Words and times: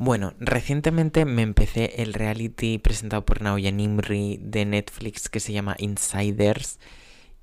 Bueno, 0.00 0.32
recientemente 0.40 1.26
me 1.26 1.42
empecé 1.42 2.00
el 2.02 2.14
reality 2.14 2.78
presentado 2.78 3.26
por 3.26 3.42
Naoya 3.42 3.70
Nimri 3.70 4.38
de 4.40 4.64
Netflix 4.64 5.28
que 5.28 5.40
se 5.40 5.52
llama 5.52 5.76
Insiders. 5.78 6.78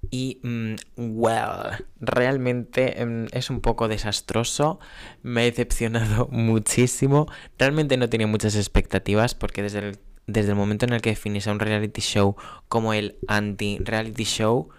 Y, 0.09 0.39
mm, 0.41 0.73
well, 0.97 1.85
realmente 1.99 3.05
mm, 3.05 3.27
es 3.31 3.51
un 3.51 3.61
poco 3.61 3.87
desastroso. 3.87 4.79
Me 5.21 5.41
ha 5.41 5.43
decepcionado 5.43 6.27
muchísimo. 6.31 7.27
Realmente 7.59 7.95
no 7.95 8.09
tenía 8.09 8.25
muchas 8.25 8.55
expectativas 8.55 9.35
porque 9.35 9.61
desde 9.61 9.89
el, 9.89 9.99
desde 10.25 10.49
el 10.49 10.55
momento 10.55 10.87
en 10.87 10.93
el 10.93 11.01
que 11.01 11.11
definís 11.11 11.45
a 11.45 11.51
un 11.51 11.59
reality 11.59 12.01
show 12.01 12.37
como 12.69 12.91
el 12.93 13.19
anti-reality 13.27 14.23
show, 14.23 14.69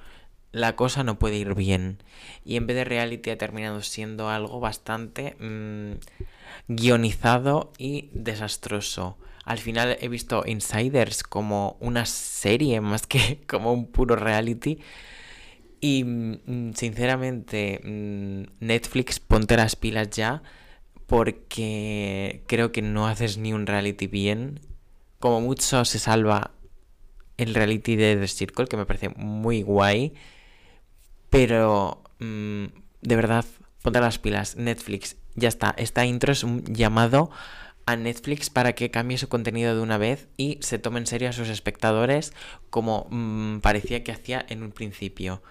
la 0.52 0.76
cosa 0.76 1.04
no 1.04 1.18
puede 1.18 1.36
ir 1.36 1.54
bien. 1.54 1.98
Y 2.44 2.56
en 2.56 2.66
vez 2.66 2.76
de 2.76 2.84
reality 2.84 3.30
ha 3.30 3.38
terminado 3.38 3.82
siendo 3.82 4.28
algo 4.28 4.60
bastante 4.60 5.36
mm, 5.40 5.98
guionizado 6.68 7.72
y 7.78 8.10
desastroso. 8.12 9.18
Al 9.44 9.58
final 9.58 9.96
he 10.00 10.08
visto 10.08 10.44
Insiders 10.46 11.22
como 11.22 11.76
una 11.80 12.04
serie 12.06 12.80
más 12.80 13.06
que 13.06 13.40
como 13.46 13.72
un 13.72 13.86
puro 13.86 14.16
reality. 14.16 14.78
Y 15.80 16.04
mm, 16.04 16.74
sinceramente, 16.74 17.80
mm, 17.84 18.64
Netflix, 18.64 19.20
ponte 19.20 19.56
las 19.56 19.76
pilas 19.76 20.10
ya. 20.10 20.42
Porque 21.06 22.44
creo 22.46 22.72
que 22.72 22.82
no 22.82 23.06
haces 23.08 23.38
ni 23.38 23.54
un 23.54 23.66
reality 23.66 24.06
bien. 24.06 24.60
Como 25.18 25.40
mucho 25.40 25.84
se 25.86 25.98
salva 25.98 26.52
el 27.38 27.54
reality 27.54 27.96
de 27.96 28.16
The 28.16 28.28
Circle, 28.28 28.66
que 28.66 28.76
me 28.76 28.84
parece 28.84 29.08
muy 29.10 29.62
guay. 29.62 30.12
Pero, 31.30 32.02
mm, 32.18 32.64
de 33.02 33.16
verdad, 33.16 33.44
ponte 33.82 34.00
las 34.00 34.18
pilas. 34.18 34.56
Netflix, 34.56 35.16
ya 35.34 35.48
está. 35.48 35.74
Esta 35.76 36.04
intro 36.04 36.32
es 36.32 36.44
un 36.44 36.64
llamado 36.64 37.30
a 37.86 37.96
Netflix 37.96 38.50
para 38.50 38.74
que 38.74 38.90
cambie 38.90 39.16
su 39.16 39.28
contenido 39.28 39.74
de 39.74 39.80
una 39.80 39.96
vez 39.96 40.28
y 40.36 40.58
se 40.60 40.78
tome 40.78 40.98
en 40.98 41.06
serio 41.06 41.30
a 41.30 41.32
sus 41.32 41.48
espectadores 41.48 42.34
como 42.68 43.06
mm, 43.10 43.60
parecía 43.60 44.04
que 44.04 44.12
hacía 44.12 44.44
en 44.48 44.62
un 44.62 44.72
principio. 44.72 45.42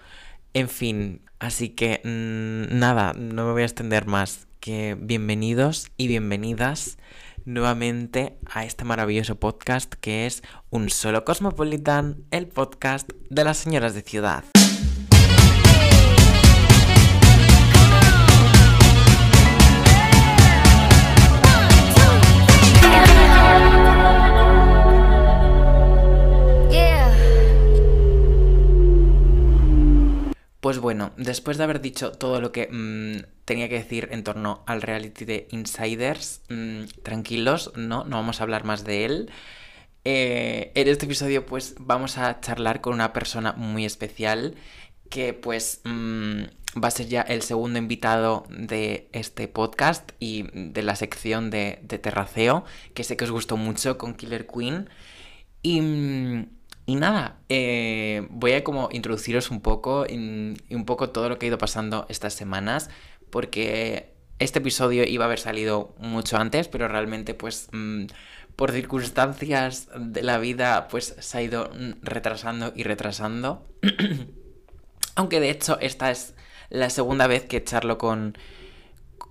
En 0.54 0.68
fin, 0.68 1.22
así 1.40 1.70
que 1.70 2.00
mm, 2.04 2.78
nada, 2.78 3.12
no 3.14 3.46
me 3.46 3.52
voy 3.52 3.62
a 3.62 3.66
extender 3.66 4.06
más. 4.06 4.46
Que 4.60 4.96
bienvenidos 5.00 5.88
y 5.96 6.08
bienvenidas 6.08 6.98
nuevamente 7.44 8.38
a 8.50 8.64
este 8.64 8.84
maravilloso 8.84 9.36
podcast 9.36 9.94
que 9.94 10.26
es 10.26 10.42
Un 10.70 10.90
Solo 10.90 11.24
Cosmopolitan, 11.24 12.24
el 12.30 12.46
podcast 12.46 13.10
de 13.30 13.44
las 13.44 13.56
señoras 13.56 13.94
de 13.94 14.02
ciudad. 14.02 14.44
Pues 30.68 30.80
bueno, 30.80 31.12
después 31.16 31.56
de 31.56 31.64
haber 31.64 31.80
dicho 31.80 32.12
todo 32.12 32.42
lo 32.42 32.52
que 32.52 32.68
mm, 32.70 33.24
tenía 33.46 33.70
que 33.70 33.76
decir 33.76 34.10
en 34.12 34.22
torno 34.22 34.64
al 34.66 34.82
reality 34.82 35.24
de 35.24 35.48
Insiders, 35.50 36.42
mm, 36.50 36.84
tranquilos, 37.02 37.72
no, 37.74 38.04
no 38.04 38.16
vamos 38.16 38.40
a 38.40 38.42
hablar 38.42 38.64
más 38.64 38.84
de 38.84 39.06
él. 39.06 39.30
Eh, 40.04 40.70
en 40.74 40.88
este 40.88 41.06
episodio 41.06 41.46
pues 41.46 41.74
vamos 41.80 42.18
a 42.18 42.40
charlar 42.40 42.82
con 42.82 42.92
una 42.92 43.14
persona 43.14 43.54
muy 43.54 43.86
especial 43.86 44.56
que 45.08 45.34
pues 45.34 45.80
mm, 45.84 46.42
va 46.82 46.88
a 46.88 46.90
ser 46.90 47.08
ya 47.08 47.22
el 47.22 47.42
segundo 47.42 47.78
invitado 47.78 48.46
de 48.50 49.08
este 49.12 49.48
podcast 49.48 50.12
y 50.18 50.44
de 50.52 50.82
la 50.82 50.96
sección 50.96 51.50
de, 51.50 51.80
Terraceo, 51.86 52.64
que 52.94 53.04
sé 53.04 53.16
que 53.16 53.24
os 53.24 53.30
gustó 53.30 53.56
mucho 53.56 53.98
con 53.98 54.14
Killer 54.14 54.46
Queen. 54.46 54.88
Y... 55.62 56.46
Y 56.88 56.94
nada, 56.94 57.36
eh, 57.50 58.26
voy 58.30 58.52
a 58.52 58.64
como 58.64 58.88
introduciros 58.90 59.50
un 59.50 59.60
poco, 59.60 60.06
y 60.08 60.14
un 60.14 60.84
poco 60.86 61.10
todo 61.10 61.28
lo 61.28 61.38
que 61.38 61.44
ha 61.44 61.48
ido 61.48 61.58
pasando 61.58 62.06
estas 62.08 62.32
semanas, 62.32 62.88
porque 63.28 64.14
este 64.38 64.60
episodio 64.60 65.04
iba 65.04 65.24
a 65.24 65.26
haber 65.26 65.38
salido 65.38 65.94
mucho 65.98 66.38
antes, 66.38 66.68
pero 66.68 66.88
realmente 66.88 67.34
pues 67.34 67.68
mm, 67.72 68.06
por 68.56 68.72
circunstancias 68.72 69.88
de 69.98 70.22
la 70.22 70.38
vida 70.38 70.88
pues 70.88 71.14
se 71.18 71.38
ha 71.38 71.42
ido 71.42 71.70
retrasando 72.02 72.72
y 72.74 72.84
retrasando. 72.84 73.66
Aunque 75.18 75.40
de 75.40 75.50
hecho 75.50 75.80
esta 75.80 76.12
es 76.12 76.34
la 76.70 76.90
segunda 76.90 77.26
vez 77.26 77.44
que 77.44 77.64
charlo 77.64 77.98
con, 77.98 78.38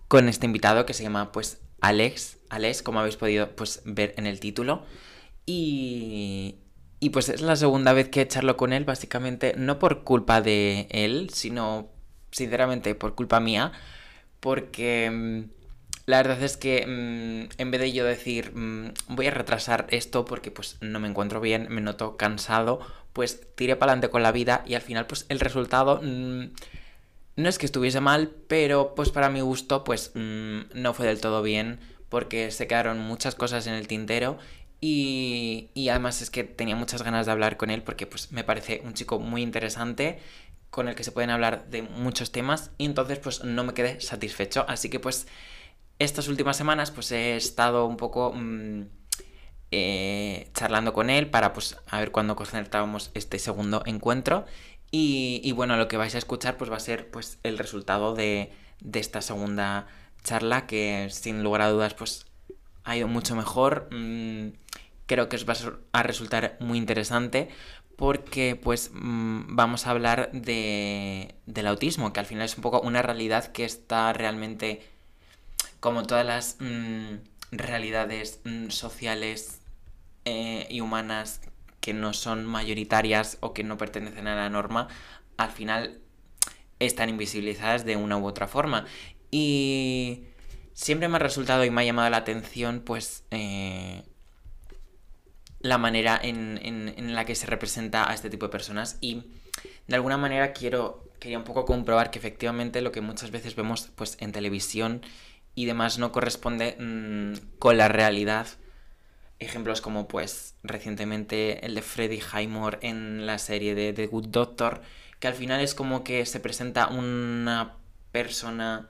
con 0.10 0.28
este 0.28 0.46
invitado 0.46 0.86
que 0.86 0.94
se 0.94 1.04
llama 1.04 1.32
pues 1.32 1.62
Alex, 1.80 2.40
Alex, 2.50 2.82
como 2.84 3.00
habéis 3.00 3.16
podido 3.16 3.56
pues 3.56 3.84
ver 3.86 4.14
en 4.18 4.28
el 4.28 4.42
título. 4.42 4.84
Y, 5.46 6.56
y 7.00 7.12
pues 7.12 7.30
es 7.30 7.40
la 7.40 7.56
segunda 7.56 7.94
vez 7.94 8.10
que 8.10 8.28
charlo 8.28 8.58
con 8.58 8.74
él, 8.74 8.84
básicamente 8.84 9.54
no 9.56 9.80
por 9.80 10.04
culpa 10.04 10.42
de 10.42 10.88
él, 10.92 11.30
sino 11.32 11.88
sinceramente 12.32 12.94
por 12.94 13.16
culpa 13.16 13.40
mía, 13.40 13.72
porque 14.42 15.10
mm, 15.10 15.44
la 16.06 16.18
verdad 16.18 16.44
es 16.44 16.58
que 16.58 16.86
mm, 16.86 17.62
en 17.62 17.72
vez 17.72 17.80
de 17.80 17.94
yo 17.94 18.04
decir 18.04 18.52
mm, 18.54 18.94
voy 19.16 19.28
a 19.28 19.32
retrasar 19.32 19.88
esto 19.92 20.26
porque 20.26 20.52
pues 20.52 20.76
no 20.82 21.00
me 21.00 21.08
encuentro 21.08 21.40
bien, 21.40 21.68
me 21.70 21.80
noto 21.80 22.18
cansado, 22.18 22.82
pues 23.18 23.42
tiré 23.56 23.76
para 23.76 23.94
adelante 23.94 24.12
con 24.12 24.22
la 24.22 24.32
vida 24.32 24.64
y 24.68 24.76
al 24.76 24.84
final 24.84 25.08
pues 25.08 25.26
el 25.30 25.40
resultado 25.40 26.00
no 26.04 27.50
es 27.50 27.58
que 27.58 27.66
estuviese 27.66 28.00
mal, 28.00 28.30
pero 28.48 28.94
pues 28.94 29.10
para 29.10 29.32
mi 29.32 29.42
gusto 29.42 29.84
pues 29.84 30.12
no 30.14 30.94
fue 30.94 31.08
del 31.08 31.20
todo 31.20 31.42
bien 31.42 31.80
porque 32.10 32.52
se 32.52 32.68
quedaron 32.68 33.00
muchas 33.00 33.34
cosas 33.34 33.66
en 33.66 33.74
el 33.74 33.88
tintero 33.88 34.38
y, 34.80 35.72
además 35.90 36.22
es 36.22 36.30
que 36.30 36.44
tenía 36.44 36.76
muchas 36.76 37.02
ganas 37.02 37.26
de 37.26 37.32
hablar 37.32 37.58
con 37.58 37.72
él 37.72 37.82
porque 37.82 38.06
pues 38.06 38.32
me 38.32 38.44
parece 38.44 38.84
un 38.86 38.94
chico 38.94 39.18
muy 39.18 39.42
interesante 39.42 40.20
con 40.70 40.88
el 40.88 40.94
que 40.94 41.04
se 41.04 41.12
pueden 41.12 41.32
hablar 41.32 41.66
de 41.72 41.82
muchos 41.82 42.32
temas 42.32 42.70
y 42.78 42.86
entonces 42.86 43.18
pues 43.18 43.44
no 43.44 43.64
me 43.64 43.74
quedé 43.74 44.00
satisfecho. 44.00 44.64
Así 44.68 44.92
que 44.92 45.00
pues 45.00 45.26
estas 45.98 46.28
últimas 46.28 46.56
semanas 46.56 46.92
pues 46.92 47.12
he 47.12 47.36
estado 47.36 47.88
un 47.88 47.98
poco 47.98 48.32
mm, 48.36 48.84
eh, 49.72 50.50
charlando 50.54 50.94
con 50.94 51.10
él 51.10 51.30
para 51.30 51.54
pues 51.54 51.78
a 51.88 52.00
ver 52.00 52.12
cuándo 52.12 52.36
concertábamos 52.36 53.12
este 53.14 53.40
segundo 53.40 53.84
encuentro. 53.86 54.46
Y, 54.90 55.42
y, 55.44 55.52
bueno, 55.52 55.76
lo 55.76 55.90
que 55.90 55.98
vais 55.98 56.16
a 56.16 56.18
escuchar 56.18 56.58
pues 56.58 56.72
va 56.72 56.78
a 56.78 56.80
ser 56.80 57.12
pues 57.12 57.40
el 57.44 57.58
resultado 57.58 58.16
de, 58.16 58.54
de 58.80 59.00
esta 59.00 59.22
segunda 59.22 59.88
charla 60.24 60.66
que 60.66 61.10
sin 61.12 61.44
lugar 61.44 61.62
a 61.62 61.70
dudas 61.70 61.94
pues 61.94 62.26
ha 62.84 62.96
ido 62.96 63.08
mucho 63.08 63.36
mejor. 63.36 63.90
Mm, 63.92 64.54
creo 65.06 65.30
que 65.30 65.36
os 65.36 65.48
va 65.48 65.56
a 65.92 66.04
resultar 66.04 66.58
muy 66.60 66.78
interesante 66.78 67.50
porque 67.98 68.56
pues 68.56 68.92
mm, 68.94 69.56
vamos 69.56 69.88
a 69.88 69.92
hablar 69.92 70.32
de, 70.32 71.36
del 71.46 71.68
autismo, 71.68 72.14
que 72.14 72.20
al 72.20 72.26
final 72.26 72.46
es 72.46 72.56
un 72.56 72.62
poco 72.62 72.80
una 72.82 73.02
realidad 73.02 73.52
que 73.52 73.66
está 73.66 74.14
realmente, 74.14 74.84
como 75.80 76.04
todas 76.04 76.26
las 76.26 76.58
mm, 76.60 77.16
realidades 77.52 78.42
sociales 78.70 79.62
eh, 80.26 80.68
y 80.70 80.82
humanas 80.82 81.42
que 81.80 81.94
no 81.94 82.14
son 82.14 82.46
mayoritarias 82.46 83.38
o 83.40 83.54
que 83.54 83.64
no 83.64 83.78
pertenecen 83.78 84.28
a 84.28 84.36
la 84.36 84.50
norma, 84.50 84.90
al 85.38 85.52
final 85.52 86.02
están 86.80 87.10
invisibilizadas 87.10 87.86
de 87.86 87.96
una 87.96 88.18
u 88.18 88.26
otra 88.26 88.48
forma. 88.48 88.86
Y 89.32 90.24
siempre 90.74 91.08
me 91.08 91.16
ha 91.16 91.20
resultado 91.20 91.64
y 91.66 91.70
me 91.70 91.82
ha 91.82 91.86
llamado 91.86 92.10
la 92.10 92.18
atención, 92.18 92.82
pues, 92.82 93.24
eh, 93.32 94.04
la 95.60 95.78
manera 95.78 96.20
en, 96.22 97.16
la 97.16 97.26
que 97.26 97.36
se 97.36 97.48
representa 97.48 98.10
a 98.10 98.14
este 98.14 98.30
tipo 98.30 98.46
de 98.48 98.52
personas. 98.52 98.98
Y 99.02 99.24
de 99.88 99.96
alguna 99.96 100.18
manera 100.18 100.54
quiero, 100.54 101.04
quería 101.20 101.38
un 101.38 101.44
poco 101.44 101.66
comprobar 101.66 102.12
que 102.12 102.20
efectivamente 102.20 102.82
lo 102.82 102.92
que 102.92 103.02
muchas 103.02 103.32
veces 103.32 103.56
vemos, 103.56 103.90
pues, 103.96 104.18
en 104.20 104.32
televisión 104.32 105.02
y 105.58 105.66
demás 105.66 105.98
no 105.98 106.12
corresponde 106.12 106.78
mm, 106.80 107.58
con 107.58 107.78
la 107.78 107.88
realidad. 107.88 108.46
Ejemplos 109.40 109.82
como, 109.82 110.08
pues, 110.08 110.54
recientemente 110.62 111.66
el 111.66 111.74
de 111.74 111.82
Freddie 111.82 112.22
Highmore 112.22 112.78
en 112.82 113.26
la 113.26 113.40
serie 113.40 113.74
de 113.74 113.92
The 113.92 114.06
Good 114.06 114.28
Doctor, 114.28 114.84
que 115.20 115.28
al 115.28 115.34
final 115.34 115.60
es 115.62 115.74
como 115.74 116.04
que 116.04 116.28
se 116.28 116.40
presenta 116.40 116.90
una 116.90 117.74
persona 118.12 118.90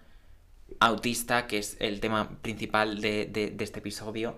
autista, 0.81 1.47
que 1.47 1.59
es 1.59 1.77
el 1.79 2.01
tema 2.01 2.37
principal 2.41 2.99
de, 2.99 3.55
este 3.57 3.79
episodio, 3.79 4.37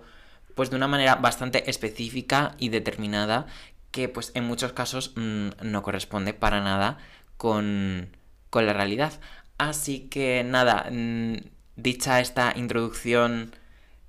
pues 0.54 0.70
de 0.70 0.76
una 0.76 0.86
manera 0.86 1.16
bastante 1.16 1.68
específica 1.68 2.54
y 2.58 2.68
determinada 2.68 3.46
que 3.90 4.08
pues 4.08 4.30
en 4.36 4.44
muchos 4.44 4.72
casos 4.72 5.14
mm, 5.16 5.48
no 5.64 5.82
corresponde 5.82 6.32
para 6.32 6.60
nada 6.60 6.98
con, 7.36 8.16
con, 8.50 8.66
la 8.66 8.72
realidad. 8.72 9.18
Así 9.58 10.08
que 10.08 10.44
nada, 10.44 10.86
mm, 10.92 11.38
dicha 11.82 12.20
esta 12.20 12.52
introducción 12.56 13.54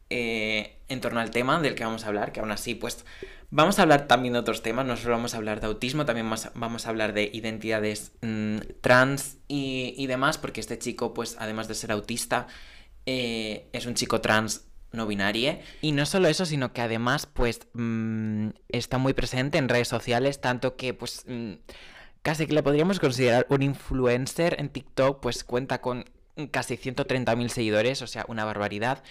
eh, 0.09 0.77
en 0.89 1.01
torno 1.01 1.19
al 1.19 1.31
tema 1.31 1.59
del 1.59 1.75
que 1.75 1.83
vamos 1.83 2.05
a 2.05 2.07
hablar, 2.07 2.31
que 2.31 2.39
aún 2.39 2.51
así 2.51 2.75
pues 2.75 3.05
Vamos 3.53 3.79
a 3.79 3.81
hablar 3.81 4.07
también 4.07 4.31
de 4.31 4.39
otros 4.39 4.63
temas, 4.63 4.85
no 4.85 4.95
solo 4.95 5.15
vamos 5.15 5.33
a 5.33 5.37
hablar 5.37 5.59
de 5.59 5.67
autismo, 5.67 6.05
también 6.05 6.31
vamos 6.53 6.85
a 6.85 6.89
hablar 6.89 7.11
de 7.11 7.29
identidades 7.33 8.13
mm, 8.21 8.59
trans 8.79 9.39
y, 9.49 10.07
demás, 10.07 10.37
porque 10.37 10.61
este 10.61 10.79
chico, 10.79 11.13
pues 11.13 11.35
además 11.37 11.67
de 11.67 11.75
ser 11.75 11.91
autista, 11.91 12.47
eh, 13.05 13.67
es 13.73 13.85
un 13.85 13.95
chico 13.95 14.21
trans 14.21 14.67
no 14.93 15.05
binaria. 15.05 15.59
Y 15.81 15.91
no 15.91 16.05
solo 16.05 16.29
eso, 16.29 16.45
sino 16.45 16.71
que 16.71 16.79
además, 16.79 17.25
pues, 17.25 17.67
mm, 17.73 18.51
está 18.69 18.97
muy 18.97 19.13
presente 19.13 19.57
en 19.57 19.67
redes 19.67 19.89
sociales, 19.89 20.39
tanto 20.39 20.77
que, 20.77 20.93
pues, 20.93 21.25
mm, 21.27 21.55
casi 22.21 22.47
que 22.47 22.53
le 22.53 22.63
podríamos 22.63 23.01
considerar 23.01 23.47
un 23.49 23.63
influencer 23.63 24.55
en 24.59 24.69
TikTok, 24.69 25.19
pues 25.19 25.43
cuenta 25.43 25.81
con 25.81 26.05
casi 26.47 26.77
130.000 26.77 27.47
seguidores, 27.49 28.01
o 28.01 28.07
sea, 28.07 28.25
una 28.27 28.45
barbaridad. 28.45 29.03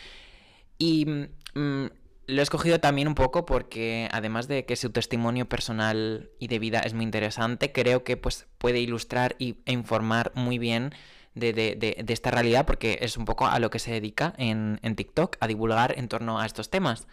Y 0.79 1.07
mm, 1.55 1.87
lo 2.27 2.41
he 2.41 2.43
escogido 2.43 2.81
también 2.81 3.09
un 3.09 3.15
poco 3.15 3.45
porque, 3.45 4.09
además 4.13 4.49
de 4.49 4.65
que 4.65 4.77
su 4.77 4.91
testimonio 4.91 5.49
personal 5.49 6.31
y 6.39 6.47
de 6.49 6.59
vida 6.59 6.81
es 6.81 6.95
muy 6.95 7.05
interesante, 7.05 7.73
creo 7.73 8.05
que 8.05 8.17
pues, 8.17 8.47
puede 8.59 8.81
ilustrar 8.81 9.37
y, 9.39 9.57
e 9.67 9.73
informar 9.73 10.33
muy 10.35 10.59
bien 10.59 10.95
de, 11.35 12.05
esta 12.09 12.31
realidad 12.31 12.67
porque 12.67 12.99
es 13.03 13.17
un 13.17 13.25
poco 13.25 13.47
a 13.47 13.59
lo 13.59 13.71
que 13.71 13.79
se 13.79 13.93
dedica 13.93 14.35
en, 14.39 14.79
TikTok, 14.97 15.37
a 15.41 15.47
divulgar 15.47 15.99
en 15.99 16.09
torno 16.09 16.41
a 16.41 16.47
estos 16.47 16.71
temas. 16.71 17.07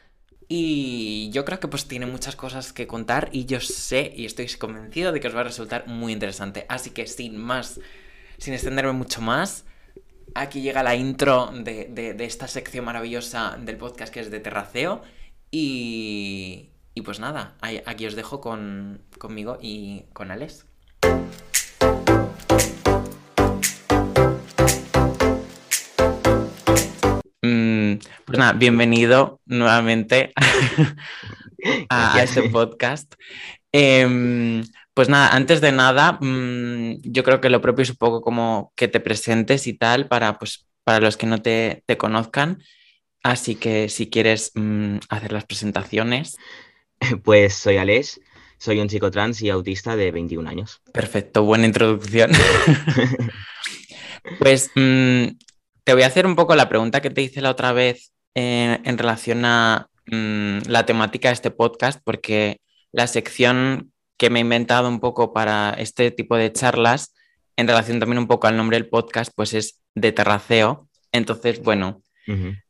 Y 0.49 1.29
yo 1.31 1.43
creo 1.43 1.59
que 1.59 1.67
pues 1.67 1.87
tiene 1.87 2.05
muchas 2.05 2.35
cosas 2.35 2.71
que 2.71 2.87
contar 2.87 3.29
y 3.33 3.45
yo 3.45 3.59
sé 3.59 4.13
y 4.15 4.25
estoy 4.25 4.47
convencido 4.47 5.11
de 5.11 5.19
que 5.19 5.27
os 5.27 5.35
va 5.35 5.41
a 5.41 5.45
resultar 5.45 5.87
muy 5.87 6.13
interesante. 6.13 6.65
Así 6.69 6.91
que 6.91 7.05
sin 7.05 7.37
más, 7.37 7.81
sin 8.37 8.53
extenderme 8.53 8.93
mucho 8.93 9.21
más, 9.21 9.65
aquí 10.37 10.61
llega 10.61 10.83
la 10.83 10.95
intro 10.95 11.51
de, 11.53 12.15
esta 12.19 12.47
sección 12.47 12.85
maravillosa 12.85 13.57
del 13.59 13.77
podcast 13.77 14.13
que 14.13 14.19
es 14.19 14.31
de 14.31 14.39
Terraceo. 14.39 15.01
Y, 15.51 16.69
y 16.93 17.01
pues 17.01 17.19
nada, 17.19 17.55
aquí 17.85 18.05
os 18.05 18.15
dejo 18.15 18.41
con, 18.41 19.01
conmigo 19.17 19.57
y 19.61 20.03
con 20.13 20.31
Alex. 20.31 20.65
Pues 28.27 28.39
nada, 28.39 28.53
bienvenido 28.53 29.39
nuevamente 29.45 30.33
a, 31.89 32.21
este 32.21 32.49
podcast. 32.49 33.13
Em, 33.71 34.63
pues 34.97 35.09
nada, 35.09 35.27
antes 35.27 35.61
de 35.61 35.71
nada, 35.71 36.17
mm, 36.19 37.01
yo 37.03 37.23
creo 37.23 37.39
que 37.39 37.51
lo 37.51 37.61
propio 37.61 37.83
es 37.83 37.91
un 37.91 37.97
poco 37.97 38.19
como 38.19 38.73
que 38.75 38.87
te 38.87 38.99
presentes 38.99 39.67
y 39.67 39.73
tal 39.73 40.07
para, 40.07 40.39
pues, 40.39 40.67
para 40.83 40.99
los 40.99 41.17
que 41.17 41.27
no 41.27 41.39
te, 41.39 41.83
conozcan. 41.99 42.63
Así 43.21 43.53
que 43.53 43.89
si 43.89 44.09
quieres 44.09 44.53
mm, 44.55 44.97
hacer 45.09 45.33
las 45.33 45.45
presentaciones. 45.45 46.35
Pues 47.23 47.53
soy 47.53 47.77
Alex, 47.77 48.19
soy 48.57 48.79
un 48.79 48.87
chico 48.87 49.11
trans 49.11 49.39
y 49.43 49.51
autista 49.51 49.95
de 49.95 50.09
21 50.09 50.49
años. 50.49 50.81
Perfecto, 50.91 51.43
buena 51.43 51.67
introducción. 51.67 52.31
pues 54.39 54.71
mm, 54.73 55.25
te 55.83 55.93
voy 55.93 56.01
a 56.01 56.07
hacer 56.07 56.25
un 56.25 56.35
poco 56.35 56.55
la 56.55 56.69
pregunta 56.69 57.01
que 57.01 57.11
te 57.11 57.21
hice 57.21 57.41
la 57.41 57.51
otra 57.51 57.71
vez 57.71 58.13
en 58.33 58.97
relación 58.97 59.45
a 59.45 59.89
la 60.07 60.87
temática 60.87 61.27
de 61.27 61.35
este 61.35 61.51
podcast, 61.51 62.01
porque 62.03 62.61
la 62.91 63.05
sección 63.05 63.91
que 64.17 64.29
me 64.29 64.39
he 64.39 64.41
inventado 64.41 64.89
un 64.89 64.99
poco 64.99 65.33
para 65.33 65.71
este 65.77 66.11
tipo 66.11 66.35
de 66.35 66.51
charlas, 66.51 67.13
en 67.55 67.67
relación 67.67 67.99
también 67.99 68.19
un 68.19 68.27
poco 68.27 68.47
al 68.47 68.57
nombre 68.57 68.77
del 68.77 68.89
podcast, 68.89 69.31
pues 69.35 69.53
es 69.53 69.81
de 69.95 70.11
terraceo. 70.11 70.87
Entonces, 71.11 71.61
bueno, 71.61 72.01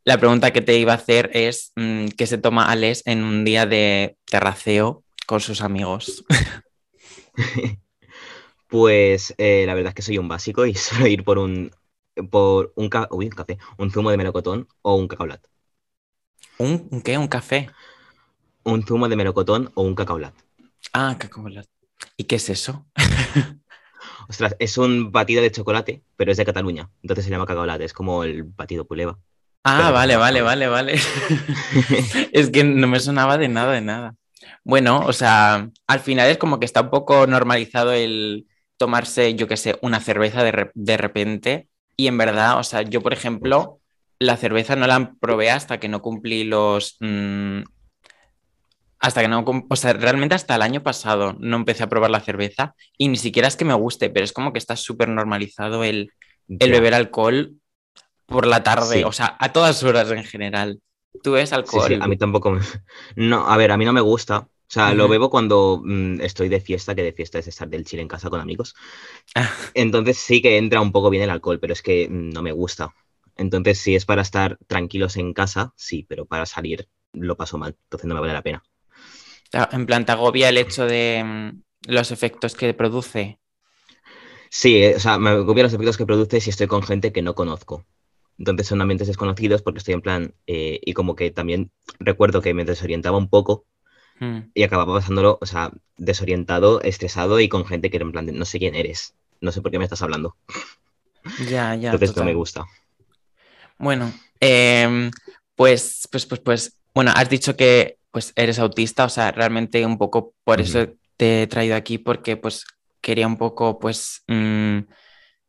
la 0.03 0.19
pregunta 0.19 0.51
que 0.51 0.61
te 0.61 0.77
iba 0.77 0.93
a 0.93 0.97
hacer 0.97 1.31
es, 1.33 1.71
mm, 1.75 2.09
¿qué 2.09 2.27
se 2.27 2.37
toma 2.37 2.69
Alex 2.69 3.01
en 3.05 3.23
un 3.23 3.43
día 3.43 3.65
de 3.65 4.17
terraceo 4.25 5.03
con 5.25 5.39
sus 5.39 5.61
amigos? 5.61 6.23
pues 8.67 9.33
eh, 9.37 9.63
la 9.65 9.73
verdad 9.73 9.89
es 9.89 9.95
que 9.95 10.01
soy 10.03 10.17
un 10.19 10.27
básico 10.27 10.65
y 10.65 10.73
suelo 10.75 11.07
ir 11.07 11.23
por 11.23 11.39
un, 11.39 11.71
por 12.29 12.71
un, 12.75 12.89
un 13.09 13.29
café, 13.29 13.57
un 13.77 13.91
zumo 13.91 14.11
de 14.11 14.17
melocotón 14.17 14.67
o 14.83 14.95
un 14.95 15.07
cacaolat. 15.07 15.43
¿Un, 16.59 17.01
qué? 17.01 17.17
¿Un 17.17 17.27
café? 17.27 17.69
Un 18.63 18.83
zumo 18.83 19.09
de 19.09 19.15
melocotón 19.15 19.71
o 19.75 19.81
un 19.81 19.95
cacaolat. 19.95 20.33
Ah, 20.93 21.15
cacaolat. 21.19 21.67
¿Y 22.15 22.25
qué 22.25 22.35
es 22.35 22.49
eso? 22.49 22.85
Ostras, 24.29 24.55
es 24.59 24.77
un 24.77 25.11
batido 25.11 25.41
de 25.41 25.51
chocolate, 25.51 26.03
pero 26.15 26.31
es 26.31 26.37
de 26.37 26.45
Cataluña. 26.45 26.89
Entonces 27.01 27.25
se 27.25 27.31
llama 27.31 27.45
cacaolat, 27.45 27.81
es 27.81 27.93
como 27.93 28.23
el 28.23 28.43
batido 28.43 28.85
puleva. 28.85 29.17
Ah, 29.63 29.91
vale, 29.91 30.15
vale, 30.15 30.41
vale, 30.41 30.67
vale. 30.69 30.99
es 32.31 32.49
que 32.49 32.63
no 32.63 32.87
me 32.87 32.99
sonaba 32.99 33.37
de 33.37 33.47
nada, 33.47 33.73
de 33.73 33.81
nada. 33.81 34.15
Bueno, 34.63 34.99
o 35.05 35.13
sea, 35.13 35.69
al 35.87 35.99
final 35.99 36.29
es 36.29 36.37
como 36.37 36.59
que 36.59 36.65
está 36.65 36.81
un 36.81 36.89
poco 36.89 37.27
normalizado 37.27 37.93
el 37.93 38.47
tomarse, 38.77 39.35
yo 39.35 39.47
qué 39.47 39.57
sé, 39.57 39.77
una 39.81 39.99
cerveza 39.99 40.43
de, 40.43 40.71
de 40.73 40.97
repente. 40.97 41.67
Y 41.95 42.07
en 42.07 42.17
verdad, 42.17 42.59
o 42.59 42.63
sea, 42.63 42.83
yo, 42.83 43.01
por 43.01 43.13
ejemplo, 43.13 43.79
la 44.19 44.37
cerveza 44.37 44.75
no 44.75 44.87
la 44.87 45.13
probé 45.19 45.51
hasta 45.51 45.79
que 45.79 45.89
no 45.89 46.01
cumplí 46.01 46.43
los... 46.43 46.97
Mm, 46.99 47.61
hasta 48.99 49.21
que 49.21 49.27
no... 49.27 49.45
O 49.69 49.75
sea, 49.75 49.93
realmente 49.93 50.35
hasta 50.35 50.55
el 50.55 50.61
año 50.61 50.83
pasado 50.83 51.35
no 51.39 51.57
empecé 51.57 51.83
a 51.83 51.89
probar 51.89 52.11
la 52.11 52.19
cerveza 52.19 52.75
y 52.97 53.07
ni 53.09 53.17
siquiera 53.17 53.47
es 53.47 53.55
que 53.55 53.65
me 53.65 53.73
guste, 53.73 54.09
pero 54.09 54.23
es 54.23 54.33
como 54.33 54.53
que 54.53 54.59
está 54.59 54.75
súper 54.75 55.09
normalizado 55.09 55.83
el, 55.83 56.11
beber 56.47 56.93
alcohol 56.93 57.53
por 58.25 58.45
la 58.45 58.63
tarde, 58.63 59.05
o 59.05 59.11
sea, 59.11 59.37
a 59.39 59.53
todas 59.53 59.83
horas 59.83 60.11
en 60.11 60.23
general. 60.23 60.81
¿Tú 61.23 61.33
ves 61.33 61.53
alcohol? 61.53 61.87
Sí, 61.87 61.97
a 61.99 62.07
mí 62.07 62.17
tampoco 62.17 62.51
me... 62.51 62.61
No, 63.15 63.47
a 63.47 63.57
ver, 63.57 63.71
a 63.71 63.77
mí 63.77 63.85
no 63.85 63.93
me 63.93 64.01
gusta. 64.01 64.39
O 64.39 64.69
sea, 64.69 64.93
lo 64.93 65.07
bebo 65.07 65.29
cuando 65.29 65.81
mm, 65.81 66.19
estoy 66.19 66.49
de 66.49 66.59
fiesta, 66.59 66.93
que 66.93 67.01
de 67.01 67.13
fiesta 67.13 67.39
es 67.39 67.47
estar 67.47 67.69
del 67.69 67.85
chile 67.85 68.01
en 68.01 68.09
casa 68.09 68.29
con 68.29 68.41
amigos. 68.41 68.75
Ah. 69.33 69.49
Entonces 69.73 70.17
sí 70.17 70.41
que 70.41 70.57
entra 70.57 70.81
un 70.81 70.91
poco 70.91 71.09
bien 71.09 71.23
el 71.23 71.29
alcohol, 71.29 71.57
pero 71.59 71.71
es 71.71 71.81
que 71.81 72.09
no 72.09 72.41
me 72.41 72.51
gusta. 72.51 72.93
Entonces, 73.37 73.77
si 73.77 73.95
es 73.95 74.05
para 74.05 74.23
estar 74.23 74.57
tranquilos 74.67 75.15
en 75.15 75.33
casa, 75.33 75.73
sí, 75.75 76.05
pero 76.09 76.25
para 76.25 76.45
salir 76.45 76.89
lo 77.13 77.37
paso 77.37 77.57
mal, 77.57 77.77
entonces 77.83 78.07
no 78.07 78.15
me 78.15 78.21
vale 78.21 78.33
la 78.33 78.41
pena. 78.41 78.63
En 79.71 79.85
plan, 79.85 80.05
¿te 80.05 80.11
agobia 80.11 80.49
el 80.49 80.57
hecho 80.57 80.85
de 80.85 81.23
mm, 81.23 81.91
los 81.91 82.11
efectos 82.11 82.55
que 82.55 82.73
produce? 82.73 83.39
Sí, 84.49 84.83
eh, 84.83 84.95
o 84.95 84.99
sea, 84.99 85.17
me 85.17 85.31
agobia 85.31 85.63
los 85.63 85.73
efectos 85.73 85.97
que 85.97 86.05
produce 86.05 86.41
si 86.41 86.49
estoy 86.49 86.67
con 86.67 86.83
gente 86.83 87.11
que 87.11 87.21
no 87.21 87.35
conozco. 87.35 87.85
Entonces 88.37 88.67
son 88.67 88.81
ambientes 88.81 89.07
desconocidos 89.07 89.61
porque 89.61 89.79
estoy 89.79 89.95
en 89.95 90.01
plan, 90.01 90.35
eh, 90.45 90.79
y 90.83 90.93
como 90.93 91.15
que 91.15 91.31
también 91.31 91.71
recuerdo 91.99 92.41
que 92.41 92.53
me 92.53 92.65
desorientaba 92.65 93.17
un 93.17 93.29
poco 93.29 93.65
hmm. 94.19 94.51
y 94.53 94.63
acababa 94.63 94.93
pasándolo, 94.93 95.39
o 95.41 95.45
sea, 95.45 95.71
desorientado, 95.97 96.81
estresado 96.81 97.39
y 97.39 97.49
con 97.49 97.65
gente 97.65 97.89
que 97.89 97.97
era 97.97 98.05
en 98.05 98.11
plan, 98.11 98.29
no 98.31 98.45
sé 98.45 98.59
quién 98.59 98.75
eres, 98.75 99.15
no 99.41 99.51
sé 99.51 99.61
por 99.61 99.71
qué 99.71 99.79
me 99.79 99.85
estás 99.85 100.03
hablando. 100.03 100.35
Ya, 101.49 101.75
ya. 101.75 101.91
Entonces 101.91 102.15
no 102.15 102.23
me 102.23 102.35
gusta. 102.35 102.65
Bueno, 103.79 104.13
em, 104.39 105.11
pues, 105.55 106.07
pues, 106.11 106.25
pues, 106.25 106.41
pues, 106.41 106.77
bueno, 106.93 107.11
has 107.15 107.29
dicho 107.29 107.57
que 107.57 107.97
pues 108.17 108.33
eres 108.35 108.57
autista, 108.57 109.05
o 109.05 109.09
sea, 109.09 109.31
realmente 109.31 109.85
un 109.85 109.99
poco 109.99 110.33
por 110.43 110.59
eso 110.59 110.87
te 111.17 111.43
he 111.43 111.45
traído 111.45 111.75
aquí, 111.75 111.99
porque 111.99 112.35
pues 112.35 112.65
quería 112.99 113.27
un 113.27 113.37
poco 113.37 113.77
pues 113.77 114.23
mm, 114.25 114.79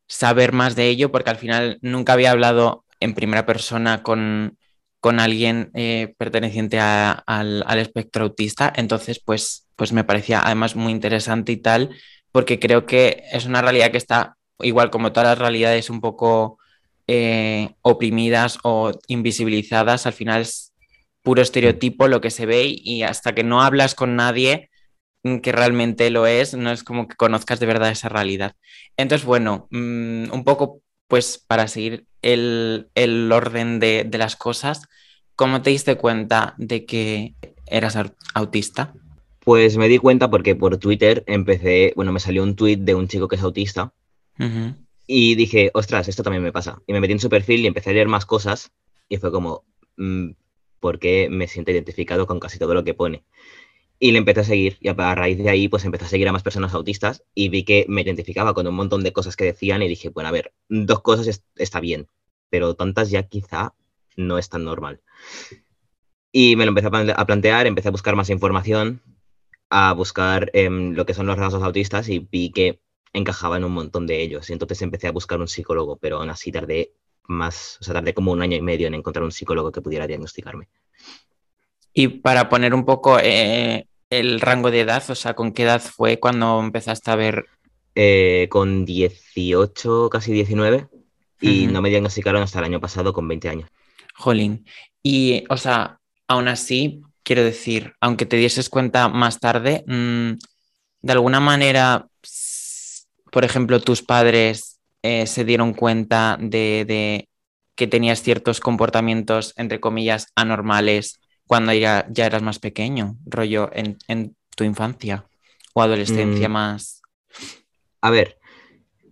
saber 0.07 0.53
más 0.53 0.75
de 0.75 0.87
ello, 0.87 1.11
porque 1.11 1.31
al 1.31 1.37
final 1.37 1.79
nunca 1.81 2.13
había 2.13 2.29
hablado 2.29 2.85
en 2.99 3.15
primera 3.15 3.47
persona 3.47 4.03
con, 4.03 4.55
alguien 5.01 5.71
eh, 5.73 6.13
perteneciente 6.19 6.79
al, 6.79 7.79
espectro 7.79 8.25
autista, 8.25 8.71
entonces 8.75 9.19
pues, 9.19 9.67
pues 9.75 9.91
me 9.91 10.03
parecía 10.03 10.39
además 10.45 10.75
muy 10.75 10.91
interesante 10.91 11.51
y 11.51 11.57
tal, 11.57 11.89
porque 12.31 12.59
creo 12.59 12.85
que 12.85 13.23
es 13.31 13.47
una 13.47 13.63
realidad 13.63 13.89
que 13.89 13.97
está, 13.97 14.37
igual 14.59 14.91
como 14.91 15.11
todas 15.11 15.29
las 15.29 15.39
realidades, 15.39 15.89
un 15.89 16.01
poco 16.01 16.59
eh, 17.07 17.71
oprimidas 17.81 18.59
o 18.61 18.91
invisibilizadas, 19.07 20.05
al 20.05 20.13
final 20.13 20.41
es 20.41 20.68
puro 21.21 21.41
estereotipo 21.41 22.07
lo 22.07 22.21
que 22.21 22.31
se 22.31 22.45
ve 22.45 22.65
y 22.67 23.03
hasta 23.03 23.33
que 23.33 23.43
no 23.43 23.61
hablas 23.61 23.95
con 23.95 24.15
nadie 24.15 24.69
que 25.41 25.51
realmente 25.51 26.09
lo 26.09 26.27
es, 26.27 26.53
no 26.53 26.71
es 26.71 26.83
como 26.83 27.07
que 27.07 27.15
conozcas 27.15 27.59
de 27.59 27.65
verdad 27.65 27.91
esa 27.91 28.09
realidad. 28.09 28.55
Entonces, 28.97 29.25
bueno, 29.25 29.67
mm, 29.71 30.31
un 30.31 30.43
poco 30.43 30.81
pues 31.07 31.43
para 31.45 31.67
seguir 31.67 32.05
el, 32.21 32.87
orden 33.33 33.79
de, 33.79 34.05
de, 34.07 34.17
las 34.17 34.35
cosas, 34.35 34.87
¿cómo 35.35 35.61
te 35.61 35.71
diste 35.71 35.95
cuenta 35.95 36.53
de 36.57 36.85
que 36.85 37.33
eras 37.65 37.97
autista? 38.35 38.93
Pues 39.39 39.77
me 39.77 39.87
di 39.87 39.97
cuenta 39.97 40.29
porque 40.29 40.55
por 40.55 40.77
Twitter 40.77 41.23
empecé, 41.25 41.93
bueno, 41.95 42.11
me 42.11 42.19
salió 42.19 42.43
un 42.43 42.55
tweet 42.55 42.77
de 42.77 42.93
un 42.93 43.07
chico 43.07 43.27
que 43.27 43.37
es 43.37 43.41
autista. 43.41 43.91
Y 45.05 45.35
dije, 45.35 45.71
ostras, 45.73 46.07
esto 46.07 46.23
también 46.23 46.43
me 46.43 46.53
pasa. 46.53 46.81
Y 46.87 46.93
me 46.93 47.01
metí 47.01 47.13
en 47.13 47.19
su 47.19 47.29
perfil 47.29 47.61
y 47.61 47.67
empecé 47.67 47.89
a 47.89 47.93
leer 47.93 48.07
más 48.07 48.25
cosas 48.25 48.71
y 49.09 49.17
fue 49.17 49.31
como, 49.31 49.65
mm, 49.97 50.29
¿por 50.79 50.99
qué 50.99 51.29
me 51.29 51.47
siento 51.47 51.71
identificado 51.71 52.27
con 52.27 52.39
casi 52.39 52.59
todo 52.59 52.73
lo 52.73 52.83
que 52.83 52.93
pone? 52.93 53.23
Y 53.99 54.11
le 54.11 54.19
empecé 54.19 54.41
a 54.41 54.43
seguir 54.45 54.77
y 54.79 54.87
a 54.87 54.93
raíz 54.93 55.37
de 55.37 55.49
ahí 55.49 55.67
pues 55.67 55.85
empecé 55.85 56.05
a 56.05 56.09
seguir 56.09 56.27
a 56.29 56.31
más 56.31 56.43
personas 56.43 56.73
autistas 56.73 57.23
y 57.35 57.49
vi 57.49 57.63
que 57.63 57.85
me 57.89 58.01
identificaba 58.01 58.53
con 58.53 58.65
un 58.67 58.75
montón 58.75 59.03
de 59.03 59.13
cosas 59.13 59.35
que 59.35 59.43
decían 59.45 59.81
y 59.81 59.89
dije, 59.89 60.09
bueno, 60.09 60.29
a 60.29 60.31
ver, 60.31 60.53
dos 60.69 61.01
cosas 61.01 61.43
está 61.55 61.79
bien, 61.79 62.07
pero 62.49 62.75
tantas 62.75 63.09
ya 63.09 63.23
quizá 63.23 63.73
no 64.15 64.37
es 64.37 64.49
tan 64.49 64.63
normal. 64.63 65.01
Y 66.31 66.55
me 66.55 66.65
lo 66.65 66.69
empecé 66.69 66.87
a 66.87 67.25
plantear, 67.25 67.67
empecé 67.67 67.87
a 67.89 67.91
buscar 67.91 68.15
más 68.15 68.29
información, 68.29 69.01
a 69.69 69.93
buscar 69.93 70.49
em, 70.53 70.93
lo 70.93 71.05
que 71.05 71.13
son 71.13 71.27
los 71.27 71.37
rasgos 71.37 71.63
autistas 71.63 72.09
y 72.09 72.19
vi 72.19 72.51
que 72.51 72.81
encajaba 73.13 73.57
en 73.57 73.63
un 73.63 73.71
montón 73.71 74.07
de 74.07 74.21
ellos. 74.21 74.49
Y 74.49 74.53
entonces 74.53 74.81
empecé 74.81 75.07
a 75.07 75.11
buscar 75.11 75.39
un 75.39 75.47
psicólogo, 75.47 75.97
pero 75.97 76.17
aún 76.17 76.29
así 76.29 76.51
tardé 76.51 76.93
más, 77.29 77.77
o 77.79 77.83
sea, 77.83 77.93
tardé 77.93 78.13
como 78.13 78.31
un 78.31 78.41
año 78.41 78.57
y 78.57 78.61
medio 78.61 78.87
en 78.87 78.95
encontrar 78.95 79.23
un 79.23 79.31
psicólogo 79.31 79.71
que 79.71 79.81
pudiera 79.81 80.07
diagnosticarme. 80.07 80.67
Y 81.93 82.07
para 82.07 82.49
poner 82.49 82.73
un 82.73 82.85
poco 82.85 83.19
eh, 83.21 83.87
el 84.09 84.41
rango 84.41 84.71
de 84.71 84.81
edad, 84.81 85.03
o 85.09 85.15
sea, 85.15 85.35
¿con 85.35 85.53
qué 85.53 85.63
edad 85.63 85.81
fue 85.81 86.19
cuando 86.19 86.59
empezaste 86.59 87.11
a 87.11 87.15
ver? 87.15 87.45
Eh, 87.95 88.47
con 88.49 88.85
18, 88.85 90.09
casi 90.09 90.31
19, 90.31 90.87
y 91.41 91.67
no 91.67 91.81
me 91.81 91.89
diagnosticaron 91.89 92.41
hasta 92.41 92.59
el 92.59 92.65
año 92.65 92.79
pasado 92.79 93.13
con 93.13 93.27
20 93.27 93.49
años. 93.49 93.69
Jolín. 94.15 94.65
Y, 95.01 95.43
o 95.49 95.57
sea, 95.57 95.99
aún 96.27 96.47
así, 96.47 97.01
quiero 97.23 97.43
decir, 97.43 97.93
aunque 98.01 98.25
te 98.25 98.37
dieses 98.37 98.69
cuenta 98.69 99.07
más 99.07 99.39
tarde, 99.39 99.83
mm, 99.87 100.31
de 101.01 101.11
alguna 101.11 101.39
manera, 101.39 102.07
por 103.31 103.45
ejemplo, 103.45 103.79
tus 103.79 104.01
padres 104.01 104.68
eh, 105.03 105.27
se 105.27 105.45
dieron 105.45 105.73
cuenta 105.73 106.37
de, 106.39 107.27
que 107.75 107.87
tenías 107.87 108.21
ciertos 108.21 108.59
comportamientos, 108.59 109.53
entre 109.57 109.79
comillas, 109.79 110.27
anormales 110.35 111.19
cuando 111.47 111.73
ya, 111.73 112.05
ya 112.09 112.25
eras 112.25 112.41
más 112.41 112.59
pequeño, 112.59 113.17
rollo 113.25 113.69
en, 113.73 114.35
tu 114.55 114.63
infancia 114.65 115.25
o 115.73 115.81
adolescencia 115.81 116.49
mm. 116.49 116.51
más. 116.51 117.01
A 118.01 118.09
ver, 118.09 118.37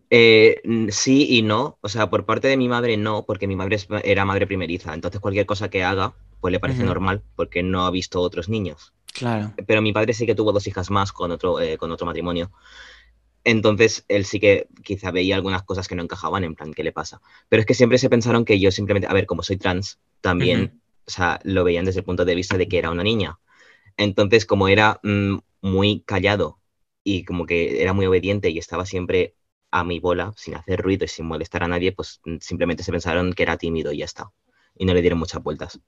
eh, 0.09 0.61
sí 0.89 1.27
y 1.29 1.41
no. 1.41 1.77
O 1.81 1.89
sea, 1.89 2.09
por 2.09 2.25
parte 2.25 2.47
de 2.47 2.57
mi 2.57 2.67
madre 2.67 2.97
no, 2.97 3.25
porque 3.25 3.47
mi 3.47 3.55
madre 3.55 3.77
era 4.03 4.25
madre 4.25 4.47
primeriza. 4.47 4.93
Entonces 4.93 5.21
cualquier 5.21 5.45
cosa 5.45 5.69
que 5.69 5.83
haga, 5.83 6.15
pues 6.39 6.51
le 6.51 6.59
parece 6.59 6.83
normal, 6.83 7.23
porque 7.35 7.63
no 7.63 7.85
ha 7.85 7.91
visto 7.91 8.21
otros 8.21 8.49
niños. 8.49 8.93
Claro. 9.13 9.53
Pero 9.65 9.81
mi 9.81 9.93
padre 9.93 10.13
sí 10.13 10.25
que 10.25 10.35
tuvo 10.35 10.51
dos 10.51 10.67
hijas 10.67 10.91
más 10.91 11.11
con 11.11 11.31
otro, 11.31 11.59
eh, 11.59 11.77
con 11.77 11.91
otro 11.91 12.05
matrimonio. 12.05 12.51
Entonces, 13.47 14.03
él 14.09 14.25
sí 14.25 14.41
que 14.41 14.67
quizá 14.83 15.09
veía 15.09 15.37
algunas 15.37 15.63
cosas 15.63 15.87
que 15.87 15.95
no 15.95 16.03
encajaban, 16.03 16.43
en 16.43 16.53
plan, 16.53 16.73
¿qué 16.73 16.83
le 16.83 16.91
pasa? 16.91 17.21
Pero 17.47 17.61
es 17.61 17.65
que 17.65 17.75
siempre 17.75 17.97
se 17.97 18.09
pensaron 18.09 18.43
que 18.43 18.59
yo 18.59 18.71
simplemente, 18.71 19.07
a 19.07 19.13
ver, 19.13 19.25
como 19.25 19.41
soy 19.41 19.55
trans, 19.55 19.99
también, 20.19 20.81
o 21.05 21.11
sea, 21.11 21.39
lo 21.45 21.63
veían 21.63 21.85
desde 21.85 22.01
el 22.01 22.05
punto 22.05 22.25
de 22.25 22.35
vista 22.35 22.57
de 22.57 22.67
que 22.67 22.77
era 22.77 22.91
una 22.91 23.03
niña. 23.03 23.39
Entonces, 23.95 24.45
como 24.45 24.67
era 24.67 24.99
mm, 25.01 25.37
muy 25.61 26.01
callado 26.05 26.59
y 27.05 27.23
como 27.23 27.45
que 27.45 27.81
era 27.81 27.93
muy 27.93 28.05
obediente 28.05 28.49
y 28.49 28.57
estaba 28.57 28.85
siempre 28.85 29.35
a 29.71 29.85
mi 29.85 30.01
bola, 30.01 30.33
sin 30.35 30.55
hacer 30.55 30.81
ruido 30.81 31.05
y 31.05 31.07
sin 31.07 31.25
molestar 31.25 31.63
a 31.63 31.69
nadie, 31.69 31.93
pues 31.93 32.19
mm, 32.25 32.39
simplemente 32.41 32.83
se 32.83 32.91
pensaron 32.91 33.31
que 33.31 33.43
era 33.43 33.55
tímido 33.55 33.93
y 33.93 33.99
ya 33.99 34.05
está. 34.05 34.29
Y 34.75 34.83
no 34.83 34.93
le 34.93 34.99
dieron 34.99 35.19
muchas 35.19 35.41
vueltas. 35.41 35.79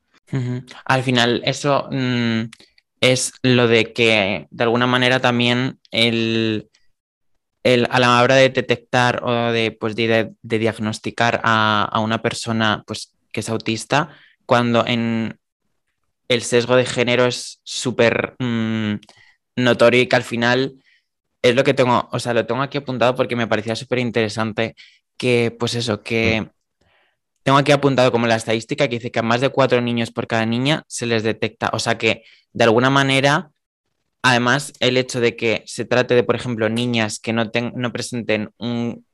Al 0.86 1.04
final, 1.04 1.42
eso 1.44 1.90
mm, 1.92 2.44
es 3.02 3.34
lo 3.44 3.68
de 3.68 3.92
que, 3.92 4.48
de 4.50 4.64
alguna 4.64 4.88
manera, 4.88 5.20
también 5.20 5.82
el 5.92 6.69
a 7.64 8.00
la 8.00 8.22
hora 8.22 8.36
de 8.36 8.50
detectar 8.50 9.22
o 9.24 9.52
de, 9.52 9.72
pues, 9.72 9.96
de, 9.96 10.34
diagnosticar 10.42 11.42
a, 11.44 12.00
una 12.02 12.22
persona 12.22 12.84
pues, 12.88 13.14
que 13.32 13.42
es 13.42 13.50
autista, 13.50 14.10
cuando 14.46 14.86
en 14.88 15.40
el 16.28 16.42
sesgo 16.44 16.76
de 16.76 16.86
género 16.86 17.26
es 17.26 17.60
súper 17.64 18.36
mm, 18.40 18.96
notorio 19.58 20.02
y 20.02 20.08
que 20.08 20.16
al 20.16 20.24
final 20.24 20.76
es 21.42 21.56
lo 21.56 21.64
que 21.64 21.74
tengo, 21.74 22.10
o 22.12 22.20
sea, 22.20 22.34
lo 22.34 22.46
tengo 22.46 22.62
aquí 22.62 22.78
apuntado 22.78 23.16
porque 23.16 23.36
me 23.36 23.48
parecía 23.48 23.76
súper 23.76 24.00
interesante 24.00 24.76
que, 25.18 25.56
pues 25.58 25.76
eso, 25.76 26.02
que 26.02 26.42
mm. 26.42 26.50
tengo 27.44 27.58
aquí 27.58 27.72
apuntado 27.72 28.12
como 28.12 28.28
la 28.28 28.36
estadística 28.36 28.88
que 28.88 28.96
dice 28.96 29.12
que 29.12 29.20
a 29.20 29.24
más 29.24 29.42
de 29.42 29.50
cuatro 29.50 29.82
niños 29.82 30.12
por 30.12 30.28
cada 30.28 30.46
niña 30.46 30.84
se 30.88 31.06
les 31.06 31.24
detecta, 31.24 31.70
o 31.74 31.80
sea 31.80 31.98
que 31.98 32.24
de 32.54 32.64
alguna 32.64 32.90
manera 32.90 33.52
Además, 34.22 34.74
el 34.80 34.98
hecho 34.98 35.22
de 35.22 35.36
que 35.36 35.64
se 35.66 35.86
trate 35.86 36.14
de, 36.14 36.24
por 36.24 36.36
ejemplo, 36.36 36.70
niñas 36.70 37.20
que 37.20 37.34
no, 37.34 37.50
no 37.76 37.92
presenten 37.92 38.52
un... 38.58 39.06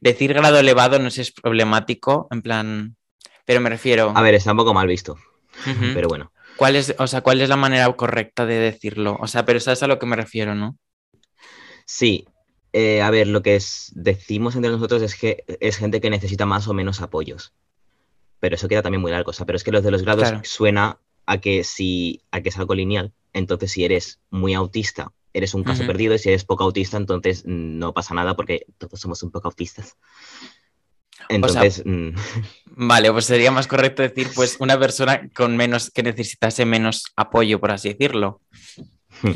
Decir 0.00 0.34
grado 0.34 0.58
elevado 0.58 0.98
no 0.98 1.10
sé 1.10 1.16
si 1.16 1.20
es 1.22 1.32
problemático, 1.32 2.28
en 2.30 2.42
plan... 2.42 2.96
Pero 3.44 3.60
me 3.60 3.70
refiero... 3.70 4.12
A 4.14 4.22
ver, 4.22 4.34
está 4.34 4.52
un 4.52 4.58
poco 4.58 4.74
mal 4.74 4.86
visto, 4.86 5.16
pero 5.94 6.08
bueno. 6.08 6.32
¿Cuál 6.56 6.76
es, 6.76 6.94
o 6.98 7.06
sea, 7.06 7.20
¿Cuál 7.20 7.40
es 7.40 7.48
la 7.48 7.56
manera 7.56 7.92
correcta 7.92 8.46
de 8.46 8.54
decirlo? 8.54 9.16
O 9.20 9.26
sea, 9.26 9.44
pero 9.44 9.58
eso 9.58 9.72
es 9.72 9.82
a 9.82 9.86
lo 9.86 9.98
que 9.98 10.06
me 10.06 10.16
refiero, 10.16 10.54
¿no? 10.54 10.78
Sí. 11.84 12.26
Eh, 12.72 13.02
a 13.02 13.10
ver, 13.10 13.28
lo 13.28 13.42
que 13.42 13.56
es, 13.56 13.92
decimos 13.94 14.56
entre 14.56 14.70
nosotros 14.70 15.02
es 15.02 15.14
que 15.14 15.44
es 15.60 15.76
gente 15.76 16.00
que 16.00 16.10
necesita 16.10 16.46
más 16.46 16.66
o 16.68 16.74
menos 16.74 17.00
apoyos. 17.00 17.52
Pero 18.40 18.56
eso 18.56 18.68
queda 18.68 18.82
también 18.82 19.02
muy 19.02 19.10
largo. 19.10 19.30
O 19.30 19.32
sea, 19.34 19.46
pero 19.46 19.56
es 19.56 19.64
que 19.64 19.72
los 19.72 19.82
de 19.82 19.90
los 19.90 20.02
grados 20.02 20.32
suena 20.42 20.98
a 21.26 21.38
que 21.38 21.64
si 21.64 22.22
a 22.30 22.40
que 22.40 22.48
es 22.48 22.58
algo 22.58 22.74
lineal. 22.74 23.12
Entonces, 23.34 23.72
si 23.72 23.84
eres 23.84 24.20
muy 24.30 24.54
autista, 24.54 25.12
eres 25.34 25.52
un 25.52 25.64
caso 25.64 25.86
perdido, 25.86 26.14
y 26.14 26.18
si 26.18 26.30
eres 26.30 26.44
poco 26.44 26.64
autista, 26.64 26.96
entonces 26.96 27.42
no 27.44 27.92
pasa 27.92 28.14
nada 28.14 28.34
porque 28.34 28.64
todos 28.78 28.98
somos 28.98 29.22
un 29.22 29.30
poco 29.30 29.48
autistas. 29.48 29.96
Entonces. 31.28 31.82
Mm. 31.84 32.10
Vale, 32.76 33.12
pues 33.12 33.26
sería 33.26 33.50
más 33.50 33.66
correcto 33.66 34.02
decir, 34.02 34.28
pues, 34.34 34.56
una 34.58 34.78
persona 34.78 35.28
con 35.34 35.56
menos, 35.56 35.90
que 35.90 36.02
necesitase 36.02 36.64
menos 36.64 37.04
apoyo, 37.16 37.60
por 37.60 37.70
así 37.70 37.90
decirlo. 37.90 38.40
Hmm. 39.22 39.32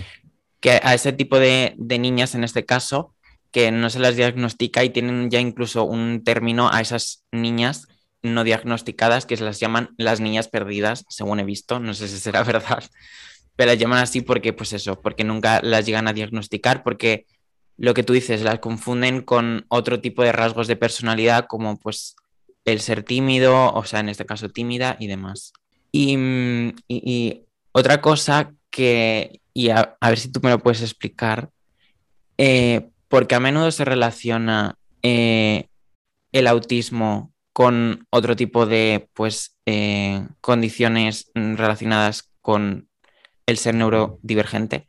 Que 0.61 0.81
a 0.83 0.95
ese 0.95 1.13
tipo 1.13 1.39
de, 1.39 1.75
de 1.77 1.99
niñas, 1.99 2.35
en 2.35 2.43
este 2.43 2.65
caso, 2.65 3.15
que 3.53 3.71
no 3.71 3.91
se 3.91 4.01
las 4.01 4.17
diagnostica 4.17 4.83
y 4.83 4.91
tienen 4.91 5.31
ya 5.31 5.39
incluso 5.41 5.85
un 5.85 6.25
término 6.25 6.69
a 6.73 6.81
esas 6.81 7.25
niñas 7.31 7.87
no 8.23 8.45
diagnosticadas 8.45 9.27
que 9.27 9.37
se 9.37 9.45
las 9.45 9.61
llaman 9.61 9.91
las 9.97 10.21
niñas 10.21 10.49
perdidas, 10.49 11.05
según 11.09 11.41
he 11.41 11.45
visto, 11.45 11.79
no 11.79 11.95
sé 11.95 12.09
si 12.09 12.19
será 12.19 12.43
verdad, 12.45 12.85
pero 13.59 13.73
las 13.73 13.79
llaman 13.81 13.99
así 13.99 14.21
porque, 14.21 14.53
pues 14.53 14.73
eso, 14.73 15.01
porque 15.03 15.25
nunca 15.25 15.61
las 15.65 15.85
llegan 15.85 16.07
a 16.07 16.13
diagnosticar, 16.13 16.85
porque 16.85 17.27
lo 17.77 17.93
que 17.93 18.05
tú 18.05 18.13
dices, 18.13 18.43
las 18.43 18.61
confunden 18.61 19.21
con 19.21 19.67
otro 19.67 20.01
tipo 20.01 20.23
de 20.23 20.31
rasgos 20.31 20.69
de 20.69 20.77
personalidad, 20.77 21.47
como 21.49 21.77
pues 21.77 22.15
el 22.65 22.79
ser 22.79 23.03
tímido, 23.03 23.75
o 23.75 23.85
sea, 23.85 23.99
en 23.99 24.11
este 24.11 24.25
caso 24.25 24.49
tímida 24.49 24.97
y 25.01 25.09
demás. 25.09 25.53
Y, 25.91 27.43
otra 27.73 28.01
cosa 28.01 28.55
que, 28.71 29.41
y 29.53 29.71
a, 29.71 29.97
ver 30.03 30.19
si 30.21 30.31
tú 30.31 30.39
me 30.41 30.51
lo 30.51 30.61
puedes 30.61 30.81
explicar, 30.81 31.51
eh, 32.37 32.91
porque 33.09 33.35
a 33.35 33.41
menudo 33.41 33.73
se 33.73 33.85
relaciona 33.85 34.77
eh, 35.03 35.67
el 36.31 36.47
autismo 36.47 37.33
con 37.53 38.07
otro 38.11 38.37
tipo 38.37 38.67
de 38.67 39.09
pues, 39.15 39.57
eh, 39.67 40.29
condiciones 40.41 41.33
relacionadas 41.35 42.31
con 42.41 42.88
el 43.49 43.57
ser 43.57 43.75
neurodivergente, 43.75 44.89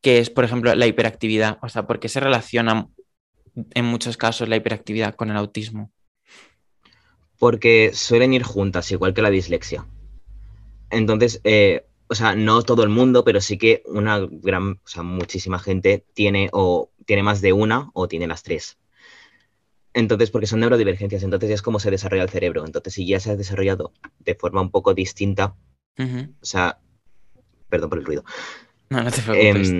que 0.00 0.18
es, 0.18 0.28
por 0.28 0.42
ejemplo, 0.44 0.74
la 0.74 0.86
hiperactividad. 0.88 1.58
O 1.62 1.68
sea, 1.68 1.86
¿por 1.86 2.00
qué 2.00 2.08
se 2.08 2.18
relaciona 2.18 2.88
en 3.54 3.84
muchos 3.84 4.16
casos 4.16 4.48
la 4.48 4.56
hiperactividad 4.56 5.14
con 5.14 5.30
el 5.30 5.36
autismo? 5.36 5.92
Porque 7.38 7.92
suelen 7.94 8.34
ir 8.34 8.42
juntas, 8.42 8.90
igual 8.90 9.14
que 9.14 9.22
la 9.22 9.30
dislexia. 9.30 9.86
Entonces, 10.90 11.40
eh, 11.44 11.86
o 12.08 12.16
sea, 12.16 12.34
no 12.34 12.62
todo 12.62 12.82
el 12.82 12.88
mundo, 12.88 13.24
pero 13.24 13.40
sí 13.40 13.56
que 13.56 13.84
una 13.86 14.18
gran, 14.18 14.80
o 14.84 14.88
sea, 14.88 15.04
muchísima 15.04 15.60
gente 15.60 16.04
tiene 16.12 16.50
o 16.52 16.90
tiene 17.06 17.22
más 17.22 17.40
de 17.40 17.52
una 17.52 17.90
o 17.94 18.08
tiene 18.08 18.26
las 18.26 18.42
tres. 18.42 18.78
Entonces, 19.94 20.32
porque 20.32 20.48
son 20.48 20.58
neurodivergencias, 20.58 21.22
entonces 21.22 21.50
ya 21.50 21.54
es 21.54 21.62
como 21.62 21.78
se 21.78 21.92
desarrolla 21.92 22.24
el 22.24 22.30
cerebro. 22.30 22.66
Entonces, 22.66 22.94
si 22.94 23.06
ya 23.06 23.20
se 23.20 23.30
ha 23.30 23.36
desarrollado 23.36 23.92
de 24.18 24.34
forma 24.34 24.60
un 24.60 24.72
poco 24.72 24.92
distinta, 24.92 25.54
o 25.96 26.44
sea, 26.44 26.80
Perdón 27.72 27.88
por 27.88 27.98
el 28.00 28.04
ruido. 28.04 28.22
No, 28.90 29.02
no 29.02 29.10
te 29.10 29.22
preocupes. 29.22 29.72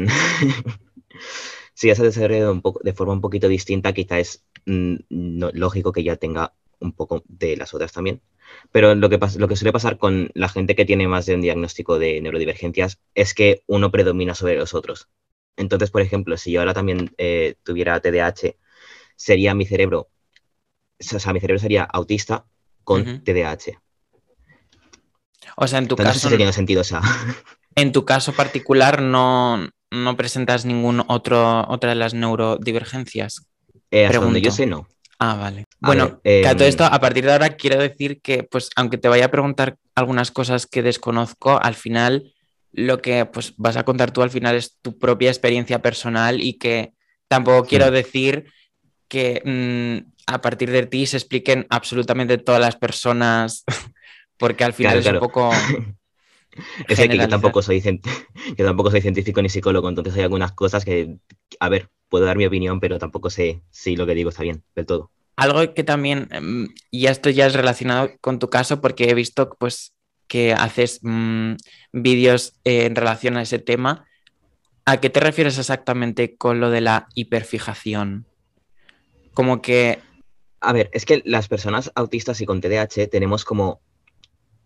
Si 1.75 1.89
ya 1.89 1.95
se 1.95 2.01
ha 2.01 2.07
desarrollado 2.07 2.51
un 2.51 2.63
poco, 2.63 2.81
de 2.83 2.95
forma 2.95 3.13
un 3.13 3.21
poquito 3.21 3.49
distinta, 3.49 3.93
quizá 3.93 4.19
es 4.19 4.47
mm, 4.65 4.97
lógico 5.53 5.93
que 5.93 6.03
ya 6.03 6.17
tenga 6.17 6.55
un 6.81 6.93
poco 6.93 7.23
de 7.29 7.55
las 7.59 7.75
otras 7.75 7.93
también. 7.93 8.23
Pero 8.71 8.95
lo 8.95 9.11
que, 9.11 9.19
lo 9.37 9.47
que 9.47 9.57
suele 9.57 9.73
pasar 9.73 9.99
con 9.99 10.31
la 10.33 10.49
gente 10.49 10.75
que 10.75 10.87
tiene 10.87 11.07
más 11.07 11.27
de 11.27 11.35
un 11.35 11.43
diagnóstico 11.43 11.99
de 11.99 12.19
neurodivergencias 12.23 12.99
es 13.15 13.35
que 13.35 13.63
uno 13.67 13.91
predomina 13.91 14.35
sobre 14.35 14.57
los 14.57 14.73
otros. 14.73 15.11
Entonces, 15.59 15.91
por 15.91 16.01
ejemplo, 16.01 16.39
si 16.39 16.53
yo 16.53 16.61
ahora 16.61 16.73
también 16.73 17.15
eh, 17.19 17.57
tuviera 17.63 18.01
TDAH, 18.01 18.57
sería 19.17 19.55
mi 19.55 19.67
cerebro, 19.67 20.09
o 20.99 21.19
sea, 21.19 21.35
mi 21.35 21.41
cerebro 21.41 21.59
sería 21.59 21.85
autista 21.85 22.47
con 22.85 23.23
TDAH. 23.23 23.83
O 25.57 25.67
sea, 25.67 25.79
en 25.79 25.89
tu 25.89 25.97
caso. 25.97 26.31
No 26.31 26.37
tiene 26.39 26.55
sentido, 26.55 26.81
o 26.81 26.85
sea. 26.85 27.03
En 27.75 27.93
tu 27.93 28.05
caso 28.05 28.33
particular 28.33 29.03
no, 29.03 29.71
presentas 30.17 30.65
ningún 30.65 31.03
otro, 31.09 31.67
otra 31.69 31.91
de 31.91 31.97
las 31.97 32.15
neurodivergencias. 32.15 33.47
Eh, 33.91 34.07
hasta 34.07 34.39
yo 34.39 34.51
sé, 34.51 34.67
no. 34.67 34.87
Ah, 35.19 35.37
vale. 35.37 35.67
bueno, 35.79 36.05
a 36.05 36.55
todo 36.55 36.65
em, 36.65 36.69
esto, 36.69 36.85
a 36.85 36.99
partir 36.99 37.25
de 37.25 37.33
ahora 37.33 37.51
quiero 37.51 37.81
decir 37.81 38.21
que, 38.21 38.43
pues, 38.43 38.71
aunque 38.75 38.99
te 38.99 39.09
vaya 39.09 39.27
a 39.27 39.31
preguntar 39.31 39.77
algunas 39.95 40.33
cosas 40.33 40.67
que 40.67 40.83
desconozco, 40.83 41.63
al 41.63 41.75
final 41.75 42.33
lo 42.73 43.01
que 43.01 43.25
pues, 43.27 43.55
vas 43.57 43.77
a 43.77 43.85
contar 43.85 44.11
tú 44.11 44.23
al 44.23 44.31
final 44.31 44.57
es 44.57 44.79
tu 44.81 44.99
propia 44.99 45.31
experiencia 45.31 45.81
personal 45.81 46.41
y 46.41 46.55
que 46.55 46.95
tampoco 47.29 47.67
quiero 47.67 47.91
decir 47.91 48.47
que 49.09 49.43
mm, 49.45 50.11
a 50.27 50.41
partir 50.41 50.71
de 50.71 50.87
ti 50.87 51.07
se 51.07 51.19
expliquen 51.19 51.67
absolutamente 51.71 52.39
todas 52.39 52.61
las 52.61 52.77
personas, 52.77 53.65
porque 54.39 54.65
al 54.65 54.73
final 54.73 54.99
es 54.99 55.07
un 55.07 55.19
poco 55.19 55.51
Es 56.89 56.99
que 56.99 57.17
yo 57.17 57.29
tampoco, 57.29 57.63
soy, 57.63 57.81
yo 57.81 58.65
tampoco 58.65 58.91
soy 58.91 59.01
científico 59.01 59.41
ni 59.43 59.49
psicólogo, 59.49 59.89
entonces 59.89 60.15
hay 60.15 60.23
algunas 60.23 60.53
cosas 60.53 60.85
que, 60.85 61.17
a 61.61 61.69
ver, 61.69 61.89
puedo 62.09 62.27
dar 62.27 62.37
mi 62.37 62.47
opinión, 62.47 62.81
pero 62.81 62.99
tampoco 62.99 63.31
sé 63.31 63.63
si 63.71 63.97
lo 63.97 64.07
que 64.07 64.15
digo 64.15 64.31
está 64.31 64.43
bien 64.43 64.63
del 64.75 64.87
todo. 64.87 65.11
algo 65.37 65.73
que 65.75 65.83
también, 65.83 66.29
em, 66.31 66.69
y 66.91 67.07
esto 67.07 67.31
ya 67.31 67.47
es 67.47 67.55
relacionado 67.55 68.11
con 68.21 68.39
tu 68.39 68.51
caso, 68.51 68.81
porque 68.81 69.09
he 69.09 69.15
visto 69.15 69.57
pues, 69.59 69.95
que 70.29 70.53
haces 70.53 71.01
mm, 71.03 71.55
vídeos 71.93 72.55
en 72.65 72.95
relación 72.97 73.37
a 73.37 73.43
ese 73.43 73.59
tema. 73.59 74.07
¿A 74.85 74.99
qué 75.01 75.11
te 75.11 75.21
refieres 75.21 75.59
exactamente 75.59 76.37
con 76.37 76.61
lo 76.61 76.71
de 76.71 76.81
la 76.81 77.09
hiperfijación? 77.15 78.27
Como 79.33 79.63
que... 79.63 80.01
A 80.61 80.73
ver, 80.73 80.91
es 80.93 81.07
que 81.07 81.23
las 81.25 81.49
personas 81.49 81.91
autistas 81.95 82.41
y 82.41 82.47
con 82.47 82.61
TDAH 82.61 83.09
tenemos 83.11 83.45
como, 83.45 83.81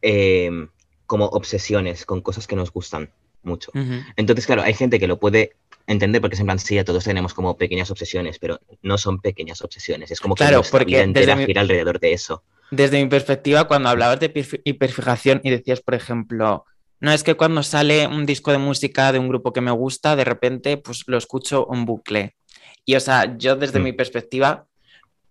em, 0.03 0.69
como 1.07 1.27
obsesiones 1.27 2.05
con 2.05 2.21
cosas 2.21 2.47
que 2.47 2.57
nos 2.57 2.73
gustan 2.73 3.11
mucho. 3.43 3.71
Entonces, 4.17 4.45
claro, 4.45 4.63
hay 4.63 4.75
gente 4.75 4.99
que 4.99 5.07
lo 5.07 5.19
puede 5.19 5.53
entender 5.87 6.21
porque 6.21 6.35
es 6.35 6.41
en 6.41 6.47
plan, 6.47 6.59
sí, 6.59 6.83
todos 6.85 7.05
tenemos 7.05 7.33
como 7.33 7.57
pequeñas 7.57 7.91
obsesiones, 7.91 8.39
pero 8.39 8.61
no 8.83 8.99
son 8.99 9.21
pequeñas 9.21 9.63
obsesiones. 9.63 10.11
Es 10.11 10.21
como 10.21 10.35
que 10.35 10.45
claro, 10.45 10.63
porque 10.71 10.85
vida 10.85 11.03
entera 11.03 11.37
gira 11.39 11.61
alrededor 11.61 12.01
de 12.01 12.13
eso. 12.13 12.43
Desde 12.71 13.03
mi 13.03 13.09
perspectiva, 13.09 13.69
cuando 13.69 13.89
hablabas 13.89 14.19
de 14.19 14.61
hiperfijación 14.65 15.41
y 15.45 15.51
decías, 15.51 15.81
por 15.81 15.95
ejemplo, 15.95 16.65
no 16.99 17.13
es 17.13 17.23
que 17.23 17.35
cuando 17.35 17.63
sale 17.63 18.07
un 18.07 18.27
disco 18.27 18.51
de 18.51 18.59
música 18.59 19.13
de 19.13 19.19
un 19.19 19.29
grupo 19.29 19.53
que 19.53 19.61
me 19.61 19.71
gusta, 19.71 20.17
de 20.17 20.25
repente 20.25 20.77
pues 20.77 21.05
lo 21.07 21.17
escucho 21.17 21.69
en 21.73 21.85
bucle. 21.85 22.37
Y 22.85 22.97
o 22.97 23.01
sea, 23.01 23.37
yo 23.37 23.57
desde 23.57 23.79
mm. 23.79 23.83
mi 23.83 23.93
perspectiva, 23.93 24.67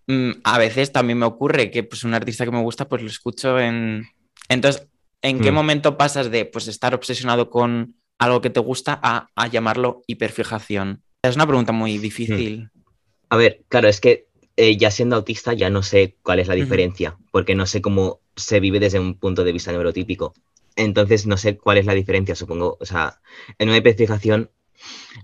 mm, 0.07 0.31
a 0.43 0.57
veces 0.57 0.91
también 0.91 1.19
me 1.19 1.25
ocurre 1.25 1.71
que 1.71 1.83
pues 1.83 2.03
un 2.03 2.13
artista 2.13 2.45
que 2.45 2.51
me 2.51 2.61
gusta, 2.61 2.87
pues 2.87 3.01
lo 3.01 3.09
escucho 3.09 3.59
en... 3.59 4.07
Entonces, 4.47 4.87
¿en 5.25 5.39
qué 5.39 5.51
mm. 5.51 5.55
momento 5.55 5.97
pasas 5.97 6.29
de 6.29 6.45
pues 6.45 6.67
estar 6.67 6.93
obsesionado 6.93 7.49
con 7.49 7.95
algo 8.19 8.41
que 8.41 8.49
te 8.49 8.59
gusta 8.59 8.99
a, 9.01 9.47
llamarlo 9.47 10.03
hiperfijación? 10.07 11.01
Es 11.23 11.35
una 11.35 11.47
pregunta 11.47 11.71
muy 11.71 11.97
difícil. 11.97 12.69
A 13.29 13.37
ver, 13.37 13.63
claro, 13.67 13.87
es 13.87 13.99
que 13.99 14.27
eh, 14.55 14.77
ya 14.77 14.91
siendo 14.91 15.15
autista 15.15 15.53
ya 15.53 15.69
no 15.69 15.81
sé 15.81 16.17
cuál 16.21 16.39
es 16.39 16.47
la 16.47 16.53
diferencia, 16.53 17.17
porque 17.31 17.55
no 17.55 17.65
sé 17.65 17.81
cómo 17.81 18.21
se 18.35 18.59
vive 18.59 18.79
desde 18.79 18.99
un 18.99 19.15
punto 19.15 19.43
de 19.43 19.51
vista 19.51 19.71
neurotípico. 19.71 20.33
Entonces 20.75 21.25
no 21.25 21.37
sé 21.37 21.57
cuál 21.57 21.79
es 21.79 21.85
la 21.85 21.93
diferencia, 21.93 22.35
supongo. 22.35 22.77
O 22.79 22.85
sea, 22.85 23.19
en 23.57 23.69
una 23.69 23.77
hiperfijación 23.77 24.51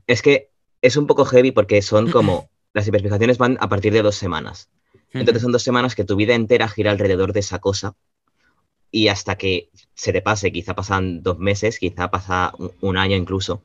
es 0.08 0.22
que 0.22 0.50
es 0.82 0.98
un 0.98 1.06
poco 1.06 1.26
heavy 1.26 1.52
porque 1.52 1.82
son 1.84 2.10
como, 2.12 2.50
las 2.74 2.88
hiperfijaciones 2.88 3.38
van 3.38 3.58
a 3.62 3.70
partir 3.70 3.94
de 3.94 4.02
dos 4.02 4.16
semanas. 4.16 4.70
Entonces 5.14 5.44
son 5.44 5.52
dos 5.52 5.62
semanas 5.62 5.94
que 5.94 6.06
tu 6.06 6.16
vida 6.16 6.36
entera 6.36 6.70
gira 6.70 6.90
alrededor 6.90 7.34
de 7.34 7.42
esa 7.42 7.60
cosa 7.60 7.96
y 8.92 9.08
hasta 9.08 9.38
que 9.38 9.70
se 9.96 10.12
te 10.12 10.22
pase, 10.22 10.52
quizá 10.52 10.76
pasan 10.76 11.24
dos 11.24 11.40
meses, 11.40 11.80
quizá 11.80 12.12
pasa 12.12 12.54
un 12.82 12.98
año 12.98 13.16
incluso. 13.16 13.64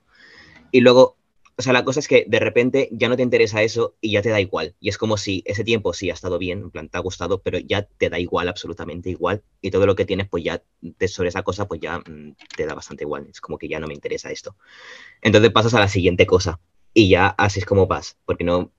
Y 0.70 0.80
luego, 0.80 1.16
o 1.56 1.62
sea, 1.62 1.72
la 1.72 1.84
cosa 1.84 2.00
es 2.00 2.08
que 2.08 2.24
de 2.28 2.38
repente 2.38 2.88
ya 2.92 3.08
no 3.08 3.16
te 3.16 3.22
interesa 3.22 3.62
eso 3.62 3.96
y 4.00 4.12
ya 4.12 4.22
te 4.22 4.28
da 4.28 4.40
igual. 4.40 4.74
Y 4.78 4.88
es 4.88 4.98
como 4.98 5.16
si 5.16 5.42
ese 5.46 5.64
tiempo 5.64 5.92
sí 5.92 6.10
ha 6.10 6.14
estado 6.14 6.38
bien, 6.38 6.60
en 6.60 6.70
plan, 6.70 6.88
te 6.88 6.98
ha 6.98 7.00
gustado, 7.00 7.40
pero 7.42 7.58
ya 7.58 7.82
te 7.82 8.08
da 8.08 8.18
igual, 8.18 8.48
absolutamente 8.48 9.10
igual. 9.10 9.42
Y 9.60 9.70
todo 9.70 9.86
lo 9.86 9.96
que 9.96 10.04
tienes, 10.04 10.28
pues 10.28 10.44
ya, 10.44 10.62
de 10.80 11.08
sobre 11.08 11.30
esa 11.30 11.42
cosa, 11.42 11.66
pues 11.66 11.80
ya 11.80 11.98
mm, 11.98 12.36
te 12.56 12.66
da 12.66 12.74
bastante 12.74 13.04
igual. 13.04 13.26
Es 13.30 13.40
como 13.40 13.58
que 13.58 13.68
ya 13.68 13.80
no 13.80 13.88
me 13.88 13.94
interesa 13.94 14.30
esto. 14.30 14.56
Entonces 15.22 15.50
pasas 15.50 15.74
a 15.74 15.80
la 15.80 15.88
siguiente 15.88 16.26
cosa. 16.26 16.60
Y 16.94 17.08
ya 17.08 17.28
así 17.28 17.60
es 17.60 17.66
como 17.66 17.86
vas, 17.86 18.16
porque 18.24 18.44
no, 18.44 18.72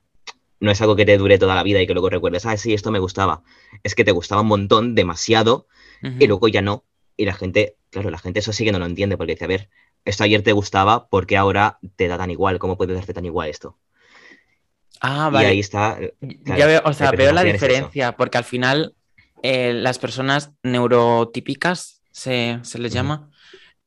no 0.60 0.70
es 0.70 0.80
algo 0.80 0.96
que 0.96 1.06
te 1.06 1.18
dure 1.18 1.38
toda 1.38 1.54
la 1.54 1.62
vida 1.62 1.80
y 1.80 1.86
que 1.86 1.92
luego 1.92 2.10
recuerdes, 2.10 2.46
ah, 2.46 2.56
sí, 2.56 2.74
esto 2.74 2.90
me 2.90 2.98
gustaba. 2.98 3.42
Es 3.82 3.94
que 3.94 4.04
te 4.04 4.12
gustaba 4.12 4.42
un 4.42 4.48
montón, 4.48 4.94
demasiado, 4.94 5.66
y 6.02 6.26
luego 6.26 6.48
ya 6.48 6.62
no. 6.62 6.84
Y 7.16 7.24
la 7.24 7.34
gente, 7.34 7.76
claro, 7.90 8.10
la 8.10 8.18
gente 8.18 8.40
eso 8.40 8.52
sí 8.52 8.64
que 8.64 8.72
no 8.72 8.78
lo 8.78 8.86
entiende 8.86 9.16
porque 9.16 9.32
dice, 9.32 9.44
a 9.44 9.48
ver, 9.48 9.68
esto 10.04 10.24
ayer 10.24 10.42
te 10.42 10.52
gustaba, 10.52 11.08
porque 11.08 11.36
ahora 11.36 11.78
te 11.96 12.08
da 12.08 12.16
tan 12.16 12.30
igual? 12.30 12.58
¿Cómo 12.58 12.76
puede 12.76 12.94
darte 12.94 13.12
tan 13.12 13.26
igual 13.26 13.48
esto? 13.48 13.76
Ah, 15.00 15.30
vale. 15.30 15.48
Y 15.48 15.50
ahí 15.50 15.60
está. 15.60 15.98
ya 16.20 16.66
veo, 16.66 16.82
o 16.84 16.92
sea, 16.92 17.10
veo 17.10 17.32
la 17.32 17.44
diferencia, 17.44 18.16
porque 18.16 18.38
al 18.38 18.44
final 18.44 18.94
eh, 19.42 19.72
las 19.74 19.98
personas 19.98 20.52
neurotípicas 20.62 22.02
se, 22.10 22.60
les 22.78 22.92
llama. 22.92 23.30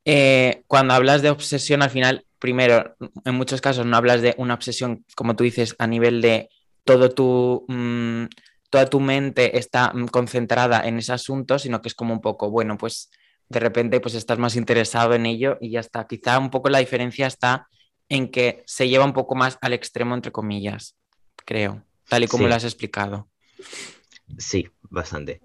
Eh, 0.04 0.62
cuando 0.66 0.94
hablas 0.94 1.22
de 1.22 1.30
obsesión, 1.30 1.82
al 1.82 1.90
final, 1.90 2.24
primero, 2.38 2.96
en 3.24 3.34
muchos 3.34 3.60
casos 3.60 3.86
no 3.86 3.96
hablas 3.96 4.22
de 4.22 4.34
una 4.38 4.54
obsesión, 4.54 5.04
como 5.14 5.36
tú 5.36 5.44
dices, 5.44 5.74
a 5.78 5.86
nivel 5.86 6.20
de 6.22 6.48
todo 6.84 7.10
tu. 7.10 7.64
Mm, 7.68 8.24
toda 8.72 8.86
tu 8.86 9.00
mente 9.00 9.58
está 9.58 9.92
mm, 9.92 10.06
concentrada 10.06 10.80
en 10.88 10.96
ese 10.96 11.12
asunto, 11.12 11.58
sino 11.58 11.82
que 11.82 11.88
es 11.88 11.94
como 11.94 12.14
un 12.14 12.22
poco, 12.22 12.50
bueno, 12.50 12.78
pues 12.78 13.10
de 13.50 13.60
repente 13.60 14.00
pues 14.00 14.14
estás 14.14 14.38
más 14.38 14.56
interesado 14.56 15.12
en 15.12 15.26
ello 15.26 15.58
y 15.60 15.72
ya 15.72 15.80
está. 15.80 16.06
Quizá 16.06 16.38
un 16.38 16.48
poco 16.48 16.70
la 16.70 16.78
diferencia 16.78 17.26
está 17.26 17.68
en 18.08 18.30
que 18.30 18.62
se 18.66 18.88
lleva 18.88 19.04
un 19.04 19.12
poco 19.12 19.34
más 19.34 19.58
al 19.60 19.74
extremo, 19.74 20.14
entre 20.14 20.32
comillas, 20.32 20.96
creo, 21.44 21.84
tal 22.08 22.24
y 22.24 22.28
como 22.28 22.48
lo 22.48 22.54
has 22.54 22.64
explicado. 22.64 23.28
Sí, 24.38 24.70
bastante. 24.84 25.42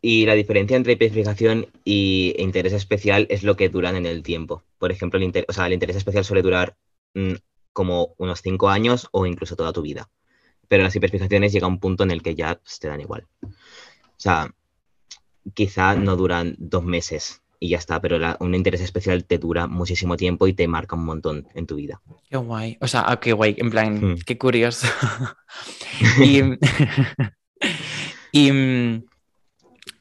Y 0.00 0.24
la 0.24 0.34
diferencia 0.34 0.76
entre 0.76 0.92
hiperfijación 0.92 1.66
y 1.82 2.36
interés 2.38 2.72
especial 2.72 3.26
es 3.30 3.42
lo 3.42 3.56
que 3.56 3.68
duran 3.68 3.96
en 3.96 4.06
el 4.06 4.22
tiempo. 4.22 4.62
Por 4.78 4.92
ejemplo, 4.92 5.18
el, 5.18 5.24
el 5.24 5.72
interés 5.72 5.96
especial 5.96 6.24
suele 6.24 6.42
durar 6.42 6.76
mm, 7.14 7.34
como 7.72 8.14
unos 8.18 8.42
cinco 8.42 8.68
años 8.68 9.08
o 9.10 9.26
incluso 9.26 9.56
toda 9.56 9.72
tu 9.72 9.82
vida 9.82 10.08
pero 10.68 10.82
las 10.82 10.96
hiperfijaciones 10.96 11.52
llega 11.52 11.66
a 11.66 11.70
un 11.70 11.78
punto 11.78 12.04
en 12.04 12.10
el 12.10 12.22
que 12.22 12.34
ya 12.34 12.56
pues, 12.56 12.78
te 12.78 12.88
dan 12.88 13.00
igual. 13.00 13.26
O 13.42 13.48
sea, 14.16 14.50
quizá 15.52 15.94
no 15.94 16.16
duran 16.16 16.56
dos 16.58 16.84
meses 16.84 17.42
y 17.60 17.70
ya 17.70 17.78
está, 17.78 18.00
pero 18.00 18.18
un 18.40 18.54
interés 18.54 18.80
especial 18.80 19.24
te 19.24 19.38
dura 19.38 19.66
muchísimo 19.66 20.16
tiempo 20.16 20.46
y 20.46 20.52
te 20.52 20.68
marca 20.68 20.96
un 20.96 21.04
montón 21.04 21.48
en 21.54 21.66
tu 21.66 21.76
vida. 21.76 22.00
Qué 22.28 22.36
guay. 22.36 22.76
O 22.80 22.86
sea, 22.86 23.04
ah, 23.06 23.18
qué 23.18 23.32
guay, 23.32 23.56
en 23.58 23.70
plan, 23.70 23.94
hmm. 23.94 24.18
qué 24.26 24.36
curioso. 24.36 24.86
y, 26.22 26.42
y 28.32 28.52
mm, 28.52 29.04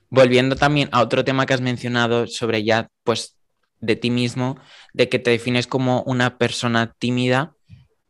volviendo 0.09 0.55
también 0.55 0.89
a 0.91 1.01
otro 1.01 1.23
tema 1.23 1.45
que 1.45 1.53
has 1.53 1.61
mencionado 1.61 2.27
sobre 2.27 2.63
ya, 2.63 2.89
pues, 3.03 3.37
de 3.79 3.95
ti 3.95 4.09
mismo, 4.09 4.57
de 4.93 5.07
que 5.07 5.19
te 5.19 5.31
defines 5.31 5.67
como 5.67 6.03
una 6.03 6.37
persona 6.37 6.93
tímida, 6.97 7.55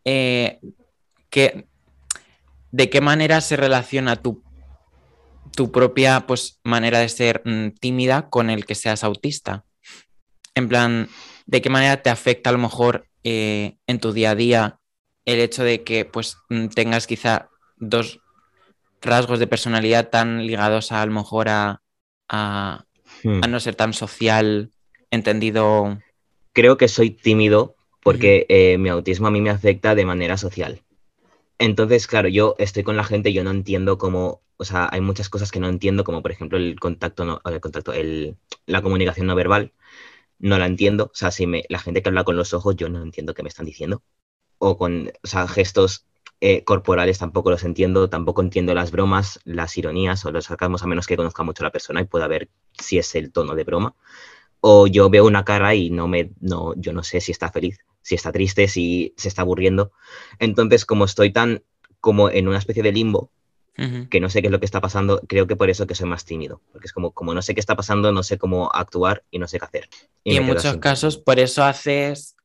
eh, 0.03 0.59
que 1.29 1.67
¿de 2.73 2.89
qué 2.89 3.01
manera 3.01 3.39
se 3.39 3.55
relaciona 3.55 4.15
tu, 4.15 4.43
tu 5.55 5.71
propia 5.71 6.25
pues, 6.25 6.59
manera 6.63 6.99
de 6.99 7.07
ser 7.07 7.43
mm, 7.45 7.75
tímida 7.79 8.29
con 8.29 8.49
el 8.49 8.65
que 8.65 8.73
seas 8.73 9.03
autista? 9.03 9.63
En 10.55 10.67
plan, 10.67 11.07
¿de 11.45 11.61
qué 11.61 11.69
manera 11.69 12.01
te 12.01 12.09
afecta 12.09 12.49
a 12.49 12.53
lo 12.53 12.59
mejor 12.59 13.07
eh, 13.23 13.77
en 13.85 13.99
tu 13.99 14.11
día 14.11 14.31
a 14.31 14.35
día 14.35 14.79
el 15.23 15.39
hecho 15.39 15.63
de 15.63 15.83
que 15.83 16.03
pues, 16.03 16.37
mm, 16.49 16.69
tengas 16.69 17.05
quizá 17.05 17.49
dos 17.77 18.19
rasgos 19.01 19.37
de 19.37 19.47
personalidad 19.47 20.09
tan 20.09 20.47
ligados 20.47 20.91
a, 20.91 21.05
lo 21.05 21.11
mejor 21.11 21.49
a, 21.49 21.83
a, 22.27 22.85
hmm. 23.23 23.41
no 23.49 23.59
ser 23.59 23.75
tan 23.75 23.93
social, 23.93 24.71
entendido? 25.11 25.99
Creo 26.53 26.77
que 26.77 26.87
soy 26.87 27.11
tímido 27.11 27.75
porque 28.01 28.47
eh, 28.49 28.79
mi 28.79 28.89
autismo 28.89 29.27
a 29.27 29.31
mí 29.31 29.41
me 29.41 29.51
afecta 29.51 29.93
de 29.93 30.05
manera 30.05 30.37
social. 30.37 30.81
Entonces, 31.63 32.07
claro, 32.07 32.27
yo 32.27 32.55
estoy 32.57 32.83
con 32.83 32.97
la 32.97 33.05
gente, 33.05 33.31
yo 33.31 33.41
no 33.45 33.51
entiendo 33.51 33.97
cómo, 33.97 34.41
o 34.57 34.65
sea, 34.65 34.89
hay 34.91 34.99
muchas 34.99 35.29
cosas 35.29 35.49
que 35.49 35.61
no 35.61 35.69
entiendo, 35.69 36.03
como 36.03 36.21
por 36.21 36.31
ejemplo 36.31 36.57
el 36.57 36.77
contacto, 36.77 37.23
no, 37.23 37.39
el 37.45 37.61
contacto, 37.61 37.93
el, 37.93 38.35
la 38.65 38.81
comunicación 38.81 39.27
no 39.27 39.35
verbal, 39.35 39.71
no 40.39 40.59
la 40.59 40.65
entiendo. 40.65 41.05
O 41.05 41.15
sea, 41.15 41.31
si 41.31 41.47
me, 41.47 41.63
la 41.69 41.79
gente 41.79 42.01
que 42.03 42.09
habla 42.09 42.25
con 42.25 42.35
los 42.37 42.53
ojos, 42.53 42.75
yo 42.75 42.89
no 42.89 43.01
entiendo 43.01 43.33
qué 43.33 43.43
me 43.43 43.49
están 43.49 43.65
diciendo. 43.65 44.03
O 44.57 44.77
con, 44.77 45.11
o 45.23 45.27
sea, 45.27 45.47
gestos 45.47 46.05
eh, 46.41 46.65
corporales 46.65 47.19
tampoco 47.19 47.49
los 47.51 47.63
entiendo, 47.63 48.09
tampoco 48.09 48.41
entiendo 48.41 48.73
las 48.73 48.91
bromas, 48.91 49.39
las 49.45 49.77
ironías 49.77 50.25
o 50.25 50.31
los 50.31 50.45
sarcasmos, 50.45 50.83
a 50.83 50.87
menos 50.87 51.07
que 51.07 51.17
conozca 51.17 51.43
mucho 51.43 51.63
a 51.63 51.67
la 51.67 51.71
persona 51.71 52.01
y 52.01 52.05
pueda 52.05 52.27
ver 52.27 52.49
si 52.73 52.97
es 52.97 53.15
el 53.15 53.31
tono 53.31 53.55
de 53.55 53.63
broma. 53.63 53.95
O 54.61 54.87
yo 54.87 55.09
veo 55.09 55.25
una 55.25 55.45
cara 55.45 55.75
y 55.75 55.89
no 55.91 56.07
me, 56.09 56.31
no, 56.41 56.73
yo 56.75 56.93
no 56.93 57.03
sé 57.03 57.21
si 57.21 57.31
está 57.31 57.51
feliz 57.51 57.79
si 58.03 58.15
está 58.15 58.31
triste, 58.31 58.67
si 58.67 59.13
se 59.17 59.27
está 59.27 59.41
aburriendo. 59.41 59.91
Entonces, 60.37 60.85
como 60.85 61.05
estoy 61.05 61.31
tan 61.31 61.63
como 61.99 62.29
en 62.29 62.47
una 62.47 62.59
especie 62.59 62.83
de 62.83 62.91
limbo, 62.91 63.31
que 64.11 64.19
no 64.19 64.29
sé 64.29 64.41
qué 64.41 64.49
es 64.49 64.51
lo 64.51 64.59
que 64.59 64.67
está 64.67 64.81
pasando, 64.81 65.21
creo 65.27 65.47
que 65.47 65.55
por 65.55 65.69
eso 65.69 65.87
que 65.87 65.95
soy 65.95 66.07
más 66.07 66.25
tímido, 66.25 66.61
porque 66.71 66.85
es 66.85 66.93
como, 66.93 67.11
como 67.11 67.33
no 67.33 67.41
sé 67.41 67.55
qué 67.55 67.59
está 67.59 67.75
pasando, 67.75 68.11
no 68.11 68.21
sé 68.21 68.37
cómo 68.37 68.69
actuar 68.71 69.23
y 69.31 69.39
no 69.39 69.47
sé 69.47 69.57
qué 69.57 69.65
hacer. 69.65 69.89
Y, 70.23 70.35
en 70.35 70.45
muchos 70.45 70.77
casos, 70.77 71.17
por 71.17 71.39
eso 71.39 71.63
haces 71.63 72.35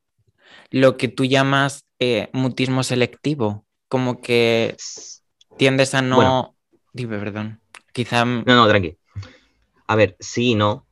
lo 0.70 0.96
que 0.96 1.08
tú 1.08 1.26
llamas 1.26 1.84
eh, 1.98 2.30
mutismo 2.32 2.82
selectivo, 2.82 3.66
como 3.88 4.22
que 4.22 4.76
tiendes 5.58 5.92
a 5.94 6.00
no... 6.00 6.54
Dime, 6.94 7.18
perdón. 7.18 7.60
Quizá... 7.92 8.24
No, 8.24 8.42
no, 8.46 8.66
tranqui. 8.68 8.96
A 9.86 9.96
ver, 9.96 10.16
sí 10.20 10.52
y 10.52 10.54
no. 10.54 10.86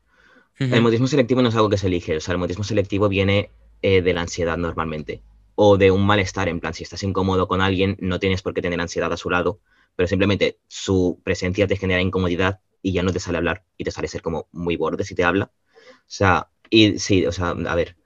El 0.58 0.82
mutismo 0.82 1.06
selectivo 1.06 1.40
no 1.40 1.50
es 1.50 1.54
algo 1.54 1.68
que 1.68 1.78
se 1.78 1.86
elige, 1.86 2.16
o 2.16 2.20
sea, 2.20 2.32
el 2.32 2.38
mutismo 2.38 2.64
selectivo 2.64 3.08
viene 3.08 3.50
eh, 3.82 4.02
de 4.02 4.12
la 4.14 4.22
ansiedad 4.22 4.56
normalmente. 4.56 5.22
O 5.54 5.78
de 5.78 5.90
un 5.90 6.06
malestar, 6.06 6.48
en 6.48 6.60
plan, 6.60 6.74
si 6.74 6.82
estás 6.82 7.02
incómodo 7.02 7.48
con 7.48 7.60
alguien, 7.60 7.96
no 8.00 8.18
tienes 8.18 8.42
por 8.42 8.54
qué 8.54 8.62
tener 8.62 8.80
ansiedad 8.80 9.12
a 9.12 9.16
su 9.16 9.30
lado, 9.30 9.60
pero 9.94 10.06
simplemente 10.06 10.58
su 10.68 11.20
presencia 11.24 11.66
te 11.66 11.76
genera 11.76 12.02
incomodidad 12.02 12.60
y 12.82 12.92
ya 12.92 13.02
no 13.02 13.12
te 13.12 13.20
sale 13.20 13.38
hablar 13.38 13.64
y 13.76 13.84
te 13.84 13.90
sale 13.90 14.08
ser 14.08 14.22
como 14.22 14.48
muy 14.52 14.76
borde 14.76 15.04
si 15.04 15.14
te 15.14 15.24
habla. 15.24 15.50
O 15.88 16.04
sea, 16.06 16.50
y 16.70 16.98
sí, 16.98 17.26
o 17.26 17.32
sea, 17.32 17.50
a 17.50 17.74
ver, 17.74 17.96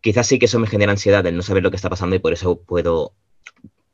quizás 0.00 0.26
sí 0.26 0.38
que 0.38 0.46
eso 0.46 0.58
me 0.58 0.66
genera 0.66 0.92
ansiedad 0.92 1.26
el 1.26 1.36
no 1.36 1.42
saber 1.42 1.62
lo 1.62 1.70
que 1.70 1.76
está 1.76 1.90
pasando 1.90 2.16
y 2.16 2.18
por 2.18 2.32
eso 2.32 2.62
puedo 2.62 3.14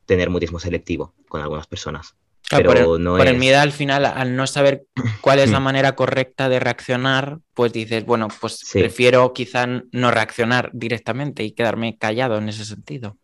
tener 0.06 0.30
mutismo 0.30 0.58
selectivo 0.60 1.14
con 1.28 1.40
algunas 1.40 1.66
personas. 1.66 2.16
Pero 2.50 2.72
por 2.72 3.00
no 3.00 3.16
por 3.16 3.26
el 3.26 3.38
miedo 3.38 3.58
al 3.58 3.72
final, 3.72 4.04
al 4.04 4.36
no 4.36 4.46
saber 4.46 4.84
cuál 5.20 5.40
es 5.40 5.50
la 5.50 5.60
manera 5.60 5.96
correcta 5.96 6.48
de 6.48 6.60
reaccionar, 6.60 7.38
pues 7.54 7.72
dices, 7.72 8.04
bueno, 8.04 8.28
pues 8.40 8.60
prefiero 8.72 9.32
quizá 9.32 9.66
no 9.66 10.10
reaccionar 10.10 10.70
directamente 10.72 11.42
y 11.42 11.52
quedarme 11.52 11.98
callado 11.98 12.38
en 12.38 12.48
ese 12.48 12.64
sentido. 12.64 13.16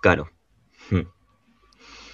Claro. 0.00 0.30
Hmm. 0.90 1.02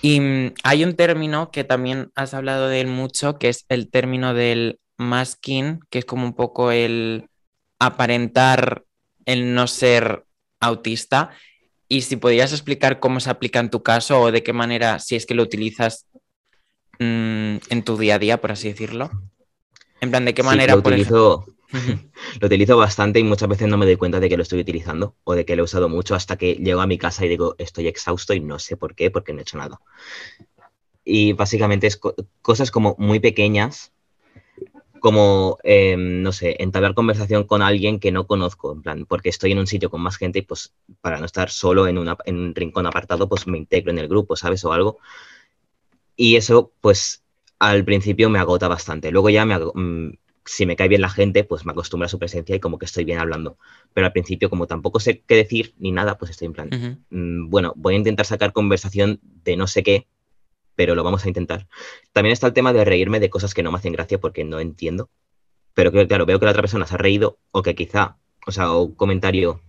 Y 0.02 0.20
mm, 0.20 0.54
hay 0.62 0.84
un 0.84 0.94
término 0.94 1.50
que 1.50 1.64
también 1.64 2.10
has 2.14 2.34
hablado 2.34 2.68
de 2.68 2.80
él 2.80 2.86
mucho, 2.86 3.38
que 3.38 3.48
es 3.48 3.64
el 3.68 3.90
término 3.90 4.34
del 4.34 4.80
masking, 4.96 5.80
que 5.90 5.98
es 5.98 6.04
como 6.04 6.24
un 6.24 6.34
poco 6.34 6.72
el 6.72 7.28
aparentar 7.78 8.84
el 9.24 9.54
no 9.54 9.66
ser 9.66 10.24
autista. 10.60 11.30
Y 11.88 12.02
si 12.02 12.16
podrías 12.16 12.52
explicar 12.52 12.98
cómo 13.00 13.20
se 13.20 13.30
aplica 13.30 13.60
en 13.60 13.70
tu 13.70 13.82
caso 13.82 14.20
o 14.20 14.32
de 14.32 14.42
qué 14.42 14.52
manera, 14.52 14.98
si 14.98 15.16
es 15.16 15.26
que 15.26 15.34
lo 15.34 15.42
utilizas 15.42 16.06
mm, 16.98 17.56
en 17.70 17.82
tu 17.84 17.96
día 17.96 18.16
a 18.16 18.18
día, 18.18 18.40
por 18.40 18.52
así 18.52 18.68
decirlo. 18.68 19.10
En 20.00 20.10
plan, 20.10 20.24
¿de 20.24 20.34
qué 20.34 20.42
manera? 20.42 20.74
lo, 20.74 20.80
utilizo, 20.80 21.46
lo 22.40 22.46
utilizo 22.46 22.76
bastante 22.76 23.20
y 23.20 23.24
muchas 23.24 23.48
veces 23.48 23.68
no 23.68 23.78
me 23.78 23.86
doy 23.86 23.96
cuenta 23.96 24.20
de 24.20 24.28
que 24.28 24.36
lo 24.36 24.42
estoy 24.42 24.60
utilizando 24.60 25.14
o 25.24 25.34
de 25.34 25.44
que 25.44 25.56
lo 25.56 25.62
he 25.62 25.64
usado 25.64 25.88
mucho 25.88 26.14
hasta 26.14 26.36
que 26.36 26.54
llego 26.54 26.80
a 26.80 26.86
mi 26.86 26.98
casa 26.98 27.24
y 27.24 27.28
digo, 27.28 27.54
estoy 27.58 27.86
exhausto 27.86 28.34
y 28.34 28.40
no 28.40 28.58
sé 28.58 28.76
por 28.76 28.94
qué, 28.94 29.10
porque 29.10 29.32
no 29.32 29.38
he 29.38 29.42
hecho 29.42 29.58
nada. 29.58 29.80
Y 31.04 31.34
básicamente 31.34 31.86
es 31.86 32.00
cosas 32.42 32.72
como 32.72 32.96
muy 32.98 33.20
pequeñas 33.20 33.92
como, 35.00 35.58
em, 35.62 36.22
no 36.22 36.32
sé, 36.32 36.56
entablar 36.58 36.94
conversación 36.94 37.44
con 37.44 37.62
alguien 37.62 38.00
que 38.00 38.12
no 38.12 38.26
conozco, 38.26 38.72
en 38.72 38.82
plan, 38.82 39.06
porque 39.06 39.28
estoy 39.28 39.52
en 39.52 39.58
un 39.58 39.66
sitio 39.66 39.90
con 39.90 40.00
más 40.00 40.16
gente 40.16 40.40
y 40.40 40.42
pues 40.42 40.74
para 41.00 41.18
no 41.18 41.26
estar 41.26 41.50
solo 41.50 41.86
en, 41.86 41.98
un 41.98 42.54
rincón 42.54 42.86
apartado, 42.86 43.28
pues 43.28 43.46
me 43.46 43.58
integro 43.58 43.90
en 43.90 43.98
el 43.98 44.08
grupo, 44.08 44.36
¿sabes? 44.36 44.64
O 44.64 44.72
algo. 44.72 44.98
Y 46.16 46.36
eso, 46.36 46.72
pues 46.80 47.22
al 47.58 47.84
principio 47.84 48.30
me 48.30 48.38
agota 48.38 48.68
bastante. 48.68 49.10
Luego 49.10 49.30
ya, 49.30 49.44
me, 49.44 49.58
mm, 49.58 50.12
si 50.44 50.66
me 50.66 50.76
cae 50.76 50.88
bien 50.88 51.00
la 51.00 51.08
gente, 51.10 51.44
pues 51.44 51.66
me 51.66 51.72
acostumbro 51.72 52.06
a 52.06 52.08
su 52.08 52.18
presencia 52.18 52.54
y 52.56 52.60
como 52.60 52.78
que 52.78 52.86
estoy 52.86 53.04
bien 53.04 53.18
hablando. 53.18 53.58
Pero 53.92 54.06
al 54.06 54.12
principio, 54.12 54.48
como 54.48 54.66
tampoco 54.66 55.00
sé 55.00 55.22
qué 55.26 55.34
decir 55.34 55.74
ni 55.78 55.92
nada, 55.92 56.18
pues 56.18 56.30
estoy 56.30 56.46
en 56.46 56.52
plan, 56.52 56.70
mm, 57.10 57.50
bueno, 57.50 57.72
voy 57.76 57.94
a 57.94 57.98
intentar 57.98 58.26
sacar 58.26 58.52
conversación 58.52 59.20
de 59.22 59.56
no 59.56 59.66
sé 59.66 59.82
qué 59.82 60.06
pero 60.76 60.94
lo 60.94 61.02
vamos 61.02 61.24
a 61.24 61.28
intentar. 61.28 61.66
También 62.12 62.32
está 62.32 62.46
el 62.46 62.52
tema 62.52 62.72
de 62.72 62.84
reírme 62.84 63.18
de 63.18 63.30
cosas 63.30 63.54
que 63.54 63.62
no 63.62 63.72
me 63.72 63.78
hacen 63.78 63.92
gracia 63.92 64.18
porque 64.18 64.44
no 64.44 64.60
entiendo. 64.60 65.10
Pero 65.74 65.90
claro, 65.90 66.26
veo 66.26 66.38
que 66.38 66.44
la 66.44 66.52
otra 66.52 66.62
persona 66.62 66.86
se 66.86 66.94
ha 66.94 66.98
reído 66.98 67.38
o 67.50 67.62
que 67.62 67.74
quizá, 67.74 68.18
o 68.46 68.52
sea, 68.52 68.72
un 68.72 68.94
comentario 68.94 69.60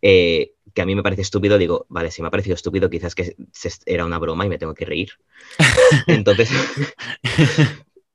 eh, 0.00 0.52
que 0.74 0.82
a 0.82 0.86
mí 0.86 0.94
me 0.94 1.02
parece 1.02 1.22
estúpido, 1.22 1.56
digo, 1.56 1.86
vale, 1.88 2.10
si 2.10 2.20
me 2.20 2.28
ha 2.28 2.30
parecido 2.30 2.54
estúpido, 2.54 2.90
quizás 2.90 3.14
que 3.14 3.36
era 3.86 4.04
una 4.04 4.18
broma 4.18 4.44
y 4.44 4.48
me 4.48 4.58
tengo 4.58 4.74
que 4.74 4.84
reír. 4.84 5.12
Entonces, 6.06 6.50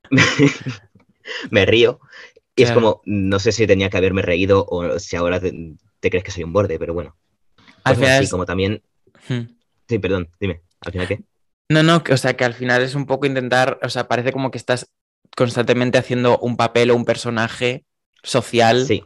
me, 1.52 1.66
río. 1.66 2.00
Y 2.56 2.64
es 2.64 2.72
como, 2.72 3.02
no 3.06 3.40
sé 3.40 3.52
si 3.52 3.66
tenía 3.66 3.90
que 3.90 3.98
haberme 3.98 4.22
reído 4.22 4.66
o 4.70 5.00
si 5.00 5.16
ahora 5.16 5.40
te, 5.40 5.52
crees 6.02 6.24
que 6.24 6.32
soy 6.32 6.44
un 6.44 6.54
borde, 6.54 6.78
pero 6.78 6.94
bueno. 6.94 7.16
Al 7.84 7.96
final 7.96 8.30
como 8.30 8.46
también... 8.46 8.84
Hmm. 9.28 9.42
Sí, 9.88 9.98
perdón, 9.98 10.30
dime, 10.40 10.62
¿al 10.82 10.92
final 10.92 11.08
qué? 11.08 11.24
No, 11.70 11.84
no, 11.84 12.04
o 12.10 12.18
sea 12.18 12.36
que 12.36 12.46
al 12.46 12.56
final 12.56 12.82
es 12.82 12.96
un 12.96 13.06
poco 13.06 13.28
intentar, 13.28 13.80
o 13.84 13.90
sea, 13.90 14.08
parece 14.08 14.34
como 14.34 14.50
que 14.50 14.58
estás 14.58 14.92
constantemente 15.38 16.00
haciendo 16.00 16.40
un 16.40 16.58
papel 16.58 16.90
o 16.90 16.96
un 16.96 17.06
personaje 17.06 17.86
social. 18.24 18.86
Sí. 18.86 19.04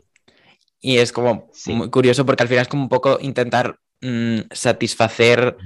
Y 0.80 0.98
es 0.98 1.12
como 1.12 1.50
muy 1.68 1.90
curioso 1.90 2.26
porque 2.26 2.44
al 2.44 2.50
final 2.50 2.64
es 2.64 2.68
como 2.68 2.84
un 2.84 2.90
poco 2.90 3.18
intentar 3.22 3.80
mm, 4.02 4.40
satisfacer 4.52 5.58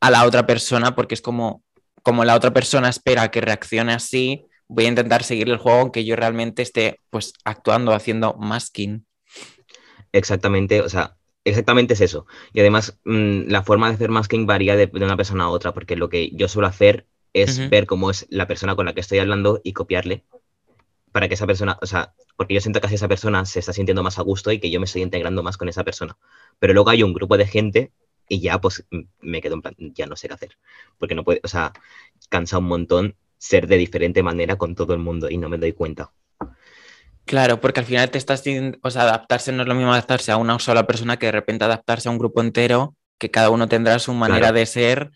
a 0.00 0.10
la 0.10 0.24
otra 0.24 0.46
persona 0.46 0.94
porque 0.94 1.14
es 1.14 1.22
como, 1.22 1.62
como 2.02 2.24
la 2.24 2.34
otra 2.34 2.52
persona 2.52 2.88
espera 2.88 3.30
que 3.30 3.40
reaccione 3.40 3.92
así, 3.92 4.46
voy 4.68 4.84
a 4.86 4.88
intentar 4.88 5.22
seguir 5.22 5.48
el 5.48 5.58
juego 5.58 5.80
aunque 5.80 6.04
yo 6.04 6.16
realmente 6.16 6.62
esté 6.62 7.00
pues 7.10 7.32
actuando, 7.44 7.92
haciendo 7.92 8.34
masking. 8.34 9.06
Exactamente, 10.12 10.80
o 10.80 10.88
sea, 10.88 11.16
Exactamente 11.44 11.94
es 11.94 12.00
eso. 12.00 12.26
Y 12.52 12.60
además, 12.60 12.98
mm, 13.04 13.48
la 13.48 13.62
forma 13.62 13.88
de 13.88 13.94
hacer 13.94 14.10
masking 14.10 14.46
varía 14.46 14.76
de, 14.76 14.90
una 14.94 15.16
persona 15.16 15.44
a 15.44 15.48
otra, 15.50 15.72
porque 15.72 15.96
lo 15.96 16.08
que 16.08 16.30
yo 16.30 16.48
suelo 16.48 16.68
hacer 16.68 17.06
es 17.34 17.68
ver 17.68 17.86
cómo 17.86 18.10
es 18.10 18.26
la 18.30 18.46
persona 18.46 18.76
con 18.76 18.86
la 18.86 18.94
que 18.94 19.00
estoy 19.00 19.18
hablando 19.18 19.60
y 19.64 19.72
copiarle 19.72 20.24
para 21.14 21.28
que 21.28 21.34
esa 21.34 21.46
persona, 21.46 21.78
o 21.80 21.86
sea, 21.86 22.14
porque 22.36 22.54
yo 22.54 22.60
siento 22.60 22.80
que 22.80 22.86
así 22.86 22.96
esa 22.96 23.08
persona 23.08 23.44
se 23.44 23.60
está 23.60 23.72
sintiendo 23.72 24.02
más 24.02 24.18
a 24.18 24.22
gusto 24.22 24.50
y 24.50 24.58
que 24.58 24.70
yo 24.70 24.80
me 24.80 24.86
estoy 24.86 25.02
integrando 25.02 25.42
más 25.42 25.56
con 25.56 25.68
esa 25.68 25.84
persona. 25.84 26.16
Pero 26.58 26.74
luego 26.74 26.90
hay 26.90 27.02
un 27.02 27.12
grupo 27.12 27.36
de 27.36 27.46
gente 27.46 27.92
y 28.28 28.40
ya 28.40 28.60
pues 28.60 28.84
me 29.20 29.40
quedo 29.40 29.54
en 29.54 29.62
plan, 29.62 29.74
ya 29.78 30.06
no 30.06 30.16
sé 30.16 30.28
qué 30.28 30.34
hacer. 30.34 30.58
Porque 30.98 31.14
no 31.14 31.22
puede, 31.22 31.40
o 31.44 31.48
sea, 31.48 31.72
cansa 32.30 32.58
un 32.58 32.64
montón 32.64 33.16
ser 33.38 33.68
de 33.68 33.76
diferente 33.76 34.22
manera 34.22 34.56
con 34.56 34.74
todo 34.74 34.92
el 34.94 35.00
mundo 35.00 35.30
y 35.30 35.36
no 35.38 35.48
me 35.48 35.58
doy 35.58 35.72
cuenta. 35.72 36.12
Claro, 37.26 37.60
porque 37.60 37.80
al 37.80 37.86
final 37.86 38.10
te 38.10 38.18
estás, 38.18 38.42
o 38.82 38.90
sea, 38.90 39.02
adaptarse 39.02 39.50
no 39.52 39.62
es 39.62 39.68
lo 39.68 39.74
mismo 39.74 39.92
adaptarse 39.92 40.30
a 40.30 40.36
una 40.36 40.58
sola 40.58 40.86
persona 40.86 41.18
que 41.18 41.26
de 41.26 41.32
repente 41.32 41.64
adaptarse 41.64 42.08
a 42.08 42.12
un 42.12 42.18
grupo 42.18 42.42
entero, 42.42 42.94
que 43.18 43.30
cada 43.30 43.50
uno 43.50 43.66
tendrá 43.66 43.98
su 43.98 44.12
manera 44.12 44.52
de 44.52 44.66
ser. 44.66 45.10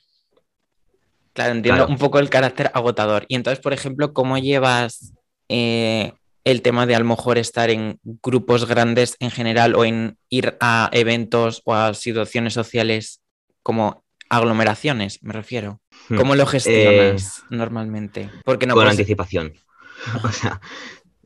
Claro, 1.34 1.52
entiendo 1.52 1.86
un 1.86 1.98
poco 1.98 2.18
el 2.18 2.30
carácter 2.30 2.70
agotador. 2.72 3.26
Y 3.28 3.34
entonces, 3.34 3.62
por 3.62 3.72
ejemplo, 3.72 4.14
¿cómo 4.14 4.38
llevas 4.38 5.12
eh, 5.48 6.14
el 6.44 6.62
tema 6.62 6.86
de 6.86 6.94
a 6.94 6.98
lo 6.98 7.04
mejor 7.04 7.36
estar 7.36 7.68
en 7.68 8.00
grupos 8.02 8.66
grandes 8.66 9.16
en 9.20 9.30
general 9.30 9.74
o 9.74 9.84
en 9.84 10.16
ir 10.30 10.56
a 10.60 10.88
eventos 10.92 11.60
o 11.64 11.74
a 11.74 11.92
situaciones 11.92 12.54
sociales 12.54 13.20
como 13.62 14.02
aglomeraciones, 14.30 15.22
me 15.22 15.34
refiero? 15.34 15.82
Hmm. 16.08 16.16
¿Cómo 16.16 16.34
lo 16.34 16.46
gestionas 16.46 17.40
eh, 17.40 17.42
normalmente? 17.50 18.30
Porque 18.44 18.66
no 18.66 18.74
con 18.74 18.88
anticipación. 18.88 19.52
o 20.24 20.32
sea, 20.32 20.60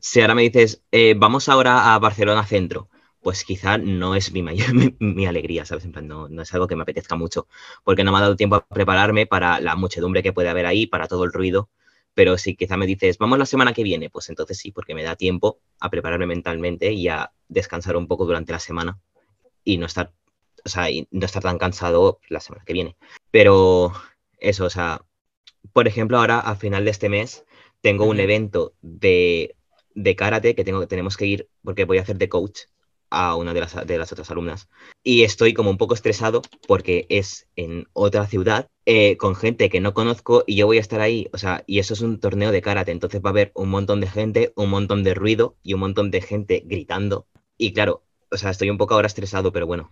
si 0.03 0.19
ahora 0.19 0.35
me 0.35 0.41
dices, 0.41 0.83
eh, 0.91 1.15
vamos 1.17 1.47
ahora 1.47 1.95
a 1.95 1.99
Barcelona 1.99 2.45
Centro, 2.45 2.89
pues 3.21 3.45
quizá 3.45 3.77
no 3.77 4.15
es 4.15 4.33
mi, 4.33 4.43
mayor, 4.43 4.67
mi, 4.99 5.25
alegría, 5.25 5.65
¿sabes? 5.65 5.85
En 5.85 5.93
plan, 5.93 6.09
no, 6.09 6.27
no, 6.27 6.41
es 6.41 6.53
algo 6.53 6.67
que 6.67 6.75
me 6.75 6.83
apetezca 6.83 7.15
mucho, 7.15 7.47
porque 7.85 8.03
no 8.03 8.11
me 8.11 8.17
ha 8.17 8.21
dado 8.21 8.35
tiempo 8.35 8.57
a 8.57 8.67
prepararme 8.67 9.27
para 9.27 9.61
la 9.61 9.77
muchedumbre 9.77 10.21
que 10.21 10.33
puede 10.33 10.49
haber 10.49 10.65
ahí, 10.65 10.87
para 10.87 11.07
todo 11.07 11.23
el 11.23 11.31
ruido. 11.31 11.69
Pero 12.13 12.37
si 12.37 12.53
quizá 12.57 12.75
me 12.75 12.85
dices, 12.85 13.17
vamos 13.17 13.39
la 13.39 13.45
semana 13.45 13.71
que 13.71 13.81
viene, 13.81 14.09
pues 14.09 14.27
entonces 14.27 14.57
sí, 14.57 14.73
porque 14.73 14.93
me 14.93 15.03
da 15.03 15.15
tiempo 15.15 15.61
a 15.79 15.89
prepararme 15.89 16.25
mentalmente 16.25 16.91
y 16.91 17.07
a 17.07 17.31
descansar 17.47 17.95
un 17.95 18.07
poco 18.07 18.25
durante 18.25 18.51
la 18.51 18.59
semana 18.59 18.99
y 19.63 19.77
no 19.77 19.85
estar, 19.85 20.11
o 20.65 20.69
sea, 20.69 20.87
no 21.11 21.25
estar 21.25 21.43
tan 21.43 21.57
cansado 21.57 22.19
la 22.27 22.41
semana 22.41 22.65
que 22.65 22.73
viene. 22.73 22.97
Pero 23.31 23.93
eso, 24.37 24.65
o 24.65 24.69
sea, 24.69 25.01
por 25.71 25.87
ejemplo, 25.87 26.17
ahora 26.17 26.41
a 26.41 26.57
final 26.57 26.83
de 26.83 26.91
este 26.91 27.07
mes 27.07 27.45
tengo 27.79 28.03
un 28.03 28.19
evento 28.19 28.73
de 28.81 29.55
de 29.95 30.15
karate 30.15 30.55
que 30.55 30.63
tengo, 30.63 30.87
tenemos 30.87 31.17
que 31.17 31.25
ir 31.25 31.49
porque 31.63 31.85
voy 31.85 31.97
a 31.97 32.01
hacer 32.01 32.17
de 32.17 32.29
coach 32.29 32.61
a 33.13 33.35
una 33.35 33.53
de 33.53 33.59
las, 33.59 33.85
de 33.85 33.97
las 33.99 34.11
otras 34.11 34.31
alumnas. 34.31 34.69
Y 35.03 35.23
estoy 35.23 35.53
como 35.53 35.69
un 35.69 35.77
poco 35.77 35.93
estresado 35.93 36.41
porque 36.67 37.05
es 37.09 37.47
en 37.55 37.87
otra 37.93 38.25
ciudad 38.25 38.69
eh, 38.87 39.17
con 39.17 39.35
gente 39.35 39.69
que 39.69 39.79
no 39.79 39.93
conozco 39.93 40.43
y 40.47 40.55
yo 40.55 40.65
voy 40.65 40.77
a 40.77 40.81
estar 40.81 40.99
ahí. 40.99 41.29
O 41.31 41.37
sea, 41.37 41.63
y 41.67 41.77
eso 41.77 41.93
es 41.93 42.01
un 42.01 42.19
torneo 42.19 42.51
de 42.51 42.63
karate. 42.63 42.91
Entonces 42.91 43.21
va 43.23 43.29
a 43.29 43.31
haber 43.31 43.51
un 43.53 43.69
montón 43.69 44.01
de 44.01 44.07
gente, 44.07 44.51
un 44.55 44.71
montón 44.71 45.03
de 45.03 45.13
ruido 45.13 45.55
y 45.61 45.75
un 45.75 45.81
montón 45.81 46.09
de 46.09 46.21
gente 46.21 46.63
gritando. 46.65 47.27
Y 47.55 47.73
claro, 47.73 48.03
o 48.31 48.37
sea, 48.37 48.49
estoy 48.49 48.71
un 48.71 48.79
poco 48.79 48.95
ahora 48.95 49.07
estresado, 49.07 49.51
pero 49.53 49.67
bueno, 49.67 49.91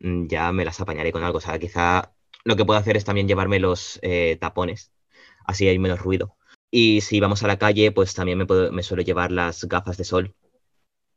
mm, 0.00 0.28
ya 0.28 0.50
me 0.52 0.64
las 0.64 0.80
apañaré 0.80 1.12
con 1.12 1.22
algo. 1.22 1.38
O 1.38 1.40
sea, 1.42 1.58
quizá 1.58 2.14
lo 2.44 2.56
que 2.56 2.64
puedo 2.64 2.80
hacer 2.80 2.96
es 2.96 3.04
también 3.04 3.28
llevarme 3.28 3.58
los 3.60 3.98
eh, 4.02 4.38
tapones. 4.40 4.90
Así 5.46 5.68
hay 5.68 5.78
menos 5.78 6.00
ruido. 6.00 6.36
Y 6.76 7.02
si 7.02 7.20
vamos 7.20 7.44
a 7.44 7.46
la 7.46 7.56
calle, 7.56 7.92
pues 7.92 8.14
también 8.14 8.36
me, 8.36 8.46
me 8.72 8.82
suelo 8.82 9.04
llevar 9.04 9.30
las 9.30 9.62
gafas 9.66 9.96
de 9.96 10.02
sol 10.02 10.34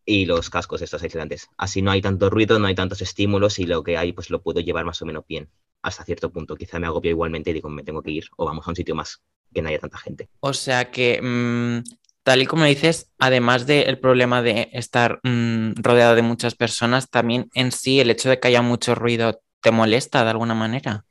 y 0.06 0.28
los 0.28 0.52
cascos 0.52 0.84
estos 0.84 1.02
aislantes. 1.02 1.50
Así 1.58 1.82
no 1.82 1.90
hay 1.90 2.00
tanto 2.00 2.30
ruido, 2.30 2.60
no 2.60 2.68
hay 2.68 2.76
tantos 2.76 3.02
estímulos 3.02 3.58
y 3.58 3.66
lo 3.66 3.82
que 3.82 3.98
hay, 3.98 4.14
pues 4.14 4.30
lo 4.30 4.44
puedo 4.44 4.60
llevar 4.60 4.86
más 4.86 5.02
o 5.02 5.08
menos 5.08 5.26
bien 5.28 5.50
hasta 5.82 6.04
cierto 6.04 6.32
punto. 6.32 6.56
Quizá 6.56 6.78
me 6.78 6.86
agobio 6.86 7.10
igualmente 7.10 7.50
y 7.50 7.54
digo, 7.54 7.70
me 7.70 7.82
tengo 7.84 8.04
que 8.04 8.12
ir 8.12 8.26
o 8.38 8.46
vamos 8.46 8.68
a 8.68 8.70
un 8.70 8.76
sitio 8.76 8.94
más 8.94 9.24
que 9.52 9.64
no 9.64 9.70
haya 9.70 9.80
tanta 9.80 9.98
gente. 9.98 10.30
O 10.42 10.54
sea 10.54 10.92
que, 10.92 11.20
mm, 11.24 11.90
tal 12.22 12.44
y 12.44 12.46
como 12.46 12.66
dices, 12.66 13.12
además 13.18 13.66
del 13.66 13.98
problema 13.98 14.44
de 14.44 14.70
estar 14.74 15.20
mm, 15.24 15.72
rodeado 15.78 16.14
de 16.14 16.22
muchas 16.22 16.54
personas, 16.54 17.10
también 17.10 17.50
en 17.56 17.72
sí 17.72 18.00
el 18.00 18.12
hecho 18.12 18.30
de 18.30 18.40
que 18.40 18.50
haya 18.50 18.62
mucho 18.62 18.94
ruido 18.94 19.42
te 19.62 19.72
molesta 19.72 20.24
de 20.24 20.30
alguna 20.30 20.54
manera. 20.54 21.04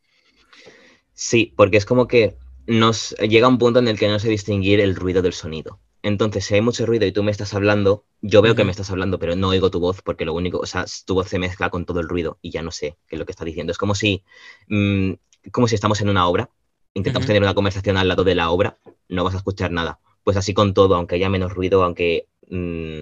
Sí, 1.14 1.52
porque 1.56 1.78
es 1.78 1.84
como 1.84 2.06
que 2.06 2.36
nos 2.66 3.14
llega 3.18 3.48
un 3.48 3.58
punto 3.58 3.78
en 3.78 3.88
el 3.88 3.98
que 3.98 4.08
no 4.08 4.18
sé 4.18 4.28
distinguir 4.28 4.80
el 4.80 4.96
ruido 4.96 5.22
del 5.22 5.32
sonido. 5.32 5.80
Entonces, 6.02 6.44
si 6.44 6.54
hay 6.54 6.60
mucho 6.60 6.86
ruido 6.86 7.04
y 7.06 7.12
tú 7.12 7.22
me 7.22 7.32
estás 7.32 7.52
hablando, 7.54 8.04
yo 8.20 8.40
veo 8.40 8.54
que 8.54 8.64
me 8.64 8.70
estás 8.70 8.90
hablando, 8.90 9.18
pero 9.18 9.34
no 9.34 9.48
oigo 9.48 9.70
tu 9.70 9.80
voz 9.80 10.02
porque 10.02 10.24
lo 10.24 10.34
único, 10.34 10.58
o 10.58 10.66
sea, 10.66 10.84
tu 11.04 11.14
voz 11.14 11.28
se 11.28 11.38
mezcla 11.38 11.68
con 11.70 11.84
todo 11.84 12.00
el 12.00 12.08
ruido 12.08 12.38
y 12.42 12.50
ya 12.50 12.62
no 12.62 12.70
sé 12.70 12.96
qué 13.08 13.16
es 13.16 13.18
lo 13.18 13.26
que 13.26 13.32
está 13.32 13.44
diciendo. 13.44 13.72
Es 13.72 13.78
como 13.78 13.94
si, 13.94 14.22
mm, 14.68 15.12
como 15.50 15.66
si 15.68 15.74
estamos 15.74 16.00
en 16.00 16.08
una 16.08 16.28
obra, 16.28 16.50
intentamos 16.94 17.26
tener 17.26 17.42
una 17.42 17.54
conversación 17.54 17.96
al 17.96 18.08
lado 18.08 18.24
de 18.24 18.34
la 18.36 18.50
obra, 18.50 18.78
no 19.08 19.24
vas 19.24 19.34
a 19.34 19.38
escuchar 19.38 19.72
nada. 19.72 19.98
Pues 20.22 20.36
así 20.36 20.54
con 20.54 20.74
todo, 20.74 20.94
aunque 20.94 21.16
haya 21.16 21.28
menos 21.28 21.52
ruido, 21.52 21.82
aunque, 21.82 22.28
mm, 22.50 23.00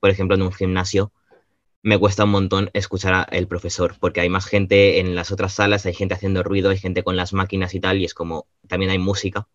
por 0.00 0.10
ejemplo, 0.10 0.36
en 0.36 0.42
un 0.42 0.52
gimnasio, 0.52 1.12
me 1.82 1.98
cuesta 1.98 2.24
un 2.24 2.30
montón 2.30 2.70
escuchar 2.74 3.26
al 3.30 3.46
profesor, 3.48 3.96
porque 4.00 4.20
hay 4.20 4.28
más 4.28 4.46
gente 4.46 5.00
en 5.00 5.14
las 5.14 5.30
otras 5.32 5.54
salas, 5.54 5.86
hay 5.86 5.94
gente 5.94 6.14
haciendo 6.14 6.42
ruido, 6.42 6.70
hay 6.70 6.78
gente 6.78 7.02
con 7.02 7.16
las 7.16 7.32
máquinas 7.32 7.74
y 7.74 7.80
tal, 7.80 7.98
y 7.98 8.04
es 8.04 8.14
como, 8.14 8.46
también 8.68 8.90
hay 8.90 8.98
música. 8.98 9.48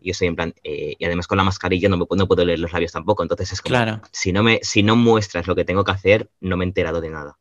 Y 0.00 0.08
yo 0.08 0.12
estoy 0.12 0.28
en 0.28 0.36
plan, 0.36 0.54
eh, 0.64 0.96
y 0.98 1.04
además 1.04 1.26
con 1.26 1.38
la 1.38 1.44
mascarilla 1.44 1.88
no, 1.88 1.96
me, 1.98 2.06
no 2.16 2.26
puedo 2.28 2.44
leer 2.44 2.58
los 2.58 2.72
labios 2.72 2.92
tampoco, 2.92 3.22
entonces 3.22 3.52
es 3.52 3.62
como, 3.62 3.70
Claro. 3.70 4.00
si, 4.12 4.32
no 4.32 4.42
me, 4.42 4.60
si 4.62 4.82
no 4.82 4.96
muestras 4.96 5.46
lo 5.46 5.54
que 5.54 5.64
tengo 5.64 5.84
que 5.84 5.92
hacer, 5.92 6.30
no 6.40 6.56
me 6.56 6.64
he 6.64 6.68
enterado 6.68 7.00
de 7.00 7.10
nada. 7.10 7.38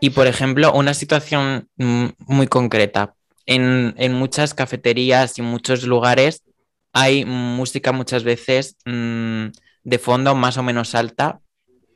Y 0.00 0.10
por 0.10 0.26
ejemplo, 0.26 0.72
una 0.72 0.94
situación 0.94 1.68
mm, 1.76 2.06
muy 2.18 2.46
concreta. 2.48 3.14
En, 3.46 3.94
en 3.96 4.12
muchas 4.12 4.54
cafeterías 4.54 5.38
y 5.38 5.42
muchos 5.42 5.84
lugares 5.84 6.42
hay 6.92 7.24
música 7.24 7.92
muchas 7.92 8.24
veces 8.24 8.76
mm, 8.84 9.46
de 9.84 9.98
fondo 9.98 10.34
más 10.34 10.58
o 10.58 10.62
menos 10.62 10.94
alta. 10.94 11.40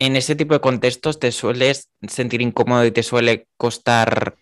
En 0.01 0.17
ese 0.17 0.35
tipo 0.35 0.55
de 0.55 0.61
contextos 0.61 1.21
te 1.21 1.31
sueles 1.31 1.89
sentir 2.09 2.41
incómodo 2.41 2.85
y 2.87 2.91
te 2.91 3.03
suele 3.03 3.47
costar 3.57 4.37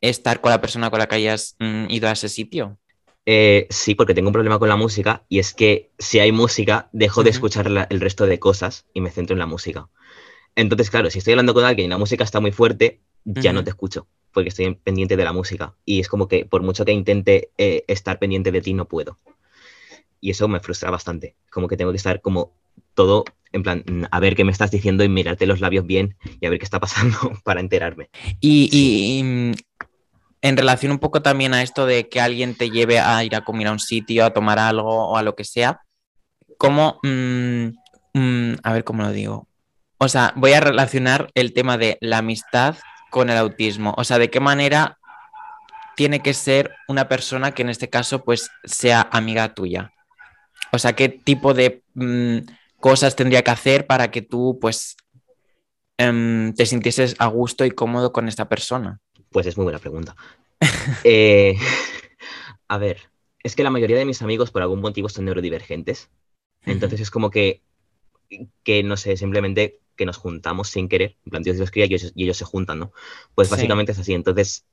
estar 0.00 0.40
con 0.40 0.50
la 0.50 0.60
persona 0.60 0.90
con 0.90 0.98
la 0.98 1.08
que 1.08 1.16
hayas 1.16 1.56
mm, 1.58 1.86
ido 1.88 2.08
a 2.08 2.12
ese 2.12 2.28
sitio. 2.28 2.78
Eh, 3.26 3.66
sí, 3.70 3.94
porque 3.94 4.14
tengo 4.14 4.28
un 4.28 4.32
problema 4.34 4.58
con 4.58 4.68
la 4.68 4.76
música 4.76 5.24
y 5.28 5.38
es 5.38 5.54
que 5.54 5.90
si 5.98 6.18
hay 6.18 6.32
música, 6.32 6.88
dejo 6.92 7.22
de 7.22 7.30
escuchar 7.30 7.70
la- 7.70 7.86
el 7.90 8.00
resto 8.00 8.26
de 8.26 8.38
cosas 8.38 8.86
y 8.92 9.00
me 9.00 9.10
centro 9.10 9.34
en 9.34 9.38
la 9.40 9.46
música. 9.46 9.88
Entonces, 10.56 10.90
claro, 10.90 11.10
si 11.10 11.18
estoy 11.18 11.32
hablando 11.32 11.54
con 11.54 11.64
alguien 11.64 11.86
y 11.86 11.90
la 11.90 11.98
música 11.98 12.24
está 12.24 12.40
muy 12.40 12.52
fuerte, 12.52 13.00
ya 13.24 13.52
no 13.52 13.64
te 13.64 13.70
escucho, 13.70 14.06
porque 14.32 14.50
estoy 14.50 14.74
pendiente 14.74 15.16
de 15.16 15.24
la 15.24 15.32
música. 15.32 15.74
Y 15.84 16.00
es 16.00 16.08
como 16.08 16.28
que 16.28 16.44
por 16.46 16.62
mucho 16.62 16.84
que 16.84 16.92
intente 16.92 17.50
eh, 17.58 17.84
estar 17.88 18.18
pendiente 18.18 18.52
de 18.52 18.60
ti, 18.62 18.74
no 18.74 18.86
puedo. 18.86 19.18
Y 20.20 20.30
eso 20.30 20.48
me 20.48 20.60
frustra 20.60 20.90
bastante. 20.90 21.36
Como 21.50 21.68
que 21.68 21.76
tengo 21.76 21.90
que 21.92 21.96
estar 21.96 22.20
como 22.20 22.52
todo 23.06 23.24
en 23.52 23.64
plan, 23.64 23.84
a 24.12 24.20
ver 24.20 24.36
qué 24.36 24.44
me 24.44 24.52
estás 24.52 24.70
diciendo 24.70 25.02
y 25.02 25.08
mirarte 25.08 25.44
los 25.46 25.60
labios 25.60 25.84
bien 25.84 26.16
y 26.40 26.46
a 26.46 26.50
ver 26.50 26.58
qué 26.60 26.64
está 26.64 26.78
pasando 26.78 27.18
para 27.44 27.60
enterarme. 27.60 28.08
Y, 28.40 28.68
y- 28.72 29.18
y, 29.18 29.22
mm, 29.24 29.52
en 30.42 30.56
relación 30.56 30.92
un 30.92 30.98
poco 31.00 31.20
también 31.20 31.52
a 31.52 31.62
esto 31.62 31.84
de 31.84 32.08
que 32.08 32.20
alguien 32.20 32.54
te 32.54 32.70
lleve 32.70 32.98
a 33.00 33.22
ir 33.24 33.34
a 33.34 33.42
comer 33.44 33.66
a 33.66 33.72
un 33.72 33.80
sitio, 33.80 34.24
a 34.24 34.30
tomar 34.30 34.58
algo 34.58 35.08
o 35.10 35.16
a 35.16 35.22
lo 35.22 35.34
que 35.34 35.44
sea, 35.44 35.80
¿cómo... 36.58 36.98
mm, 37.02 37.66
mm, 38.14 38.54
a 38.62 38.72
ver 38.72 38.84
cómo 38.84 39.02
lo 39.02 39.10
digo. 39.12 39.48
O 39.98 40.08
sea, 40.08 40.32
voy 40.36 40.52
a 40.52 40.60
relacionar 40.60 41.30
el 41.34 41.52
tema 41.52 41.76
de 41.76 41.98
la 42.00 42.18
amistad 42.18 42.76
con 43.10 43.30
el 43.30 43.36
autismo. 43.36 43.94
O 43.98 44.04
sea, 44.04 44.18
¿de 44.18 44.30
qué 44.30 44.40
manera 44.40 44.96
tiene 45.96 46.20
que 46.20 46.34
ser 46.34 46.70
una 46.88 47.08
persona 47.08 47.52
que 47.52 47.62
en 47.62 47.68
este 47.70 47.90
caso 47.90 48.24
pues 48.24 48.50
sea 48.64 49.08
amiga 49.12 49.54
tuya? 49.54 49.92
O 50.72 50.78
sea, 50.78 50.94
¿qué 50.94 51.08
tipo 51.08 51.52
de 51.52 51.82
mm, 51.94 52.38
cosas 52.80 53.16
tendría 53.16 53.42
que 53.42 53.50
hacer 53.50 53.86
para 53.86 54.10
que 54.10 54.22
tú 54.22 54.58
pues 54.60 54.96
em, 55.98 56.54
te 56.54 56.66
sintieses 56.66 57.16
a 57.18 57.26
gusto 57.26 57.64
y 57.64 57.70
cómodo 57.70 58.12
con 58.12 58.28
esta 58.28 58.48
persona? 58.48 59.00
Pues 59.30 59.46
es 59.46 59.56
muy 59.56 59.64
buena 59.64 59.78
pregunta. 59.78 60.16
Eh, 61.04 61.56
a 62.68 62.78
ver, 62.78 62.98
es 63.42 63.56
que 63.56 63.62
la 63.62 63.70
mayoría 63.70 63.96
de 63.96 64.04
mis 64.04 64.22
amigos 64.22 64.50
por 64.50 64.62
algún 64.62 64.80
motivo 64.80 65.08
son 65.08 65.24
neurodivergentes. 65.24 66.10
Entonces 66.66 67.00
es 67.00 67.10
como 67.10 67.30
que, 67.30 67.62
que, 68.62 68.82
no 68.82 68.96
sé, 68.96 69.16
simplemente 69.16 69.80
que 69.96 70.04
nos 70.06 70.18
juntamos 70.18 70.68
sin 70.68 70.88
querer. 70.88 71.16
En 71.24 71.30
plan, 71.30 71.42
Dios 71.42 71.56
los 71.56 71.70
cría 71.70 71.86
y 71.86 71.94
ellos, 71.94 72.12
y 72.14 72.24
ellos 72.24 72.36
se 72.36 72.44
juntan, 72.44 72.78
¿no? 72.78 72.92
Pues 73.34 73.48
Sí. 73.48 73.52
básicamente 73.52 73.92
es 73.92 73.98
así. 73.98 74.12
Entonces 74.12 74.66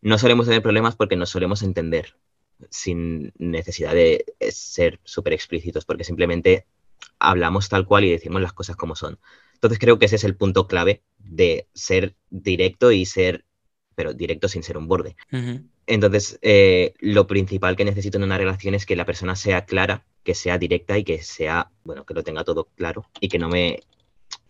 no 0.00 0.18
solemos 0.18 0.46
tener 0.46 0.62
problemas 0.62 0.96
porque 0.96 1.16
nos 1.16 1.30
solemos 1.30 1.62
entender 1.62 2.16
sin 2.70 3.32
necesidad 3.38 3.94
de 3.94 4.24
ser 4.50 5.00
súper 5.04 5.32
explícitos, 5.32 5.84
porque 5.84 6.04
simplemente 6.04 6.66
hablamos 7.18 7.68
tal 7.68 7.86
cual 7.86 8.04
y 8.04 8.10
decimos 8.10 8.42
las 8.42 8.52
cosas 8.52 8.76
como 8.76 8.94
son. 8.96 9.18
Entonces 9.54 9.78
creo 9.78 9.98
que 9.98 10.06
ese 10.06 10.16
es 10.16 10.24
el 10.24 10.36
punto 10.36 10.66
clave 10.66 11.02
de 11.18 11.68
ser 11.74 12.16
directo 12.30 12.92
y 12.92 13.06
ser, 13.06 13.44
pero 13.94 14.12
directo 14.12 14.48
sin 14.48 14.62
ser 14.62 14.76
un 14.76 14.88
borde. 14.88 15.16
Entonces, 15.86 16.38
eh, 16.42 16.94
lo 17.00 17.26
principal 17.26 17.76
que 17.76 17.84
necesito 17.84 18.18
en 18.18 18.24
una 18.24 18.38
relación 18.38 18.74
es 18.74 18.86
que 18.86 18.96
la 18.96 19.04
persona 19.04 19.36
sea 19.36 19.64
clara, 19.64 20.04
que 20.22 20.34
sea 20.34 20.58
directa 20.58 20.98
y 20.98 21.04
que 21.04 21.22
sea, 21.22 21.70
bueno, 21.84 22.04
que 22.04 22.14
lo 22.14 22.22
tenga 22.22 22.44
todo 22.44 22.68
claro 22.74 23.06
y 23.20 23.28
que 23.28 23.38
no 23.38 23.48
me, 23.48 23.80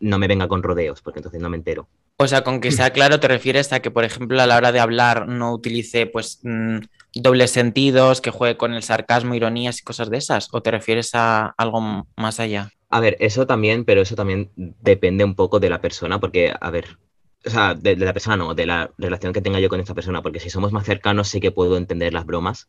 no 0.01 0.19
me 0.19 0.29
venga 0.29 0.49
con 0.49 0.63
rodeos, 0.63 1.01
porque 1.03 1.21
entonces 1.21 1.41
no 1.41 1.51
me 1.51 1.57
entero. 1.57 1.89
O 2.17 2.29
sea, 2.29 2.45
con 2.45 2.61
que 2.61 2.71
sea 2.71 2.91
claro, 2.93 3.21
te 3.21 3.29
refieres 3.29 3.73
a 3.73 3.81
que, 3.81 3.91
por 3.91 4.05
ejemplo, 4.05 4.41
a 4.41 4.47
la 4.47 4.57
hora 4.57 4.73
de 4.73 4.81
hablar 4.81 5.29
no 5.29 5.53
utilice 5.53 6.07
pues 6.07 6.41
mm, 6.43 6.79
dobles 7.15 7.51
sentidos, 7.51 8.21
que 8.21 8.31
juegue 8.31 8.57
con 8.57 8.75
el 8.75 8.83
sarcasmo, 8.83 9.35
ironías 9.35 9.81
y 9.81 9.85
cosas 9.85 10.11
de 10.11 10.19
esas, 10.19 10.49
o 10.53 10.63
te 10.63 10.71
refieres 10.71 11.15
a 11.15 11.55
algo 11.57 12.07
más 12.17 12.41
allá. 12.41 12.71
A 12.91 13.01
ver, 13.01 13.17
eso 13.21 13.47
también, 13.47 13.85
pero 13.85 14.03
eso 14.03 14.15
también 14.15 14.51
depende 14.57 15.25
un 15.25 15.35
poco 15.35 15.61
de 15.61 15.71
la 15.71 15.81
persona, 15.81 16.21
porque, 16.21 16.53
a 16.59 16.71
ver, 16.71 16.99
o 17.45 17.51
sea, 17.51 17.75
de, 17.75 17.97
de 17.97 18.05
la 18.05 18.13
persona 18.13 18.37
no, 18.37 18.55
de 18.55 18.67
la 18.67 18.91
relación 18.99 19.33
que 19.33 19.43
tenga 19.43 19.61
yo 19.61 19.69
con 19.69 19.81
esta 19.81 19.95
persona, 19.95 20.23
porque 20.23 20.41
si 20.41 20.51
somos 20.51 20.73
más 20.73 20.87
cercanos 20.87 21.29
sí 21.29 21.41
que 21.41 21.51
puedo 21.51 21.77
entender 21.77 22.13
las 22.13 22.25
bromas 22.25 22.69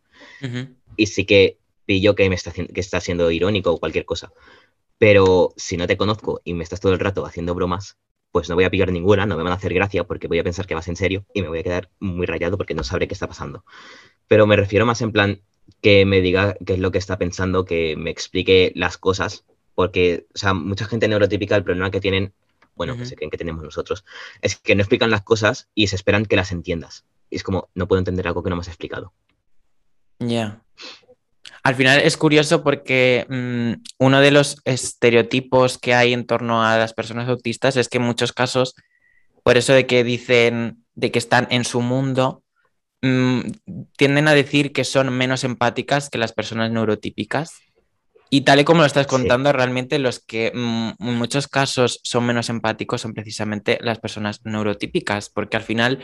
y 0.98 1.08
sí 1.08 1.26
que 1.26 1.58
pillo 1.86 2.16
que 2.16 2.30
me 2.30 2.36
está, 2.36 2.52
que 2.52 2.68
está 2.76 3.00
siendo 3.00 3.32
irónico 3.32 3.72
o 3.72 3.80
cualquier 3.80 4.06
cosa. 4.06 4.32
Pero 4.98 5.54
si 5.58 5.78
no 5.78 5.88
te 5.88 5.98
conozco 5.98 6.42
y 6.44 6.54
me 6.54 6.64
estás 6.64 6.80
todo 6.80 6.94
el 6.94 7.00
rato 7.00 7.26
haciendo 7.26 7.56
bromas, 7.56 7.98
pues 8.36 8.50
no 8.50 8.56
voy 8.56 8.66
a 8.66 8.70
pillar 8.70 8.92
ninguna, 8.92 9.26
no 9.26 9.38
me 9.38 9.44
van 9.44 9.54
a 9.54 9.56
hacer 9.56 9.74
gracia 9.74 10.04
porque 10.04 10.28
voy 10.28 10.40
a 10.40 10.44
pensar 10.44 10.68
que 10.68 10.76
vas 10.76 10.90
en 10.90 10.98
serio 10.98 11.26
y 11.34 11.42
me 11.42 11.48
voy 11.48 11.60
a 11.60 11.64
quedar 11.64 11.90
muy 12.02 12.26
rayado 12.26 12.58
porque 12.58 12.74
no 12.74 12.84
sabré 12.84 13.08
qué 13.08 13.14
está 13.14 13.28
pasando. 13.30 13.64
Pero 14.28 14.46
me 14.46 14.58
refiero 14.58 14.86
más 14.86 15.02
en 15.02 15.14
plan 15.14 15.42
que 15.82 16.06
me 16.06 16.20
diga 16.20 16.58
qué 16.66 16.74
es 16.74 16.80
lo 16.80 16.92
que 16.92 16.98
está 16.98 17.18
pensando, 17.18 17.64
que 17.64 17.96
me 17.96 18.10
explique 18.10 18.74
las 18.76 18.98
cosas, 18.98 19.46
porque, 19.74 20.28
o 20.36 20.38
sea, 20.38 20.54
mucha 20.54 20.84
gente 20.84 21.08
neurotípica, 21.08 21.56
el 21.56 21.64
problema 21.64 21.92
que 21.92 22.02
tienen, 22.02 22.34
bueno, 22.76 22.98
que 22.98 23.06
se 23.06 23.16
creen 23.16 23.32
que 23.32 23.38
tenemos 23.38 23.64
nosotros, 23.64 24.04
es 24.42 24.58
que 24.58 24.76
no 24.76 24.82
explican 24.82 25.12
las 25.12 25.24
cosas 25.24 25.70
y 25.74 25.88
se 25.88 25.96
esperan 25.96 26.26
que 26.26 26.36
las 26.36 26.52
entiendas. 26.52 27.06
Y 27.30 27.38
es 27.38 27.44
como, 27.44 27.70
no 27.74 27.88
puedo 27.88 28.00
entender 28.00 28.28
algo 28.28 28.44
que 28.44 28.50
no 28.50 28.58
me 28.58 28.64
has 28.64 28.68
explicado. 28.68 29.14
Ya. 30.20 30.62
Al 31.64 31.76
final 31.76 32.00
es 32.00 32.18
curioso 32.18 32.64
porque 32.64 33.26
mm, 33.30 33.84
uno 34.00 34.22
de 34.22 34.32
los 34.32 34.58
estereotipos 34.66 35.78
que 35.78 35.94
hay 35.94 36.14
en 36.14 36.26
torno 36.26 36.64
a 36.64 36.78
las 36.78 36.94
personas 36.94 37.28
autistas 37.28 37.76
es 37.78 37.90
que 37.90 37.98
en 37.98 38.04
muchos 38.04 38.34
casos, 38.34 38.76
por 39.44 39.58
eso 39.58 39.74
de 39.74 39.86
que 39.88 40.04
dicen 40.04 40.84
de 40.94 41.12
que 41.12 41.20
están 41.20 41.48
en 41.50 41.66
su 41.66 41.82
mundo, 41.82 42.44
mm, 43.02 43.42
tienden 43.98 44.28
a 44.28 44.34
decir 44.34 44.72
que 44.74 44.84
son 44.84 45.12
menos 45.12 45.44
empáticas 45.44 46.10
que 46.10 46.18
las 46.18 46.34
personas 46.34 46.72
neurotípicas. 46.72 47.54
Y 48.32 48.42
tal 48.42 48.60
y 48.60 48.64
como 48.64 48.82
lo 48.82 48.88
estás 48.88 49.06
Sí. 49.06 49.10
contando, 49.10 49.52
realmente 49.52 50.00
los 50.00 50.20
que 50.20 50.52
mm, 50.54 50.90
en 51.00 51.16
muchos 51.16 51.48
casos 51.48 52.00
son 52.04 52.26
menos 52.26 52.50
empáticos 52.50 53.02
son 53.02 53.14
precisamente 53.14 53.78
las 53.82 54.00
personas 54.00 54.42
neurotípicas, 54.46 55.30
porque 55.30 55.58
al 55.58 55.64
final 55.64 56.00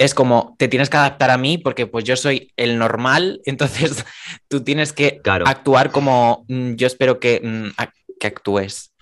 es 0.00 0.14
como 0.14 0.56
te 0.58 0.66
tienes 0.66 0.88
que 0.88 0.96
adaptar 0.96 1.28
a 1.30 1.36
mí 1.36 1.58
porque 1.58 1.86
pues 1.86 2.04
yo 2.06 2.16
soy 2.16 2.52
el 2.56 2.78
normal, 2.78 3.42
entonces 3.44 4.04
tú 4.48 4.64
tienes 4.64 4.94
que 4.94 5.20
Claro. 5.22 5.46
actuar 5.46 5.92
como 5.92 6.46
mm, 6.48 6.72
yo 6.74 6.86
espero 6.86 7.20
que, 7.20 7.40
mm, 7.44 7.82
que 8.18 8.26
actúes. 8.26 8.92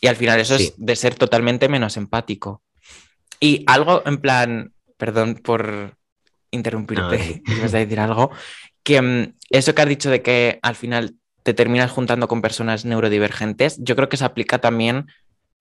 Y 0.00 0.06
al 0.06 0.14
final 0.16 0.38
eso 0.40 0.56
Sí. 0.56 0.66
es 0.66 0.74
de 0.76 0.94
ser 0.96 1.16
totalmente 1.16 1.68
menos 1.68 1.96
empático. 1.96 2.62
Y 3.40 3.64
algo 3.66 4.02
en 4.06 4.18
plan, 4.18 4.72
perdón 4.96 5.34
por 5.34 5.96
interrumpirte, 6.52 7.42
No, 7.46 7.56
ibas 7.58 7.74
a 7.74 7.78
decir 7.78 7.98
algo, 7.98 8.30
que 8.84 9.02
mm, 9.02 9.34
eso 9.50 9.74
que 9.74 9.82
has 9.82 9.88
dicho 9.88 10.10
de 10.10 10.22
que 10.22 10.60
al 10.62 10.76
final 10.76 11.16
te 11.42 11.54
terminas 11.54 11.90
juntando 11.90 12.28
con 12.28 12.40
personas 12.40 12.84
neurodivergentes, 12.84 13.78
yo 13.80 13.96
creo 13.96 14.08
que 14.08 14.16
se 14.16 14.24
aplica 14.24 14.58
también 14.60 15.06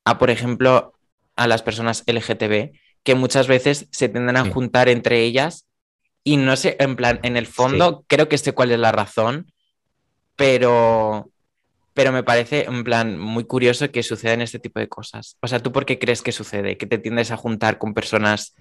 a, 0.06 0.20
por 0.20 0.30
ejemplo, 0.30 0.94
a 1.36 1.48
las 1.48 1.64
personas 1.64 2.04
LGTB, 2.06 2.72
que 3.10 3.16
muchas 3.16 3.48
veces 3.48 3.88
se 3.90 4.08
tienden 4.08 4.38
a 4.38 4.44
Sí. 4.44 4.52
juntar 4.52 4.88
entre 4.88 5.24
ellas 5.24 5.66
y 6.24 6.38
no 6.38 6.56
sé, 6.56 6.76
en 6.80 6.96
plan, 6.96 7.20
en 7.24 7.38
el 7.38 7.48
fondo 7.48 8.06
creo 8.08 8.30
que 8.30 8.38
sé 8.38 8.52
cuál 8.54 8.72
es 8.72 8.78
la 8.78 8.92
razón, 8.92 9.52
pero, 10.36 11.32
pero 11.96 12.12
me 12.12 12.22
parece 12.22 12.66
en 12.66 12.84
plan 12.84 13.18
muy 13.18 13.46
curioso 13.46 13.90
que 13.92 14.04
sucedan 14.04 14.42
este 14.44 14.60
tipo 14.60 14.80
de 14.80 14.88
cosas. 14.88 15.38
O 15.42 15.48
sea, 15.48 15.60
¿tú 15.60 15.72
por 15.72 15.88
qué 15.88 15.98
crees 15.98 16.22
que 16.22 16.32
sucede? 16.32 16.78
Que 16.78 16.86
te 16.86 17.00
tiendes 17.00 17.32
a 17.32 17.38
juntar 17.38 17.80
con 17.80 17.96
personas, 17.96 18.54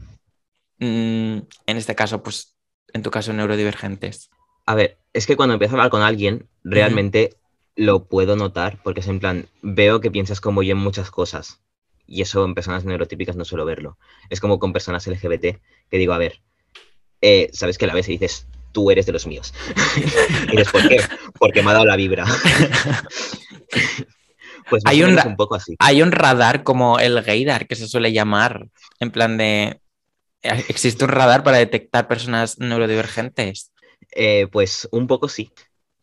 mm, 0.78 1.40
en 1.66 1.76
este 1.76 1.94
caso, 1.94 2.22
pues, 2.22 2.56
en 2.94 3.02
tu 3.02 3.10
caso, 3.10 3.34
neurodivergentes. 3.34 4.30
A 4.64 4.74
ver, 4.74 4.96
es 5.12 5.26
que 5.26 5.36
cuando 5.36 5.52
empiezo 5.56 5.74
a 5.74 5.76
hablar 5.80 5.90
con 5.90 6.00
alguien, 6.00 6.48
realmente 6.64 7.36
lo 7.76 8.06
puedo 8.06 8.34
notar, 8.34 8.80
porque 8.82 9.00
es 9.00 9.08
en 9.08 9.20
plan, 9.20 9.46
veo 9.60 10.00
que 10.00 10.10
piensas 10.10 10.40
como 10.40 10.62
yo 10.62 10.72
en 10.72 10.78
muchas 10.78 11.10
cosas. 11.10 11.60
Y 12.08 12.22
eso 12.22 12.44
en 12.44 12.54
personas 12.54 12.84
neurotípicas 12.84 13.36
no 13.36 13.44
suelo 13.44 13.66
verlo. 13.66 13.98
Es 14.30 14.40
como 14.40 14.58
con 14.58 14.72
personas 14.72 15.06
LGBT, 15.06 15.58
que 15.90 15.98
digo, 15.98 16.14
a 16.14 16.18
ver, 16.18 16.40
eh, 17.20 17.50
sabes 17.52 17.76
que 17.76 17.86
la 17.86 17.92
ves 17.92 18.08
y 18.08 18.12
dices, 18.12 18.46
tú 18.72 18.90
eres 18.90 19.06
de 19.06 19.12
los 19.12 19.26
míos. 19.26 19.52
y 20.48 20.52
dices, 20.52 20.72
¿por 20.72 20.88
qué? 20.88 21.00
Porque 21.38 21.62
me 21.62 21.70
ha 21.70 21.74
dado 21.74 21.84
la 21.84 21.96
vibra. 21.96 22.24
pues 24.70 24.82
Hay 24.86 25.02
un 25.02 25.36
poco 25.36 25.54
así. 25.54 25.76
Hay 25.78 26.00
un 26.00 26.12
radar 26.12 26.62
como 26.62 26.98
el 26.98 27.20
gaydar, 27.22 27.66
que 27.66 27.76
se 27.76 27.86
suele 27.86 28.12
llamar, 28.12 28.68
en 29.00 29.10
plan 29.10 29.36
de... 29.36 29.80
eh, 30.42 30.64
¿Existe 30.68 31.04
un 31.04 31.10
radar 31.10 31.42
para 31.42 31.58
detectar 31.58 32.08
personas 32.08 32.58
neurodivergentes? 32.58 33.72
Eh, 34.12 34.46
pues 34.50 34.88
un 34.92 35.06
poco 35.06 35.28
sí. 35.28 35.52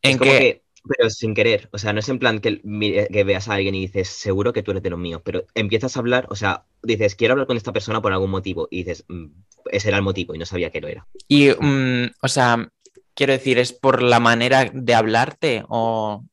¿En 0.04 0.12
es 0.12 0.18
como 0.18 0.32
qué? 0.32 0.40
que 0.40 0.65
Pero 0.88 1.10
sin 1.10 1.34
querer, 1.34 1.70
o 1.72 1.78
sea, 1.78 1.94
no 1.94 2.00
es 2.00 2.10
en 2.10 2.20
plan 2.20 2.40
que, 2.40 2.62
que, 2.62 3.24
veas 3.24 3.48
a 3.48 3.56
alguien 3.56 3.76
y 3.76 3.82
dices, 3.82 4.08
seguro 4.08 4.54
que 4.54 4.62
tú 4.62 4.72
eres 4.72 4.84
de 4.84 4.92
los 4.92 5.00
míos, 5.00 5.22
pero 5.24 5.46
empiezas 5.56 5.96
a 5.96 6.00
hablar, 6.00 6.28
o 6.30 6.36
sea, 6.36 6.66
dices, 6.84 7.16
quiero 7.16 7.34
hablar 7.34 7.48
con 7.48 7.58
esta 7.58 7.74
persona 7.74 8.02
por 8.02 8.14
algún 8.14 8.30
motivo, 8.30 8.68
y 8.70 8.84
dices, 8.84 9.06
mm, 9.08 9.26
ese 9.72 9.88
era 9.88 9.98
el 9.98 10.04
motivo, 10.04 10.36
y 10.36 10.38
no 10.38 10.46
sabía 10.46 10.70
que 10.70 10.82
lo 10.82 10.88
era. 10.88 11.08
Y, 11.28 11.50
mm, 11.50 12.12
o 12.22 12.28
sea, 12.28 12.70
quiero 13.16 13.34
decir, 13.34 13.58
¿es 13.58 13.74
por 13.74 14.04
la 14.04 14.20
manera 14.20 14.70
de 14.72 14.94
hablarte 14.94 15.64
o 15.70 16.24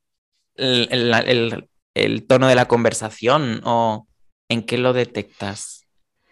el, 0.56 1.66
el 1.94 2.26
tono 2.26 2.48
de 2.48 2.54
la 2.54 2.66
conversación 2.66 3.62
o 3.64 4.06
en 4.48 4.62
qué 4.62 4.76
lo 4.76 4.92
detectas? 4.92 5.82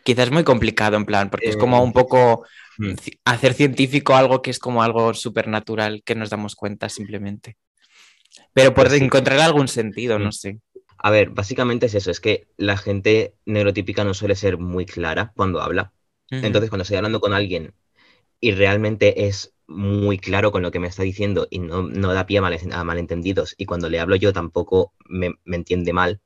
Quizás 0.02 0.26
es 0.26 0.32
muy 0.32 0.44
complicado, 0.44 0.96
en 0.96 1.04
plan, 1.04 1.30
porque 1.30 1.48
es 1.48 1.56
como 1.56 1.78
eh, 1.78 1.82
un 1.82 1.92
poco 1.92 2.44
mm. 2.78 2.92
hacer 3.24 3.54
científico 3.54 4.14
algo 4.14 4.40
que 4.42 4.50
es 4.50 4.58
como 4.58 4.82
algo 4.82 5.12
supernatural 5.14 6.02
que 6.04 6.14
nos 6.14 6.30
damos 6.30 6.56
cuenta 6.56 6.88
simplemente. 6.88 7.56
Pero 8.52 8.74
por 8.74 8.88
pues 8.88 9.00
encontrar 9.00 9.40
algún 9.40 9.68
sentido, 9.68 10.18
no 10.18 10.32
sé. 10.32 10.58
A 10.98 11.10
ver, 11.10 11.30
básicamente 11.30 11.86
es 11.86 11.94
eso, 11.94 12.10
es 12.10 12.20
que 12.20 12.46
la 12.56 12.76
gente 12.76 13.34
neurotípica 13.46 14.04
no 14.04 14.12
suele 14.12 14.36
ser 14.36 14.58
muy 14.58 14.84
clara 14.84 15.32
cuando 15.34 15.62
habla. 15.62 15.92
Entonces, 16.30 16.70
cuando 16.70 16.82
estoy 16.82 16.96
hablando 16.96 17.20
con 17.20 17.32
alguien 17.32 17.74
y 18.38 18.52
realmente 18.52 19.26
es 19.26 19.52
muy 19.66 20.18
claro 20.18 20.52
con 20.52 20.62
lo 20.62 20.70
que 20.70 20.80
me 20.80 20.88
está 20.88 21.02
diciendo 21.02 21.46
y 21.50 21.58
no, 21.60 21.88
da 21.88 22.26
pie 22.26 22.38
a, 22.38 22.84
malentendidos, 22.84 23.54
y 23.56 23.66
cuando 23.66 23.88
le 23.88 24.00
hablo 24.00 24.16
yo 24.16 24.32
tampoco 24.32 24.92
me, 25.06 25.34
entiende 25.46 25.92
mal, 25.92 26.20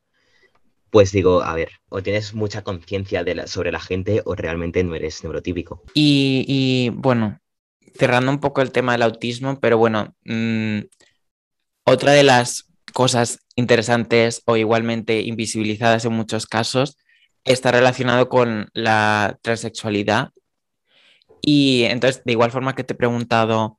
pues 0.90 1.12
digo, 1.12 1.42
a 1.42 1.54
ver, 1.54 1.70
o 1.88 2.02
tienes 2.02 2.34
mucha 2.34 2.62
conciencia 2.62 3.24
sobre 3.46 3.72
la 3.72 3.80
gente 3.80 4.22
o 4.24 4.34
realmente 4.34 4.82
no 4.84 4.94
eres 4.94 5.22
neurotípico. 5.24 5.82
Y, 5.92 6.90
bueno, 6.94 7.40
cerrando 7.94 8.30
un 8.30 8.40
poco 8.40 8.62
el 8.62 8.72
tema 8.72 8.92
del 8.92 9.02
autismo, 9.02 9.58
pero 9.60 9.76
bueno, 9.76 10.14
mm, 10.24 10.78
otra 11.84 12.12
de 12.12 12.22
las 12.22 12.66
cosas 12.92 13.40
interesantes 13.56 14.42
o 14.46 14.56
igualmente 14.56 15.20
invisibilizadas 15.20 16.04
en 16.04 16.12
muchos 16.12 16.46
casos 16.46 16.96
está 17.44 17.70
relacionado 17.72 18.28
con 18.28 18.68
la 18.72 19.38
transexualidad. 19.42 20.30
Y 21.42 21.82
entonces, 21.84 22.22
de 22.24 22.32
igual 22.32 22.50
forma 22.50 22.74
que 22.74 22.84
te 22.84 22.94
he 22.94 22.96
preguntado 22.96 23.78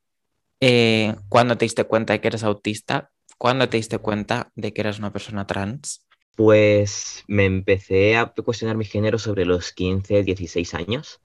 eh, 0.59 1.15
cuándo 1.29 1.57
te 1.57 1.65
diste 1.65 1.83
cuenta 1.85 2.13
de 2.13 2.21
que 2.21 2.27
eres 2.27 2.43
autista, 2.43 3.11
¿cuándo 3.39 3.67
te 3.69 3.77
diste 3.77 3.97
cuenta 3.97 4.51
de 4.55 4.71
que 4.71 4.81
eras 4.81 4.99
una 4.99 5.11
persona 5.11 5.47
trans? 5.47 6.05
Pues 6.35 7.23
me 7.27 7.45
empecé 7.45 8.17
a 8.17 8.27
cuestionar 8.27 8.77
mi 8.77 8.85
género 8.85 9.17
sobre 9.17 9.45
los 9.45 9.71
15, 9.71 10.23
16 10.23 10.73
años. 10.75 11.21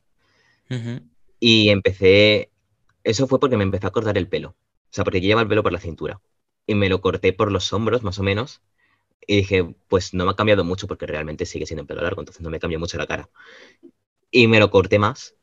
Y 1.40 1.70
empecé, 1.70 2.52
eso 3.02 3.26
fue 3.26 3.40
porque 3.40 3.56
me 3.56 3.64
empecé 3.64 3.88
a 3.88 3.90
cortar 3.90 4.16
el 4.16 4.28
pelo. 4.28 4.50
O 4.50 4.92
sea, 4.92 5.02
porque 5.02 5.20
yo 5.20 5.26
llevaba 5.26 5.42
el 5.42 5.48
pelo 5.48 5.64
por 5.64 5.72
la 5.72 5.80
cintura 5.80 6.20
y 6.70 6.76
me 6.76 6.88
lo 6.88 7.00
corté 7.00 7.32
por 7.32 7.50
los 7.50 7.72
hombros, 7.72 8.04
más 8.04 8.20
o 8.20 8.22
menos. 8.22 8.60
Y 9.26 9.38
dije, 9.38 9.74
pues 9.88 10.14
no 10.14 10.24
me 10.24 10.30
ha 10.30 10.36
cambiado 10.36 10.62
mucho 10.62 10.86
porque 10.86 11.04
realmente 11.04 11.44
sigue 11.44 11.66
siendo 11.66 11.82
un 11.82 11.88
pelo 11.88 12.00
largo, 12.00 12.20
entonces 12.20 12.42
no 12.42 12.48
me 12.48 12.60
cambió 12.60 12.78
mucho 12.78 12.96
la 12.96 13.08
cara. 13.08 13.28
Y 14.30 14.46
me 14.46 14.60
lo 14.60 14.70
corté 14.70 15.00
más, 15.00 15.34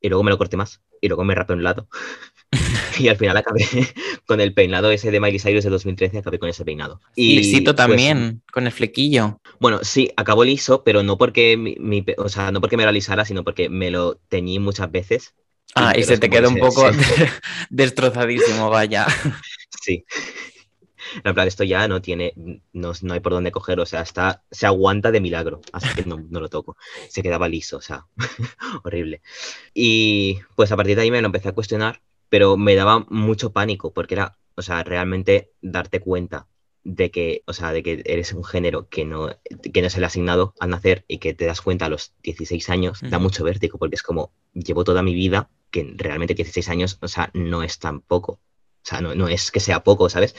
y 0.00 0.08
luego 0.08 0.22
me 0.22 0.30
lo 0.30 0.38
corté 0.38 0.56
más, 0.56 0.80
y 1.00 1.08
luego 1.08 1.24
me 1.24 1.34
rapé 1.34 1.54
un 1.54 1.64
lado. 1.64 1.88
y 3.00 3.08
al 3.08 3.16
final 3.16 3.36
acabé 3.36 3.66
con 4.26 4.40
el 4.40 4.54
peinado 4.54 4.92
ese 4.92 5.10
de 5.10 5.18
Miley 5.18 5.40
Cyrus 5.40 5.64
de 5.64 5.70
2013, 5.70 6.18
acabé 6.18 6.38
con 6.38 6.48
ese 6.48 6.64
peinado. 6.64 7.00
Y 7.16 7.34
lisito 7.34 7.74
pues, 7.74 7.88
también, 7.88 8.42
con 8.52 8.66
el 8.66 8.72
flequillo. 8.72 9.40
Bueno, 9.58 9.80
sí, 9.82 10.12
acabó 10.16 10.44
liso, 10.44 10.84
pero 10.84 11.02
no 11.02 11.18
porque, 11.18 11.56
mi, 11.56 12.04
o 12.16 12.28
sea, 12.28 12.52
no 12.52 12.60
porque 12.60 12.76
me 12.76 12.84
lo 12.84 12.90
alisara, 12.90 13.24
sino 13.24 13.42
porque 13.42 13.68
me 13.68 13.90
lo 13.90 14.20
teñí 14.28 14.60
muchas 14.60 14.88
veces. 14.92 15.34
Ah, 15.74 15.94
y, 15.98 16.04
se 16.04 16.16
te 16.16 16.30
quedó 16.30 16.48
un 16.48 16.58
poco 16.58 16.88
destrozadísimo, 17.70 18.70
vaya. 18.70 19.04
Sí. 19.82 20.04
En 21.24 21.34
plan, 21.34 21.48
esto 21.48 21.64
ya 21.64 21.88
no 21.88 22.00
tiene, 22.00 22.34
no, 22.72 22.92
hay 23.10 23.20
por 23.20 23.32
dónde 23.32 23.52
coger, 23.52 23.80
o 23.80 23.86
sea, 23.86 24.02
está, 24.02 24.44
se 24.50 24.66
aguanta 24.66 25.10
de 25.10 25.20
milagro, 25.20 25.60
así 25.72 25.88
que 25.94 26.04
no, 26.04 26.18
lo 26.30 26.48
toco. 26.48 26.76
Se 27.08 27.22
quedaba 27.22 27.48
liso, 27.48 27.78
o 27.78 27.80
sea, 27.80 28.06
horrible. 28.84 29.22
Y 29.74 30.40
pues 30.54 30.72
a 30.72 30.76
partir 30.76 30.96
de 30.96 31.02
ahí 31.02 31.10
me 31.10 31.20
lo 31.20 31.26
empecé 31.26 31.48
a 31.48 31.54
cuestionar, 31.54 32.02
pero 32.28 32.56
me 32.56 32.74
daba 32.74 33.06
mucho 33.08 33.52
pánico, 33.52 33.92
porque 33.92 34.14
era, 34.14 34.38
o 34.54 34.62
sea, 34.62 34.82
realmente 34.82 35.52
darte 35.60 36.00
cuenta 36.00 36.48
de 36.86 37.10
que, 37.10 37.42
o 37.46 37.52
sea, 37.52 37.72
de 37.72 37.82
que 37.82 38.02
eres 38.06 38.32
un 38.32 38.44
género 38.44 38.88
que 38.88 39.04
no, 39.04 39.36
que 39.72 39.80
no 39.80 39.88
es 39.88 39.96
el 39.96 40.04
asignado 40.04 40.54
al 40.60 40.70
nacer 40.70 41.04
y 41.08 41.18
que 41.18 41.34
te 41.34 41.44
das 41.44 41.60
cuenta 41.60 41.86
a 41.86 41.88
los 41.88 42.14
16 42.22 42.70
años, 42.70 43.00
da 43.02 43.18
mucho 43.18 43.42
vértigo, 43.42 43.76
porque 43.76 43.96
es 43.96 44.04
como, 44.04 44.32
llevo 44.54 44.84
toda 44.84 45.02
mi 45.02 45.12
vida, 45.12 45.50
que 45.72 45.94
realmente 45.96 46.34
16 46.34 46.68
años, 46.68 46.98
o 47.00 47.08
sea, 47.08 47.30
no 47.34 47.64
es 47.64 47.80
tan 47.80 48.00
poco. 48.02 48.34
O 48.34 48.88
sea, 48.88 49.00
no, 49.00 49.16
no 49.16 49.26
es 49.26 49.50
que 49.50 49.58
sea 49.58 49.82
poco, 49.82 50.08
¿sabes? 50.08 50.36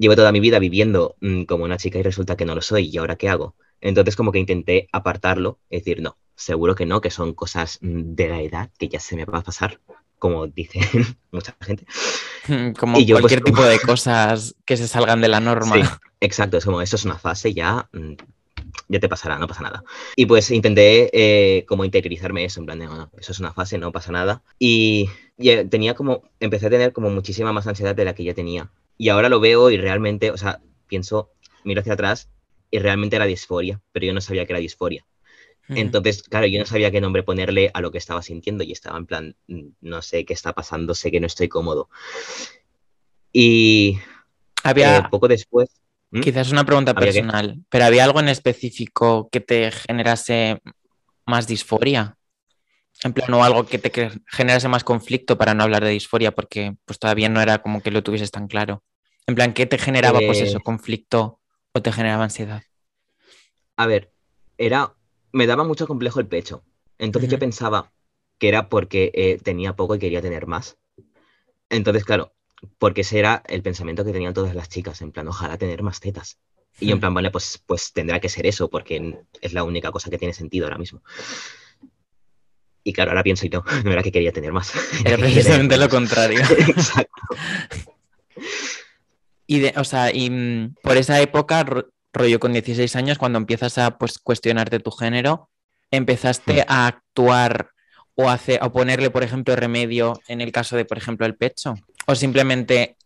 Llevo 0.00 0.16
toda 0.16 0.32
mi 0.32 0.40
vida 0.40 0.58
viviendo 0.58 1.16
mm, 1.20 1.44
como 1.44 1.64
una 1.64 1.76
chica 1.76 1.98
y 1.98 2.02
resulta 2.02 2.36
que 2.36 2.44
no 2.44 2.54
lo 2.54 2.62
soy, 2.62 2.88
¿y 2.88 2.96
ahora 2.96 3.16
qué 3.16 3.28
hago? 3.28 3.54
Entonces 3.80 4.16
como 4.16 4.32
que 4.32 4.38
intenté 4.38 4.88
apartarlo, 4.92 5.60
es 5.68 5.84
decir, 5.84 6.02
no, 6.02 6.16
seguro 6.34 6.74
que 6.74 6.86
no, 6.86 7.00
que 7.00 7.10
son 7.10 7.34
cosas 7.34 7.78
mm, 7.82 8.14
de 8.14 8.28
la 8.28 8.40
edad 8.40 8.70
que 8.78 8.88
ya 8.88 8.98
se 8.98 9.14
me 9.14 9.26
va 9.26 9.38
a 9.38 9.42
pasar, 9.42 9.78
como 10.18 10.46
dice 10.48 10.80
mucha 11.30 11.54
gente. 11.60 11.84
Como 12.78 12.94
pues, 12.94 13.10
cualquier 13.10 13.42
tipo 13.42 13.62
de 13.62 13.78
cosas 13.86 14.56
que 14.64 14.76
se 14.78 14.88
salgan 14.88 15.20
de 15.20 15.28
la 15.28 15.40
norma. 15.40 15.76
Sí, 15.76 15.82
exacto, 16.20 16.56
es 16.56 16.64
como, 16.64 16.80
eso 16.80 16.96
es 16.96 17.04
una 17.04 17.18
fase 17.18 17.52
ya, 17.52 17.88
mm, 17.92 18.14
ya 18.88 18.98
te 18.98 19.08
pasará, 19.10 19.38
no 19.38 19.46
pasa 19.46 19.62
nada. 19.62 19.84
Y 20.16 20.24
pues 20.24 20.50
intenté 20.50 21.10
eh, 21.12 21.64
como 21.66 21.84
interiorizarme 21.84 22.46
eso, 22.46 22.60
en 22.60 22.66
plan 22.66 22.78
de, 22.78 22.88
bueno, 22.88 23.10
eso 23.18 23.32
es 23.32 23.40
una 23.40 23.52
fase, 23.52 23.76
no 23.76 23.92
pasa 23.92 24.10
nada. 24.10 24.42
Y, 24.58 25.10
y 25.36 25.50
eh, 25.50 25.64
tenía 25.66 25.94
como, 25.94 26.22
empecé 26.40 26.66
a 26.66 26.70
tener 26.70 26.92
como 26.92 27.10
muchísima 27.10 27.52
más 27.52 27.66
ansiedad 27.66 27.94
de 27.94 28.06
la 28.06 28.14
que 28.14 28.24
ya 28.24 28.34
tenía. 28.34 28.70
Y 29.00 29.08
ahora 29.08 29.30
lo 29.30 29.40
veo 29.40 29.70
y 29.70 29.78
realmente, 29.78 30.30
o 30.30 30.36
sea, 30.36 30.60
pienso, 30.86 31.30
miro 31.64 31.80
hacia 31.80 31.94
atrás 31.94 32.28
y 32.70 32.80
realmente 32.80 33.16
era 33.16 33.24
disforia, 33.24 33.80
pero 33.92 34.04
yo 34.04 34.12
no 34.12 34.20
sabía 34.20 34.44
que 34.44 34.52
era 34.52 34.60
disforia. 34.60 35.06
Entonces, 35.68 36.22
claro, 36.22 36.46
yo 36.46 36.58
no 36.58 36.66
sabía 36.66 36.90
qué 36.90 37.00
nombre 37.00 37.22
ponerle 37.22 37.70
a 37.72 37.80
lo 37.80 37.90
que 37.90 37.96
estaba 37.96 38.20
sintiendo 38.20 38.62
y 38.62 38.72
estaba 38.72 38.98
en 38.98 39.06
plan, 39.06 39.36
mm, 39.46 39.68
no 39.80 40.02
sé 40.02 40.26
qué 40.26 40.34
está 40.34 40.52
pasando, 40.52 40.94
sé 40.94 41.10
que 41.10 41.18
no 41.18 41.28
estoy 41.28 41.48
cómodo. 41.48 41.88
Y 43.32 43.98
había 44.64 44.98
eh, 44.98 45.02
poco 45.10 45.28
después. 45.28 45.80
Quizás 46.22 46.52
una 46.52 46.66
pregunta 46.66 46.92
personal, 46.92 47.58
pero 47.70 47.86
¿había 47.86 48.04
algo 48.04 48.20
en 48.20 48.28
específico 48.28 49.30
que 49.32 49.40
te 49.40 49.70
generase 49.70 50.60
más 51.24 51.46
disforia? 51.46 52.18
En 53.02 53.14
plan, 53.14 53.32
o 53.32 53.42
algo 53.44 53.64
que 53.64 53.78
te 53.78 54.10
generase 54.26 54.68
más 54.68 54.84
conflicto 54.84 55.38
para 55.38 55.54
no 55.54 55.62
hablar 55.62 55.82
de 55.82 55.90
disforia, 55.90 56.32
porque 56.32 56.76
pues 56.84 56.98
todavía 56.98 57.30
no 57.30 57.40
era 57.40 57.62
como 57.62 57.80
que 57.80 57.90
lo 57.90 58.02
tuvieses 58.02 58.30
tan 58.30 58.46
claro. 58.46 58.82
En 59.26 59.34
plan, 59.34 59.52
¿qué 59.54 59.66
te 59.66 59.78
generaba, 59.78 60.18
pues 60.24 60.40
eso, 60.40 60.58
eh. 60.58 60.62
conflicto 60.62 61.40
o 61.72 61.82
te 61.82 61.92
generaba 61.92 62.24
ansiedad? 62.24 62.62
A 63.76 63.86
ver, 63.86 64.12
era. 64.58 64.94
Me 65.32 65.46
daba 65.46 65.62
mucho 65.62 65.86
complejo 65.86 66.18
el 66.18 66.26
pecho. 66.26 66.64
Entonces 66.98 67.30
yo 67.30 67.38
pensaba 67.38 67.92
que 68.38 68.48
era 68.48 68.68
porque 68.68 69.12
eh, 69.14 69.38
tenía 69.42 69.76
poco 69.76 69.94
y 69.94 69.98
quería 69.98 70.20
tener 70.20 70.46
más. 70.46 70.76
Entonces, 71.68 72.04
claro, 72.04 72.34
porque 72.78 73.02
ese 73.02 73.18
era 73.18 73.42
el 73.46 73.62
pensamiento 73.62 74.04
que 74.04 74.12
tenían 74.12 74.34
todas 74.34 74.54
las 74.54 74.68
chicas, 74.68 75.00
en 75.02 75.12
plan, 75.12 75.28
ojalá 75.28 75.56
tener 75.56 75.82
más 75.82 76.00
tetas. 76.00 76.38
Y 76.78 76.86
yo 76.86 76.94
en 76.94 77.00
plan, 77.00 77.14
vale, 77.14 77.30
pues, 77.30 77.62
pues 77.66 77.92
tendrá 77.92 78.20
que 78.20 78.28
ser 78.28 78.46
eso, 78.46 78.68
porque 78.70 79.18
es 79.40 79.52
la 79.52 79.64
única 79.64 79.92
cosa 79.92 80.10
que 80.10 80.18
tiene 80.18 80.34
sentido 80.34 80.66
ahora 80.66 80.78
mismo. 80.78 81.02
Y 82.82 82.92
claro, 82.92 83.10
ahora 83.10 83.22
pienso 83.22 83.46
y 83.46 83.50
no, 83.50 83.64
no 83.84 83.92
era 83.92 84.02
que 84.02 84.12
quería 84.12 84.32
tener 84.32 84.52
más. 84.52 84.72
Era 85.04 85.18
precisamente 85.18 85.76
lo 85.76 85.88
contrario. 85.88 86.40
Exacto. 86.58 87.22
Y, 89.50 89.58
de, 89.58 89.74
o 89.76 89.82
sea, 89.82 90.14
y 90.14 90.30
mm, 90.30 90.76
por 90.80 90.96
esa 90.96 91.20
época, 91.20 91.66
rollo 92.12 92.38
con 92.38 92.52
16 92.52 92.94
años, 92.94 93.18
cuando 93.18 93.36
empiezas 93.36 93.78
a 93.78 93.98
pues, 93.98 94.20
cuestionarte 94.20 94.78
tu 94.78 94.92
género, 94.92 95.50
¿empezaste 95.90 96.64
a 96.68 96.86
actuar 96.86 97.70
o, 98.14 98.30
hacer, 98.30 98.60
o 98.62 98.70
ponerle, 98.70 99.10
por 99.10 99.24
ejemplo, 99.24 99.56
remedio 99.56 100.20
en 100.28 100.40
el 100.40 100.52
caso 100.52 100.76
de, 100.76 100.84
por 100.84 100.98
ejemplo, 100.98 101.26
el 101.26 101.34
pecho? 101.34 101.74
¿O 102.06 102.14
simplemente 102.14 102.96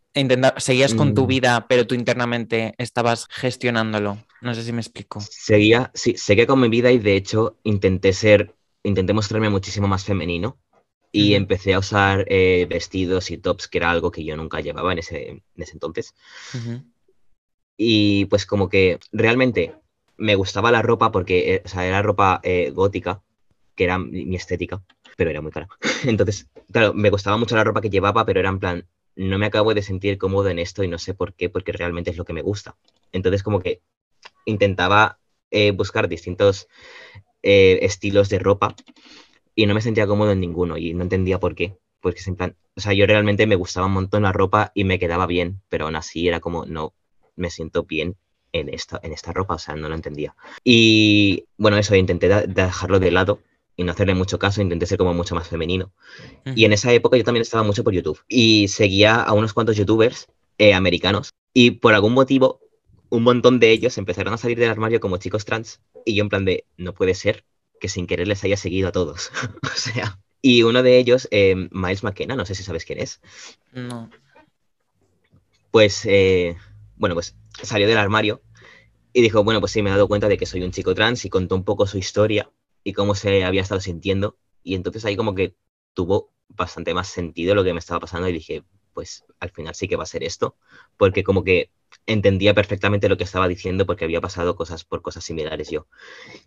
seguías 0.58 0.92
con 0.92 1.14
tu 1.14 1.24
mm. 1.24 1.28
vida, 1.28 1.66
pero 1.66 1.86
tú 1.86 1.94
internamente 1.94 2.74
estabas 2.76 3.26
gestionándolo? 3.30 4.18
No 4.42 4.54
sé 4.54 4.64
si 4.64 4.72
me 4.74 4.82
explico. 4.82 5.22
Seguía, 5.22 5.90
sí, 5.94 6.14
seguía 6.18 6.46
con 6.46 6.60
mi 6.60 6.68
vida 6.68 6.92
y 6.92 6.98
de 6.98 7.16
hecho 7.16 7.56
intenté 7.62 8.12
ser 8.12 8.54
intenté 8.82 9.14
mostrarme 9.14 9.48
muchísimo 9.48 9.88
más 9.88 10.04
femenino 10.04 10.58
y 11.16 11.34
empecé 11.34 11.74
a 11.74 11.78
usar 11.78 12.24
eh, 12.28 12.66
vestidos 12.68 13.30
y 13.30 13.38
tops, 13.38 13.68
que 13.68 13.78
era 13.78 13.88
algo 13.88 14.10
que 14.10 14.24
yo 14.24 14.36
nunca 14.36 14.60
llevaba 14.60 14.90
en 14.92 14.98
ese, 14.98 15.44
ese 15.56 15.72
entonces. 15.72 16.12
Y 17.76 18.24
pues 18.24 18.46
como 18.46 18.68
que 18.68 18.98
realmente 19.12 19.76
me 20.16 20.34
gustaba 20.34 20.72
la 20.72 20.82
ropa 20.82 21.12
porque 21.12 21.54
eh, 21.54 21.62
o 21.64 21.68
sea, 21.68 21.86
era 21.86 22.02
ropa 22.02 22.40
eh, 22.42 22.70
gótica, 22.70 23.22
que 23.76 23.84
era 23.84 23.96
mi 23.96 24.34
estética, 24.34 24.82
pero 25.16 25.30
era 25.30 25.40
muy 25.40 25.52
cara. 25.52 25.68
Entonces, 26.04 26.48
claro, 26.72 26.94
me 26.94 27.10
gustaba 27.10 27.36
mucho 27.36 27.54
la 27.54 27.62
ropa 27.62 27.80
que 27.80 27.90
llevaba, 27.90 28.26
pero 28.26 28.40
era 28.40 28.48
en 28.48 28.58
plan, 28.58 28.88
no 29.14 29.38
me 29.38 29.46
acabo 29.46 29.72
de 29.72 29.82
sentir 29.82 30.18
cómodo 30.18 30.48
en 30.48 30.58
esto 30.58 30.82
y 30.82 30.88
no 30.88 30.98
sé 30.98 31.14
por 31.14 31.34
qué, 31.34 31.48
porque 31.48 31.70
realmente 31.70 32.10
es 32.10 32.16
lo 32.16 32.24
que 32.24 32.32
me 32.32 32.42
gusta. 32.42 32.76
Entonces 33.12 33.44
como 33.44 33.60
que 33.60 33.82
intentaba 34.46 35.20
buscar 35.76 36.08
distintos 36.08 36.66
eh, 37.46 37.78
estilos 37.82 38.30
de 38.30 38.38
ropa 38.38 38.74
y 39.54 39.66
no 39.66 39.74
me 39.74 39.80
sentía 39.80 40.06
cómodo 40.06 40.32
en 40.32 40.40
ninguno 40.40 40.76
y 40.76 40.94
no 40.94 41.02
entendía 41.02 41.38
por 41.38 41.54
qué. 41.54 41.76
porque 42.00 42.20
en 42.26 42.36
plan, 42.36 42.56
o 42.76 42.80
sea, 42.80 42.92
yo 42.92 43.06
realmente 43.06 43.46
me 43.46 43.54
gustaba 43.56 43.86
un 43.86 43.92
montón 43.92 44.24
la 44.24 44.32
ropa 44.32 44.72
y 44.74 44.84
me 44.84 44.98
quedaba 44.98 45.26
bien, 45.26 45.62
pero 45.68 45.86
aún 45.86 45.96
así 45.96 46.28
era 46.28 46.40
como, 46.40 46.66
no, 46.66 46.92
me 47.36 47.50
siento 47.50 47.84
bien 47.84 48.16
en 48.52 48.68
esta, 48.68 49.00
en 49.02 49.12
esta 49.12 49.32
ropa, 49.32 49.54
o 49.54 49.58
sea, 49.58 49.74
no 49.74 49.88
lo 49.88 49.94
entendía. 49.94 50.36
Y 50.62 51.46
bueno, 51.56 51.76
eso, 51.78 51.94
intenté 51.96 52.28
dejarlo 52.28 53.00
de 53.00 53.10
lado 53.10 53.40
y 53.76 53.84
no 53.84 53.92
hacerle 53.92 54.14
mucho 54.14 54.38
caso, 54.38 54.62
intenté 54.62 54.86
ser 54.86 54.98
como 54.98 55.14
mucho 55.14 55.34
más 55.34 55.48
femenino. 55.48 55.92
Y 56.54 56.64
en 56.64 56.72
esa 56.72 56.92
época 56.92 57.16
yo 57.16 57.24
también 57.24 57.42
estaba 57.42 57.62
mucho 57.62 57.82
por 57.82 57.92
YouTube 57.92 58.20
y 58.28 58.68
seguía 58.68 59.22
a 59.22 59.32
unos 59.32 59.52
cuantos 59.52 59.76
youtubers 59.76 60.28
eh, 60.58 60.74
americanos 60.74 61.32
y 61.52 61.72
por 61.72 61.94
algún 61.94 62.12
motivo 62.12 62.60
un 63.08 63.22
montón 63.22 63.60
de 63.60 63.70
ellos 63.70 63.98
empezaron 63.98 64.34
a 64.34 64.38
salir 64.38 64.58
del 64.58 64.70
armario 64.70 65.00
como 65.00 65.16
chicos 65.16 65.44
trans 65.44 65.80
y 66.04 66.14
yo 66.14 66.22
en 66.22 66.28
plan 66.28 66.44
de, 66.44 66.64
no 66.76 66.94
puede 66.94 67.14
ser 67.14 67.44
que 67.84 67.90
sin 67.90 68.06
querer 68.06 68.26
les 68.26 68.42
haya 68.44 68.56
seguido 68.56 68.88
a 68.88 68.92
todos. 68.92 69.30
o 69.62 69.76
sea, 69.76 70.18
y 70.40 70.62
uno 70.62 70.82
de 70.82 70.96
ellos, 70.96 71.28
eh, 71.30 71.54
Miles 71.70 72.02
McKenna, 72.02 72.34
no 72.34 72.46
sé 72.46 72.54
si 72.54 72.62
sabes 72.62 72.86
quién 72.86 72.98
es. 72.98 73.20
No. 73.72 74.08
Pues, 75.70 76.06
eh, 76.06 76.56
bueno, 76.96 77.14
pues 77.14 77.36
salió 77.62 77.86
del 77.86 77.98
armario 77.98 78.40
y 79.12 79.20
dijo, 79.20 79.44
bueno, 79.44 79.60
pues 79.60 79.72
sí, 79.72 79.82
me 79.82 79.90
he 79.90 79.92
dado 79.92 80.08
cuenta 80.08 80.28
de 80.28 80.38
que 80.38 80.46
soy 80.46 80.62
un 80.62 80.70
chico 80.70 80.94
trans 80.94 81.26
y 81.26 81.28
contó 81.28 81.56
un 81.56 81.64
poco 81.64 81.86
su 81.86 81.98
historia 81.98 82.50
y 82.82 82.94
cómo 82.94 83.14
se 83.14 83.44
había 83.44 83.60
estado 83.60 83.82
sintiendo. 83.82 84.38
Y 84.62 84.76
entonces 84.76 85.04
ahí 85.04 85.14
como 85.14 85.34
que 85.34 85.54
tuvo 85.92 86.32
bastante 86.48 86.94
más 86.94 87.08
sentido 87.08 87.54
lo 87.54 87.64
que 87.64 87.74
me 87.74 87.80
estaba 87.80 88.00
pasando 88.00 88.30
y 88.30 88.32
dije, 88.32 88.64
pues 88.94 89.26
al 89.40 89.50
final 89.50 89.74
sí 89.74 89.88
que 89.88 89.96
va 89.96 90.04
a 90.04 90.06
ser 90.06 90.24
esto, 90.24 90.56
porque 90.96 91.22
como 91.22 91.44
que 91.44 91.70
entendía 92.06 92.54
perfectamente 92.54 93.10
lo 93.10 93.18
que 93.18 93.24
estaba 93.24 93.46
diciendo 93.46 93.84
porque 93.84 94.06
había 94.06 94.22
pasado 94.22 94.56
cosas 94.56 94.84
por 94.84 95.02
cosas 95.02 95.22
similares 95.22 95.68
yo. 95.68 95.86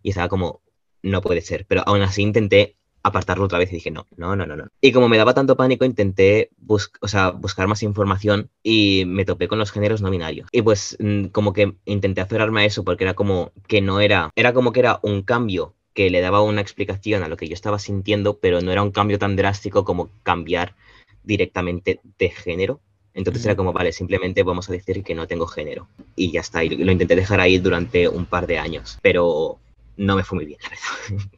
Y 0.02 0.10
estaba 0.10 0.30
como, 0.30 0.64
no 1.10 1.22
puede 1.22 1.42
ser, 1.42 1.66
pero 1.68 1.84
aún 1.86 2.02
así 2.02 2.22
intenté 2.22 2.76
apartarlo 3.04 3.46
otra 3.46 3.60
vez 3.60 3.72
y 3.72 3.76
dije, 3.76 3.92
no, 3.92 4.06
no, 4.18 4.36
no, 4.36 4.46
no, 4.46 4.56
no. 4.56 4.68
Y 4.82 4.92
como 4.92 5.10
me 5.10 5.18
daba 5.18 5.34
tanto 5.34 5.56
pánico, 5.56 5.86
intenté 5.86 6.50
o 6.68 7.08
sea, 7.08 7.32
buscar 7.32 7.68
más 7.68 7.84
información 7.84 8.50
y 8.64 9.04
me 9.08 9.26
topé 9.26 9.48
con 9.48 9.60
los 9.60 9.72
géneros 9.72 10.02
no 10.02 10.10
binarios. 10.10 10.50
Y 10.52 10.62
pues 10.62 10.98
mm, 11.00 11.26
como 11.28 11.54
que 11.54 11.74
intenté 11.86 12.22
aferrarme 12.22 12.62
a 12.62 12.66
eso 12.66 12.84
porque 12.84 13.06
era 13.06 13.14
como 13.14 13.52
que 13.68 13.82
no 13.82 14.00
era, 14.02 14.32
era 14.36 14.54
como 14.54 14.72
que 14.72 14.82
era 14.82 15.00
un 15.04 15.24
cambio 15.24 15.74
que 15.94 16.10
le 16.10 16.22
daba 16.22 16.42
una 16.42 16.62
explicación 16.62 17.24
a 17.24 17.28
lo 17.28 17.38
que 17.38 17.48
yo 17.48 17.56
estaba 17.56 17.80
sintiendo, 17.80 18.38
pero 18.38 18.62
no 18.62 18.72
era 18.72 18.84
un 18.84 18.92
cambio 18.92 19.18
tan 19.18 19.36
drástico 19.36 19.84
como 19.84 20.10
cambiar 20.24 20.76
directamente 21.24 22.00
de 22.20 22.30
género. 22.30 22.80
Entonces 23.16 23.44
era 23.46 23.56
como, 23.56 23.74
vale, 23.74 23.92
simplemente 23.92 24.44
vamos 24.44 24.70
a 24.70 24.74
decir 24.74 25.04
que 25.04 25.16
no 25.16 25.26
tengo 25.26 25.48
género. 25.48 25.88
Y 26.16 26.32
ya 26.32 26.42
está. 26.42 26.64
Y 26.64 26.70
lo 26.70 26.92
intenté 26.92 27.16
dejar 27.16 27.40
ahí 27.40 27.58
durante 27.58 28.08
un 28.08 28.28
par 28.28 28.46
de 28.46 28.60
años, 28.60 29.00
pero 29.02 29.58
no 29.98 30.16
me 30.16 30.24
fue 30.24 30.38
muy 30.38 30.46
bien, 30.46 30.60
la 30.64 30.70
verdad. 30.70 31.30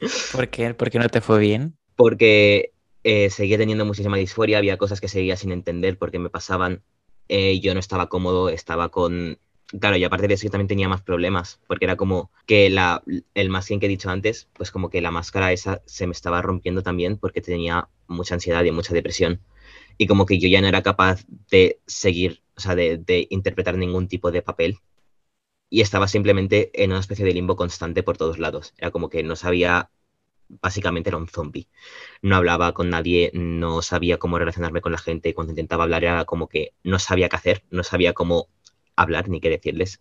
¿Por 0.32 0.48
qué? 0.48 0.74
¿Por 0.74 0.90
qué 0.90 0.98
no 0.98 1.08
te 1.08 1.20
fue 1.20 1.38
bien? 1.38 1.76
Porque 1.96 2.72
eh, 3.04 3.30
seguía 3.30 3.58
teniendo 3.58 3.84
muchísima 3.84 4.16
disforia, 4.16 4.58
había 4.58 4.76
cosas 4.76 5.00
que 5.00 5.08
seguía 5.08 5.36
sin 5.36 5.52
entender 5.52 5.98
porque 5.98 6.18
me 6.18 6.30
pasaban, 6.30 6.82
eh, 7.28 7.60
yo 7.60 7.74
no 7.74 7.80
estaba 7.80 8.08
cómodo, 8.08 8.48
estaba 8.48 8.90
con... 8.90 9.38
Claro, 9.80 9.96
y 9.98 10.04
aparte 10.04 10.28
de 10.28 10.34
eso 10.34 10.44
yo 10.44 10.50
también 10.50 10.68
tenía 10.68 10.88
más 10.88 11.02
problemas, 11.02 11.60
porque 11.66 11.84
era 11.84 11.96
como 11.96 12.30
que 12.46 12.70
la, 12.70 13.02
el 13.34 13.50
masking 13.50 13.80
que 13.80 13.86
he 13.86 13.90
dicho 13.90 14.08
antes, 14.08 14.48
pues 14.54 14.70
como 14.70 14.88
que 14.88 15.02
la 15.02 15.10
máscara 15.10 15.52
esa 15.52 15.82
se 15.84 16.06
me 16.06 16.12
estaba 16.12 16.40
rompiendo 16.40 16.82
también 16.82 17.18
porque 17.18 17.42
tenía 17.42 17.88
mucha 18.06 18.34
ansiedad 18.34 18.64
y 18.64 18.70
mucha 18.70 18.94
depresión. 18.94 19.42
Y 19.98 20.06
como 20.06 20.24
que 20.24 20.38
yo 20.38 20.48
ya 20.48 20.62
no 20.62 20.68
era 20.68 20.82
capaz 20.82 21.26
de 21.50 21.80
seguir, 21.86 22.42
o 22.56 22.60
sea, 22.60 22.74
de, 22.74 22.96
de 22.96 23.26
interpretar 23.28 23.76
ningún 23.76 24.08
tipo 24.08 24.30
de 24.30 24.40
papel 24.40 24.78
y 25.70 25.80
estaba 25.80 26.08
simplemente 26.08 26.70
en 26.82 26.90
una 26.90 27.00
especie 27.00 27.24
de 27.24 27.32
limbo 27.32 27.56
constante 27.56 28.02
por 28.02 28.16
todos 28.16 28.38
lados. 28.38 28.74
Era 28.78 28.90
como 28.90 29.08
que 29.08 29.22
no 29.22 29.36
sabía, 29.36 29.90
básicamente 30.48 31.10
era 31.10 31.18
un 31.18 31.28
zombie. 31.28 31.68
No 32.22 32.36
hablaba 32.36 32.72
con 32.72 32.90
nadie, 32.90 33.30
no 33.34 33.82
sabía 33.82 34.18
cómo 34.18 34.38
relacionarme 34.38 34.80
con 34.80 34.92
la 34.92 34.98
gente. 34.98 35.34
Cuando 35.34 35.52
intentaba 35.52 35.84
hablar 35.84 36.04
era 36.04 36.24
como 36.24 36.48
que 36.48 36.72
no 36.82 36.98
sabía 36.98 37.28
qué 37.28 37.36
hacer, 37.36 37.64
no 37.70 37.82
sabía 37.82 38.14
cómo 38.14 38.48
hablar 38.96 39.28
ni 39.28 39.40
qué 39.40 39.50
decirles. 39.50 40.00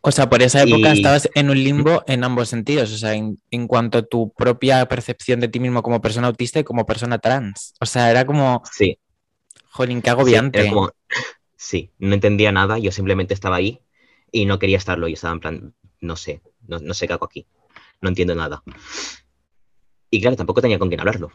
O 0.00 0.12
sea, 0.12 0.30
por 0.30 0.42
esa 0.42 0.62
época 0.62 0.92
estabas 0.92 1.28
en 1.34 1.50
un 1.50 1.62
limbo 1.62 2.04
en 2.06 2.22
ambos 2.22 2.48
sentidos, 2.48 2.92
o 2.92 2.98
sea, 2.98 3.14
en, 3.14 3.66
cuanto 3.66 3.98
a 3.98 4.02
tu 4.02 4.32
propia 4.32 4.86
percepción 4.86 5.40
de 5.40 5.48
ti 5.48 5.58
mismo 5.60 5.82
como 5.82 6.00
persona 6.00 6.28
autista 6.28 6.60
y 6.60 6.64
como 6.64 6.86
persona 6.86 7.18
trans. 7.18 7.74
O 7.80 7.86
sea, 7.86 8.10
era 8.10 8.24
como... 8.24 8.62
Sí. 8.72 8.98
Jolín, 9.70 10.00
qué 10.00 10.10
agobiante. 10.10 10.70
sí, 11.56 11.90
no 11.98 12.14
entendía 12.14 12.52
nada, 12.52 12.78
yo 12.78 12.90
simplemente 12.92 13.34
estaba 13.34 13.56
ahí 13.56 13.82
y 14.32 14.46
no 14.46 14.58
quería 14.58 14.76
estarlo 14.76 15.08
y 15.08 15.14
estaba 15.14 15.34
en 15.34 15.40
plan, 15.40 15.74
no 16.00 16.16
sé, 16.16 16.42
no, 16.66 16.94
sé 16.94 17.06
qué 17.06 17.14
hago 17.14 17.26
aquí, 17.26 17.46
no 18.00 18.08
entiendo 18.08 18.34
nada. 18.34 18.62
Y 20.10 20.20
claro, 20.20 20.36
tampoco 20.36 20.62
tenía 20.62 20.78
con 20.78 20.88
quién 20.88 21.00
hablarlo, 21.00 21.30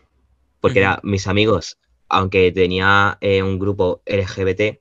porque 0.59 0.79
era, 0.79 0.99
mis 1.03 1.27
amigos, 1.27 1.79
aunque 2.09 2.51
tenía 2.51 3.17
eh, 3.21 3.43
un 3.43 3.59
grupo 3.59 4.01
LGBT, 4.05 4.79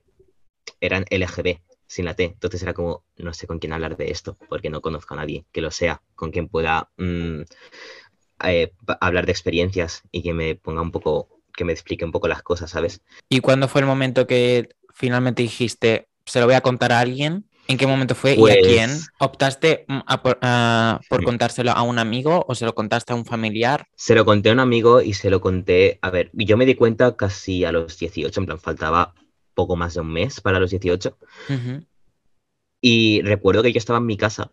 eran 0.79 1.05
LGB, 1.09 1.61
sin 1.87 2.05
la 2.05 2.15
T. 2.15 2.23
Entonces 2.23 2.61
era 2.63 2.73
como, 2.73 3.05
no 3.17 3.33
sé 3.33 3.47
con 3.47 3.59
quién 3.59 3.73
hablar 3.73 3.97
de 3.97 4.11
esto, 4.11 4.37
porque 4.49 4.69
no 4.69 4.81
conozco 4.81 5.13
a 5.13 5.17
nadie 5.17 5.45
que 5.51 5.61
lo 5.61 5.71
sea, 5.71 6.01
con 6.15 6.31
quien 6.31 6.47
pueda 6.47 6.89
mm, 6.97 7.41
eh, 8.45 8.73
hablar 8.99 9.25
de 9.25 9.31
experiencias 9.31 10.03
y 10.11 10.23
que 10.23 10.33
me 10.33 10.55
ponga 10.55 10.81
un 10.81 10.91
poco, 10.91 11.29
que 11.55 11.65
me 11.65 11.73
explique 11.73 12.03
un 12.03 12.11
poco 12.11 12.27
las 12.27 12.41
cosas, 12.41 12.71
¿sabes? 12.71 13.01
¿Y 13.29 13.39
cuándo 13.41 13.67
fue 13.67 13.81
el 13.81 13.87
momento 13.87 14.25
que 14.27 14.69
finalmente 14.93 15.43
dijiste, 15.43 16.07
se 16.25 16.39
lo 16.39 16.45
voy 16.45 16.55
a 16.55 16.61
contar 16.61 16.91
a 16.91 16.99
alguien? 16.99 17.45
¿En 17.67 17.77
qué 17.77 17.87
momento 17.87 18.13
fue 18.13 18.31
y 18.31 18.33
a 18.33 18.37
pues 18.37 18.57
quién? 18.61 18.89
¿Optaste 19.19 19.85
mm, 19.87 19.99
por, 21.09 21.23
contárselo 21.23 21.71
a 21.71 21.81
un 21.81 21.97
amigo 21.97 22.45
o 22.47 22.55
se 22.55 22.65
lo 22.65 22.75
contaste 22.75 23.13
a 23.13 23.15
un 23.15 23.25
familiar? 23.25 23.87
Se 23.95 24.15
lo 24.15 24.25
conté 24.25 24.49
a 24.49 24.53
un 24.53 24.59
amigo 24.59 25.01
y 25.01 25.13
se 25.13 25.29
lo 25.29 25.39
conté, 25.39 25.97
a 26.01 26.09
ver, 26.09 26.29
yo 26.33 26.57
me 26.57 26.65
di 26.65 26.75
cuenta 26.75 27.15
casi 27.15 27.63
a 27.63 27.71
los 27.71 27.97
18, 27.97 28.39
en 28.39 28.45
plan, 28.45 28.59
faltaba 28.59 29.13
poco 29.53 29.75
más 29.75 29.93
de 29.93 30.01
un 30.01 30.11
mes 30.11 30.41
para 30.41 30.59
los 30.59 30.71
18. 30.71 31.17
Y 32.81 33.21
recuerdo 33.21 33.63
que 33.63 33.71
yo 33.71 33.77
estaba 33.77 33.99
en 33.99 34.05
mi 34.05 34.17
casa 34.17 34.51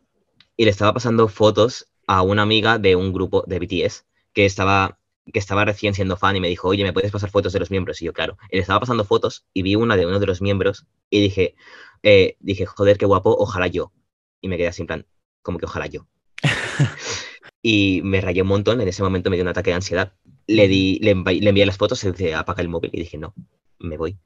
y 0.56 0.64
le 0.64 0.70
estaba 0.70 0.94
pasando 0.94 1.26
fotos 1.26 1.88
a 2.06 2.22
una 2.22 2.42
amiga 2.42 2.78
de 2.78 2.94
un 2.94 3.12
grupo 3.12 3.44
de 3.46 3.58
BTS 3.58 4.04
que 4.32 4.46
estaba, 4.46 4.98
que 5.32 5.38
estaba 5.38 5.64
recién 5.64 5.94
siendo 5.94 6.16
fan 6.16 6.36
y 6.36 6.40
me 6.40 6.48
dijo, 6.48 6.68
oye, 6.68 6.84
¿me 6.84 6.92
puedes 6.92 7.10
pasar 7.10 7.30
fotos 7.30 7.52
de 7.52 7.58
los 7.58 7.70
miembros? 7.70 8.00
Y 8.02 8.04
yo, 8.04 8.12
claro, 8.12 8.38
y 8.50 8.56
le 8.56 8.62
estaba 8.62 8.80
pasando 8.80 9.04
fotos 9.04 9.46
y 9.52 9.62
vi 9.62 9.74
una 9.74 9.96
de 9.96 10.06
uno 10.06 10.20
de 10.20 10.26
los 10.26 10.40
miembros 10.40 10.86
y 11.08 11.20
dije, 11.20 11.56
eh, 12.02 12.36
dije, 12.40 12.66
joder, 12.66 12.98
qué 12.98 13.06
guapo, 13.06 13.34
ojalá 13.38 13.66
yo. 13.66 13.92
Y 14.40 14.48
me 14.48 14.56
quedé 14.56 14.68
así 14.68 14.82
en 14.82 14.86
plan, 14.86 15.06
como 15.42 15.58
que 15.58 15.66
ojalá 15.66 15.86
yo. 15.86 16.06
y 17.62 18.00
me 18.02 18.20
rayé 18.20 18.42
un 18.42 18.48
montón, 18.48 18.80
en 18.80 18.88
ese 18.88 19.02
momento 19.02 19.30
me 19.30 19.36
dio 19.36 19.44
un 19.44 19.48
ataque 19.48 19.70
de 19.70 19.76
ansiedad. 19.76 20.12
Le, 20.46 20.68
di, 20.68 20.98
le, 21.00 21.10
envié 21.10 21.66
las 21.66 21.76
fotos, 21.76 21.98
se 21.98 22.12
dice, 22.12 22.34
apaga 22.34 22.62
el 22.62 22.68
móvil 22.68 22.90
y 22.92 23.00
dije, 23.00 23.18
no, 23.18 23.34
me 23.78 23.96
voy. 23.96 24.18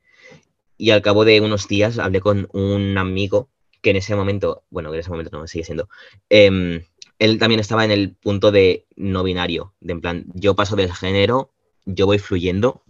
Y 0.76 0.90
al 0.90 1.02
cabo 1.02 1.24
de 1.24 1.40
unos 1.40 1.68
días 1.68 1.98
hablé 1.98 2.20
con 2.20 2.48
un 2.52 2.98
amigo 2.98 3.50
que 3.80 3.90
en 3.90 3.96
ese 3.96 4.16
momento, 4.16 4.64
bueno, 4.70 4.92
en 4.92 5.00
ese 5.00 5.10
momento 5.10 5.36
no, 5.36 5.46
sigue 5.46 5.64
siendo, 5.64 5.88
em, 6.30 6.82
él 7.18 7.38
también 7.38 7.60
estaba 7.60 7.84
en 7.84 7.90
el 7.90 8.14
punto 8.14 8.50
de 8.50 8.86
no 8.96 9.22
binario, 9.22 9.74
de 9.80 9.92
en 9.92 10.00
plan, 10.00 10.24
yo 10.34 10.56
paso 10.56 10.74
del 10.74 10.92
género, 10.92 11.52
yo 11.84 12.06
voy 12.06 12.18
fluyendo 12.18 12.82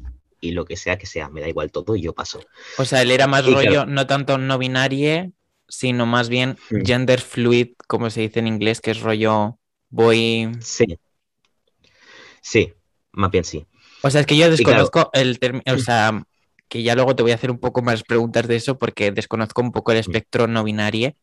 y 0.45 0.53
lo 0.53 0.65
que 0.65 0.77
sea 0.77 0.99
que 0.99 1.07
sea, 1.07 1.29
me 1.29 1.41
da 1.41 1.49
igual 1.49 1.73
todo 1.73 1.97
y 1.97 2.03
yo 2.03 2.13
paso. 2.13 2.41
O 2.79 2.85
sea, 2.85 3.03
él 3.03 3.11
era 3.11 3.27
más 3.27 3.47
rollo, 3.47 3.87
no 3.87 4.07
tanto 4.07 4.39
no 4.39 4.59
binario, 4.59 5.33
sino 5.69 6.07
más 6.07 6.29
bien 6.29 6.57
hmm. 6.71 6.85
gender 6.85 7.21
fluid, 7.21 7.69
como 7.87 8.11
se 8.11 8.21
dice 8.21 8.41
en 8.41 8.47
inglés, 8.47 8.81
que 8.81 8.91
es 8.91 9.01
rollo 9.01 9.59
voy. 9.89 10.53
Sí. 10.61 10.99
Sí, 12.43 12.75
más 13.13 13.31
bien 13.31 13.45
sí. 13.45 13.67
O 14.03 14.11
sea, 14.11 14.21
es 14.21 14.27
que 14.27 14.37
yo 14.37 14.51
desconozco 14.51 15.11
el 15.15 15.39
término, 15.39 15.65
o 15.73 15.79
sea, 15.79 16.27
que 16.69 16.83
ya 16.83 16.95
luego 16.95 17.17
te 17.17 17.23
voy 17.23 17.33
a 17.33 17.37
hacer 17.37 17.51
un 17.51 17.59
poco 17.59 17.81
más 17.81 18.03
preguntas 18.03 18.47
de 18.47 18.57
eso 18.57 18.79
porque 18.79 19.11
desconozco 19.13 19.63
un 19.63 19.73
poco 19.73 19.93
el 19.93 19.99
hmm. 19.99 20.01
espectro 20.01 20.47
no 20.47 20.63
binario, 20.63 21.17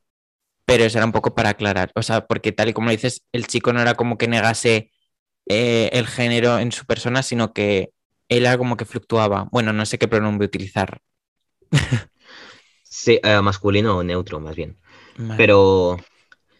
pero 0.66 0.84
eso 0.84 0.98
era 0.98 1.06
un 1.06 1.12
poco 1.12 1.36
para 1.36 1.50
aclarar. 1.50 1.92
O 1.96 2.02
sea, 2.02 2.26
porque 2.26 2.52
tal 2.52 2.70
y 2.70 2.74
como 2.74 2.90
dices, 2.90 3.22
el 3.32 3.46
chico 3.46 3.72
no 3.72 3.82
era 3.82 3.94
como 3.94 4.18
que 4.18 4.28
negase 4.28 4.92
eh, 5.48 5.90
el 5.94 6.08
género 6.08 6.60
en 6.60 6.72
su 6.72 6.86
persona, 6.86 7.24
sino 7.24 7.54
que 7.54 7.92
él 8.32 8.46
era 8.46 8.58
como 8.58 8.78
que 8.78 8.86
fluctuaba. 8.86 9.50
Bueno, 9.52 9.74
no 9.74 9.86
sé 9.86 10.00
qué 10.00 10.08
pronombre 10.08 10.46
utilizar. 10.46 11.02
sí, 12.84 13.20
eh, 13.22 13.42
masculino 13.42 13.98
o 13.98 14.04
neutro, 14.04 14.40
más 14.40 14.56
bien. 14.56 14.78
Pero 15.36 15.98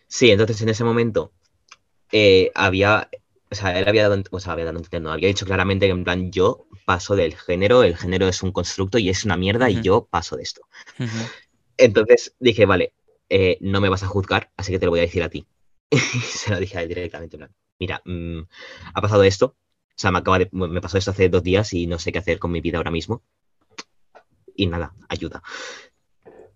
sí, 0.08 0.30
entonces 0.30 0.62
en 0.62 0.70
ese 0.70 0.84
momento 0.84 1.32
eh, 2.12 2.52
había, 2.56 3.10
o 3.50 3.56
sea, 3.56 3.80
él 3.80 3.88
había 3.88 4.10
dado, 4.10 4.22
o 4.32 4.40
sea, 4.42 4.52
había 4.52 4.66
dado 4.66 4.82
no, 5.00 5.12
había 5.14 5.30
dicho 5.30 5.46
claramente 5.46 5.86
que 5.86 5.94
en 5.94 6.04
plan 6.04 6.32
yo 6.32 6.68
paso 6.86 7.16
del 7.16 7.36
género, 7.36 7.84
el 7.84 7.96
género 7.96 8.28
es 8.28 8.44
un 8.44 8.52
constructo 8.52 8.98
y 8.98 9.10
es 9.10 9.24
una 9.24 9.38
mierda 9.38 9.70
y 9.70 9.82
yo 9.82 10.06
paso 10.12 10.36
de 10.36 10.44
esto. 10.44 10.62
Entonces 11.78 12.36
dije, 12.40 12.66
vale, 12.66 12.94
eh, 13.30 13.58
no 13.62 13.80
me 13.80 13.88
vas 13.88 14.04
a 14.04 14.08
juzgar, 14.08 14.52
así 14.58 14.74
que 14.74 14.80
te 14.80 14.86
lo 14.86 14.92
voy 14.92 15.00
a 15.00 15.04
decir 15.04 15.24
a 15.24 15.30
ti. 15.30 15.48
y 15.90 15.98
se 15.98 16.52
lo 16.52 16.60
dije 16.60 16.78
a 16.78 16.82
él 16.82 16.90
directamente, 16.90 17.40
mira, 17.80 18.02
mm, 18.04 18.42
ha 18.94 19.02
pasado 19.02 19.24
esto, 19.24 19.56
o 19.96 20.02
sea, 20.02 20.12
me, 20.12 20.20
acaba 20.20 20.40
me 20.52 20.82
pasó 20.82 20.98
esto 20.98 21.12
hace 21.12 21.30
dos 21.30 21.44
días 21.44 21.74
y 21.74 21.88
no 21.88 22.00
sé 22.00 22.12
qué 22.12 22.20
hacer 22.20 22.40
con 22.40 22.52
mi 22.52 22.62
vida 22.62 22.78
ahora 22.78 22.92
mismo. 22.92 23.22
Y 24.56 24.68
nada, 24.68 24.94
ayuda. 25.10 25.44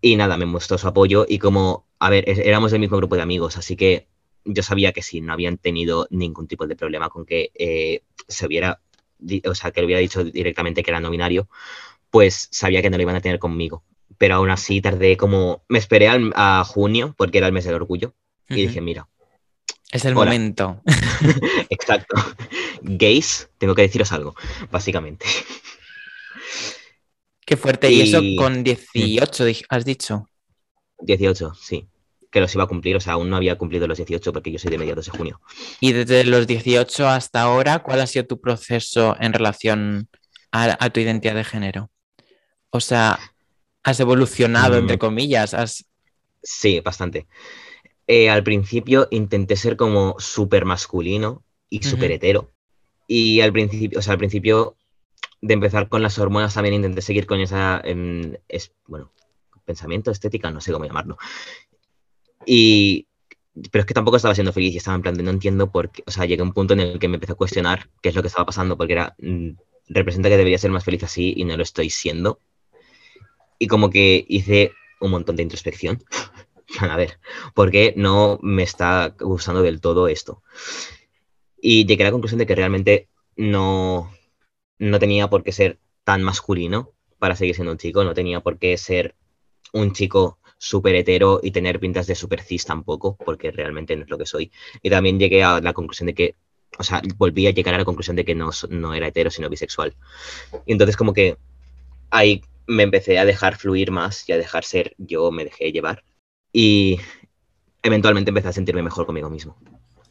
Y 0.01 0.15
nada, 0.15 0.37
me 0.37 0.45
mostró 0.45 0.77
su 0.77 0.87
apoyo 0.87 1.25
y 1.27 1.39
como, 1.39 1.85
a 1.99 2.09
ver, 2.09 2.25
éramos 2.27 2.71
del 2.71 2.81
mismo 2.81 2.97
grupo 2.97 3.15
de 3.15 3.21
amigos, 3.21 3.57
así 3.57 3.75
que 3.75 4.07
yo 4.43 4.61
sabía 4.61 4.91
que 4.91 5.01
si 5.01 5.21
no 5.21 5.33
habían 5.33 5.57
tenido 5.57 6.07
ningún 6.11 6.47
tipo 6.47 6.67
de 6.67 6.75
problema 6.75 7.09
con 7.09 7.25
que 7.25 7.51
eh, 7.55 8.01
se 8.27 8.45
hubiera 8.45 8.79
o 9.45 9.55
sea, 9.55 9.71
que 9.71 9.81
le 9.81 9.85
hubiera 9.85 10.01
dicho 10.01 10.23
directamente 10.23 10.83
que 10.83 10.91
era 10.91 10.99
no 10.99 11.09
binario, 11.09 11.47
pues 12.09 12.47
sabía 12.51 12.81
que 12.81 12.89
no 12.89 12.97
lo 12.97 13.03
iban 13.03 13.15
a 13.15 13.21
tener 13.21 13.39
conmigo. 13.39 13.83
Pero 14.17 14.35
aún 14.35 14.49
así 14.49 14.81
tardé 14.81 15.17
como, 15.17 15.63
me 15.67 15.79
esperé 15.79 16.07
a 16.09 16.63
junio 16.65 17.13
porque 17.17 17.39
era 17.39 17.47
el 17.47 17.53
mes 17.53 17.65
del 17.65 17.75
orgullo 17.75 18.13
y 18.49 18.67
dije, 18.67 18.81
mira. 18.81 19.07
Es 19.91 20.05
el 20.05 20.15
momento. 20.15 20.81
Exacto. 21.69 22.15
Gays, 22.85 23.49
tengo 23.57 23.75
que 23.75 23.81
deciros 23.81 24.11
algo, 24.11 24.35
básicamente. 24.71 25.25
Qué 27.45 27.57
fuerte. 27.57 27.91
Y, 27.91 28.01
eso 28.01 28.21
con 28.37 28.63
18, 28.63 29.45
has 29.69 29.85
dicho. 29.85 30.29
18, 30.99 31.53
sí. 31.53 31.87
Que 32.31 32.41
los 32.41 32.53
iba 32.53 32.63
a 32.63 32.67
cumplir, 32.67 32.95
o 32.95 32.99
sea, 32.99 33.13
aún 33.13 33.29
no 33.29 33.37
había 33.37 33.57
cumplido 33.57 33.87
los 33.87 33.97
18 33.97 34.33
porque 34.33 34.51
yo 34.51 34.59
soy 34.59 34.71
de 34.71 34.77
mediados 34.77 35.05
de 35.05 35.11
junio. 35.11 35.41
Y 35.79 35.93
desde 35.93 36.23
los 36.25 36.47
18 36.47 37.07
hasta 37.07 37.41
ahora, 37.41 37.79
¿cuál 37.79 38.01
ha 38.01 38.07
sido 38.07 38.25
tu 38.25 38.41
proceso 38.41 39.15
en 39.19 39.33
relación 39.33 40.09
a, 40.51 40.89
tu 40.89 40.99
identidad 40.99 41.35
de 41.35 41.43
género? 41.43 41.91
O 42.71 42.79
sea, 42.79 43.19
¿has 43.83 43.99
evolucionado, 43.99 44.77
entre 44.77 44.97
mm. 44.97 44.99
comillas? 44.99 45.53
¿Has... 45.53 45.85
Sí, 46.41 46.79
bastante. 46.81 47.27
Eh, 48.07 48.29
al 48.29 48.43
principio 48.43 49.07
intenté 49.11 49.55
ser 49.55 49.77
como 49.77 50.15
súper 50.19 50.65
masculino 50.65 51.43
y 51.69 51.83
súper 51.83 52.11
hetero. 52.11 52.54
Y 53.07 53.41
al 53.41 53.53
principio, 53.53 53.99
o 53.99 54.01
sea, 54.01 54.13
al 54.13 54.19
principio 54.19 54.77
de 55.41 55.53
empezar 55.53 55.89
con 55.89 56.01
las 56.01 56.17
hormonas 56.17 56.53
también 56.53 56.75
intenté 56.75 57.01
seguir 57.01 57.25
con 57.27 57.39
esa, 57.39 57.81
em, 57.83 58.35
es, 58.47 58.73
bueno, 58.87 59.11
pensamiento, 59.65 60.11
estética, 60.11 60.51
no 60.51 60.61
sé 60.61 60.71
cómo 60.71 60.85
llamarlo. 60.85 61.17
Y, 62.45 63.07
pero 63.71 63.81
es 63.81 63.85
que 63.85 63.93
tampoco 63.93 64.17
estaba 64.17 64.35
siendo 64.35 64.53
feliz 64.53 64.73
y 64.73 64.77
estaba 64.77 64.95
en 64.95 65.01
plan 65.01 65.15
de 65.15 65.23
no 65.23 65.31
entiendo 65.31 65.71
por 65.71 65.91
qué, 65.91 66.03
o 66.05 66.11
sea, 66.11 66.25
llegué 66.25 66.41
a 66.41 66.45
un 66.45 66.53
punto 66.53 66.73
en 66.73 66.81
el 66.81 66.99
que 66.99 67.07
me 67.07 67.15
empecé 67.15 67.33
a 67.33 67.35
cuestionar 67.35 67.89
qué 68.01 68.09
es 68.09 68.15
lo 68.15 68.21
que 68.21 68.27
estaba 68.27 68.45
pasando, 68.45 68.77
porque 68.77 68.93
era, 68.93 69.15
mm, 69.19 69.51
representa 69.89 70.29
que 70.29 70.37
debería 70.37 70.57
ser 70.57 70.71
más 70.71 70.83
feliz 70.83 71.03
así 71.03 71.33
y 71.37 71.45
no 71.45 71.57
lo 71.57 71.63
estoy 71.63 71.89
siendo. 71.89 72.39
Y 73.59 73.67
como 73.67 73.89
que 73.89 74.25
hice 74.27 74.71
un 74.99 75.11
montón 75.11 75.35
de 75.35 75.43
introspección. 75.43 76.03
a 76.79 76.97
ver, 76.97 77.19
¿por 77.53 77.71
qué 77.71 77.93
no 77.95 78.39
me 78.41 78.63
está 78.63 79.15
gustando 79.19 79.61
del 79.61 79.81
todo 79.81 80.07
esto? 80.07 80.41
Y 81.67 81.87
llegué 81.87 82.03
a 82.03 82.05
la 82.05 82.11
conclusión 82.11 82.37
de 82.37 82.45
que 82.45 82.53
realmente 82.53 83.09
no, 83.35 84.13
no 84.77 84.99
tenía 84.99 85.31
por 85.31 85.41
qué 85.41 85.51
ser 85.51 85.79
tan 86.03 86.21
masculino 86.21 86.91
para 87.17 87.35
seguir 87.35 87.55
siendo 87.55 87.71
un 87.71 87.79
chico, 87.79 88.03
no 88.03 88.13
tenía 88.13 88.39
por 88.41 88.59
qué 88.59 88.77
ser 88.77 89.15
un 89.73 89.91
chico 89.91 90.37
súper 90.59 90.93
hetero 90.93 91.39
y 91.41 91.49
tener 91.49 91.79
pintas 91.79 92.05
de 92.05 92.13
super 92.13 92.43
cis 92.43 92.65
tampoco, 92.65 93.17
porque 93.17 93.49
realmente 93.49 93.95
no 93.95 94.03
es 94.03 94.11
lo 94.11 94.19
que 94.19 94.27
soy. 94.27 94.51
Y 94.83 94.91
también 94.91 95.17
llegué 95.17 95.43
a 95.43 95.59
la 95.59 95.73
conclusión 95.73 96.05
de 96.05 96.13
que, 96.13 96.35
o 96.77 96.83
sea, 96.83 97.01
volví 97.17 97.47
a 97.47 97.51
llegar 97.51 97.73
a 97.73 97.79
la 97.79 97.85
conclusión 97.85 98.15
de 98.15 98.25
que 98.25 98.35
no, 98.35 98.51
no 98.69 98.93
era 98.93 99.07
hetero, 99.07 99.31
sino 99.31 99.49
bisexual. 99.49 99.95
Y 100.67 100.71
entonces 100.71 100.95
como 100.95 101.13
que 101.13 101.39
ahí 102.11 102.43
me 102.67 102.83
empecé 102.83 103.17
a 103.17 103.25
dejar 103.25 103.57
fluir 103.57 103.89
más 103.89 104.29
y 104.29 104.33
a 104.33 104.37
dejar 104.37 104.65
ser 104.65 104.93
yo, 104.99 105.31
me 105.31 105.45
dejé 105.45 105.71
llevar. 105.71 106.03
Y 106.53 106.99
eventualmente 107.81 108.29
empecé 108.29 108.49
a 108.49 108.53
sentirme 108.53 108.83
mejor 108.83 109.07
conmigo 109.07 109.31
mismo. 109.31 109.57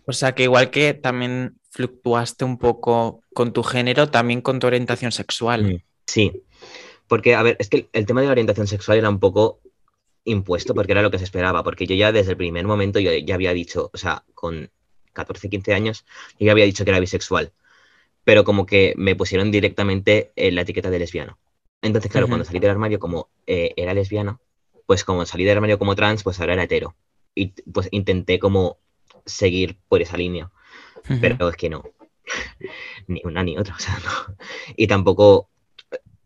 O 0.07 0.13
sea 0.13 0.35
que 0.35 0.45
igual 0.45 0.71
que 0.71 0.95
también 0.95 1.57
fluctuaste 1.71 2.45
un 2.45 2.59
poco 2.59 3.21
con 3.33 3.53
tu 3.53 3.63
género, 3.63 4.11
también 4.11 4.41
con 4.41 4.59
tu 4.59 4.67
orientación 4.67 5.13
sexual. 5.13 5.75
Mm, 5.75 5.83
sí, 6.07 6.43
porque, 7.09 7.35
a 7.35 7.43
ver, 7.43 7.57
es 7.59 7.69
que 7.69 7.89
el 7.93 8.07
tema 8.07 8.21
de 8.21 8.27
la 8.27 8.33
orientación 8.33 8.67
sexual 8.67 8.99
era 8.99 9.09
un 9.09 9.19
poco 9.19 9.61
impuesto 10.25 10.75
porque 10.75 10.93
era 10.93 11.03
lo 11.03 11.11
que 11.11 11.19
se 11.19 11.25
esperaba, 11.25 11.63
porque 11.63 11.87
yo 11.87 11.95
ya 11.95 12.13
desde 12.13 12.33
el 12.33 12.37
primer 12.37 12.67
momento 12.67 12.99
yo 12.99 13.13
ya 13.13 13.35
había 13.35 13.53
dicho, 13.53 13.91
o 13.93 13.97
sea, 13.97 14.25
con 14.35 14.71
14, 15.13 15.49
15 15.49 15.75
años, 15.75 16.05
yo 16.39 16.47
ya 16.47 16.53
había 16.53 16.65
dicho 16.65 16.85
que 16.85 16.91
era 16.91 17.01
bisexual, 17.01 17.53
pero 18.25 18.45
como 18.45 18.67
que 18.67 18.95
me 18.97 19.17
pusieron 19.17 19.51
directamente 19.51 20.33
en 20.37 20.55
la 20.55 20.63
etiqueta 20.63 20.91
de 20.91 20.99
lesbiano. 20.99 21.39
Entonces, 21.83 22.11
claro, 22.11 22.29
cuando 22.29 22.47
salí 22.47 22.61
del 22.61 22.71
armario 22.71 22.99
como 22.99 23.29
eh, 23.47 23.75
era 23.77 23.93
lesbiana, 23.93 24.41
pues 24.87 25.05
como 25.05 25.27
salí 25.27 25.45
del 25.45 25.57
armario 25.57 25.79
como 25.79 25.95
trans, 25.95 26.23
pues 26.23 26.41
ahora 26.41 26.55
era 26.55 26.63
hetero. 26.65 26.97
Y 27.35 27.49
pues 27.49 27.89
intenté 27.91 28.39
como 28.39 28.79
seguir 29.27 29.79
por 29.89 30.03
esa 30.03 30.17
línea, 30.17 30.51
pero 31.21 31.49
es 31.49 31.57
que 31.57 31.71
no, 31.71 31.85
ni 33.07 33.21
una 33.25 33.43
ni 33.43 33.57
otra, 33.59 33.75
o 33.75 33.79
sea, 33.79 33.99
no. 34.05 34.37
Y 34.77 34.87
tampoco, 34.87 35.49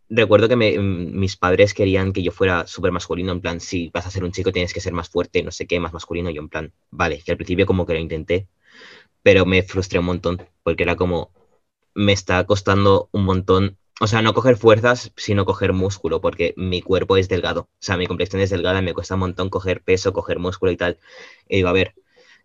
recuerdo 0.09 0.49
que 0.49 0.57
mis 0.57 1.37
padres 1.37 1.75
querían 1.75 2.13
que 2.13 2.23
yo 2.23 2.33
fuera 2.33 2.67
súper 2.67 2.93
masculino, 2.93 3.33
en 3.33 3.41
plan, 3.41 3.61
si 3.61 3.91
vas 3.91 4.07
a 4.07 4.11
ser 4.11 4.25
un 4.25 4.33
chico 4.33 4.53
tienes 4.53 4.73
que 4.73 4.81
ser 4.81 4.93
más 4.93 5.09
fuerte, 5.09 5.43
no 5.43 5.51
sé 5.51 5.67
qué, 5.67 5.81
más 5.81 5.93
masculino, 5.93 6.31
yo 6.31 6.41
en 6.41 6.49
plan, 6.49 6.73
vale, 6.91 7.23
que 7.25 7.33
al 7.33 7.37
principio 7.37 7.67
como 7.67 7.87
que 7.87 7.95
lo 7.95 7.99
intenté, 8.01 8.49
pero 9.23 9.47
me 9.47 9.63
frustré 9.63 9.99
un 9.99 10.07
montón, 10.07 10.43
porque 10.63 10.85
era 10.85 10.97
como, 10.97 11.33
me 11.95 12.13
está 12.13 12.45
costando 12.45 13.09
un 13.13 13.25
montón, 13.25 13.79
o 14.01 14.07
sea, 14.07 14.23
no 14.23 14.33
coger 14.33 14.57
fuerzas, 14.57 15.13
sino 15.17 15.45
coger 15.45 15.73
músculo, 15.73 16.21
porque 16.21 16.55
mi 16.57 16.83
cuerpo 16.83 17.17
es 17.17 17.29
delgado, 17.29 17.63
o 17.63 17.69
sea, 17.81 17.97
mi 17.97 18.07
complexión 18.07 18.41
es 18.41 18.51
delgada, 18.51 18.81
me 18.83 18.95
cuesta 18.95 19.15
un 19.15 19.21
montón 19.21 19.51
coger 19.51 19.83
peso, 19.83 20.13
coger 20.13 20.39
músculo 20.39 20.73
y 20.73 20.77
tal. 20.77 20.99
Y 21.49 21.57
digo, 21.57 21.69
a 21.69 21.73
ver, 21.73 21.95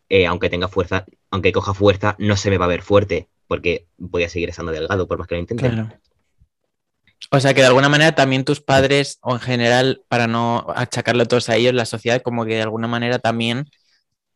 eh, 0.10 0.26
aunque 0.26 0.50
tenga 0.50 0.68
fuerza, 0.68 1.06
aunque 1.32 1.52
coja 1.52 1.74
fuerza, 1.74 2.16
no 2.20 2.36
se 2.38 2.50
me 2.50 2.58
va 2.58 2.66
a 2.66 2.70
ver 2.70 2.82
fuerte, 2.82 3.28
porque 3.48 3.88
voy 3.98 4.24
a 4.24 4.30
seguir 4.30 4.50
estando 4.50 4.72
delgado 4.72 5.08
por 5.08 5.18
más 5.18 5.28
que 5.28 5.36
lo 5.36 5.42
intente. 5.42 5.72
O 7.32 7.40
sea 7.40 7.54
que 7.54 7.62
de 7.62 7.68
alguna 7.68 7.90
manera 7.90 8.14
también 8.14 8.44
tus 8.44 8.62
padres, 8.62 9.18
o 9.22 9.34
en 9.34 9.40
general, 9.40 10.04
para 10.08 10.28
no 10.28 10.68
achacarlo 10.76 11.26
todos 11.26 11.50
a 11.50 11.56
ellos, 11.56 11.74
la 11.74 11.86
sociedad 11.86 12.22
como 12.22 12.46
que 12.46 12.56
de 12.56 12.62
alguna 12.62 12.88
manera 12.88 13.20
también 13.20 13.70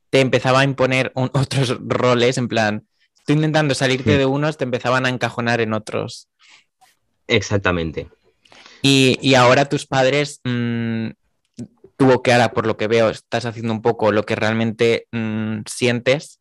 te 0.09 0.21
empezaba 0.21 0.61
a 0.61 0.63
imponer 0.63 1.11
otros 1.15 1.77
roles, 1.81 2.37
en 2.37 2.47
plan, 2.47 2.87
tú 3.25 3.33
intentando 3.33 3.75
salirte 3.75 4.17
de 4.17 4.25
unos, 4.25 4.57
te 4.57 4.63
empezaban 4.63 5.05
a 5.05 5.09
encajonar 5.09 5.61
en 5.61 5.73
otros. 5.73 6.29
Exactamente. 7.27 8.09
Y, 8.81 9.35
ahora 9.35 9.67
tus 9.67 9.85
padres, 9.85 10.39
mm, 10.45 11.09
tuvo 11.97 12.21
que 12.21 12.31
ahora, 12.31 12.51
por 12.51 12.67
lo 12.67 12.77
que 12.77 12.87
veo, 12.87 13.09
estás 13.09 13.45
haciendo 13.45 13.73
un 13.73 13.81
poco 13.81 14.11
lo 14.11 14.23
que 14.23 14.35
realmente 14.35 15.07
mm, 15.11 15.61
sientes, 15.65 16.39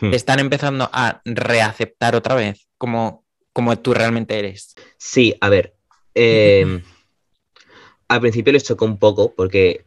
hmm. 0.00 0.12
están 0.14 0.40
empezando 0.40 0.88
a 0.92 1.20
reaceptar 1.24 2.16
otra 2.16 2.34
vez 2.34 2.68
como, 2.78 3.24
como 3.52 3.78
tú 3.78 3.94
realmente 3.94 4.38
eres. 4.38 4.74
Sí, 4.96 5.36
a 5.40 5.50
ver. 5.50 5.74
Em, 6.14 6.82
al 8.08 8.20
principio 8.20 8.52
les 8.52 8.64
chocó 8.64 8.86
un 8.86 8.98
poco 8.98 9.34
porque 9.34 9.84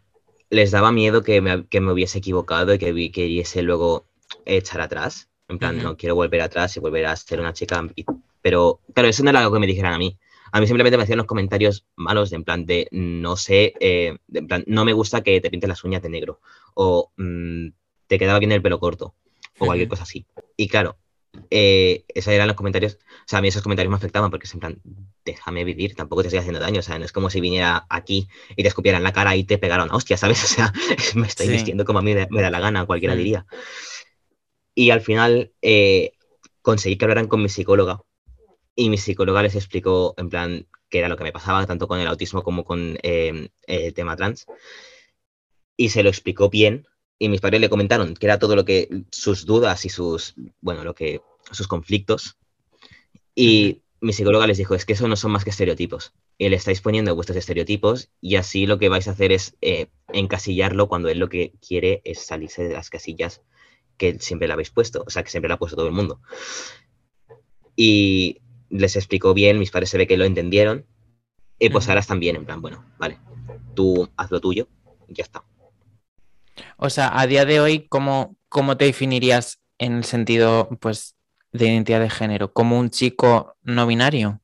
les 0.51 0.71
daba 0.71 0.91
miedo 0.91 1.23
que 1.23 1.41
me, 1.41 1.91
hubiese 1.91 2.19
equivocado 2.19 2.73
y 2.73 2.77
que 2.77 3.11
queriese 3.11 3.63
luego 3.63 4.05
echar 4.45 4.81
atrás. 4.81 5.27
En 5.47 5.57
plan, 5.57 5.83
no 5.83 5.97
quiero 5.97 6.15
volver 6.15 6.39
atrás 6.41 6.77
y 6.77 6.79
volver 6.79 7.05
a 7.07 7.15
ser 7.15 7.41
una 7.41 7.51
chica. 7.51 7.85
Pero, 8.41 8.79
claro, 8.93 9.09
eso 9.09 9.21
no 9.21 9.31
era 9.31 9.39
algo 9.39 9.51
que 9.51 9.59
me 9.59 9.67
dijeran 9.67 9.93
a 9.93 9.97
mí. 9.97 10.17
A 10.51 10.59
mí 10.59 10.67
simplemente 10.67 10.97
me 10.97 11.03
hacían 11.03 11.17
los 11.17 11.27
comentarios 11.27 11.85
malos, 11.95 12.29
de 12.29 12.35
en 12.35 12.43
plan 12.43 12.65
de 12.65 12.87
no 12.91 13.37
sé, 13.37 13.73
eh, 13.79 14.17
en 14.33 14.47
plan, 14.47 14.63
no 14.67 14.85
me 14.85 14.93
gusta 14.93 15.21
que 15.21 15.39
te 15.39 15.49
pintes 15.49 15.67
las 15.67 15.83
uñas 15.83 16.01
de 16.01 16.09
negro. 16.09 16.41
O 16.73 17.11
mm, 17.17 17.69
te 18.07 18.19
quedaba 18.19 18.39
bien 18.39 18.51
el 18.51 18.61
pelo 18.61 18.79
corto. 18.79 19.15
O 19.57 19.65
cualquier 19.65 19.87
cosa 19.87 20.03
así. 20.03 20.25
Y 20.57 20.67
claro, 20.67 20.97
eh, 21.49 22.03
esos 22.09 22.33
eran 22.33 22.47
los 22.47 22.57
comentarios. 22.57 22.95
O 22.95 23.27
sea, 23.27 23.39
a 23.39 23.41
mí 23.41 23.47
esos 23.47 23.61
comentarios 23.61 23.89
me 23.89 23.95
afectaban 23.95 24.31
porque 24.31 24.47
es 24.47 24.53
en 24.53 24.59
plan, 24.59 24.81
déjame 25.23 25.63
vivir, 25.63 25.95
tampoco 25.95 26.23
te 26.23 26.27
estoy 26.27 26.39
haciendo 26.39 26.59
daño. 26.59 26.79
O 26.79 26.83
sea, 26.83 26.99
no 26.99 27.05
es 27.05 27.11
como 27.11 27.29
si 27.29 27.39
viniera 27.39 27.85
aquí 27.89 28.27
y 28.55 28.63
te 28.63 28.67
escupieran 28.67 29.03
la 29.03 29.13
cara 29.13 29.35
y 29.35 29.43
te 29.43 29.57
pegaran 29.57 29.87
una 29.87 29.95
hostia, 29.95 30.17
¿sabes? 30.17 30.43
O 30.43 30.47
sea, 30.47 30.73
me 31.15 31.27
estoy 31.27 31.47
vistiendo 31.47 31.85
como 31.85 31.99
a 31.99 32.01
mí 32.01 32.13
me 32.13 32.41
da 32.41 32.49
la 32.49 32.59
gana, 32.59 32.85
cualquiera 32.85 33.15
diría. 33.15 33.45
Y 34.75 34.89
al 34.89 35.01
final 35.01 35.53
eh, 35.61 36.13
conseguí 36.61 36.97
que 36.97 37.05
hablaran 37.05 37.27
con 37.27 37.41
mi 37.41 37.49
psicóloga 37.49 38.01
y 38.81 38.89
mi 38.89 38.97
psicóloga 38.97 39.43
les 39.43 39.53
explicó 39.53 40.15
en 40.17 40.29
plan 40.29 40.67
qué 40.89 40.97
era 40.97 41.07
lo 41.07 41.15
que 41.15 41.23
me 41.23 41.31
pasaba, 41.31 41.67
tanto 41.67 41.87
con 41.87 41.99
el 41.99 42.07
autismo 42.07 42.41
como 42.41 42.63
con 42.63 42.97
em, 43.03 43.49
el 43.67 43.93
tema 43.93 44.15
trans. 44.15 44.47
Y 45.77 45.89
se 45.89 46.01
lo 46.01 46.09
explicó 46.09 46.49
bien. 46.49 46.87
Y 47.19 47.29
mis 47.29 47.41
padres 47.41 47.61
le 47.61 47.69
comentaron 47.69 48.15
que 48.15 48.25
era 48.25 48.39
todo 48.39 48.55
lo 48.55 48.65
que 48.65 48.89
sus 49.11 49.45
dudas 49.45 49.85
y 49.85 49.89
sus, 49.89 50.33
bueno, 50.61 50.83
lo 50.83 50.95
que, 50.95 51.21
sus 51.51 51.67
conflictos. 51.67 52.39
Y 53.35 53.83
mi 53.99 54.13
psicóloga 54.13 54.47
les 54.47 54.57
dijo, 54.57 54.73
es 54.73 54.83
que 54.83 54.93
eso 54.93 55.07
no 55.07 55.15
son 55.15 55.29
más 55.29 55.43
que 55.43 55.51
estereotipos. 55.51 56.13
Y 56.39 56.49
le 56.49 56.55
estáis 56.55 56.81
poniendo 56.81 57.13
vuestros 57.13 57.37
estereotipos 57.37 58.09
y 58.19 58.37
así 58.37 58.65
lo 58.65 58.79
que 58.79 58.89
vais 58.89 59.07
a 59.07 59.11
hacer 59.11 59.31
es 59.31 59.55
eh, 59.61 59.89
encasillarlo 60.11 60.87
cuando 60.87 61.07
él 61.09 61.19
lo 61.19 61.29
que 61.29 61.53
quiere 61.65 62.01
es 62.03 62.25
salirse 62.25 62.63
de 62.63 62.73
las 62.73 62.89
casillas 62.89 63.43
que 63.97 64.17
siempre 64.17 64.47
le 64.47 64.53
habéis 64.53 64.71
puesto, 64.71 65.03
o 65.05 65.11
sea, 65.11 65.21
que 65.21 65.29
siempre 65.29 65.49
la 65.49 65.55
ha 65.55 65.59
puesto 65.59 65.75
todo 65.77 65.85
el 65.85 65.93
mundo. 65.93 66.19
Y 67.75 68.40
les 68.71 68.95
explicó 68.95 69.33
bien, 69.33 69.59
mis 69.59 69.71
padres 69.71 69.89
se 69.89 69.97
ve 69.97 70.07
que 70.07 70.17
lo 70.17 70.25
entendieron, 70.25 70.85
y 71.59 71.69
pues 71.69 71.87
ahora 71.87 71.99
están 71.99 72.19
bien, 72.19 72.35
en 72.35 72.45
plan, 72.45 72.61
bueno, 72.61 72.83
vale, 72.97 73.19
tú 73.75 74.09
haz 74.17 74.31
lo 74.31 74.39
tuyo 74.39 74.67
y 75.07 75.13
ya 75.13 75.23
está. 75.23 75.43
O 76.77 76.89
sea, 76.89 77.19
a 77.19 77.27
día 77.27 77.45
de 77.45 77.59
hoy, 77.59 77.85
¿cómo, 77.87 78.35
cómo 78.49 78.77
te 78.77 78.85
definirías 78.85 79.59
en 79.77 79.97
el 79.97 80.03
sentido, 80.03 80.69
pues, 80.79 81.15
de 81.51 81.67
identidad 81.67 81.99
de 81.99 82.09
género? 82.09 82.51
¿Como 82.53 82.79
un 82.79 82.89
chico 82.89 83.55
no 83.61 83.85
binario? 83.85 84.41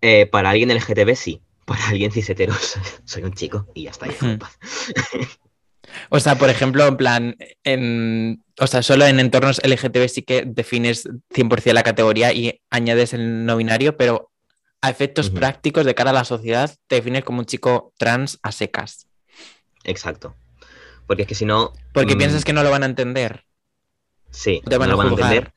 Eh, 0.00 0.26
para 0.26 0.50
alguien 0.50 0.70
LGTB 0.70 1.14
sí, 1.14 1.42
para 1.64 1.88
alguien 1.88 2.10
cis 2.10 2.32
soy 3.04 3.22
un 3.22 3.32
chico 3.32 3.66
y 3.74 3.84
ya 3.84 3.90
está, 3.90 4.06
ya 4.06 4.14
O 6.10 6.20
sea, 6.20 6.36
por 6.36 6.48
ejemplo, 6.48 6.86
en 6.86 6.96
plan, 6.96 7.36
en, 7.64 8.44
o 8.58 8.66
sea, 8.66 8.82
solo 8.82 9.06
en 9.06 9.20
entornos 9.20 9.60
LGTB 9.62 10.08
sí 10.08 10.22
que 10.22 10.44
defines 10.46 11.08
100% 11.34 11.72
la 11.72 11.82
categoría 11.82 12.32
y 12.32 12.60
añades 12.70 13.12
el 13.12 13.44
no 13.44 13.56
binario, 13.56 13.96
pero 13.96 14.30
a 14.80 14.90
efectos 14.90 15.30
prácticos 15.30 15.84
de 15.84 15.94
cara 15.94 16.10
a 16.10 16.14
la 16.14 16.24
sociedad 16.24 16.74
te 16.86 16.96
defines 16.96 17.24
como 17.24 17.40
un 17.40 17.46
chico 17.46 17.92
trans 17.98 18.38
a 18.42 18.52
secas. 18.52 19.06
Exacto. 19.84 20.34
Porque 21.06 21.22
es 21.22 21.28
que 21.28 21.34
si 21.34 21.44
no... 21.44 21.72
Porque 21.92 22.14
mm, 22.14 22.18
piensas 22.18 22.44
que 22.44 22.52
no 22.52 22.62
lo 22.62 22.70
van 22.70 22.82
a 22.82 22.86
entender. 22.86 23.44
Sí, 24.30 24.62
no 24.70 24.86
lo 24.86 24.96
van 24.96 25.06
a 25.06 25.10
entender. 25.10 25.52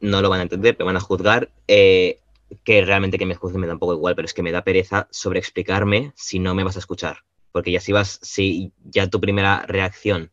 No 0.00 0.22
lo 0.22 0.28
van 0.28 0.40
a 0.40 0.42
entender, 0.42 0.76
te 0.76 0.84
van 0.84 0.96
a 0.96 1.00
juzgar. 1.00 1.50
Eh, 1.66 2.18
que 2.64 2.84
realmente 2.84 3.18
que 3.18 3.26
me 3.26 3.34
juzguen 3.34 3.60
me 3.60 3.66
da 3.66 3.72
un 3.72 3.78
poco 3.78 3.94
igual, 3.94 4.14
pero 4.14 4.26
es 4.26 4.34
que 4.34 4.42
me 4.42 4.52
da 4.52 4.62
pereza 4.62 5.08
sobre 5.10 5.38
explicarme 5.38 6.12
si 6.14 6.38
no 6.38 6.54
me 6.54 6.64
vas 6.64 6.76
a 6.76 6.80
escuchar. 6.80 7.18
Porque 7.52 7.70
ya 7.70 7.80
si 7.80 7.92
vas, 7.92 8.18
si 8.22 8.72
ya 8.82 9.08
tu 9.08 9.20
primera 9.20 9.64
reacción 9.66 10.32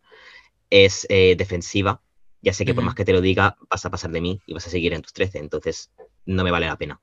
es 0.69 1.05
eh, 1.09 1.35
defensiva, 1.37 2.01
ya 2.41 2.53
sé 2.53 2.65
que 2.65 2.73
por 2.73 2.83
más 2.83 2.95
que 2.95 3.03
te 3.03 3.11
lo 3.11 3.21
diga, 3.21 3.57
vas 3.69 3.85
a 3.85 3.89
pasar 3.89 4.11
de 4.11 4.21
mí 4.21 4.41
y 4.45 4.53
vas 4.53 4.65
a 4.65 4.69
seguir 4.69 4.93
en 4.93 5.01
tus 5.01 5.11
13, 5.13 5.39
entonces 5.39 5.91
no 6.25 6.43
me 6.43 6.51
vale 6.51 6.67
la 6.67 6.77
pena. 6.77 7.01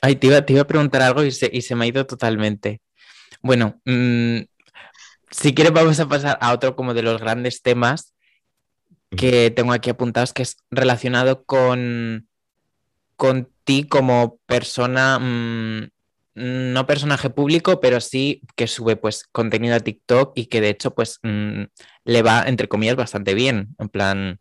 Ay, 0.00 0.16
te 0.16 0.28
iba, 0.28 0.40
te 0.42 0.52
iba 0.52 0.62
a 0.62 0.66
preguntar 0.66 1.02
algo 1.02 1.24
y 1.24 1.32
se, 1.32 1.50
y 1.52 1.62
se, 1.62 1.74
me 1.74 1.84
ha 1.84 1.88
ido 1.88 2.06
totalmente. 2.06 2.80
Bueno, 3.42 3.80
mm, 3.84 4.38
si 5.30 5.54
quieres 5.54 5.72
vamos 5.72 5.98
a 5.98 6.08
pasar 6.08 6.38
a 6.40 6.52
otro 6.52 6.76
como 6.76 6.94
de 6.94 7.02
los 7.02 7.20
grandes 7.20 7.62
temas 7.62 8.14
que 9.10 9.50
tengo 9.50 9.72
aquí 9.72 9.90
apuntados, 9.90 10.32
que 10.32 10.42
es 10.42 10.58
relacionado 10.70 11.44
con, 11.44 12.28
con 13.16 13.50
ti 13.64 13.84
como 13.84 14.38
persona, 14.46 15.18
mm, 15.18 15.88
no 16.38 16.86
personaje 16.86 17.30
público, 17.30 17.80
pero 17.80 18.00
sí 18.00 18.42
que 18.56 18.66
sube 18.66 18.96
pues 18.96 19.24
contenido 19.32 19.74
a 19.74 19.80
TikTok 19.80 20.32
y 20.36 20.46
que 20.46 20.60
de 20.60 20.70
hecho 20.70 20.94
pues 20.94 21.18
mm, 21.22 21.64
le 22.04 22.22
va, 22.22 22.44
entre 22.46 22.68
comillas, 22.68 22.96
bastante 22.96 23.34
bien, 23.34 23.74
en 23.78 23.88
plan, 23.88 24.40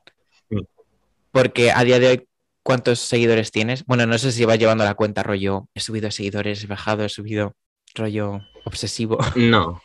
porque 1.32 1.72
a 1.72 1.84
día 1.84 2.00
de 2.00 2.08
hoy, 2.08 2.28
¿cuántos 2.64 3.00
seguidores 3.00 3.52
tienes? 3.52 3.86
Bueno, 3.86 4.06
no 4.06 4.18
sé 4.18 4.32
si 4.32 4.46
vas 4.46 4.58
llevando 4.58 4.84
la 4.84 4.96
cuenta 4.96 5.24
rollo, 5.24 5.68
he 5.74 5.80
subido 5.80 6.10
seguidores, 6.12 6.64
he 6.64 6.68
bajado, 6.68 7.04
he 7.04 7.10
subido 7.10 7.56
rollo 7.96 8.40
obsesivo. 8.66 9.18
No, 9.36 9.82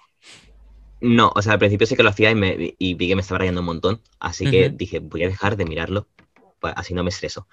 no, 1.03 1.33
o 1.35 1.43
sea, 1.43 1.55
al 1.55 1.59
principio 1.59 1.87
sí 1.87 1.97
que 1.97 2.05
lo 2.05 2.11
hacía 2.11 2.31
y, 2.31 2.37
me, 2.37 2.57
vi 2.79 2.97
que 2.97 3.17
me 3.17 3.23
estaba 3.23 3.39
rayando 3.39 3.61
un 3.61 3.67
montón, 3.67 4.01
así 4.21 4.49
que 4.49 4.71
dije, 4.71 5.01
voy 5.01 5.25
a 5.25 5.29
dejar 5.29 5.57
de 5.57 5.65
mirarlo, 5.65 6.07
así 6.61 6.95
no 6.95 7.03
me 7.03 7.11
estreso. 7.11 7.49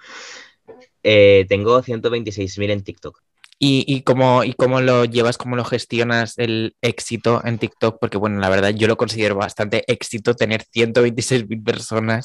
Eh, 1.02 1.46
tengo 1.48 1.82
126.000 1.82 2.70
en 2.70 2.84
TikTok. 2.84 3.20
¿Y, 3.62 3.84
y, 3.86 4.00
cómo, 4.00 4.42
¿Y 4.42 4.54
cómo 4.54 4.80
lo 4.80 5.04
llevas, 5.04 5.36
cómo 5.36 5.54
lo 5.54 5.66
gestionas 5.66 6.38
el 6.38 6.76
éxito 6.80 7.42
en 7.44 7.58
TikTok? 7.58 7.98
Porque 8.00 8.16
bueno, 8.16 8.40
la 8.40 8.48
verdad 8.48 8.70
yo 8.70 8.88
lo 8.88 8.96
considero 8.96 9.34
bastante 9.34 9.84
éxito 9.86 10.34
tener 10.34 10.64
126.000 10.64 11.62
personas 11.62 12.24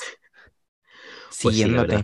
pues 1.41 1.55
siguiéndote. 1.55 2.03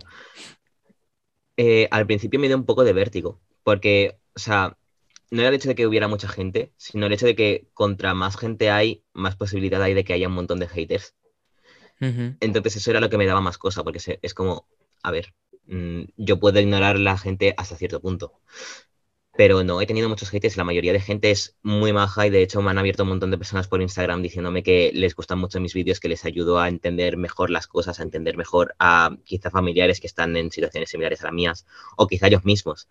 Eh, 1.56 1.88
al 1.90 2.06
principio 2.06 2.40
me 2.40 2.48
dio 2.48 2.56
un 2.56 2.66
poco 2.66 2.84
de 2.84 2.92
vértigo, 2.92 3.40
porque, 3.62 4.18
o 4.34 4.38
sea, 4.38 4.76
no 5.30 5.40
era 5.40 5.48
el 5.48 5.54
hecho 5.54 5.68
de 5.68 5.74
que 5.74 5.86
hubiera 5.86 6.08
mucha 6.08 6.28
gente, 6.28 6.72
sino 6.76 7.06
el 7.06 7.12
hecho 7.14 7.24
de 7.24 7.34
que 7.34 7.68
contra 7.72 8.12
más 8.12 8.36
gente 8.36 8.70
hay, 8.70 9.02
más 9.14 9.36
posibilidad 9.36 9.82
hay 9.82 9.94
de 9.94 10.04
que 10.04 10.12
haya 10.12 10.28
un 10.28 10.34
montón 10.34 10.58
de 10.58 10.68
haters. 10.68 11.14
Entonces 11.98 12.76
eso 12.76 12.90
era 12.90 13.00
lo 13.00 13.08
que 13.08 13.16
me 13.16 13.26
daba 13.26 13.40
más 13.40 13.58
cosa, 13.58 13.84
porque 13.84 14.18
es 14.20 14.34
como, 14.34 14.66
a 15.02 15.10
ver, 15.10 15.34
mm, 15.66 16.02
yo 16.16 16.40
puedo 16.40 16.58
ignorar 16.58 16.96
a 16.96 16.98
la 16.98 17.16
gente 17.16 17.54
hasta 17.56 17.76
cierto 17.76 18.00
punto. 18.00 18.40
Pero 19.36 19.64
no, 19.64 19.80
he 19.80 19.86
tenido 19.86 20.08
muchos 20.08 20.28
haters, 20.30 20.56
la 20.56 20.64
mayoría 20.64 20.92
de 20.92 21.00
gente 21.00 21.30
es 21.30 21.56
muy 21.62 21.92
maja 21.92 22.26
y 22.26 22.30
de 22.30 22.42
hecho 22.42 22.60
me 22.60 22.70
han 22.70 22.78
abierto 22.78 23.04
un 23.04 23.10
montón 23.10 23.30
de 23.30 23.38
personas 23.38 23.66
por 23.66 23.80
Instagram 23.80 24.20
diciéndome 24.22 24.62
que 24.62 24.90
les 24.94 25.14
gustan 25.16 25.38
mucho 25.38 25.58
mis 25.58 25.72
vídeos, 25.72 26.00
que 26.00 26.08
les 26.08 26.24
ayudo 26.26 26.58
a 26.58 26.68
entender 26.68 27.16
mejor 27.16 27.48
las 27.50 27.66
cosas, 27.66 27.98
a 27.98 28.02
entender 28.02 28.36
mejor 28.36 28.74
a 28.78 29.16
quizá 29.24 29.50
familiares 29.50 30.00
que 30.00 30.06
están 30.06 30.36
en 30.36 30.50
situaciones 30.50 30.90
similares 30.90 31.22
a 31.22 31.26
las 31.26 31.32
mías 31.32 31.66
o 31.96 32.06
quizá 32.06 32.26
ellos 32.26 32.44
mismos. 32.44 32.88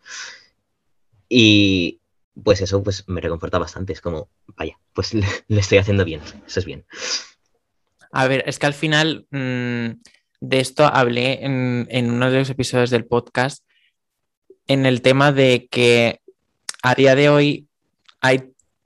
Y, 1.30 2.02
pues 2.44 2.62
eso 2.62 2.84
pues 2.84 3.08
me 3.08 3.22
reconforta 3.22 3.60
bastante. 3.60 3.94
Es 3.94 4.02
como, 4.02 4.30
vaya, 4.48 4.78
pues 4.94 5.14
le, 5.14 5.26
estoy 5.50 5.78
haciendo 5.78 6.06
bien, 6.06 6.22
eso 6.46 6.60
es 6.60 6.66
bien. 6.66 6.86
A 8.12 8.28
ver, 8.28 8.44
es 8.46 8.60
que 8.60 8.66
al 8.66 8.74
final 8.74 9.26
mm, 9.32 10.02
de 10.42 10.60
esto 10.60 10.86
hablé 10.86 11.46
en, 11.46 12.12
uno 12.12 12.30
de 12.30 12.40
los 12.40 12.50
episodios 12.50 12.90
del 12.90 13.06
podcast 13.06 13.64
en 14.68 14.86
el 14.86 15.02
tema 15.02 15.32
de 15.32 15.68
que 15.70 16.21
a 16.82 16.96
día 16.96 17.16
de 17.16 17.30
hoy 17.30 17.68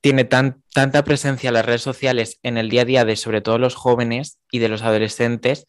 tiene 0.01 0.23
tanta 0.23 1.03
presencia 1.03 1.51
las 1.51 1.65
redes 1.65 1.81
sociales 1.81 2.39
en 2.43 2.57
el 2.57 2.69
día 2.69 2.83
a 2.83 2.85
día 2.85 3.05
de 3.05 3.15
sobre 3.15 3.41
todo 3.41 3.57
los 3.57 3.75
jóvenes 3.75 4.39
y 4.51 4.59
de 4.59 4.69
los 4.69 4.81
adolescentes 4.81 5.65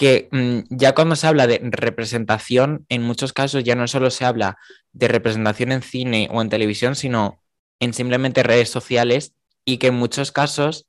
que 0.00 0.30
mm, 0.32 0.60
ya 0.70 0.94
cuando 0.94 1.14
se 1.14 1.26
habla 1.26 1.46
de 1.46 1.60
representación, 1.62 2.86
en 2.88 3.02
muchos 3.02 3.34
casos 3.34 3.64
ya 3.64 3.74
no 3.74 3.86
solo 3.86 4.10
se 4.10 4.24
habla 4.24 4.56
de 4.92 5.08
representación 5.08 5.72
en 5.72 5.82
cine 5.82 6.26
o 6.32 6.40
en 6.40 6.48
televisión, 6.48 6.96
sino 6.96 7.42
en 7.80 7.92
simplemente 7.92 8.42
redes 8.42 8.70
sociales 8.70 9.34
y 9.66 9.76
que 9.76 9.88
en 9.88 9.96
muchos 9.96 10.32
casos, 10.32 10.86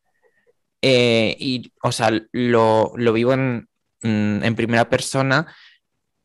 eh, 0.82 1.36
y, 1.40 1.74
o 1.84 1.92
sea, 1.92 2.10
lo, 2.32 2.94
vivo 2.94 3.34
en, 3.34 3.68
mm, 4.02 4.44
en, 4.46 4.56
primera 4.56 4.90
persona, 4.90 5.54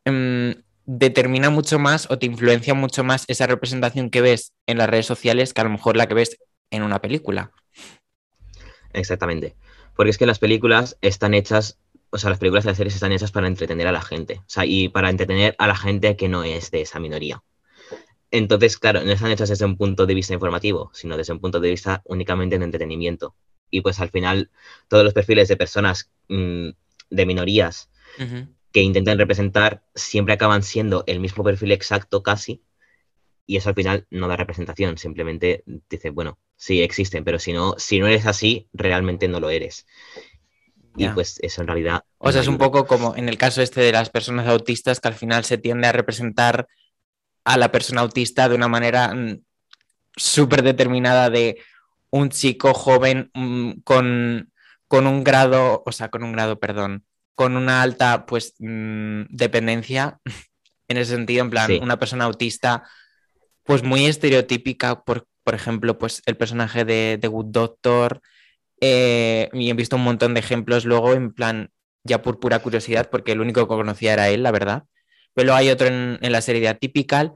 mm, 0.05 0.51
determina 0.87 1.51
mucho 1.51 1.78
más 1.78 2.11
o 2.11 2.18
te 2.18 2.26
influencia 2.26 2.74
mucho 2.74 3.05
más 3.05 3.24
esa 3.28 3.47
representación 3.47 4.11
que 4.11 4.20
ves 4.20 4.53
en 4.66 4.78
las 4.78 4.89
redes 4.89 5.07
sociales 5.07 5.53
que 5.53 5.61
a 5.61 5.64
lo 5.64 5.70
mejor 5.70 5.97
la 5.97 6.07
que 6.07 6.14
ves 6.14 6.39
en 6.70 6.82
una 6.82 7.01
película. 7.01 7.53
Exactamente. 8.93 9.57
Porque 9.95 10.11
es 10.11 10.18
que 10.18 10.26
las 10.26 10.39
películas 10.39 10.97
están 11.01 11.34
hechas 11.34 11.78
o 12.11 12.18
sea, 12.18 12.30
las 12.30 12.39
películas 12.39 12.64
y 12.64 12.68
las 12.68 12.76
series 12.76 12.95
están 12.95 13.12
hechas 13.12 13.32
para 13.32 13.47
entretener 13.47 13.87
a 13.87 13.93
la 13.93 14.01
gente, 14.01 14.39
o 14.39 14.49
sea, 14.49 14.64
y 14.64 14.89
para 14.89 15.11
entretener 15.11 15.55
a 15.59 15.66
la 15.66 15.76
gente 15.76 16.16
que 16.16 16.28
no 16.28 16.45
es 16.45 16.70
de 16.70 16.82
esa 16.82 17.01
minoría. 17.01 17.43
Entonces, 18.30 18.78
claro, 18.78 19.03
no 19.03 19.12
están 19.12 19.30
hechas 19.30 19.49
desde 19.49 19.64
un 19.64 19.76
punto 19.76 20.07
de 20.07 20.14
vista 20.14 20.34
informativo, 20.34 20.91
sino 20.93 21.16
desde 21.16 21.32
un 21.32 21.41
punto 21.41 21.61
de 21.61 21.70
vista 21.70 22.03
únicamente 22.05 22.59
de 22.59 22.64
entretenimiento. 22.64 23.34
Y 23.70 23.80
pues 23.80 24.01
al 24.01 24.11
final, 24.11 24.51
todos 24.89 25.05
los 25.05 25.14
perfiles 25.14 25.49
de 25.49 25.57
personas 25.57 26.11
mm, 26.28 26.70
de 27.11 27.26
minorías 27.26 27.91
que 28.72 28.80
intentan 28.80 29.18
representar 29.18 29.82
siempre 29.94 30.34
acaban 30.34 30.62
siendo 30.62 31.04
el 31.06 31.20
mismo 31.20 31.44
perfil 31.44 31.72
exacto 31.72 32.22
casi, 32.22 32.62
y 33.46 33.56
eso 33.56 33.68
al 33.68 33.74
final 33.74 34.06
no 34.10 34.28
da 34.28 34.36
representación, 34.36 34.98
simplemente 34.98 35.62
dice, 35.88 36.10
bueno, 36.10 36.38
sí 36.56 36.82
existen, 36.82 37.24
pero 37.24 37.38
si 37.38 37.52
no, 37.52 37.74
si 37.78 38.00
no 38.00 38.06
eres 38.08 38.26
así, 38.26 38.68
realmente 38.72 39.28
no 39.28 39.38
lo 39.40 39.50
eres. 39.50 39.86
Y 40.96 41.08
pues 41.08 41.38
eso 41.42 41.60
en 41.60 41.68
realidad... 41.68 42.04
O 42.18 42.32
sea, 42.32 42.40
es 42.40 42.48
un 42.48 42.56
poco 42.56 42.86
como 42.86 43.14
en 43.16 43.28
el 43.28 43.36
caso 43.36 43.60
este 43.60 43.82
de 43.82 43.92
las 43.92 44.08
personas 44.08 44.48
autistas, 44.48 44.98
que 44.98 45.08
al 45.08 45.14
final 45.14 45.44
se 45.44 45.58
tiende 45.58 45.86
a 45.86 45.92
representar 45.92 46.66
a 47.44 47.56
la 47.58 47.70
persona 47.70 48.00
autista 48.00 48.48
de 48.48 48.54
una 48.54 48.66
manera 48.66 49.14
mm, 49.14 49.42
súper 50.16 50.62
determinada 50.62 51.30
de 51.30 51.58
un 52.10 52.30
chico 52.30 52.72
joven 52.72 53.30
mm, 53.34 53.80
con, 53.84 54.50
con, 54.88 55.06
un 55.06 55.22
grado, 55.22 55.82
o 55.84 55.92
sea, 55.92 56.08
con 56.08 56.24
un 56.24 56.32
grado, 56.32 56.58
perdón, 56.58 57.04
con 57.37 57.57
una 57.57 57.82
alta, 57.82 58.26
pues, 58.26 58.55
mm, 58.59 59.26
dependencia, 59.30 60.18
en 60.89 60.97
ese 60.97 61.12
sentido, 61.14 61.45
en 61.45 61.51
plan, 61.51 61.70
una 61.80 62.01
persona 62.01 62.24
autista, 62.24 62.82
pues 63.62 63.84
muy 63.84 64.07
estereotípica, 64.07 65.05
por, 65.05 65.28
por 65.45 65.55
ejemplo, 65.55 65.99
pues 65.99 66.22
el 66.26 66.37
personaje 66.37 66.84
de, 66.84 67.18
de 67.20 67.28
Good 67.28 67.47
Doctor, 67.47 68.20
eh, 68.80 69.49
y 69.53 69.70
he 69.70 69.74
visto 69.74 69.97
un 69.97 70.03
montón 70.03 70.34
de 70.34 70.41
ejemplos 70.41 70.84
luego, 70.84 71.12
en 71.12 71.32
plan, 71.32 71.70
ya 72.05 72.22
por 72.22 72.41
pura 72.41 72.59
curiosidad, 72.61 73.09
porque 73.11 73.32
el 73.32 73.41
único 73.41 73.62
que 73.62 73.74
conocía 73.74 74.12
era 74.12 74.28
él, 74.28 74.43
la 74.43 74.53
verdad. 74.53 74.84
Pero 75.34 75.55
hay 75.55 75.70
otro 75.70 75.89
en, 75.89 76.18
la 76.20 76.41
serie 76.41 76.62
de 76.62 76.68
Atypical. 76.68 77.34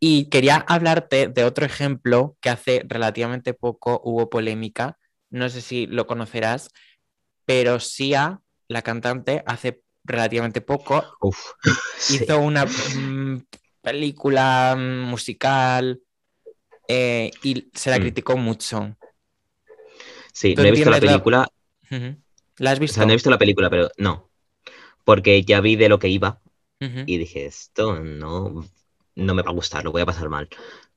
Y 0.00 0.28
quería 0.28 0.56
hablarte 0.56 1.28
de 1.28 1.44
otro 1.44 1.66
ejemplo 1.66 2.36
que 2.40 2.50
hace 2.50 2.84
relativamente 2.86 3.52
poco 3.54 4.00
hubo 4.04 4.30
polémica. 4.30 4.96
No 5.30 5.48
sé 5.48 5.60
si 5.60 5.86
lo 5.86 6.06
conocerás, 6.06 6.70
pero 7.44 7.80
Sia, 7.80 8.40
la 8.68 8.82
cantante, 8.82 9.42
hace 9.46 9.82
relativamente 10.04 10.60
poco 10.60 11.04
hizo 12.10 12.38
una 12.38 12.64
mm, 12.64 13.46
película 13.82 14.74
mm, 14.76 15.02
musical 15.02 16.00
eh, 16.86 17.30
y 17.42 17.68
se 17.74 17.90
la 17.90 17.98
mm. 17.98 18.00
criticó 18.00 18.36
mucho. 18.36 18.96
Sí, 20.32 20.54
no 20.54 20.62
he 20.62 20.70
visto 20.70 20.90
la 20.90 21.00
película. 21.00 21.48
La... 22.58 22.70
has 22.70 22.78
visto? 22.78 22.94
O 22.94 22.96
sea, 22.96 23.06
no 23.06 23.12
he 23.12 23.16
visto 23.16 23.30
la 23.30 23.38
película, 23.38 23.68
pero 23.68 23.90
no. 23.98 24.30
Porque 25.04 25.42
ya 25.42 25.60
vi 25.60 25.76
de 25.76 25.88
lo 25.88 25.98
que 25.98 26.08
iba 26.08 26.40
y 26.80 27.18
dije, 27.18 27.46
esto 27.46 27.98
no, 27.98 28.64
no 29.16 29.34
me 29.34 29.42
va 29.42 29.50
a 29.50 29.54
gustar, 29.54 29.82
lo 29.84 29.90
voy 29.90 30.02
a 30.02 30.06
pasar 30.06 30.28
mal. 30.28 30.48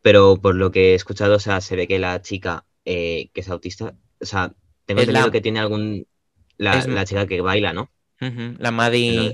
Pero 0.02 0.38
por 0.38 0.56
lo 0.56 0.72
que 0.72 0.92
he 0.92 0.96
escuchado, 0.96 1.36
o 1.36 1.40
sea, 1.40 1.60
se 1.60 1.76
ve 1.76 1.88
que 1.88 1.98
la 1.98 2.22
chica 2.22 2.66
eh, 2.86 3.30
que 3.34 3.42
es 3.42 3.50
autista, 3.50 3.96
o 4.20 4.26
sea, 4.26 4.54
tengo 4.86 5.02
entendido 5.02 5.32
que 5.32 5.42
tiene 5.42 5.60
algún. 5.60 6.08
La, 6.62 7.06
chica 7.06 7.26
que 7.26 7.42
baila, 7.42 7.74
¿no? 7.74 7.90
La 8.20 8.72
Maddie 8.72 9.34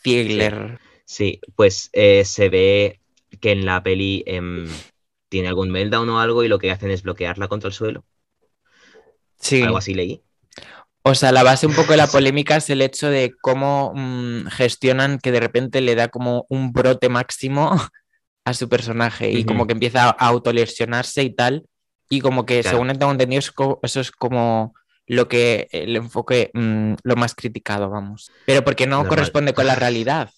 Fiegler. 0.00 0.78
Sí. 1.04 1.40
pues 1.56 1.90
eh, 1.92 2.24
se 2.24 2.48
ve 2.48 3.00
que 3.40 3.50
en 3.50 3.64
la 3.64 3.82
peli 3.82 4.22
em, 4.26 4.68
tiene 5.28 5.48
algún 5.48 5.70
meltdown 5.70 6.08
o 6.10 6.20
algo 6.20 6.44
y 6.44 6.48
lo 6.48 6.58
que 6.58 6.70
hacen 6.70 6.90
es 6.90 7.02
bloquearla 7.02 7.48
contra 7.48 7.68
el 7.68 7.74
suelo. 7.74 8.04
Sí. 9.40 9.62
Algo 9.62 9.78
así 9.78 9.94
leí. 9.94 10.22
O 11.02 11.14
sea, 11.14 11.32
la 11.32 11.42
base 11.42 11.66
un 11.66 11.74
poco 11.74 11.92
de 11.92 11.96
la 11.96 12.06
polémica 12.12 12.56
es 12.56 12.70
el 12.70 12.82
hecho 12.82 13.08
de 13.08 13.34
cómo 13.40 13.92
mm, 13.96 14.46
gestionan 14.46 15.18
que 15.18 15.32
de 15.32 15.40
repente 15.40 15.80
le 15.80 15.96
da 15.96 16.08
como 16.08 16.46
un 16.48 16.72
brote 16.72 17.08
máximo 17.08 17.72
a 18.44 18.54
su 18.54 18.68
personaje 18.68 19.32
y 19.32 19.44
como 19.44 19.66
que 19.66 19.72
empieza 19.72 20.04
a 20.04 20.10
autolesionarse 20.10 21.24
y 21.24 21.34
tal. 21.34 21.66
Y 22.08 22.20
como 22.20 22.46
que, 22.46 22.62
según 22.62 22.88
tengo 22.88 23.12
entendido, 23.12 23.42
eso 23.82 24.00
es 24.00 24.10
como 24.12 24.74
lo 25.08 25.26
que 25.26 25.68
el 25.72 25.96
enfoque, 25.96 26.50
mm, 26.54 26.94
lo 27.02 27.16
más 27.16 27.34
criticado, 27.34 27.90
vamos. 27.90 28.30
Pero 28.46 28.62
porque 28.62 28.86
no 28.86 29.06
corresponde 29.08 29.54
con 29.54 29.66
la 29.66 29.74
realidad. 29.74 30.30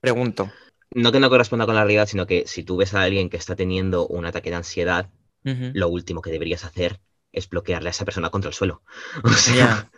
Pregunto. 0.00 0.50
No 0.92 1.12
que 1.12 1.20
no 1.20 1.28
corresponda 1.28 1.66
con 1.66 1.74
la 1.74 1.82
realidad, 1.82 2.06
sino 2.06 2.26
que 2.26 2.44
si 2.46 2.64
tú 2.64 2.76
ves 2.76 2.94
a 2.94 3.02
alguien 3.02 3.28
que 3.28 3.36
está 3.36 3.54
teniendo 3.54 4.06
un 4.06 4.24
ataque 4.24 4.50
de 4.50 4.56
ansiedad, 4.56 5.10
lo 5.42 5.88
último 5.88 6.20
que 6.20 6.30
deberías 6.30 6.64
hacer 6.64 7.00
es 7.32 7.48
bloquearle 7.48 7.88
a 7.88 7.92
esa 7.92 8.04
persona 8.04 8.30
contra 8.30 8.48
el 8.48 8.54
suelo. 8.54 8.82
O 9.24 9.30
sea, 9.30 9.90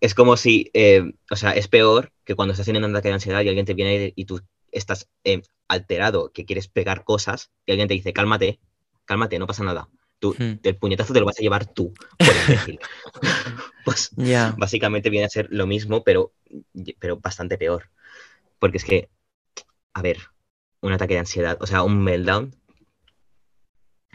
es 0.00 0.14
como 0.14 0.36
si, 0.36 0.70
eh, 0.74 1.12
o 1.30 1.36
sea, 1.36 1.52
es 1.52 1.68
peor 1.68 2.12
que 2.24 2.34
cuando 2.34 2.52
estás 2.52 2.66
teniendo 2.66 2.88
un 2.88 2.94
ataque 2.94 3.08
de 3.08 3.14
ansiedad 3.14 3.42
y 3.42 3.48
alguien 3.48 3.66
te 3.66 3.74
viene 3.74 4.12
y 4.14 4.24
tú 4.24 4.40
estás 4.72 5.08
eh, 5.24 5.42
alterado, 5.68 6.32
que 6.32 6.44
quieres 6.44 6.68
pegar 6.68 7.04
cosas, 7.04 7.50
y 7.64 7.72
alguien 7.72 7.88
te 7.88 7.94
dice, 7.94 8.12
cálmate, 8.12 8.60
cálmate, 9.04 9.38
no 9.38 9.46
pasa 9.46 9.64
nada. 9.64 9.88
Tú, 10.18 10.34
hmm. 10.38 10.60
El 10.62 10.76
puñetazo 10.76 11.12
te 11.12 11.20
lo 11.20 11.26
vas 11.26 11.38
a 11.38 11.42
llevar 11.42 11.66
tú, 11.66 11.92
pues 13.84 14.10
básicamente 14.56 15.10
viene 15.10 15.26
a 15.26 15.30
ser 15.30 15.48
lo 15.50 15.66
mismo, 15.66 16.04
pero, 16.04 16.32
pero 16.98 17.18
bastante 17.18 17.58
peor. 17.58 17.90
Porque 18.58 18.78
es 18.78 18.84
que, 18.84 19.10
a 19.92 20.00
ver, 20.00 20.18
un 20.80 20.92
ataque 20.92 21.14
de 21.14 21.20
ansiedad, 21.20 21.58
o 21.60 21.66
sea, 21.66 21.82
un 21.82 22.02
meltdown, 22.02 22.56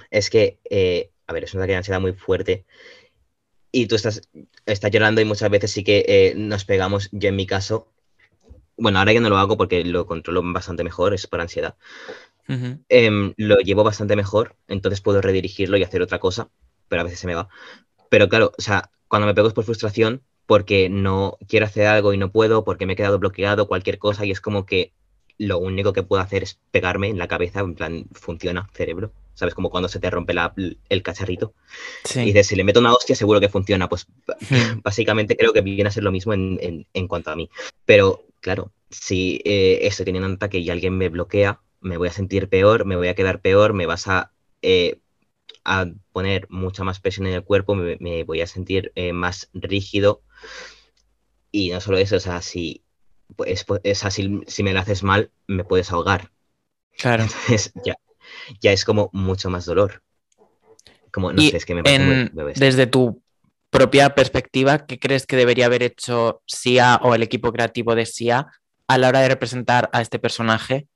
es 0.10 0.30
que 0.30 0.60
eh, 0.70 1.12
a 1.32 1.34
ver, 1.34 1.46
es 1.46 1.54
una 1.54 1.64
ansiedad 1.78 2.02
muy 2.02 2.14
fuerte 2.14 2.66
y 3.72 3.88
tú 3.88 3.96
estás, 3.96 4.22
estás 4.66 4.92
llorando 4.92 5.22
y 5.22 5.26
muchas 5.26 5.50
veces 5.50 5.72
sí 5.72 5.84
que 5.84 6.04
eh, 6.08 6.34
nos 6.36 6.66
pegamos. 6.66 7.08
Yo 7.14 7.30
en 7.30 7.38
mi 7.38 7.48
caso, 7.48 7.88
bueno, 8.76 9.00
ahora 9.00 9.14
ya 9.14 9.22
no 9.22 9.30
lo 9.30 9.38
hago 9.38 9.58
porque 9.58 9.86
lo 9.86 10.06
controlo 10.06 10.42
bastante 10.44 10.84
mejor, 10.84 11.14
es 11.14 11.26
por 11.28 11.40
ansiedad. 11.40 11.76
Em, 12.90 13.34
lo 13.38 13.60
llevo 13.60 13.84
bastante 13.84 14.16
mejor, 14.16 14.56
entonces 14.68 15.02
puedo 15.02 15.22
redirigirlo 15.22 15.78
y 15.78 15.84
hacer 15.84 16.02
otra 16.02 16.20
cosa, 16.20 16.50
pero 16.88 17.02
a 17.02 17.06
veces 17.06 17.20
se 17.20 17.28
me 17.28 17.36
va. 17.36 17.48
Pero 18.10 18.28
claro, 18.30 18.52
o 18.58 18.62
sea, 18.62 18.92
cuando 19.08 19.28
me 19.28 19.34
pego 19.34 19.48
es 19.48 19.54
por 19.54 19.64
frustración, 19.64 20.22
porque 20.46 20.90
no 20.90 21.38
quiero 21.48 21.66
hacer 21.66 21.88
algo 21.88 22.14
y 22.14 22.18
no 22.18 22.32
puedo, 22.32 22.64
porque 22.64 22.86
me 22.86 22.94
he 22.94 22.96
quedado 22.96 23.20
bloqueado, 23.20 23.68
cualquier 23.68 24.00
cosa, 24.00 24.26
y 24.26 24.32
es 24.32 24.42
como 24.42 24.66
que 24.66 24.94
lo 25.38 25.60
único 25.60 25.94
que 25.94 26.04
puedo 26.04 26.22
hacer 26.22 26.44
es 26.44 26.60
pegarme 26.72 27.08
en 27.08 27.18
la 27.18 27.28
cabeza, 27.28 27.62
en 27.62 27.76
plan, 27.76 28.06
funciona, 28.12 28.70
cerebro. 28.74 29.14
¿sabes? 29.34 29.56
Como 29.56 29.70
cuando 29.70 29.90
se 29.90 30.00
te 30.00 30.10
rompe 30.10 30.34
el 30.90 31.04
cacharrito. 31.04 31.54
Y 32.16 32.26
dices, 32.26 32.48
si 32.48 32.56
le 32.56 32.64
meto 32.64 32.80
una 32.80 32.94
hostia, 32.94 33.16
seguro 33.16 33.40
que 33.40 33.50
funciona. 33.50 33.90
Pues 33.90 34.06
hmm. 34.50 34.82
básicamente 34.84 35.36
creo 35.36 35.54
que 35.54 35.62
viene 35.62 35.88
a 35.88 35.92
ser 35.92 36.04
lo 36.04 36.12
mismo 36.12 36.34
en, 36.34 37.08
cuanto 37.08 37.32
a 37.32 37.36
mí. 37.36 37.50
Pero 37.86 38.26
claro, 38.40 38.72
si 38.90 39.42
eh, 39.44 39.80
estoy 39.82 40.06
teniendo 40.06 40.28
un 40.28 40.36
ataque 40.36 40.60
y 40.60 40.70
alguien 40.70 40.98
me 40.98 41.10
bloquea, 41.10 41.60
me 41.82 41.98
voy 41.98 42.08
a 42.08 42.14
sentir 42.14 42.48
peor, 42.48 42.86
me 42.86 42.96
voy 42.96 43.08
a 43.08 43.16
quedar 43.16 43.42
peor, 43.42 43.74
me 43.74 43.86
vas 43.86 44.08
a, 44.08 44.32
eh, 44.62 45.00
a 45.66 45.88
poner 46.12 46.48
mucha 46.50 46.84
más 46.84 47.00
presión 47.00 47.28
en 47.28 47.34
el 47.34 47.44
cuerpo, 47.44 47.76
me, 47.76 48.24
voy 48.24 48.42
a 48.42 48.48
sentir 48.48 48.92
eh, 48.96 49.14
más 49.14 49.50
rígido. 49.54 50.22
Y 51.52 51.72
no 51.72 51.82
solo 51.82 51.98
eso, 51.98 52.16
o 52.16 52.20
sea, 52.20 52.42
si, 52.42 52.84
pues, 53.36 53.66
es 53.84 54.06
así, 54.06 54.42
si 54.48 54.64
me 54.64 54.74
lo 54.74 54.80
haces 54.80 55.04
mal, 55.04 55.32
me 55.48 55.64
puedes 55.64 55.92
ahogar. 55.92 56.32
Claro. 56.98 57.24
Entonces, 57.24 57.74
ya, 57.84 57.96
ya 58.62 58.72
es 58.72 58.86
como 58.86 59.10
mucho 59.12 59.50
más 59.50 59.66
dolor. 59.66 60.04
Como, 61.12 61.34
no 61.34 61.42
sé, 61.42 61.58
es 61.58 61.66
que 61.66 61.76
me 61.76 61.84
parece 61.84 62.32
Desde 62.56 62.88
tu 62.88 63.22
propia 63.70 64.16
perspectiva, 64.16 64.86
¿qué 64.86 65.00
crees 65.00 65.26
que 65.26 65.36
debería 65.36 65.66
haber 65.66 65.84
hecho 65.84 66.42
SIA 66.46 67.00
o 67.04 67.16
el 67.16 67.24
equipo 67.24 67.52
creativo 67.52 67.96
de 67.96 68.06
SIA 68.06 68.48
a 68.88 68.98
la 68.98 69.10
hora 69.10 69.22
de 69.22 69.30
representar 69.30 69.90
a 69.94 70.02
este 70.02 70.20
personaje 70.20 70.88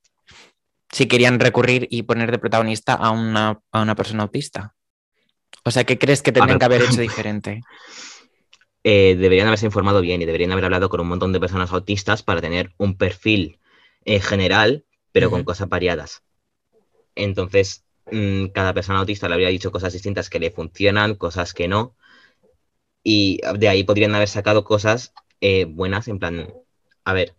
si 0.96 1.08
querían 1.08 1.38
recurrir 1.40 1.86
y 1.90 2.04
poner 2.04 2.30
de 2.30 2.38
protagonista 2.38 2.94
a 2.94 3.10
una, 3.10 3.94
persona 3.94 4.22
autista? 4.22 4.74
O 5.62 5.70
sea, 5.70 5.84
¿qué 5.84 5.98
crees 5.98 6.22
que 6.22 6.32
tendrían 6.32 6.58
que 6.58 6.64
haber 6.64 6.80
hecho 6.80 7.00
diferente? 7.02 7.60
Eh, 8.82 9.14
deberían 9.14 9.46
haberse 9.46 9.66
informado 9.66 10.00
bien 10.00 10.22
y 10.22 10.24
deberían 10.24 10.52
haber 10.52 10.64
hablado 10.64 10.88
con 10.88 11.00
un 11.00 11.08
montón 11.08 11.34
de 11.34 11.40
personas 11.40 11.70
autistas 11.70 12.22
para 12.22 12.40
tener 12.40 12.72
un 12.78 12.96
perfil 12.96 13.58
eh, 14.06 14.20
general, 14.20 14.86
pero 15.12 15.28
con 15.28 15.44
cosas 15.44 15.68
variadas. 15.68 16.22
Entonces, 17.14 17.84
mm, 18.10 18.46
cada 18.54 18.72
persona 18.72 19.00
autista 19.00 19.28
le 19.28 19.34
habría 19.34 19.50
dicho 19.50 19.70
cosas 19.70 19.92
distintas 19.92 20.30
que 20.30 20.40
le 20.40 20.50
funcionan, 20.50 21.16
cosas 21.16 21.52
que 21.52 21.68
no. 21.68 21.94
Y 23.02 23.42
de 23.58 23.68
ahí 23.68 23.84
podrían 23.84 24.14
haber 24.14 24.28
sacado 24.28 24.64
cosas 24.64 25.12
eh, 25.42 25.66
buenas, 25.66 26.08
en 26.08 26.18
plan, 26.18 26.54
a 27.04 27.12
ver, 27.12 27.34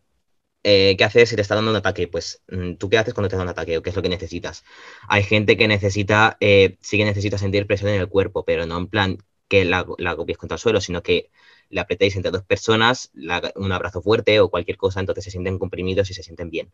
eh, 0.69 0.97
¿qué 0.97 1.05
haces 1.05 1.29
si 1.29 1.35
te 1.37 1.41
está 1.41 1.55
dando 1.55 1.71
un 1.71 1.77
ataque? 1.77 2.09
Pues, 2.09 2.43
mm, 2.49 2.73
¿tú 2.73 2.89
qué 2.89 2.97
haces 2.97 3.13
cuando 3.13 3.29
te 3.29 3.37
da 3.37 3.43
un 3.43 3.47
ataque 3.47 3.77
o 3.77 3.81
qué 3.81 3.89
es 3.89 3.95
lo 3.95 4.01
que 4.01 4.09
necesitas? 4.09 4.65
Hay 5.07 5.23
gente 5.23 5.55
que 5.55 5.65
necesita, 5.65 6.35
eh, 6.41 6.77
sí 6.81 6.97
que 6.97 7.05
necesita 7.05 7.37
sentir 7.37 7.65
presión 7.67 7.89
en 7.91 8.01
el 8.01 8.09
cuerpo, 8.09 8.43
pero 8.43 8.65
no 8.65 8.77
en 8.77 8.87
plan 8.87 9.17
que 9.47 9.63
la, 9.63 9.85
la 9.97 10.17
copies 10.17 10.37
contra 10.37 10.55
el 10.55 10.59
suelo, 10.59 10.81
sino 10.81 11.01
que 11.01 11.31
la 11.69 11.83
apretéis 11.83 12.17
entre 12.17 12.31
dos 12.31 12.43
personas, 12.43 13.11
un 13.55 13.71
abrazo 13.71 14.01
fuerte 14.01 14.41
o 14.41 14.49
cualquier 14.49 14.75
cosa, 14.75 14.99
entonces 14.99 15.23
se 15.23 15.31
sienten 15.31 15.57
comprimidos 15.57 16.09
y 16.11 16.13
se 16.13 16.23
sienten 16.23 16.49
bien. 16.49 16.69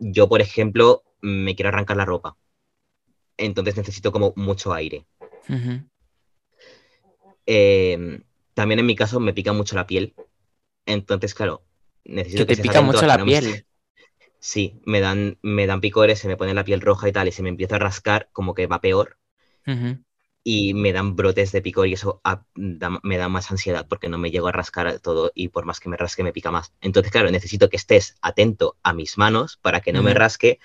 yo, 0.00 0.28
por 0.28 0.42
ejemplo, 0.42 1.04
me 1.22 1.54
quiero 1.54 1.70
arrancar 1.70 1.96
la 1.96 2.04
ropa. 2.04 2.36
Entonces 3.38 3.76
necesito 3.78 4.12
como 4.12 4.34
mucho 4.36 4.74
aire. 4.74 5.06
Em, 7.46 8.22
también 8.52 8.80
en 8.80 8.86
mi 8.86 8.94
caso 8.94 9.20
me 9.20 9.32
pica 9.32 9.54
mucho 9.54 9.74
la 9.74 9.86
piel. 9.86 10.14
Entonces, 10.86 11.34
claro, 11.34 11.62
necesito 12.04 12.46
que, 12.46 12.56
te 12.56 12.62
pica 12.62 12.80
mucho 12.80 13.06
la 13.06 13.22
piel. 13.24 13.66
Sí, 14.38 14.80
me 14.84 15.00
dan, 15.00 15.38
me 15.42 15.66
dan 15.66 15.80
picores, 15.80 16.18
se 16.18 16.28
me 16.28 16.36
pone 16.36 16.52
la 16.52 16.64
piel 16.64 16.80
roja 16.80 17.08
y 17.08 17.12
tal, 17.12 17.28
y 17.28 17.32
se 17.32 17.42
me 17.42 17.48
empieza 17.48 17.76
a 17.76 17.78
rascar, 17.78 18.28
como 18.32 18.54
que 18.54 18.66
va 18.66 18.80
peor. 18.80 19.18
Y 20.46 20.74
me 20.74 20.92
dan 20.92 21.16
brotes 21.16 21.52
de 21.52 21.62
picor 21.62 21.88
y 21.88 21.94
eso 21.94 22.20
me 22.54 23.16
da 23.16 23.28
más 23.30 23.50
ansiedad 23.50 23.86
porque 23.88 24.10
no 24.10 24.18
me 24.18 24.30
llego 24.30 24.48
a 24.48 24.52
rascar 24.52 25.00
todo 25.00 25.32
y 25.34 25.48
por 25.48 25.64
más 25.64 25.80
que 25.80 25.88
me 25.88 25.96
rasque 25.96 26.22
me 26.22 26.34
pica 26.34 26.50
más. 26.50 26.74
Entonces, 26.82 27.10
claro, 27.10 27.30
necesito 27.30 27.70
que 27.70 27.78
estés 27.78 28.16
atento 28.20 28.76
a 28.82 28.92
mis 28.92 29.16
manos 29.16 29.58
para 29.62 29.80
que 29.80 29.94
no 29.94 30.02
me 30.02 30.12
rasque, 30.12 30.58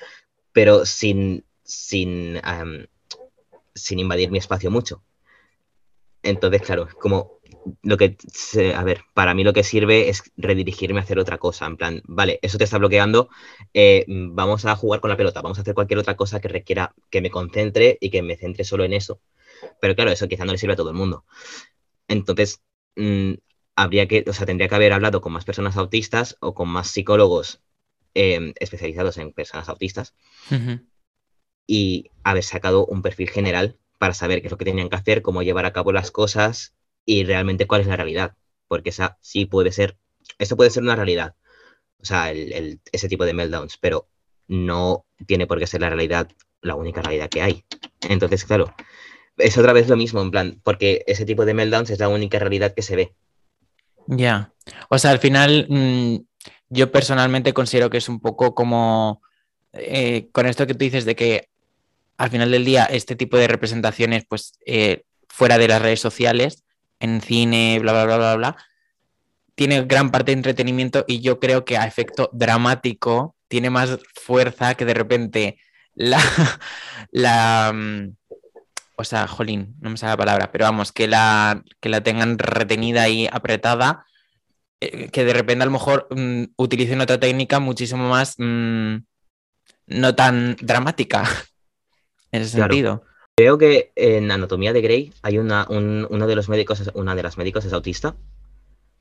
pero 0.51 0.85
sin, 0.85 1.45
sin, 1.63 2.41
sin 3.73 3.99
invadir 3.99 4.31
mi 4.31 4.39
espacio 4.39 4.69
mucho. 4.69 5.01
Entonces, 6.23 6.61
claro, 6.61 6.89
como 6.99 7.38
lo 7.83 7.97
que, 7.97 8.17
a 8.75 8.83
ver, 8.83 9.01
para 9.13 9.33
mí 9.33 9.43
lo 9.43 9.53
que 9.53 9.63
sirve 9.63 10.09
es 10.09 10.23
redirigirme 10.37 10.99
a 10.99 11.03
hacer 11.03 11.19
otra 11.19 11.37
cosa, 11.37 11.65
en 11.65 11.77
plan, 11.77 12.01
vale, 12.05 12.39
eso 12.41 12.57
te 12.57 12.63
está 12.63 12.77
bloqueando, 12.77 13.29
eh, 13.73 14.05
vamos 14.07 14.65
a 14.65 14.75
jugar 14.75 15.01
con 15.01 15.09
la 15.09 15.17
pelota, 15.17 15.41
vamos 15.41 15.57
a 15.57 15.61
hacer 15.61 15.73
cualquier 15.73 15.99
otra 15.99 16.15
cosa 16.15 16.39
que 16.39 16.47
requiera 16.47 16.93
que 17.09 17.21
me 17.21 17.29
concentre 17.29 17.97
y 17.99 18.09
que 18.09 18.21
me 18.21 18.37
centre 18.37 18.63
solo 18.63 18.83
en 18.83 18.93
eso. 18.93 19.21
Pero 19.81 19.95
claro, 19.95 20.11
eso 20.11 20.27
quizá 20.27 20.45
no 20.45 20.53
le 20.53 20.57
sirve 20.57 20.73
a 20.73 20.77
todo 20.77 20.89
el 20.89 20.95
mundo. 20.95 21.25
Entonces, 22.07 22.61
mm, 22.95 23.33
habría 23.75 24.07
que, 24.07 24.23
o 24.27 24.33
sea, 24.33 24.45
tendría 24.45 24.69
que 24.69 24.75
haber 24.75 24.93
hablado 24.93 25.21
con 25.21 25.33
más 25.33 25.45
personas 25.45 25.77
autistas 25.77 26.37
o 26.39 26.53
con 26.53 26.69
más 26.69 26.89
psicólogos 26.89 27.61
Em, 28.15 28.53
especializados 28.59 29.17
en 29.17 29.31
personas 29.31 29.69
autistas 29.69 30.15
y 31.67 32.09
haber 32.23 32.43
sacado 32.43 32.85
un 32.87 33.03
perfil 33.03 33.29
general 33.29 33.77
para 33.99 34.15
saber 34.15 34.41
qué 34.41 34.47
es 34.47 34.51
lo 34.51 34.57
que 34.57 34.65
tenían 34.65 34.89
que 34.89 34.95
hacer, 34.95 35.21
cómo 35.21 35.43
llevar 35.43 35.65
a 35.65 35.73
cabo 35.73 35.91
las 35.91 36.09
cosas 36.09 36.73
y 37.09 37.23
realmente 37.23 37.65
cuál 37.65 37.81
es 37.81 37.87
la 37.87 37.95
realidad. 37.95 38.35
Porque 38.67 38.91
esa 38.91 39.17
sí 39.19 39.45
puede 39.45 39.71
ser, 39.71 39.97
esto 40.37 40.55
puede 40.55 40.69
ser 40.69 40.83
una 40.83 40.95
realidad, 40.95 41.33
o 41.99 42.05
sea, 42.05 42.31
ese 42.31 43.09
tipo 43.09 43.25
de 43.25 43.33
meltdowns, 43.33 43.77
pero 43.77 44.07
no 44.47 45.05
tiene 45.25 45.47
por 45.47 45.57
qué 45.57 45.65
ser 45.65 45.81
la 45.81 45.89
realidad, 45.89 46.29
la 46.61 46.75
única 46.75 47.01
realidad 47.01 47.27
que 47.27 47.41
hay. 47.41 47.65
Entonces, 48.07 48.45
claro, 48.45 48.75
es 49.37 49.57
otra 49.57 49.73
vez 49.73 49.87
lo 49.89 49.97
mismo, 49.97 50.21
en 50.21 50.29
plan, 50.29 50.61
porque 50.63 51.03
ese 51.07 51.25
tipo 51.25 51.45
de 51.45 51.55
meltdowns 51.55 51.89
es 51.89 51.97
la 51.97 52.09
única 52.09 52.37
realidad 52.37 52.75
que 52.75 52.83
se 52.83 52.95
ve. 52.95 53.15
Ya, 54.05 54.53
o 54.89 54.99
sea, 54.99 55.09
al 55.09 55.19
final 55.19 55.65
mm, 55.67 56.17
yo 56.69 56.91
personalmente 56.91 57.53
considero 57.53 57.89
que 57.89 57.97
es 57.97 58.07
un 58.07 58.19
poco 58.19 58.53
como 58.53 59.23
eh, 59.73 60.29
con 60.31 60.45
esto 60.45 60.67
que 60.67 60.75
tú 60.75 60.85
dices 60.85 61.05
de 61.05 61.15
que 61.15 61.49
al 62.17 62.29
final 62.29 62.51
del 62.51 62.65
día 62.65 62.85
este 62.85 63.15
tipo 63.15 63.35
de 63.37 63.47
representaciones, 63.47 64.25
pues 64.29 64.53
eh, 64.67 65.05
fuera 65.27 65.57
de 65.57 65.67
las 65.67 65.81
redes 65.81 66.01
sociales, 66.01 66.65
en 66.99 67.21
cine, 67.21 67.79
bla, 67.79 67.91
bla, 67.91 68.05
bla, 68.05 68.17
bla, 68.17 68.35
bla, 68.35 68.57
tiene 69.55 69.83
gran 69.83 70.11
parte 70.11 70.31
de 70.31 70.37
entretenimiento 70.37 71.05
y 71.07 71.21
yo 71.21 71.39
creo 71.39 71.65
que 71.65 71.77
a 71.77 71.85
efecto 71.85 72.29
dramático 72.33 73.35
tiene 73.47 73.69
más 73.69 73.99
fuerza 74.13 74.75
que 74.75 74.85
de 74.85 74.93
repente 74.93 75.57
la, 75.95 76.21
la 77.11 77.71
mm, 77.73 78.15
o 78.95 79.03
sea, 79.03 79.27
jolín, 79.27 79.75
no 79.79 79.89
me 79.89 79.97
sale 79.97 80.11
la 80.11 80.17
palabra, 80.17 80.51
pero 80.51 80.65
vamos, 80.65 80.91
que 80.91 81.07
la, 81.07 81.63
que 81.79 81.87
la 81.87 82.01
tengan 82.01 82.37
retenida 82.37 83.07
y 83.07 83.27
apretada 83.31 84.05
eh, 84.81 85.09
que 85.09 85.25
de 85.25 85.33
repente 85.33 85.63
a 85.63 85.65
lo 85.65 85.71
mejor 85.71 86.07
mm, 86.09 86.43
utilicen 86.55 87.01
otra 87.01 87.19
técnica 87.19 87.59
muchísimo 87.59 88.07
más 88.09 88.35
mm, 88.37 88.95
no 89.87 90.15
tan 90.15 90.55
dramática 90.57 91.23
en 92.31 92.41
ese 92.41 92.57
sentido. 92.57 93.03
Creo 93.39 93.57
que 93.57 93.93
en 93.95 94.29
Anatomía 94.31 94.73
de 94.73 94.81
Grey 94.81 95.13
hay 95.21 95.37
una, 95.37 95.65
uno 95.69 96.27
de 96.27 96.35
los 96.35 96.49
médicos, 96.49 96.91
una 96.93 97.15
de 97.15 97.23
las 97.23 97.37
médicos 97.37 97.63
es 97.63 97.71
autista. 97.71 98.17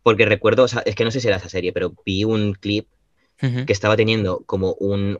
Porque 0.04 0.26
recuerdo, 0.26 0.62
o 0.62 0.68
sea, 0.68 0.80
es 0.86 0.94
que 0.94 1.02
no 1.02 1.10
sé 1.10 1.18
si 1.18 1.26
era 1.26 1.38
esa 1.38 1.48
serie, 1.48 1.72
pero 1.72 1.92
vi 2.06 2.22
un 2.22 2.52
clip 2.52 2.86
que 3.36 3.72
estaba 3.72 3.96
teniendo 3.96 4.44
como 4.46 4.74
un, 4.74 5.18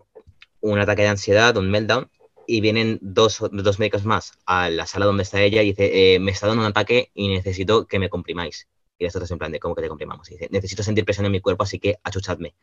un 0.61 0.79
ataque 0.79 1.03
de 1.03 1.09
ansiedad, 1.09 1.57
un 1.57 1.69
meltdown, 1.69 2.09
y 2.47 2.61
vienen 2.61 3.01
dos, 3.03 3.43
dos 3.51 3.81
médicos 3.81 4.05
más 4.05 4.35
a 4.47 4.71
la 4.71 4.87
sala 4.87 5.07
donde 5.07 5.25
está 5.25 5.43
ella 5.43 5.65
y 5.65 5.71
dice, 5.71 6.15
eh, 6.15 6.21
me 6.21 6.31
está 6.31 6.47
dando 6.47 6.63
un 6.63 6.69
ataque 6.69 7.11
y 7.13 7.27
necesito 7.27 7.89
que 7.89 7.99
me 7.99 8.11
comprimáis. 8.11 8.69
Y 8.99 9.05
las 9.05 9.17
otras 9.17 9.33
en 9.33 9.39
plan 9.39 9.51
de, 9.51 9.59
¿cómo 9.59 9.75
que 9.75 9.83
te 9.83 9.89
comprimamos? 9.89 10.31
Y 10.31 10.35
dice, 10.35 10.49
necesito 10.53 10.85
sentir 10.85 11.05
presión 11.05 11.27
en 11.27 11.33
mi 11.33 11.41
cuerpo, 11.41 11.65
así 11.65 11.81
que 11.81 11.97
achuchadme. 12.05 12.55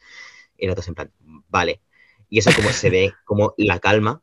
Y 0.57 0.67
las 0.67 0.75
otras 0.75 0.87
en 0.87 0.95
plan, 0.95 1.11
vale. 1.49 1.81
Y 2.29 2.39
eso 2.39 2.49
como 2.55 2.69
se 2.69 2.89
ve 2.89 3.13
como 3.25 3.55
la 3.57 3.79
calma 3.79 4.21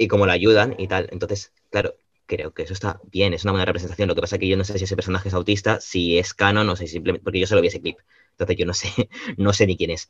y 0.00 0.08
como 0.08 0.24
la 0.24 0.32
ayudan 0.32 0.74
y 0.78 0.88
tal. 0.88 1.08
Entonces, 1.12 1.52
claro, 1.68 1.94
creo 2.24 2.54
que 2.54 2.62
eso 2.62 2.72
está 2.72 3.00
bien, 3.12 3.34
es 3.34 3.44
una 3.44 3.52
buena 3.52 3.66
representación. 3.66 4.08
Lo 4.08 4.14
que 4.14 4.22
pasa 4.22 4.36
es 4.36 4.40
que 4.40 4.48
yo 4.48 4.56
no 4.56 4.64
sé 4.64 4.78
si 4.78 4.84
ese 4.84 4.96
personaje 4.96 5.28
es 5.28 5.34
autista, 5.34 5.78
si 5.78 6.18
es 6.18 6.32
canon, 6.32 6.66
no 6.66 6.74
sé, 6.74 6.86
simplemente, 6.86 7.22
porque 7.22 7.38
yo 7.38 7.46
solo 7.46 7.60
vi 7.60 7.68
ese 7.68 7.82
clip. 7.82 7.98
Entonces 8.30 8.56
yo 8.56 8.64
no 8.64 8.72
sé, 8.72 8.88
no 9.36 9.52
sé 9.52 9.66
ni 9.66 9.76
quién 9.76 9.90
es. 9.90 10.08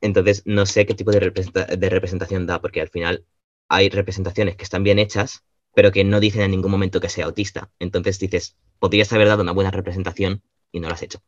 Entonces 0.00 0.42
no 0.46 0.64
sé 0.64 0.86
qué 0.86 0.94
tipo 0.94 1.10
de, 1.10 1.20
de 1.20 1.90
representación 1.90 2.46
da, 2.46 2.62
porque 2.62 2.80
al 2.80 2.88
final 2.88 3.26
hay 3.68 3.90
representaciones 3.90 4.56
que 4.56 4.64
están 4.64 4.84
bien 4.84 4.98
hechas, 4.98 5.44
pero 5.74 5.92
que 5.92 6.02
no 6.02 6.18
dicen 6.18 6.40
en 6.40 6.50
ningún 6.50 6.70
momento 6.70 6.98
que 6.98 7.10
sea 7.10 7.26
autista. 7.26 7.70
Entonces 7.78 8.18
dices, 8.18 8.56
podrías 8.78 9.12
haber 9.12 9.28
dado 9.28 9.42
una 9.42 9.52
buena 9.52 9.70
representación 9.70 10.42
y 10.72 10.80
no 10.80 10.88
lo 10.88 10.94
has 10.94 11.02
hecho. 11.02 11.20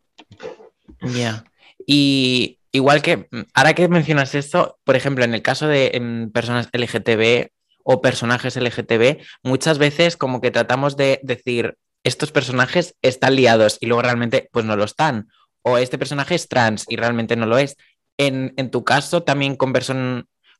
Ya. 1.03 1.45
Y 1.87 2.60
igual 2.73 3.03
que, 3.03 3.29
ahora 3.55 3.75
que 3.75 3.89
mencionas 3.89 4.35
esto, 4.35 4.79
por 4.85 4.97
ejemplo, 4.97 5.25
en 5.25 5.35
el 5.35 5.43
caso 5.43 5.67
de 5.67 6.31
personas 6.33 6.69
LGTB 6.73 7.51
o 7.83 8.01
personajes 8.01 8.57
LGTB, 8.57 9.23
muchas 9.43 9.79
veces 9.79 10.17
como 10.17 10.41
que 10.41 10.51
tratamos 10.51 10.97
de 10.97 11.21
decir, 11.23 11.77
estos 12.05 12.33
personajes 12.33 12.95
están 13.03 13.37
liados 13.37 13.79
y 13.81 13.87
luego 13.87 14.03
realmente 14.03 14.49
pues 14.53 14.65
no 14.65 14.77
lo 14.77 14.85
están. 14.85 15.29
O 15.63 15.77
este 15.79 15.99
personaje 15.99 16.35
es 16.35 16.49
trans 16.49 16.87
y 16.89 16.97
realmente 16.97 17.37
no 17.37 17.47
lo 17.47 17.59
es. 17.59 17.77
En, 18.17 18.71
tu 18.71 18.85
caso, 18.85 19.23
también 19.23 19.57
con, 19.57 19.73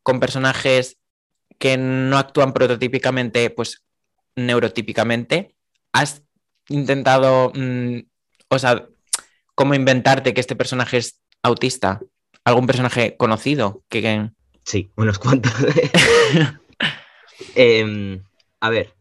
con 0.03 0.21
personajes 0.21 0.97
que 1.59 1.77
no 1.77 2.19
actúan 2.19 2.53
prototípicamente, 2.53 3.51
pues 3.51 3.83
neurotípicamente, 4.35 5.55
¿has 5.93 6.23
intentado, 6.69 7.53
mm, 7.55 7.99
o 8.49 8.59
sea, 8.59 8.87
cómo 9.55 9.75
inventarte 9.75 10.33
que 10.33 10.41
este 10.41 10.57
personaje 10.57 10.97
es 10.97 11.20
autista? 11.43 12.01
¿Algún 12.45 12.67
personaje 12.67 13.17
conocido? 13.17 13.83
Que... 13.89 14.31
Sí, 14.65 14.91
unos 14.97 15.19
cuantos. 15.19 15.53
Em, 17.55 18.23
a 18.61 18.69
ver, 18.69 18.95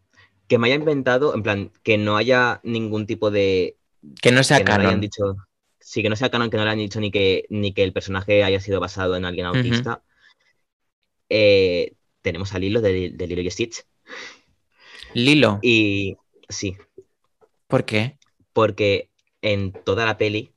que 0.47 0.57
me 0.57 0.67
haya 0.67 0.75
inventado, 0.75 1.35
en 1.35 1.43
plan, 1.43 1.71
que 1.83 1.97
no 1.97 2.17
haya 2.17 2.61
ningún 2.63 3.05
tipo 3.05 3.31
de... 3.31 3.77
Que 4.21 4.31
no 4.31 4.43
sea 4.43 4.63
canon. 4.63 5.01
dicho, 5.01 5.35
sí, 5.79 6.01
que 6.01 6.09
no 6.09 6.15
sea 6.15 6.29
canon, 6.29 6.49
que 6.49 6.57
no 6.57 6.63
le 6.63 6.69
hayan 6.69 6.79
dicho 6.79 6.99
ni 6.99 7.11
que, 7.11 7.45
ni 7.49 7.73
que 7.73 7.83
el 7.83 7.93
personaje 7.93 8.43
haya 8.43 8.59
sido 8.59 8.79
basado 8.79 9.15
en 9.15 9.25
alguien 9.25 9.45
autista. 9.45 10.01
eh, 11.27 11.93
tenemos 12.21 12.53
al 12.53 12.61
Lilo 12.61 12.81
de, 12.81 13.13
Lilo 13.17 13.41
y 13.41 13.51
Stitch. 13.51 13.83
Lilo. 15.13 15.59
Y 15.61 16.17
sí. 16.47 16.77
¿Por 17.67 17.85
qué? 17.85 18.17
Porque 18.53 19.09
en 19.41 19.71
toda 19.71 20.05
la 20.05 20.17
peli 20.17 20.53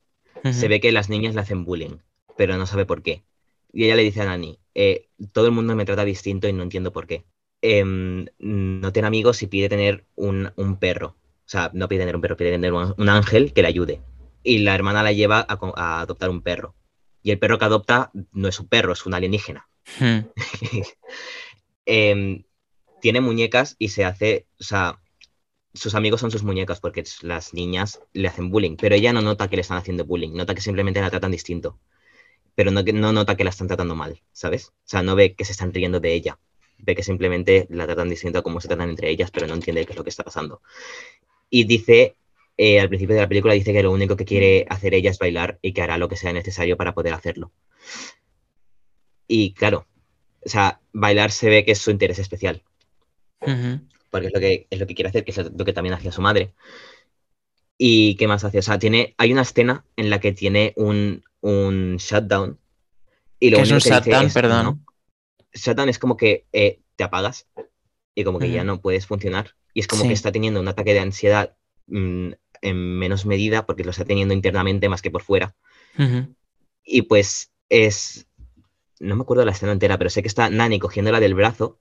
se 0.50 0.68
ve 0.68 0.80
que 0.80 0.92
las 0.92 1.08
niñas 1.08 1.34
le 1.34 1.40
hacen 1.40 1.64
bullying, 1.64 1.98
pero 2.36 2.56
no 2.56 2.66
sabe 2.66 2.86
por 2.86 3.02
qué. 3.02 3.22
Y 3.72 3.84
ella 3.84 3.96
le 3.96 4.02
dice 4.02 4.22
a 4.22 4.26
Nani, 4.26 4.58
eh, 4.74 5.08
todo 5.32 5.46
el 5.46 5.52
mundo 5.52 5.74
me 5.76 5.84
trata 5.84 6.04
distinto 6.04 6.48
y 6.48 6.52
no 6.52 6.62
entiendo 6.62 6.92
por 6.92 7.06
qué. 7.06 7.24
Em, 7.62 8.26
no 8.38 8.92
tiene 8.92 9.08
amigos 9.08 9.42
y 9.42 9.46
pide 9.46 9.68
tener 9.68 10.04
un, 10.14 10.52
perro. 10.80 11.16
O 11.46 11.48
sea, 11.48 11.70
no 11.72 11.88
pide 11.88 12.00
tener 12.00 12.16
un 12.16 12.22
perro, 12.22 12.36
pide 12.36 12.50
tener 12.50 12.72
un, 12.72 13.08
ángel 13.08 13.52
que 13.52 13.62
le 13.62 13.68
ayude. 13.68 14.00
Y 14.42 14.58
la 14.58 14.74
hermana 14.74 15.02
la 15.02 15.12
lleva 15.12 15.46
a, 15.48 16.00
adoptar 16.00 16.28
un 16.28 16.42
perro. 16.42 16.74
Y 17.22 17.30
el 17.30 17.38
perro 17.38 17.58
que 17.58 17.64
adopta 17.64 18.10
no 18.32 18.48
es 18.48 18.58
un 18.58 18.68
perro, 18.68 18.92
es 18.92 19.06
un 19.06 19.14
alienígena. 19.14 19.68
Hmm. 19.98 20.20
Em, 21.84 22.44
tiene 23.00 23.20
muñecas 23.20 23.74
y 23.76 23.88
se 23.88 24.04
hace, 24.04 24.46
o 24.60 24.62
sea, 24.62 25.01
sus 25.74 25.94
amigos 25.94 26.20
son 26.20 26.30
sus 26.30 26.42
muñecas 26.42 26.80
porque 26.80 27.04
las 27.22 27.54
niñas 27.54 28.00
le 28.12 28.28
hacen 28.28 28.50
bullying, 28.50 28.76
pero 28.76 28.94
ella 28.94 29.12
no 29.12 29.22
nota 29.22 29.48
que 29.48 29.56
le 29.56 29.62
están 29.62 29.78
haciendo 29.78 30.04
bullying, 30.04 30.32
nota 30.34 30.54
que 30.54 30.60
simplemente 30.60 31.00
la 31.00 31.10
tratan 31.10 31.30
distinto, 31.30 31.78
pero 32.54 32.70
no, 32.70 32.82
no 32.82 33.12
nota 33.12 33.36
que 33.36 33.44
la 33.44 33.50
están 33.50 33.68
tratando 33.68 33.94
mal, 33.94 34.20
¿sabes? 34.32 34.68
O 34.68 34.72
sea, 34.84 35.02
no 35.02 35.16
ve 35.16 35.34
que 35.34 35.44
se 35.44 35.52
están 35.52 35.72
riendo 35.72 36.00
de 36.00 36.12
ella, 36.12 36.38
ve 36.78 36.94
que 36.94 37.02
simplemente 37.02 37.66
la 37.70 37.86
tratan 37.86 38.10
distinto 38.10 38.38
a 38.38 38.42
cómo 38.42 38.60
se 38.60 38.68
tratan 38.68 38.90
entre 38.90 39.10
ellas, 39.10 39.30
pero 39.30 39.46
no 39.46 39.54
entiende 39.54 39.86
qué 39.86 39.92
es 39.92 39.98
lo 39.98 40.04
que 40.04 40.10
está 40.10 40.24
pasando. 40.24 40.60
Y 41.48 41.64
dice, 41.64 42.16
eh, 42.56 42.80
al 42.80 42.88
principio 42.88 43.14
de 43.14 43.22
la 43.22 43.28
película, 43.28 43.54
dice 43.54 43.72
que 43.72 43.82
lo 43.82 43.92
único 43.92 44.16
que 44.16 44.24
quiere 44.24 44.66
hacer 44.68 44.94
ella 44.94 45.10
es 45.10 45.18
bailar 45.18 45.58
y 45.62 45.72
que 45.72 45.82
hará 45.82 45.96
lo 45.96 46.08
que 46.08 46.16
sea 46.16 46.32
necesario 46.32 46.76
para 46.76 46.94
poder 46.94 47.14
hacerlo. 47.14 47.52
Y 49.26 49.54
claro, 49.54 49.86
o 50.44 50.48
sea, 50.48 50.80
bailar 50.92 51.30
se 51.30 51.48
ve 51.48 51.64
que 51.64 51.72
es 51.72 51.78
su 51.78 51.90
interés 51.90 52.18
especial. 52.18 52.62
Porque 54.12 54.26
es 54.26 54.32
lo, 54.34 54.40
que, 54.40 54.66
es 54.68 54.78
lo 54.78 54.86
que 54.86 54.94
quiere 54.94 55.08
hacer, 55.08 55.24
que 55.24 55.30
es 55.30 55.38
lo 55.38 55.64
que 55.64 55.72
también 55.72 55.94
hacía 55.94 56.12
su 56.12 56.20
madre. 56.20 56.52
¿Y 57.78 58.14
qué 58.16 58.28
más 58.28 58.44
hace? 58.44 58.58
O 58.58 58.62
sea, 58.62 58.78
tiene, 58.78 59.14
hay 59.16 59.32
una 59.32 59.40
escena 59.40 59.86
en 59.96 60.10
la 60.10 60.20
que 60.20 60.32
tiene 60.32 60.74
un, 60.76 61.24
un 61.40 61.96
shutdown. 61.96 62.58
Y 63.40 63.48
lo 63.48 63.56
¿Qué 63.56 63.62
es 63.62 63.70
un 63.70 63.78
shutdown, 63.78 64.30
perdón? 64.30 64.84
Shutdown 65.54 65.88
es 65.88 65.98
como 65.98 66.18
que 66.18 66.46
eh, 66.52 66.80
te 66.94 67.04
apagas 67.04 67.48
y 68.14 68.22
como 68.22 68.38
que 68.38 68.50
ya 68.50 68.64
no 68.64 68.82
puedes 68.82 69.06
funcionar. 69.06 69.54
Y 69.72 69.80
es 69.80 69.86
como 69.86 70.06
que 70.06 70.12
está 70.12 70.30
teniendo 70.30 70.60
un 70.60 70.68
ataque 70.68 70.92
de 70.92 71.00
ansiedad 71.00 71.56
mm, 71.86 72.32
en 72.60 72.98
menos 72.98 73.24
medida 73.24 73.64
porque 73.64 73.82
lo 73.82 73.92
está 73.92 74.04
teniendo 74.04 74.34
internamente 74.34 74.90
más 74.90 75.00
que 75.00 75.10
por 75.10 75.22
fuera. 75.22 75.56
Y 76.84 77.02
pues 77.02 77.50
es 77.70 78.26
no 79.00 79.16
me 79.16 79.22
acuerdo 79.22 79.44
la 79.46 79.52
escena 79.52 79.72
entera, 79.72 79.96
pero 79.96 80.10
sé 80.10 80.20
que 80.20 80.28
está 80.28 80.50
Nani 80.50 80.78
cogiéndola 80.78 81.18
del 81.18 81.34
brazo 81.34 81.80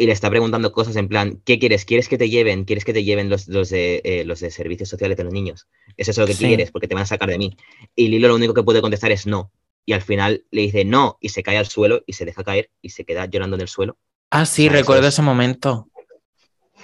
y 0.00 0.06
le 0.06 0.12
está 0.12 0.30
preguntando 0.30 0.70
cosas 0.70 0.94
en 0.94 1.08
plan, 1.08 1.42
¿qué 1.44 1.58
quieres? 1.58 1.84
¿Quieres 1.84 2.08
que 2.08 2.16
te 2.16 2.30
lleven? 2.30 2.64
¿Quieres 2.64 2.84
que 2.84 2.92
te 2.92 3.02
lleven 3.02 3.28
los, 3.28 3.46
de, 3.46 4.00
eh, 4.04 4.22
los 4.24 4.38
de 4.38 4.52
servicios 4.52 4.88
sociales 4.88 5.16
de 5.16 5.24
los 5.24 5.32
niños? 5.32 5.66
¿Es 5.96 6.08
eso 6.08 6.20
lo 6.20 6.28
que 6.28 6.36
quieres? 6.36 6.70
Porque 6.70 6.86
te 6.86 6.94
van 6.94 7.02
a 7.02 7.06
sacar 7.06 7.28
de 7.28 7.36
mí. 7.36 7.56
Y 7.96 8.06
Lilo 8.06 8.28
lo 8.28 8.36
único 8.36 8.54
que 8.54 8.62
puede 8.62 8.80
contestar 8.80 9.10
es 9.10 9.26
no. 9.26 9.50
Y 9.84 9.94
al 9.94 10.02
final 10.02 10.44
le 10.52 10.62
dice 10.62 10.84
no 10.84 11.18
y 11.20 11.30
se 11.30 11.42
cae 11.42 11.58
al 11.58 11.66
suelo 11.66 12.04
y 12.06 12.12
se 12.12 12.24
deja 12.24 12.44
caer 12.44 12.70
y 12.80 12.90
se 12.90 13.04
queda 13.04 13.26
llorando 13.26 13.56
en 13.56 13.62
el 13.62 13.68
suelo. 13.68 13.98
Ah, 14.30 14.46
sí, 14.46 14.68
recuerdo 14.68 15.08
ese 15.08 15.22
momento. 15.22 15.88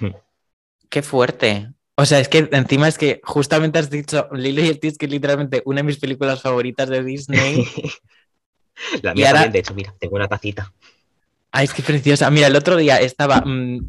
Hmm. 0.00 0.10
Qué 0.88 1.02
fuerte. 1.02 1.68
O 1.94 2.06
sea, 2.06 2.18
es 2.18 2.28
que 2.28 2.48
encima 2.50 2.88
es 2.88 2.98
que 2.98 3.20
justamente 3.22 3.78
has 3.78 3.90
dicho 3.90 4.28
Lilo 4.32 4.60
y 4.60 4.66
el 4.66 4.80
Tis, 4.80 4.98
que 4.98 5.06
es 5.06 5.12
literalmente 5.12 5.62
una 5.66 5.76
de 5.76 5.82
mis 5.84 5.98
películas 5.98 6.42
favoritas 6.42 6.88
de 6.88 7.04
Disney. 7.04 7.64
La 9.02 9.14
mía 9.14 9.30
también, 9.30 9.52
de 9.52 9.58
hecho, 9.60 9.72
mira, 9.72 9.94
tengo 10.00 10.16
una 10.16 10.26
tacita. 10.26 10.72
Ay, 11.56 11.66
es 11.66 11.72
que 11.72 11.84
preciosa. 11.84 12.28
Mira, 12.32 12.48
el 12.48 12.56
otro 12.56 12.76
día 12.76 12.96
estaba. 12.96 13.40
Mm, 13.40 13.88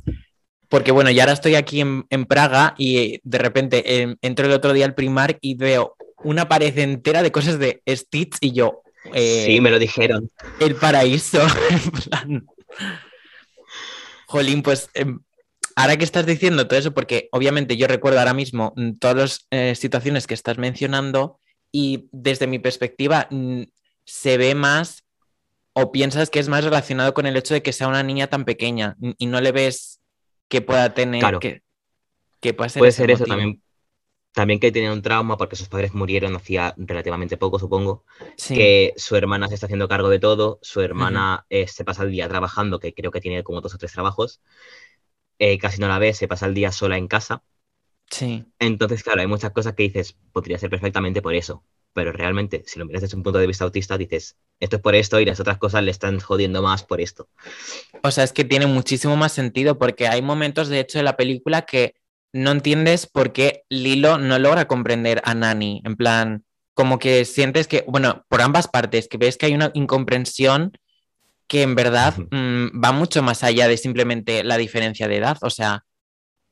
porque 0.69 0.91
bueno, 0.91 1.09
ya 1.09 1.23
ahora 1.23 1.33
estoy 1.33 1.55
aquí 1.55 1.81
en, 1.81 2.25
Praga 2.25 2.75
y 2.77 3.19
de 3.23 3.37
repente 3.39 4.01
em, 4.01 4.17
entro 4.21 4.45
el 4.45 4.51
otro 4.51 4.71
día 4.71 4.85
al 4.85 4.93
Primark 4.93 5.39
y 5.41 5.55
veo 5.55 5.95
una 6.23 6.47
pared 6.47 6.77
entera 6.77 7.23
de 7.23 7.31
cosas 7.31 7.57
de 7.57 7.81
Stitch 7.89 8.37
y 8.39 8.51
yo. 8.51 8.83
Eh, 9.15 9.45
sí, 9.47 9.61
me 9.61 9.71
lo 9.71 9.79
dijeron. 9.79 10.29
El 10.59 10.75
paraíso. 10.75 11.41
Jolín, 14.27 14.61
pues 14.61 14.91
em, 14.93 15.21
ahora 15.75 15.97
que 15.97 16.05
estás 16.05 16.27
diciendo 16.27 16.67
todo 16.67 16.77
eso, 16.77 16.93
porque 16.93 17.29
obviamente 17.31 17.77
yo 17.77 17.87
recuerdo 17.87 18.19
ahora 18.19 18.35
mismo 18.35 18.73
mm, 18.75 18.99
todas 18.99 19.15
las 19.15 19.47
eh, 19.49 19.73
situaciones 19.73 20.27
que 20.27 20.35
estás 20.35 20.59
mencionando 20.59 21.39
y 21.71 22.09
desde 22.11 22.45
mi 22.45 22.59
perspectiva 22.59 23.27
mm, 23.31 23.63
se 24.03 24.37
ve 24.37 24.53
más 24.53 25.04
o 25.77 25.91
piensas 25.91 26.29
que 26.29 26.39
es 26.39 26.47
más 26.47 26.63
relacionado 26.63 27.13
con 27.13 27.25
el 27.25 27.35
hecho 27.35 27.53
de 27.53 27.61
que 27.61 27.73
sea 27.73 27.89
una 27.89 28.01
niña 28.01 28.27
tan 28.27 28.45
pequeña 28.45 28.95
y 29.17 29.25
no 29.25 29.41
le 29.41 29.51
ves 29.51 29.99
que 30.47 30.61
pueda 30.61 30.93
tener 30.93 31.21
que, 31.39 31.63
que 32.39 32.53
puede 32.53 32.69
ser, 32.69 32.79
puede 32.79 32.91
ser 32.93 33.11
eso 33.11 33.25
también 33.25 33.61
también 34.31 34.59
que 34.59 34.71
tenía 34.71 34.93
un 34.93 35.01
trauma 35.01 35.37
porque 35.37 35.57
sus 35.57 35.67
padres 35.67 35.93
murieron 35.93 36.35
hacía 36.35 36.73
relativamente 36.77 37.37
poco, 37.37 37.57
supongo. 37.57 38.03
Que 38.49 38.93
su 38.97 39.15
hermana 39.15 39.47
se 39.47 39.53
está 39.53 39.67
haciendo 39.67 39.87
cargo 39.87 40.09
de 40.09 40.19
todo. 40.19 40.59
Su 40.61 40.81
hermana 40.81 41.45
eh, 41.49 41.69
se 41.69 41.85
pasa 41.85 42.03
el 42.03 42.11
día 42.11 42.27
trabajando, 42.27 42.81
que 42.81 42.93
creo 42.93 43.11
que 43.11 43.21
tiene 43.21 43.45
como 43.45 43.61
dos 43.61 43.73
o 43.73 43.77
tres 43.77 43.93
trabajos. 43.93 44.41
Eh, 45.39 45.57
casi 45.57 45.79
no 45.79 45.87
la 45.87 45.99
ve, 45.99 46.13
se 46.13 46.27
pasa 46.27 46.47
el 46.47 46.53
día 46.53 46.73
sola 46.73 46.97
en 46.97 47.07
casa. 47.07 47.43
Sí. 48.09 48.45
Entonces, 48.59 49.03
claro, 49.03 49.21
hay 49.21 49.27
muchas 49.27 49.51
cosas 49.51 49.73
que 49.73 49.83
dices, 49.83 50.17
podría 50.33 50.59
ser 50.59 50.69
perfectamente 50.69 51.21
por 51.21 51.33
eso 51.33 51.63
pero 51.95 52.11
realmente, 52.11 52.61
si 52.67 52.77
lo 52.77 52.85
miras 52.85 53.03
desde 53.03 53.15
un 53.15 53.23
punto 53.23 53.39
de 53.39 53.47
vista 53.47 53.63
autista, 53.63 53.97
dices, 53.97 54.35
esto 54.59 54.75
es 54.75 54.81
por 54.81 54.95
esto 54.95 55.17
y 55.21 55.25
las 55.25 55.39
otras 55.39 55.57
cosas 55.57 55.81
le 55.81 55.91
están 55.91 56.19
jodiendo 56.19 56.61
más 56.61 56.83
por 56.83 56.99
esto. 56.99 57.29
O 58.03 58.11
sea, 58.11 58.25
es 58.25 58.33
que 58.33 58.43
tiene 58.43 58.67
muchísimo 58.67 59.15
más 59.15 59.31
sentido 59.31 59.79
porque 59.79 60.09
hay 60.09 60.21
momentos, 60.21 60.67
de 60.67 60.81
hecho, 60.81 60.99
de 60.99 61.05
la 61.05 61.15
película 61.15 61.61
que 61.61 61.95
no 62.33 62.51
entiendes 62.51 63.07
por 63.07 63.31
qué 63.31 63.63
Lilo 63.69 64.17
no 64.17 64.37
logra 64.39 64.67
comprender 64.67 65.21
a 65.23 65.33
Nani. 65.35 65.81
En 65.85 65.95
plan, 65.95 66.43
como 66.73 66.99
que 66.99 67.23
sientes 67.23 67.65
que, 67.65 67.85
bueno, 67.87 68.25
por 68.27 68.41
ambas 68.41 68.67
partes, 68.67 69.07
que 69.07 69.17
ves 69.17 69.37
que 69.37 69.45
hay 69.45 69.55
una 69.55 69.71
incomprensión 69.73 70.73
que 71.47 71.61
en 71.61 71.75
verdad 71.75 72.13
mm, 72.17 72.83
va 72.83 72.91
mucho 72.91 73.23
más 73.23 73.41
allá 73.41 73.69
de 73.69 73.77
simplemente 73.77 74.43
la 74.43 74.57
diferencia 74.57 75.07
de 75.07 75.15
edad. 75.15 75.37
O 75.43 75.49
sea, 75.49 75.85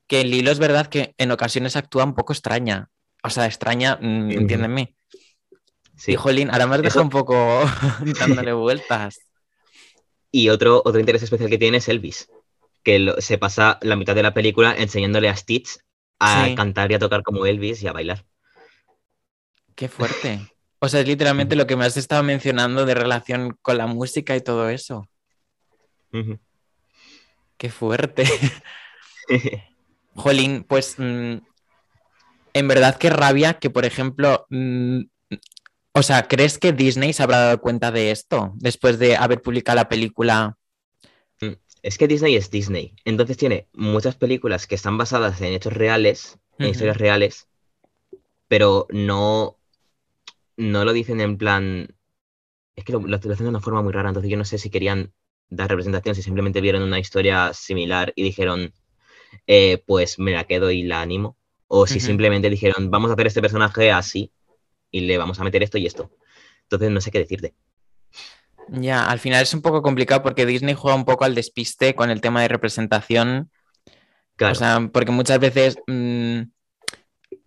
que 0.08 0.24
Lilo 0.24 0.52
es 0.52 0.60
verdad 0.60 0.88
que 0.88 1.14
en 1.18 1.32
ocasiones 1.32 1.76
actúa 1.76 2.06
un 2.06 2.16
poco 2.16 2.32
extraña. 2.32 2.88
O 3.24 3.30
sea, 3.30 3.46
extraña, 3.46 3.98
mm, 4.00 4.32
entiéndeme. 4.32 4.96
Sí. 5.96 6.14
Y 6.14 6.16
Jolín, 6.16 6.50
ahora 6.52 6.68
me 6.68 6.76
has 6.76 6.82
dejado 6.82 7.04
un 7.04 7.10
poco 7.10 7.62
dándole 8.20 8.54
vueltas. 8.54 9.20
Y 10.32 10.50
otro, 10.50 10.82
otro 10.84 11.00
interés 11.00 11.24
especial 11.24 11.50
que 11.50 11.58
tiene 11.58 11.78
es 11.78 11.88
Elvis, 11.88 12.30
que 12.84 13.14
se 13.20 13.38
pasa 13.38 13.78
la 13.82 13.96
mitad 13.96 14.16
de 14.16 14.24
la 14.24 14.34
película 14.34 14.74
enseñándole 14.76 15.30
a 15.30 15.36
Stitch 15.36 15.78
a 16.20 16.56
cantar 16.56 16.92
y 16.92 16.96
a 16.96 17.00
tocar 17.00 17.22
como 17.22 17.46
Elvis 17.46 17.84
y 17.84 17.88
a 17.88 17.94
bailar. 17.94 18.26
Qué 19.76 19.90
fuerte. 19.90 20.40
O 20.80 20.90
sea, 20.90 21.02
es 21.02 21.08
literalmente 21.08 21.56
lo 21.56 21.68
que 21.68 21.76
me 21.76 21.86
has 21.86 21.98
estado 21.98 22.24
mencionando 22.24 22.86
de 22.86 22.94
relación 22.94 23.58
con 23.62 23.78
la 23.78 23.88
música 23.88 24.36
y 24.36 24.42
todo 24.42 24.70
eso. 24.70 25.08
Qué 27.58 27.70
fuerte. 27.70 28.26
Jolín, 30.16 30.64
pues 30.68 30.96
mm, 30.98 31.38
en 32.54 32.68
verdad 32.68 32.98
qué 32.98 33.10
rabia 33.10 33.56
que, 33.56 33.70
por 33.70 33.86
ejemplo, 33.86 34.46
mm, 34.50 35.04
o 35.96 36.02
sea, 36.02 36.28
¿crees 36.28 36.58
que 36.58 36.74
Disney 36.74 37.14
se 37.14 37.22
habrá 37.22 37.38
dado 37.38 37.62
cuenta 37.62 37.92
de 37.92 38.10
esto 38.10 38.54
después 38.56 38.98
de 38.98 39.16
haber 39.16 39.42
publicado 39.42 39.76
la 39.76 39.90
película? 39.90 40.58
Mm, 41.40 41.54
es 41.84 41.98
que 42.00 42.08
Disney 42.08 42.36
es 42.36 42.50
Disney. 42.50 42.96
Entonces 43.06 43.38
tiene 43.38 43.68
muchas 43.74 44.16
películas 44.16 44.66
que 44.66 44.74
están 44.74 44.98
basadas 44.98 45.40
en 45.42 45.54
hechos 45.54 45.74
reales, 45.74 46.40
en 46.58 46.70
historias 46.70 46.98
reales, 46.98 47.48
pero 48.48 48.88
no, 48.90 49.60
no 50.58 50.84
lo 50.84 50.94
dicen 50.94 51.22
en 51.22 51.38
plan. 51.38 51.96
Es 52.76 52.84
que 52.86 52.94
lo, 52.94 53.00
lo, 53.00 53.16
hacen 53.16 53.32
de 53.32 53.50
una 53.50 53.62
forma 53.62 53.84
muy 53.84 53.94
rara. 53.94 54.10
Entonces 54.10 54.32
yo 54.32 54.38
no 54.38 54.46
sé 54.46 54.58
si 54.58 54.72
querían 54.72 55.14
dar 55.50 55.70
representación, 55.70 56.16
si 56.16 56.24
simplemente 56.24 56.60
vieron 56.60 56.82
una 56.82 56.98
historia 56.98 57.54
similar 57.54 58.14
y 58.16 58.24
dijeron, 58.24 58.74
eh, 59.46 59.84
pues 59.86 60.18
me 60.18 60.32
la 60.32 60.46
quedo 60.46 60.72
y 60.72 60.82
la 60.82 61.02
animo. 61.02 61.38
O 61.68 61.86
si 61.86 62.00
simplemente 62.00 62.50
dijeron, 62.50 62.90
vamos 62.90 63.12
a 63.12 63.14
hacer 63.14 63.28
este 63.28 63.42
personaje 63.42 63.92
así 63.92 64.32
y 64.94 65.02
le 65.02 65.18
vamos 65.18 65.40
a 65.40 65.44
meter 65.44 65.64
esto 65.64 65.78
y 65.78 65.86
esto. 65.86 66.12
Entonces 66.62 66.92
no 66.92 67.02
sé 67.02 67.12
qué 67.12 67.20
decirte. 67.20 67.56
Ya, 68.70 69.06
al 69.10 69.20
final 69.20 69.42
es 69.42 69.54
un 69.54 69.62
poco 69.62 69.82
complicado 69.82 70.24
porque 70.24 70.46
Disney 70.46 70.76
juega 70.76 70.96
un 70.96 71.04
poco 71.04 71.26
al 71.26 71.36
despiste 71.36 71.96
con 71.96 72.10
el 72.10 72.22
tema 72.22 72.42
de 72.42 72.48
representación. 72.48 73.52
Claro. 74.38 74.54
O 74.54 74.56
sea, 74.56 74.90
porque 74.94 75.12
muchas 75.12 75.40
veces, 75.40 75.78
mm, 75.88 76.44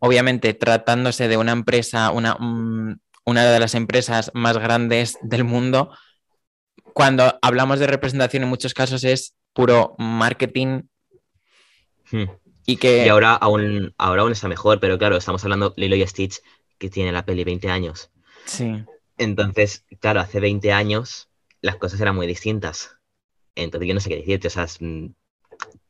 obviamente, 0.01 0.53
tratándose 0.55 1.28
de 1.28 1.36
una 1.36 1.53
empresa, 1.53 2.11
una, 2.11 2.34
mm, 2.34 2.99
una 3.24 3.47
de 3.47 3.61
las 3.61 3.74
empresas 3.74 4.30
más 4.34 4.59
grandes 4.59 5.16
del 5.22 5.44
mundo, 5.44 5.90
cuando 6.92 7.38
hablamos 7.42 7.78
de 7.78 7.86
representación 7.86 8.42
en 8.42 8.49
muchos 8.49 8.74
casos 8.74 9.05
es 9.05 9.36
puro 9.53 9.94
marketing. 9.99 10.82
Hmm. 12.11 12.24
Y 12.66 12.76
que. 12.76 13.07
Y 13.07 13.09
ahora 13.09 13.34
aún, 13.34 13.94
ahora 13.97 14.22
aún 14.22 14.32
está 14.32 14.49
mejor, 14.49 14.80
pero 14.80 14.99
claro, 14.99 15.16
estamos 15.16 15.42
hablando 15.44 15.72
Lilo 15.76 15.97
y 15.97 16.07
Stitch 16.07 16.40
que 16.79 16.91
tiene 16.91 17.12
la 17.12 17.24
peli 17.24 17.45
20 17.45 17.68
años. 17.70 18.11
Sí. 18.45 18.85
Entonces, 19.18 19.85
claro, 20.01 20.20
hace 20.20 20.41
20 20.41 20.72
años 20.72 21.29
las 21.61 21.77
cosas 21.77 22.01
eran 22.01 22.16
muy 22.16 22.27
distintas. 22.27 22.97
Entonces 23.55 23.89
yo 23.89 23.95
no 23.95 24.01
sé 24.01 24.09
qué 24.11 24.16
decirte, 24.16 24.49
o 24.49 24.51
sea, 24.51 24.66
mm, 24.81 25.07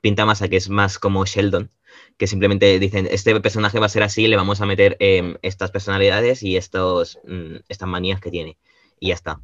pinta 0.01 0.25
más 0.25 0.43
a 0.43 0.49
que 0.49 0.57
es 0.57 0.69
más 0.69 0.99
como 0.99 1.25
Sheldon, 1.25 1.71
que 2.17 2.27
simplemente 2.27 2.79
dicen, 2.79 3.09
este 3.11 3.39
personaje 3.41 3.81
va 3.81 3.87
a 3.87 3.91
ser 3.91 4.03
así, 4.03 4.29
le 4.29 4.37
vamos 4.37 4.61
a 4.61 4.67
meter 4.67 4.97
em, 5.01 5.37
estas 5.43 5.71
personalidades 5.71 6.43
y 6.43 6.57
estos, 6.57 7.19
mm, 7.25 7.57
estas 7.69 7.89
manías 7.89 8.21
que 8.21 8.31
tiene. 8.31 8.59
Y 9.01 9.09
ya 9.09 9.15
está. 9.15 9.41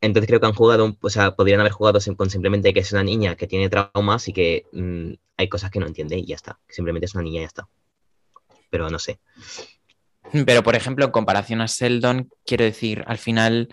Entonces 0.00 0.28
creo 0.28 0.40
que 0.40 0.46
han 0.46 0.54
jugado, 0.54 0.96
o 1.00 1.10
sea, 1.10 1.36
podrían 1.36 1.60
haber 1.60 1.72
jugado 1.72 1.98
con 2.16 2.30
simplemente 2.30 2.72
que 2.72 2.80
es 2.80 2.92
una 2.92 3.04
niña 3.04 3.36
que 3.36 3.46
tiene 3.46 3.68
traumas 3.68 4.28
y 4.28 4.32
que 4.32 4.66
mm, 4.72 5.12
hay 5.36 5.48
cosas 5.48 5.70
que 5.70 5.80
no 5.80 5.86
entiende 5.86 6.16
y 6.16 6.26
ya 6.26 6.36
está. 6.36 6.58
Simplemente 6.68 7.06
es 7.06 7.14
una 7.14 7.24
niña 7.24 7.40
y 7.40 7.42
ya 7.42 7.48
está. 7.48 7.68
Pero 8.70 8.88
no 8.88 8.98
sé. 8.98 9.20
Pero, 10.46 10.62
por 10.62 10.76
ejemplo, 10.76 11.04
en 11.04 11.10
comparación 11.10 11.60
a 11.60 11.66
Sheldon, 11.66 12.28
quiero 12.44 12.64
decir, 12.64 13.04
al 13.06 13.18
final 13.18 13.68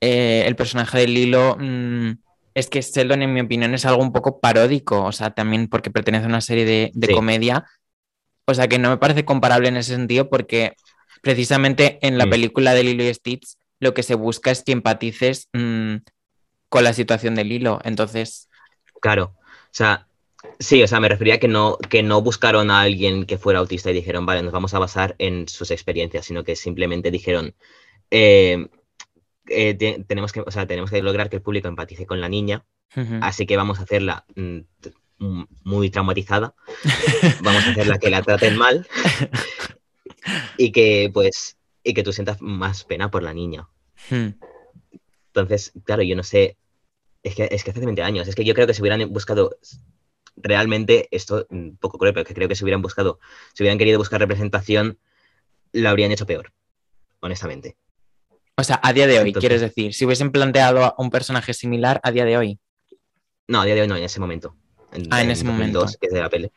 eh, 0.00 0.44
el 0.46 0.56
personaje 0.56 0.98
de 0.98 1.08
Lilo 1.08 1.56
mm, 1.58 2.12
es 2.54 2.68
que 2.68 2.80
Sheldon, 2.80 3.22
en 3.22 3.32
mi 3.32 3.40
opinión, 3.40 3.74
es 3.74 3.84
algo 3.86 4.02
un 4.02 4.12
poco 4.12 4.40
paródico, 4.40 5.02
o 5.02 5.12
sea, 5.12 5.30
también 5.30 5.68
porque 5.68 5.90
pertenece 5.90 6.26
a 6.26 6.28
una 6.28 6.40
serie 6.40 6.92
de, 6.92 7.14
comedia. 7.14 7.64
O 8.46 8.54
sea, 8.54 8.68
que 8.68 8.78
no 8.78 8.90
me 8.90 8.98
parece 8.98 9.24
comparable 9.24 9.68
en 9.68 9.76
ese 9.76 9.94
sentido 9.94 10.28
porque 10.28 10.74
precisamente 11.22 11.98
en 12.06 12.18
la 12.18 12.26
mm. 12.26 12.30
película 12.30 12.74
de 12.74 12.84
Lilo 12.84 13.04
y 13.04 13.14
Stitch 13.14 13.56
lo 13.80 13.94
que 13.94 14.02
se 14.02 14.14
busca 14.14 14.50
es 14.50 14.62
que 14.62 14.72
empatices 14.72 15.48
mm, 15.52 15.96
con 16.68 16.84
la 16.84 16.92
situación 16.92 17.34
de 17.34 17.44
Lilo. 17.44 17.80
Entonces... 17.84 18.48
Claro, 19.00 19.36
o 19.36 19.76
sea, 19.76 20.06
Sí, 20.58 20.82
o 20.82 20.88
sea, 20.88 21.00
me 21.00 21.08
refería 21.08 21.34
a 21.34 21.38
que 21.38 21.48
no, 21.48 21.76
que 21.76 22.02
no 22.02 22.22
buscaron 22.22 22.70
a 22.70 22.80
alguien 22.80 23.26
que 23.26 23.38
fuera 23.38 23.58
autista 23.58 23.90
y 23.90 23.94
dijeron, 23.94 24.24
vale, 24.26 24.42
nos 24.42 24.52
vamos 24.52 24.74
a 24.74 24.78
basar 24.78 25.14
en 25.18 25.48
sus 25.48 25.70
experiencias, 25.70 26.26
sino 26.26 26.44
que 26.44 26.56
simplemente 26.56 27.10
dijeron, 27.10 27.54
eh, 28.10 28.68
eh, 29.48 30.04
tenemos, 30.06 30.32
que, 30.32 30.40
o 30.40 30.50
sea, 30.50 30.66
tenemos 30.66 30.90
que 30.90 31.02
lograr 31.02 31.28
que 31.28 31.36
el 31.36 31.42
público 31.42 31.68
empatice 31.68 32.06
con 32.06 32.20
la 32.20 32.28
niña, 32.28 32.64
así 33.22 33.44
que 33.44 33.56
vamos 33.56 33.80
a 33.80 33.82
hacerla 33.82 34.24
mm, 34.36 34.60
muy 35.64 35.90
traumatizada, 35.90 36.54
vamos 37.42 37.66
a 37.66 37.70
hacerla 37.70 37.98
que 37.98 38.10
la 38.10 38.22
traten 38.22 38.56
mal 38.56 38.86
y 40.56 40.70
que, 40.70 41.10
pues, 41.12 41.56
y 41.82 41.94
que 41.94 42.02
tú 42.02 42.12
sientas 42.12 42.40
más 42.40 42.84
pena 42.84 43.10
por 43.10 43.22
la 43.22 43.34
niña. 43.34 43.68
Hmm. 44.08 44.28
Entonces, 45.26 45.72
claro, 45.84 46.02
yo 46.02 46.14
no 46.14 46.22
sé, 46.22 46.56
es 47.22 47.34
que, 47.34 47.48
es 47.50 47.64
que 47.64 47.70
hace 47.70 47.80
20 47.80 48.02
años, 48.02 48.28
es 48.28 48.34
que 48.34 48.44
yo 48.44 48.54
creo 48.54 48.66
que 48.66 48.74
si 48.74 48.82
hubieran 48.82 49.12
buscado 49.12 49.56
realmente 50.36 51.08
esto, 51.10 51.46
mm, 51.50 51.76
poco 51.80 51.98
cruel, 51.98 52.14
pero 52.14 52.24
que 52.24 52.34
creo 52.34 52.48
que 52.48 52.56
si 52.56 52.64
hubieran 52.64 52.82
buscado, 52.82 53.18
si 53.52 53.62
hubieran 53.62 53.78
querido 53.78 53.98
buscar 53.98 54.20
representación, 54.20 54.98
lo 55.72 55.88
habrían 55.88 56.12
hecho 56.12 56.26
peor, 56.26 56.52
honestamente. 57.20 57.76
O 58.56 58.62
sea, 58.62 58.80
a 58.82 58.92
día 58.92 59.06
de 59.06 59.18
hoy, 59.18 59.32
quieres 59.32 59.60
decir, 59.60 59.94
si 59.94 60.04
hubiesen 60.04 60.30
planteado 60.30 60.94
un 60.98 61.10
personaje 61.10 61.54
similar 61.54 62.00
a 62.04 62.12
día 62.12 62.24
de 62.24 62.36
hoy. 62.36 62.58
No, 63.48 63.60
a 63.60 63.64
día 63.64 63.74
de 63.74 63.82
hoy 63.82 63.88
no, 63.88 63.96
en 63.96 64.04
ese 64.04 64.20
momento. 64.20 64.56
ah, 65.10 65.22
en, 65.22 65.30
ese 65.30 65.44
momento. 65.44 65.84
que 66.00 66.06
es 66.06 66.12
de 66.12 66.20
la 66.20 66.30
peli. 66.30 66.52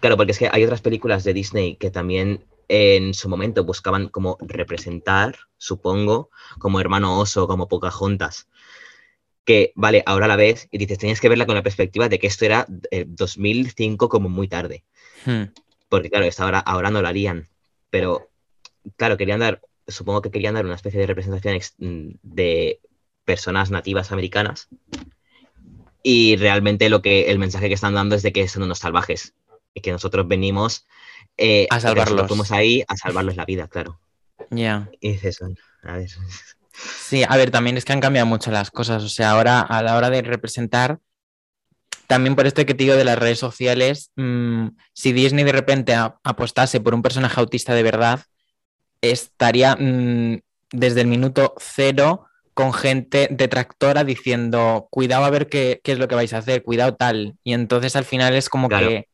Claro, 0.00 0.16
porque 0.16 0.32
es 0.32 0.38
que 0.38 0.48
hay 0.50 0.64
otras 0.64 0.80
películas 0.80 1.24
de 1.24 1.34
Disney 1.34 1.76
que 1.76 1.90
también 1.90 2.46
en 2.68 3.12
su 3.12 3.28
momento 3.28 3.64
buscaban 3.64 4.08
como 4.08 4.38
representar, 4.40 5.36
supongo, 5.58 6.30
como 6.58 6.80
Hermano 6.80 7.18
Oso, 7.18 7.46
como 7.46 7.68
Pocahontas 7.68 8.48
que, 9.44 9.72
vale, 9.74 10.02
ahora 10.06 10.28
la 10.28 10.36
ves 10.36 10.68
y 10.70 10.78
dices, 10.78 10.98
tenías 10.98 11.20
que 11.20 11.28
verla 11.28 11.46
con 11.46 11.54
la 11.54 11.62
perspectiva 11.62 12.08
de 12.08 12.18
que 12.18 12.26
esto 12.26 12.44
era 12.44 12.66
2005 12.68 14.08
como 14.08 14.28
muy 14.28 14.48
tarde. 14.48 14.84
Hmm. 15.24 15.44
Porque 15.88 16.10
claro, 16.10 16.26
ahora, 16.38 16.58
ahora 16.60 16.90
no 16.90 17.02
lo 17.02 17.08
harían. 17.08 17.48
Pero, 17.90 18.30
claro, 18.96 19.16
querían 19.16 19.40
dar, 19.40 19.60
supongo 19.86 20.22
que 20.22 20.30
querían 20.30 20.54
dar 20.54 20.64
una 20.64 20.76
especie 20.76 21.00
de 21.00 21.06
representación 21.06 21.58
mm, 21.78 22.18
de 22.22 22.80
personas 23.24 23.70
nativas 23.70 24.12
americanas. 24.12 24.68
Y 26.02 26.36
realmente 26.36 26.88
lo 26.88 27.02
que 27.02 27.30
el 27.30 27.38
mensaje 27.38 27.68
que 27.68 27.74
están 27.74 27.94
dando 27.94 28.14
es 28.14 28.22
de 28.22 28.32
que 28.32 28.48
son 28.48 28.62
unos 28.62 28.78
salvajes. 28.78 29.34
Y 29.74 29.80
que 29.80 29.92
nosotros 29.92 30.28
venimos 30.28 30.86
eh, 31.36 31.66
a 31.70 31.80
salvarlos. 31.80 32.28
Fuimos 32.28 32.52
ahí 32.52 32.84
a 32.86 32.96
salvarles 32.96 33.36
la 33.36 33.44
vida, 33.44 33.68
claro. 33.68 34.00
Ya. 34.50 34.90
Y 35.00 35.12
dices, 35.12 35.40
a 35.82 35.96
ver. 35.96 36.08
Sí, 36.72 37.22
a 37.28 37.36
ver, 37.36 37.50
también 37.50 37.76
es 37.76 37.84
que 37.84 37.92
han 37.92 38.00
cambiado 38.00 38.26
mucho 38.26 38.50
las 38.50 38.70
cosas. 38.70 39.02
O 39.02 39.08
sea, 39.08 39.32
ahora 39.32 39.60
a 39.60 39.82
la 39.82 39.96
hora 39.96 40.10
de 40.10 40.22
representar, 40.22 40.98
también 42.06 42.36
por 42.36 42.46
esto 42.46 42.64
que 42.66 42.74
te 42.74 42.84
digo 42.84 42.96
de 42.96 43.04
las 43.04 43.18
redes 43.18 43.38
sociales, 43.38 44.10
mm, 44.16 44.68
si 44.92 45.12
Disney 45.12 45.44
de 45.44 45.52
repente 45.52 45.94
apostase 45.94 46.80
por 46.80 46.94
un 46.94 47.02
personaje 47.02 47.40
autista 47.40 47.74
de 47.74 47.82
verdad, 47.82 48.20
estaría 49.00 49.76
mm, 49.76 50.40
desde 50.72 51.02
el 51.02 51.06
minuto 51.06 51.54
cero 51.58 52.26
con 52.54 52.72
gente 52.72 53.28
detractora 53.30 54.04
diciendo, 54.04 54.88
cuidado 54.90 55.24
a 55.24 55.30
ver 55.30 55.48
qué, 55.48 55.80
es 55.82 55.98
lo 55.98 56.08
que 56.08 56.14
vais 56.14 56.32
a 56.34 56.38
hacer, 56.38 56.62
cuidado 56.62 56.94
tal. 56.94 57.36
Y 57.44 57.54
entonces 57.54 57.96
al 57.96 58.04
final 58.04 58.34
es 58.34 58.48
como 58.48 58.68
que... 58.68 59.08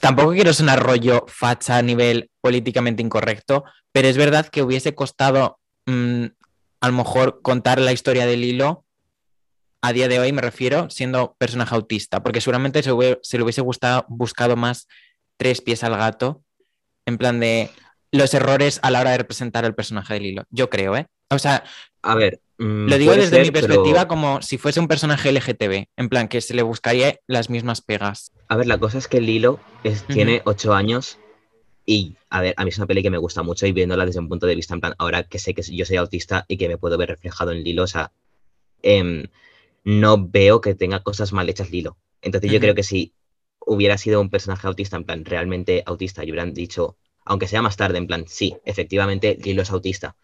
Tampoco 0.00 0.32
quiero 0.32 0.52
sonar 0.52 0.82
rollo 0.82 1.24
facha 1.28 1.78
a 1.78 1.82
nivel 1.82 2.30
políticamente 2.40 3.02
incorrecto, 3.02 3.64
pero 3.90 4.06
es 4.06 4.18
verdad 4.18 4.46
que 4.46 4.62
hubiese 4.62 4.94
costado 4.94 5.57
Mm, 5.88 6.26
a 6.82 6.88
lo 6.88 6.92
mejor 6.92 7.40
contar 7.40 7.80
la 7.80 7.92
historia 7.92 8.26
del 8.26 8.44
hilo 8.44 8.84
a 9.80 9.94
día 9.94 10.06
de 10.06 10.20
hoy, 10.20 10.32
me 10.34 10.42
refiero, 10.42 10.90
siendo 10.90 11.34
personaje 11.38 11.74
autista, 11.74 12.22
porque 12.22 12.42
seguramente 12.42 12.82
se, 12.82 12.90
le 12.90 13.42
hubiese 13.42 13.62
gustado, 13.62 14.04
buscado 14.08 14.54
más 14.54 14.86
tres 15.38 15.62
pies 15.62 15.82
al 15.84 15.96
gato, 15.96 16.42
en 17.06 17.16
plan 17.16 17.40
de 17.40 17.70
los 18.12 18.34
errores 18.34 18.80
a 18.82 18.90
la 18.90 19.00
hora 19.00 19.12
de 19.12 19.18
representar 19.18 19.64
el 19.64 19.74
personaje 19.74 20.12
del 20.12 20.26
hilo. 20.26 20.44
Yo 20.50 20.68
creo, 20.68 20.94
¿eh? 20.94 21.06
O 21.30 21.38
sea, 21.38 21.64
a 22.02 22.14
ver, 22.14 22.42
mm, 22.58 22.86
lo 22.86 22.98
digo 22.98 23.14
desde 23.14 23.40
mi 23.40 23.50
perspectiva 23.50 24.08
como 24.08 24.42
si 24.42 24.58
fuese 24.58 24.80
un 24.80 24.88
personaje 24.88 25.32
LGTB, 25.32 25.86
en 25.96 26.08
plan 26.10 26.28
que 26.28 26.42
se 26.42 26.52
le 26.52 26.62
buscaría 26.62 27.18
las 27.26 27.48
mismas 27.48 27.80
pegas. 27.80 28.32
A 28.48 28.56
ver, 28.56 28.66
la 28.66 28.76
cosa 28.76 28.98
es 28.98 29.08
que 29.08 29.18
el 29.18 29.28
hilo 29.30 29.58
tiene 30.08 30.42
ocho 30.44 30.74
años 30.74 31.18
y, 31.90 32.18
a 32.28 32.42
ver, 32.42 32.52
a 32.58 32.64
mí 32.64 32.68
es 32.68 32.76
una 32.76 32.86
peli 32.86 33.02
que 33.02 33.08
me 33.08 33.16
gusta 33.16 33.42
mucho 33.42 33.66
y 33.66 33.72
viéndola 33.72 34.04
desde 34.04 34.20
un 34.20 34.28
punto 34.28 34.46
de 34.46 34.54
vista, 34.54 34.74
en 34.74 34.80
plan, 34.80 34.94
ahora 34.98 35.22
que 35.22 35.38
sé 35.38 35.54
que 35.54 35.62
yo 35.62 35.86
soy 35.86 35.96
autista 35.96 36.44
y 36.46 36.58
que 36.58 36.68
me 36.68 36.76
puedo 36.76 36.98
ver 36.98 37.08
reflejado 37.08 37.50
en 37.50 37.64
Lilo, 37.64 37.84
o 37.84 37.86
sea, 37.86 38.12
em, 38.82 39.28
no 39.84 40.28
veo 40.28 40.60
que 40.60 40.74
tenga 40.74 41.02
cosas 41.02 41.32
mal 41.32 41.48
hechas 41.48 41.70
Lilo. 41.70 41.96
Entonces 42.20 42.52
yo 42.52 42.60
creo 42.60 42.74
que 42.74 42.82
si 42.82 43.14
hubiera 43.64 43.96
sido 43.96 44.20
un 44.20 44.28
personaje 44.28 44.66
autista, 44.66 44.98
en 44.98 45.04
plan, 45.04 45.24
realmente 45.24 45.82
autista, 45.86 46.22
y 46.24 46.30
hubieran 46.30 46.52
dicho, 46.52 46.98
aunque 47.24 47.48
sea 47.48 47.62
más 47.62 47.78
tarde, 47.78 47.96
en 47.96 48.06
plan, 48.06 48.26
sí, 48.28 48.58
efectivamente, 48.66 49.38
Lilo 49.42 49.62
es 49.62 49.70
autista, 49.70 50.14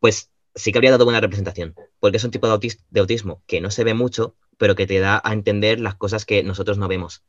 pues 0.00 0.30
sí 0.54 0.72
que 0.72 0.78
habría 0.78 0.92
dado 0.92 1.04
buena 1.04 1.20
representación, 1.20 1.74
porque 2.00 2.16
es 2.16 2.24
un 2.24 2.30
tipo 2.30 2.48
de, 2.48 2.74
de 2.88 3.00
autismo 3.00 3.42
que 3.46 3.60
no 3.60 3.70
se 3.70 3.84
ve 3.84 3.92
mucho, 3.92 4.34
pero 4.56 4.74
que 4.74 4.86
te 4.86 4.98
da 4.98 5.20
a 5.22 5.34
entender 5.34 5.78
las 5.78 5.96
cosas 5.96 6.24
que 6.24 6.42
nosotros 6.42 6.78
no 6.78 6.88
vemos, 6.88 7.22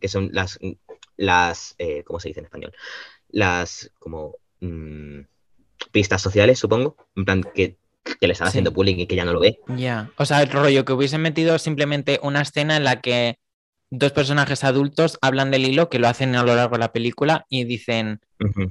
que 0.00 0.08
son 0.08 0.30
las, 0.32 0.58
las 1.16 1.74
eh, 1.78 2.02
¿cómo 2.04 2.20
se 2.20 2.28
dice 2.28 2.40
en 2.40 2.46
español? 2.46 2.74
Las, 3.32 3.90
como, 3.98 4.36
mm, 4.60 5.20
pistas 5.90 6.22
sociales, 6.22 6.58
supongo, 6.58 6.96
en 7.16 7.24
plan, 7.24 7.42
que, 7.54 7.76
le 8.20 8.32
están 8.32 8.48
haciendo 8.48 8.72
bullying 8.72 8.98
y 8.98 9.06
que 9.06 9.16
ya 9.16 9.24
no 9.24 9.32
lo 9.32 9.40
ve. 9.40 9.58
Ya, 9.76 10.10
o 10.16 10.24
sea, 10.24 10.42
el 10.42 10.50
rollo 10.50 10.84
que 10.84 10.92
hubiesen 10.92 11.22
metido 11.22 11.58
simplemente 11.58 12.18
una 12.22 12.42
escena 12.42 12.76
en 12.76 12.84
la 12.84 13.00
que 13.00 13.38
dos 13.90 14.12
personajes 14.12 14.64
adultos 14.64 15.18
hablan 15.22 15.50
del 15.50 15.66
hilo, 15.66 15.88
que 15.88 15.98
lo 15.98 16.08
hacen 16.08 16.34
a 16.34 16.42
lo 16.42 16.54
largo 16.54 16.76
de 16.76 16.80
la 16.80 16.92
película, 16.92 17.46
y 17.48 17.64
dicen, 17.64 18.20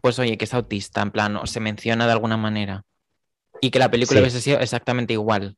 pues 0.01 0.19
oye, 0.19 0.37
que 0.37 0.45
es 0.45 0.53
autista, 0.53 1.01
en 1.01 1.11
plan, 1.11 1.35
o 1.37 1.47
se 1.47 1.59
menciona 1.59 2.05
de 2.05 2.11
alguna 2.13 2.37
manera. 2.37 2.83
Y 3.61 3.71
que 3.71 3.79
la 3.79 3.91
película 3.91 4.21
hubiese 4.21 4.41
sido 4.41 4.59
exactamente 4.59 5.13
igual. 5.13 5.55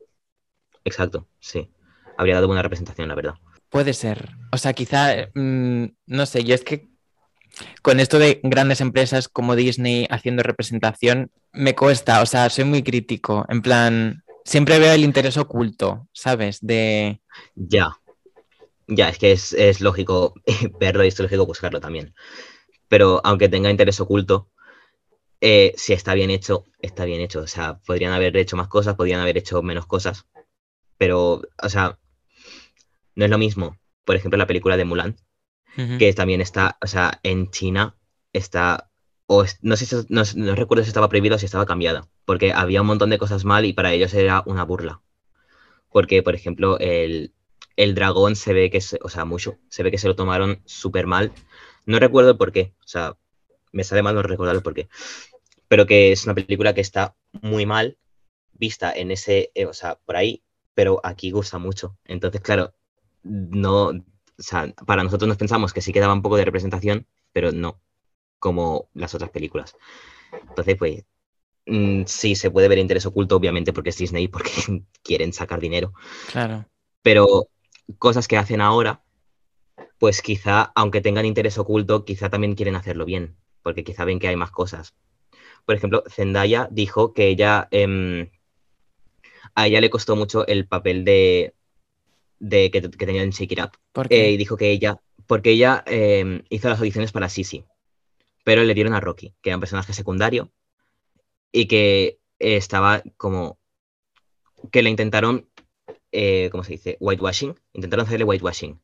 Exacto, 0.85 1.27
sí 1.39 1.69
habría 2.17 2.35
dado 2.35 2.47
buena 2.47 2.61
representación, 2.61 3.07
la 3.07 3.15
verdad. 3.15 3.35
Puede 3.69 3.93
ser. 3.93 4.35
O 4.51 4.57
sea, 4.57 4.73
quizá, 4.73 5.29
mm, 5.33 5.85
no 6.05 6.25
sé, 6.25 6.43
yo 6.43 6.55
es 6.55 6.63
que 6.63 6.89
con 7.81 7.99
esto 7.99 8.19
de 8.19 8.39
grandes 8.43 8.81
empresas 8.81 9.27
como 9.27 9.55
Disney 9.55 10.07
haciendo 10.09 10.43
representación, 10.43 11.31
me 11.51 11.75
cuesta, 11.75 12.21
o 12.21 12.25
sea, 12.25 12.49
soy 12.49 12.65
muy 12.65 12.83
crítico. 12.83 13.45
En 13.49 13.61
plan, 13.61 14.23
siempre 14.45 14.79
veo 14.79 14.93
el 14.93 15.03
interés 15.03 15.37
oculto, 15.37 16.07
¿sabes? 16.13 16.59
De. 16.61 17.21
Ya. 17.55 17.97
Ya, 18.87 19.09
es 19.09 19.17
que 19.17 19.31
es, 19.31 19.81
lógico 19.81 20.33
verlo 20.79 21.03
y 21.03 21.07
es 21.07 21.19
lógico 21.19 21.45
buscarlo 21.45 21.79
también. 21.79 22.13
Pero 22.87 23.21
aunque 23.23 23.49
tenga 23.49 23.71
interés 23.71 23.99
oculto, 23.99 24.49
eh, 25.41 25.73
si 25.77 25.93
está 25.93 26.13
bien 26.13 26.29
hecho, 26.29 26.65
está 26.79 27.05
bien 27.05 27.21
hecho. 27.21 27.41
O 27.41 27.47
sea, 27.47 27.79
podrían 27.85 28.13
haber 28.13 28.35
hecho 28.37 28.57
más 28.57 28.67
cosas, 28.67 28.95
podrían 28.95 29.21
haber 29.21 29.37
hecho 29.37 29.61
menos 29.61 29.85
cosas. 29.85 30.25
Pero, 30.97 31.41
o 31.61 31.69
sea, 31.69 31.97
no 33.15 33.25
es 33.25 33.31
lo 33.31 33.37
mismo, 33.37 33.77
por 34.05 34.15
ejemplo, 34.15 34.37
la 34.37 34.47
película 34.47 34.77
de 34.77 34.85
Mulan, 34.85 35.17
que 35.75 36.13
también 36.13 36.41
está, 36.41 36.77
o 36.81 36.87
sea, 36.87 37.19
en 37.23 37.49
China 37.51 37.95
está, 38.31 38.89
o 39.25 39.45
no 39.61 39.77
sé 39.77 39.85
si, 39.85 39.95
no, 40.09 40.23
recuerdo 40.55 40.83
si 40.83 40.89
estaba 40.89 41.09
prohibido 41.09 41.35
o 41.35 41.39
si 41.39 41.45
estaba 41.45 41.65
cambiada, 41.65 42.07
porque 42.25 42.53
había 42.53 42.81
un 42.81 42.87
montón 42.87 43.09
de 43.09 43.17
cosas 43.17 43.45
mal 43.45 43.65
y 43.65 43.73
para 43.73 43.93
ellos 43.93 44.13
era 44.13 44.43
una 44.45 44.63
burla. 44.63 45.01
Porque, 45.89 46.23
por 46.23 46.35
ejemplo, 46.35 46.77
el, 46.79 47.33
dragón 47.95 48.35
se 48.35 48.53
ve 48.53 48.69
que, 48.69 48.79
o 49.01 49.09
sea, 49.09 49.25
mucho, 49.25 49.59
se 49.69 49.83
ve 49.83 49.91
que 49.91 49.97
se 49.97 50.07
lo 50.07 50.15
tomaron 50.15 50.61
súper 50.65 51.07
mal. 51.07 51.31
No 51.85 51.99
recuerdo 51.99 52.37
por 52.37 52.51
qué, 52.51 52.73
o 52.83 52.87
sea, 52.87 53.17
me 53.71 53.83
sale 53.83 54.03
mal 54.03 54.15
no 54.15 54.21
recordar 54.23 54.61
por 54.63 54.73
qué, 54.73 54.89
pero 55.67 55.85
que 55.85 56.11
es 56.11 56.25
una 56.25 56.35
película 56.35 56.73
que 56.73 56.81
está 56.81 57.15
muy 57.41 57.65
mal 57.65 57.97
vista 58.53 58.91
en 58.93 59.11
ese, 59.11 59.51
eh, 59.55 59.65
o 59.65 59.73
sea, 59.73 59.99
por 60.05 60.15
ahí, 60.15 60.43
pero 60.73 61.01
aquí 61.03 61.31
gusta 61.31 61.57
mucho. 61.57 61.97
Entonces, 62.05 62.41
claro, 62.41 62.73
no, 63.23 63.91
o 64.43 64.45
sea, 64.45 64.73
para 64.85 65.03
nosotros 65.05 65.27
nos 65.29 65.37
pensamos 65.37 65.71
que 65.71 65.81
sí 65.81 65.93
quedaba 65.93 66.13
un 66.13 66.21
poco 66.21 66.35
de 66.35 66.43
representación, 66.43 67.07
pero 67.31 67.53
no, 67.53 67.79
como 68.39 68.89
las 68.93 69.15
otras 69.15 69.29
películas. 69.29 69.77
Entonces, 70.49 70.75
pues, 70.77 71.05
mm, 71.65 72.03
sí, 72.05 72.35
se 72.35 72.51
puede 72.51 72.67
ver 72.67 72.77
interés 72.77 73.05
oculto, 73.05 73.37
obviamente, 73.37 73.71
porque 73.71 73.91
es 73.91 73.97
Disney, 73.97 74.27
porque 74.27 74.51
quieren 75.01 75.31
sacar 75.31 75.61
dinero. 75.61 75.93
Claro. 76.29 76.65
Pero 77.01 77.47
cosas 77.97 78.27
que 78.27 78.37
hacen 78.37 78.59
ahora, 78.59 79.01
pues 79.97 80.21
quizá, 80.21 80.73
aunque 80.75 80.99
tengan 80.99 81.25
interés 81.25 81.57
oculto, 81.57 82.03
quizá 82.03 82.29
también 82.29 82.55
quieren 82.55 82.75
hacerlo 82.75 83.05
bien, 83.05 83.37
porque 83.61 83.85
quizá 83.85 84.03
ven 84.03 84.19
que 84.19 84.27
hay 84.27 84.35
más 84.35 84.51
cosas. 84.51 84.93
Por 85.65 85.75
ejemplo, 85.75 86.03
Zendaya 86.09 86.67
dijo 86.69 87.13
que 87.13 87.27
ella, 87.29 87.69
em, 87.71 88.29
a 89.55 89.67
ella 89.67 89.79
le 89.79 89.89
costó 89.89 90.17
mucho 90.17 90.45
el 90.47 90.67
papel 90.67 91.05
de, 91.05 91.55
de, 92.43 92.69
que, 92.71 92.81
tenía 92.81 93.23
en 93.23 93.31
Shake 93.31 93.53
It 93.53 93.59
Up. 93.59 93.71
Eh, 94.09 94.31
y 94.31 94.37
dijo 94.37 94.57
que 94.57 94.69
ella, 94.69 94.99
porque 95.27 95.51
ella 95.51 95.83
em, 95.87 96.43
hizo 96.49 96.67
las 96.67 96.79
audiciones 96.79 97.11
para 97.11 97.29
Sisi, 97.29 97.63
pero 98.43 98.63
le 98.63 98.73
dieron 98.73 98.93
a 98.93 98.99
Rocky, 98.99 99.33
que 99.41 99.49
era 99.49 99.57
un 99.57 99.61
personaje 99.61 99.93
secundario, 99.93 100.51
y 101.51 101.67
que 101.67 102.19
estaba 102.39 103.01
como, 103.15 103.57
que 104.71 104.83
le 104.83 104.89
intentaron, 104.89 105.49
eh, 106.11 106.49
¿cómo 106.51 106.65
se 106.65 106.73
dice? 106.73 106.97
Whitewashing, 106.99 107.55
intentaron 107.71 108.05
hacerle 108.05 108.25
whitewashing. 108.25 108.79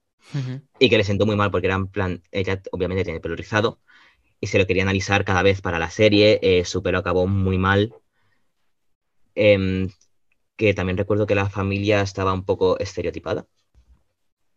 Y 0.78 0.90
que 0.90 0.98
le 0.98 1.04
sentó 1.04 1.26
muy 1.26 1.36
mal 1.36 1.50
porque 1.50 1.68
era 1.68 1.76
en 1.76 1.88
plan, 1.88 2.22
ella 2.32 2.62
obviamente 2.72 3.04
tiene 3.04 3.18
el 3.18 3.22
pelo 3.22 3.36
rizado 3.36 3.80
y 4.40 4.48
se 4.48 4.60
lo 4.60 4.68
quería 4.68 4.84
analizar 4.84 5.26
cada 5.26 5.42
vez 5.42 5.60
para 5.60 5.80
la 5.80 5.90
serie, 5.90 6.40
eh, 6.44 6.66
su 6.66 6.84
pelo 6.84 7.00
acabó 7.00 7.26
muy 7.26 7.58
mal. 7.58 7.94
Em, 9.34 9.90
que 10.60 10.74
también 10.74 10.98
recuerdo 10.98 11.26
que 11.26 11.36
la 11.36 11.50
familia 11.50 12.02
estaba 12.02 12.34
un 12.34 12.44
poco 12.44 12.78
estereotipada. 12.80 13.46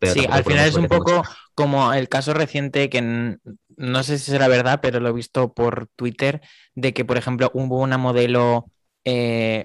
sí, 0.03 0.27
al 0.29 0.43
final 0.43 0.69
es 0.69 0.75
un 0.75 0.89
poco 0.89 1.23
como 1.55 1.93
el 1.93 2.09
caso 2.09 2.35
reciente 2.35 2.91
que 2.91 3.39
no 3.77 4.03
sé 4.03 4.19
si 4.19 4.33
será 4.33 4.49
verdad, 4.49 4.81
pero 4.83 4.99
lo 4.99 5.11
he 5.11 5.13
visto 5.13 5.53
por 5.53 5.87
Twitter, 5.95 6.41
de 6.75 6.93
que, 6.93 7.05
por 7.05 7.19
ejemplo, 7.19 7.53
hubo 7.55 7.79
una 7.79 7.99
modelo 7.99 8.67
eh, 9.05 9.65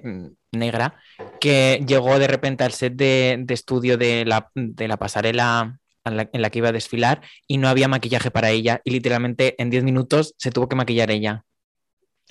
negra 0.52 1.02
que 1.42 1.84
llegó 1.88 2.20
de 2.20 2.28
repente 2.28 2.64
al 2.64 2.72
set 2.72 2.94
de, 2.94 3.44
estudio 3.50 3.98
de 3.98 4.24
la, 4.24 4.52
pasarela 5.00 5.80
en 6.06 6.42
la 6.42 6.50
que 6.52 6.60
iba 6.60 6.70
a 6.70 6.72
desfilar 6.72 7.22
y 7.48 7.58
no 7.58 7.68
había 7.68 7.88
maquillaje 7.88 8.30
para 8.30 8.52
ella 8.52 8.80
y 8.84 8.92
literalmente 8.92 9.56
en 9.58 9.72
10 9.72 9.84
minutos 9.84 10.36
se 10.38 10.52
tuvo 10.52 10.70
que 10.70 10.76
maquillar 10.76 11.10
ella. 11.10 11.46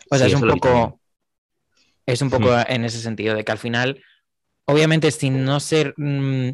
O 0.09 0.17
sea, 0.17 0.29
es 0.29 0.35
un 0.35 0.49
poco 0.49 1.01
es 2.07 2.23
un 2.23 2.31
poco 2.31 2.57
en 2.69 2.85
ese 2.85 3.01
sentido, 3.01 3.35
de 3.35 3.45
que 3.45 3.53
al 3.53 3.59
final, 3.59 4.03
obviamente, 4.65 5.11
sin 5.11 5.45
no 5.45 5.61
ser 5.61 5.95
mm, 5.97 6.51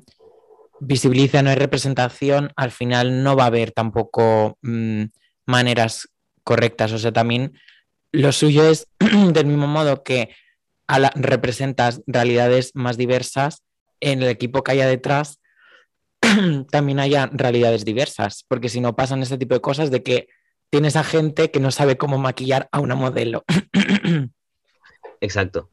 visibiliza, 0.80 1.42
no 1.42 1.50
hay 1.50 1.56
representación, 1.56 2.52
al 2.56 2.70
final 2.70 3.22
no 3.22 3.36
va 3.36 3.44
a 3.44 3.48
haber 3.48 3.70
tampoco 3.70 4.58
mm, 4.62 5.04
maneras 5.46 6.08
correctas. 6.42 6.92
O 6.92 6.98
sea, 6.98 7.12
también 7.12 7.52
lo 8.10 8.32
suyo 8.32 8.68
es, 8.68 8.88
del 8.98 9.46
mismo 9.46 9.66
modo 9.66 10.02
que 10.02 10.34
representas 11.14 12.02
realidades 12.06 12.72
más 12.74 12.96
diversas, 12.96 13.62
en 14.00 14.22
el 14.22 14.28
equipo 14.28 14.64
que 14.64 14.72
haya 14.72 14.86
detrás 14.86 15.38
también 16.70 17.00
haya 17.00 17.30
realidades 17.32 17.84
diversas, 17.84 18.44
porque 18.48 18.68
si 18.68 18.80
no 18.80 18.96
pasan 18.96 19.22
este 19.22 19.38
tipo 19.38 19.54
de 19.54 19.60
cosas 19.60 19.90
de 19.90 20.02
que 20.02 20.28
tienes 20.70 20.96
a 20.96 21.04
gente 21.04 21.50
que 21.50 21.60
no 21.60 21.70
sabe 21.70 21.96
cómo 21.96 22.18
maquillar 22.18 22.68
a 22.72 22.80
una 22.80 22.94
modelo. 22.94 23.44
Exacto. 25.22 25.70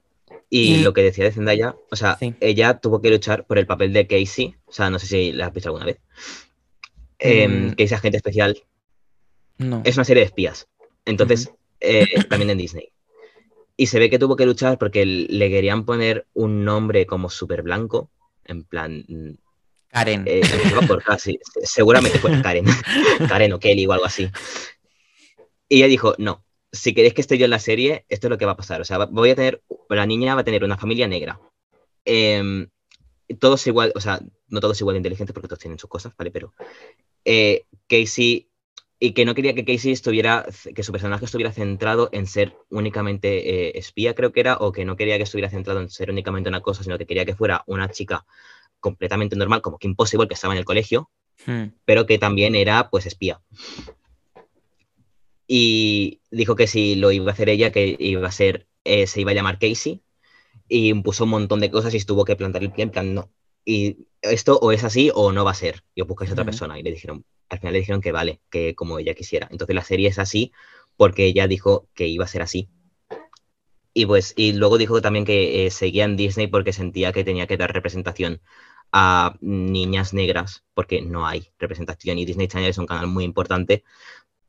Y, 0.52 0.82
lo 0.82 0.93
que 0.93 1.04
decía 1.04 1.26
de 1.26 1.32
Zendaya, 1.32 1.76
o 1.91 1.95
sea, 1.95 2.18
ella 2.39 2.80
tuvo 2.80 3.02
que 3.02 3.10
luchar 3.10 3.45
por 3.45 3.58
el 3.58 3.68
papel 3.68 3.93
de 3.93 4.08
Casey, 4.08 4.56
o 4.66 4.72
sea, 4.72 4.89
no 4.89 4.97
sé 4.97 5.08
si 5.08 5.32
la 5.32 5.47
has 5.47 5.54
visto 5.54 5.70
alguna 5.70 5.86
vez. 5.86 6.00
Eh, 7.20 7.74
Casey 7.78 7.95
Agente 7.95 8.18
Especial. 8.18 8.64
No. 9.58 9.82
Es 9.86 9.97
una 9.97 10.06
serie 10.06 10.22
de 10.22 10.28
espías. 10.28 10.68
Entonces, 11.06 11.52
eh, 11.80 12.06
también 12.30 12.52
en 12.52 12.58
Disney. 12.58 12.91
Y 13.76 13.88
se 13.88 14.00
ve 14.00 14.10
que 14.10 14.20
tuvo 14.20 14.36
que 14.36 14.45
luchar 14.45 14.78
porque 14.78 15.06
le 15.06 15.50
querían 15.50 15.86
poner 15.86 16.28
un 16.34 16.64
nombre 16.64 17.05
como 17.05 17.30
súper 17.30 17.62
blanco, 17.63 18.09
en 18.46 18.63
plan... 18.63 19.05
Mm, 19.08 19.32
Karen. 19.89 20.24
Eh, 20.28 20.42
por 20.88 21.04
casi, 21.04 21.39
seguramente 21.63 22.20
fue 22.20 22.42
Karen. 22.43 22.66
Karen 23.28 23.54
o 23.54 23.59
Kelly 23.59 23.88
o 23.88 23.92
algo 23.92 24.05
así. 24.05 24.30
Y 25.67 25.78
ella 25.78 25.88
dijo, 25.88 26.16
no, 26.17 26.43
si 26.71 26.93
queréis 26.93 27.13
que 27.13 27.21
esté 27.21 27.37
yo 27.37 27.46
en 27.46 27.51
la 27.51 27.59
serie, 27.59 28.05
esto 28.09 28.28
es 28.28 28.32
lo 28.32 28.37
que 28.37 28.46
va 28.46 28.54
a 28.54 28.58
pasar. 28.58 28.82
O 28.82 28.86
sea, 28.86 28.97
voy 29.05 29.29
a 29.32 29.36
tener, 29.36 29.62
la 29.89 30.05
niña 30.05 30.36
va 30.36 30.41
a 30.41 30.46
tener 30.46 30.63
una 30.63 30.78
familia 30.78 31.08
negra. 31.08 31.39
Eh, 32.05 32.67
todos 33.37 33.66
igual, 33.67 33.91
o 33.96 34.01
sea, 34.01 34.20
no 34.47 34.59
todos 34.59 34.79
igual 34.82 34.96
de 34.96 35.00
inteligentes 35.00 35.33
porque 35.33 35.47
todos 35.47 35.59
tienen 35.59 35.79
sus 35.79 35.89
cosas, 35.89 36.13
¿vale? 36.17 36.32
Pero 36.32 36.54
eh, 37.25 37.66
Casey, 37.87 38.50
y 39.00 39.13
que 39.13 39.25
no 39.25 39.36
quería 39.36 39.54
que 39.54 39.66
Casey 39.66 39.91
estuviera, 39.91 40.46
que 40.75 40.83
su 40.83 40.91
personaje 40.91 41.25
estuviera 41.25 41.51
centrado 41.51 42.09
en 42.12 42.28
ser 42.28 42.55
únicamente 42.70 43.67
eh, 43.67 43.71
espía, 43.75 44.16
creo 44.16 44.32
que 44.32 44.39
era, 44.39 44.58
o 44.58 44.71
que 44.71 44.86
no 44.86 44.96
quería 44.96 45.17
que 45.17 45.24
estuviera 45.24 45.50
centrado 45.50 45.79
en 45.79 45.89
ser 45.89 46.09
únicamente 46.09 46.50
una 46.50 46.62
cosa, 46.62 46.83
sino 46.83 46.97
que 46.97 47.05
quería 47.05 47.25
que 47.25 47.36
fuera 47.36 47.63
una 47.67 47.89
chica 47.89 48.25
completamente 48.79 49.36
normal, 49.36 49.62
como 49.62 49.78
que 49.78 49.87
imposible, 49.87 50.28
que 50.28 50.33
estaba 50.33 50.54
en 50.54 50.59
el 50.59 50.66
colegio, 50.66 51.09
hmm. 51.46 51.66
pero 51.86 52.05
que 52.05 52.17
también 52.17 52.55
era, 52.55 52.89
pues, 52.89 53.05
espía 53.05 53.41
y 55.51 56.21
dijo 56.30 56.55
que 56.55 56.67
si 56.67 56.93
lo 56.96 57.12
iba 57.12 57.32
a 57.32 57.34
hacer 57.34 57.50
ella, 57.50 57.71
que 57.71 57.97
iba 58.00 58.28
a 58.28 58.32
ser, 58.32 58.67
eh, 58.84 59.08
se 59.08 59.21
iba 59.21 59.32
a 59.32 59.34
llamar 59.34 59.58
Casey, 59.58 60.04
y 60.67 60.93
puso 61.01 61.24
un 61.24 61.32
montón 61.32 61.59
de 61.59 61.71
cosas 61.71 61.96
y 61.96 62.05
tuvo 62.05 62.24
que 62.24 62.36
plantar 62.36 62.62
el 62.62 62.71
pie 62.71 62.84
en 62.84 62.92
plan, 62.92 63.16
no. 63.16 63.32
Y 63.66 64.08
esto 64.21 64.59
o 64.59 64.71
es 64.71 64.84
así 64.84 65.12
o 65.13 65.32
no 65.32 65.43
va 65.43 65.51
a 65.51 65.55
ser. 65.55 65.84
Y 65.96 66.01
os 66.01 66.08
buscáis 66.08 66.30
a 66.30 66.34
otra 66.34 66.46
persona. 66.46 66.78
Y 66.80 66.84
le 66.84 66.92
dijeron, 66.92 67.26
al 67.50 67.59
final 67.59 67.74
le 67.74 67.80
dijeron 67.80 68.01
que 68.01 68.12
vale, 68.12 68.42
que 68.51 68.76
como 68.76 69.00
ella 69.00 69.16
quisiera. 69.16 69.47
Entonces 69.51 69.76
la 69.76 69.84
serie 69.84 70.08
es 70.09 70.20
así 70.20 70.51
porque 70.96 71.26
ella 71.26 71.47
dijo 71.47 71.88
que 71.96 72.08
iba 72.08 72.26
a 72.26 72.28
ser 72.28 72.43
así. 72.43 72.70
Y 73.93 74.05
pues, 74.05 74.34
y 74.38 74.54
luego 74.54 74.78
dijo 74.78 75.01
también 75.01 75.26
que 75.26 75.66
eh, 75.66 75.71
seguía 75.71 76.05
en 76.05 76.16
Disney 76.16 76.46
porque 76.46 76.74
sentía 76.74 77.12
que 77.12 77.24
tenía 77.24 77.47
que 77.47 77.58
dar 77.58 77.74
representación 77.74 78.39
a 78.92 79.36
niñas 79.42 80.13
negras, 80.13 80.63
porque 80.76 81.01
no 81.01 81.26
hay 81.26 81.50
representación 81.58 82.20
y 82.20 82.26
Disney 82.26 82.47
Channel 82.47 82.70
es 82.70 82.78
un 82.78 82.86
canal 82.86 83.08
muy 83.08 83.24
importante 83.24 83.84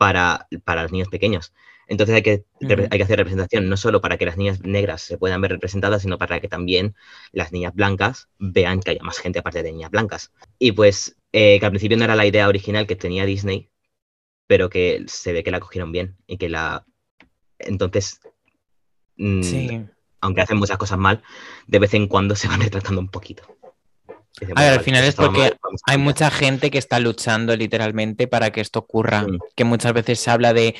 para, 0.01 0.48
para 0.64 0.85
los 0.85 0.93
niños 0.93 1.09
pequeños. 1.09 1.52
Entonces 1.86 2.16
hay 2.16 2.22
que, 2.22 2.47
hay 2.62 2.98
que 2.98 3.02
hacer 3.02 3.18
representación 3.18 3.68
no 3.68 3.77
solo 3.77 4.01
para 4.01 4.16
que 4.16 4.24
las 4.24 4.39
niñas 4.39 4.62
negras 4.62 5.02
se 5.02 5.18
puedan 5.18 5.43
ver 5.43 5.51
representadas, 5.51 6.01
sino 6.01 6.16
para 6.16 6.40
que 6.40 6.48
también 6.48 6.94
las 7.32 7.52
niñas 7.52 7.74
blancas 7.74 8.31
vean 8.39 8.81
que 8.81 8.93
haya 8.93 9.02
más 9.02 9.18
gente 9.18 9.40
aparte 9.40 9.62
de 9.62 9.72
niñas 9.72 9.90
blancas. 9.90 10.32
Y 10.59 10.72
pues 10.72 11.18
eh, 11.32 11.60
que 11.60 11.66
al 11.66 11.72
principio 11.72 11.98
no 11.98 12.05
era 12.05 12.16
la 12.16 12.24
idea 12.24 12.48
original 12.48 12.86
que 12.86 12.97
tenía 12.97 13.27
Disney, 13.27 13.68
pero 14.47 14.70
que 14.70 15.05
se 15.06 15.35
ve 15.35 15.44
que 15.44 15.51
la 15.51 15.60
cogieron 15.60 15.93
bien 15.93 16.16
y 16.27 16.39
que 16.39 16.48
la... 16.48 16.86
Entonces, 17.59 18.20
mm, 19.18 19.82
aunque 20.22 20.40
hacen 20.40 20.56
muchas 20.56 20.78
cosas 20.78 20.98
mal, 20.98 21.22
de 21.66 21.78
vez 21.78 21.93
en 21.93 22.06
cuando 22.06 22.36
se 22.36 22.48
van 22.48 22.62
retratando 22.62 23.02
un 23.02 23.10
poquito. 23.10 23.59
A 24.55 24.62
ver, 24.62 24.73
al 24.73 24.81
final 24.81 25.05
es 25.05 25.16
porque 25.16 25.55
hay 25.86 25.98
mucha 25.98 26.31
gente 26.31 26.70
que 26.70 26.78
está 26.78 26.98
luchando 27.01 27.55
literalmente 27.57 28.27
para 28.27 28.51
que 28.51 28.61
esto 28.61 28.78
ocurra, 28.78 29.23
mm. 29.23 29.39
que 29.55 29.65
muchas 29.65 29.93
veces 29.93 30.20
se 30.20 30.31
habla 30.31 30.52
de, 30.52 30.77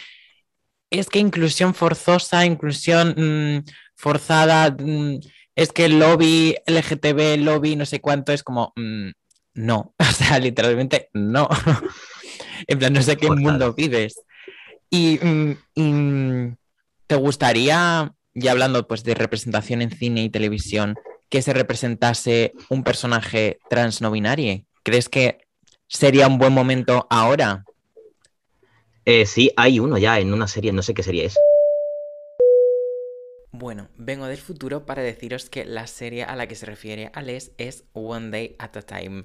es 0.91 1.09
que 1.09 1.19
inclusión 1.19 1.75
forzosa, 1.75 2.45
inclusión 2.47 3.15
mm, 3.17 3.71
forzada, 3.97 4.71
mm, 4.71 5.21
es 5.55 5.73
que 5.73 5.85
el 5.87 5.99
lobby 5.99 6.57
LGTB, 6.67 7.35
el 7.35 7.45
lobby 7.45 7.77
no 7.77 7.87
sé 7.87 8.01
cuánto, 8.01 8.33
es 8.33 8.43
como, 8.43 8.73
no, 9.55 9.95
o 9.99 10.05
sea, 10.05 10.39
literalmente 10.39 11.11
no. 11.13 11.49
en 12.67 12.79
plan, 12.79 12.93
no 12.93 13.03
sé 13.03 13.17
qué 13.17 13.31
mundo 13.31 13.75
vives. 13.75 14.21
Y, 14.91 15.19
te 17.07 17.17
gustaría, 17.17 18.13
ya 18.35 18.53
hablando 18.53 18.87
pues 18.87 19.03
de 19.03 19.15
representación 19.15 19.83
en 19.83 19.91
cine 19.91 20.23
y 20.23 20.31
televisión, 20.31 20.95
que 21.31 21.43
se 21.43 21.55
representase 21.55 22.52
un 22.69 22.82
personaje 22.82 23.61
trans 23.70 24.02
no 24.02 24.11
binario? 24.11 24.65
¿Crees 24.82 25.09
que 25.09 25.47
sería 25.86 26.27
un 26.27 26.39
buen 26.39 26.52
momento 26.52 27.07
ahora? 27.09 27.65
Eh, 29.05 29.24
sí, 29.24 29.51
hay 29.57 29.78
uno 29.78 29.97
ya 29.97 30.19
en 30.19 30.35
una 30.35 30.48
serie, 30.48 30.73
no 30.73 30.82
sé 30.82 30.93
qué 30.93 31.02
serie 31.02 31.24
es. 31.24 31.39
Bueno, 33.52 33.89
vengo 33.97 34.27
del 34.27 34.39
futuro 34.39 34.86
para 34.86 35.02
deciros 35.02 35.48
que 35.48 35.65
la 35.65 35.86
serie 35.86 36.24
a 36.24 36.36
la 36.36 36.47
que 36.47 36.55
se 36.55 36.66
refiere 36.66 37.11
Alex 37.15 37.52
es 37.59 37.85
One 37.93 38.31
Day 38.31 38.57
at 38.59 38.77
a 38.77 38.82
Time. 38.82 39.24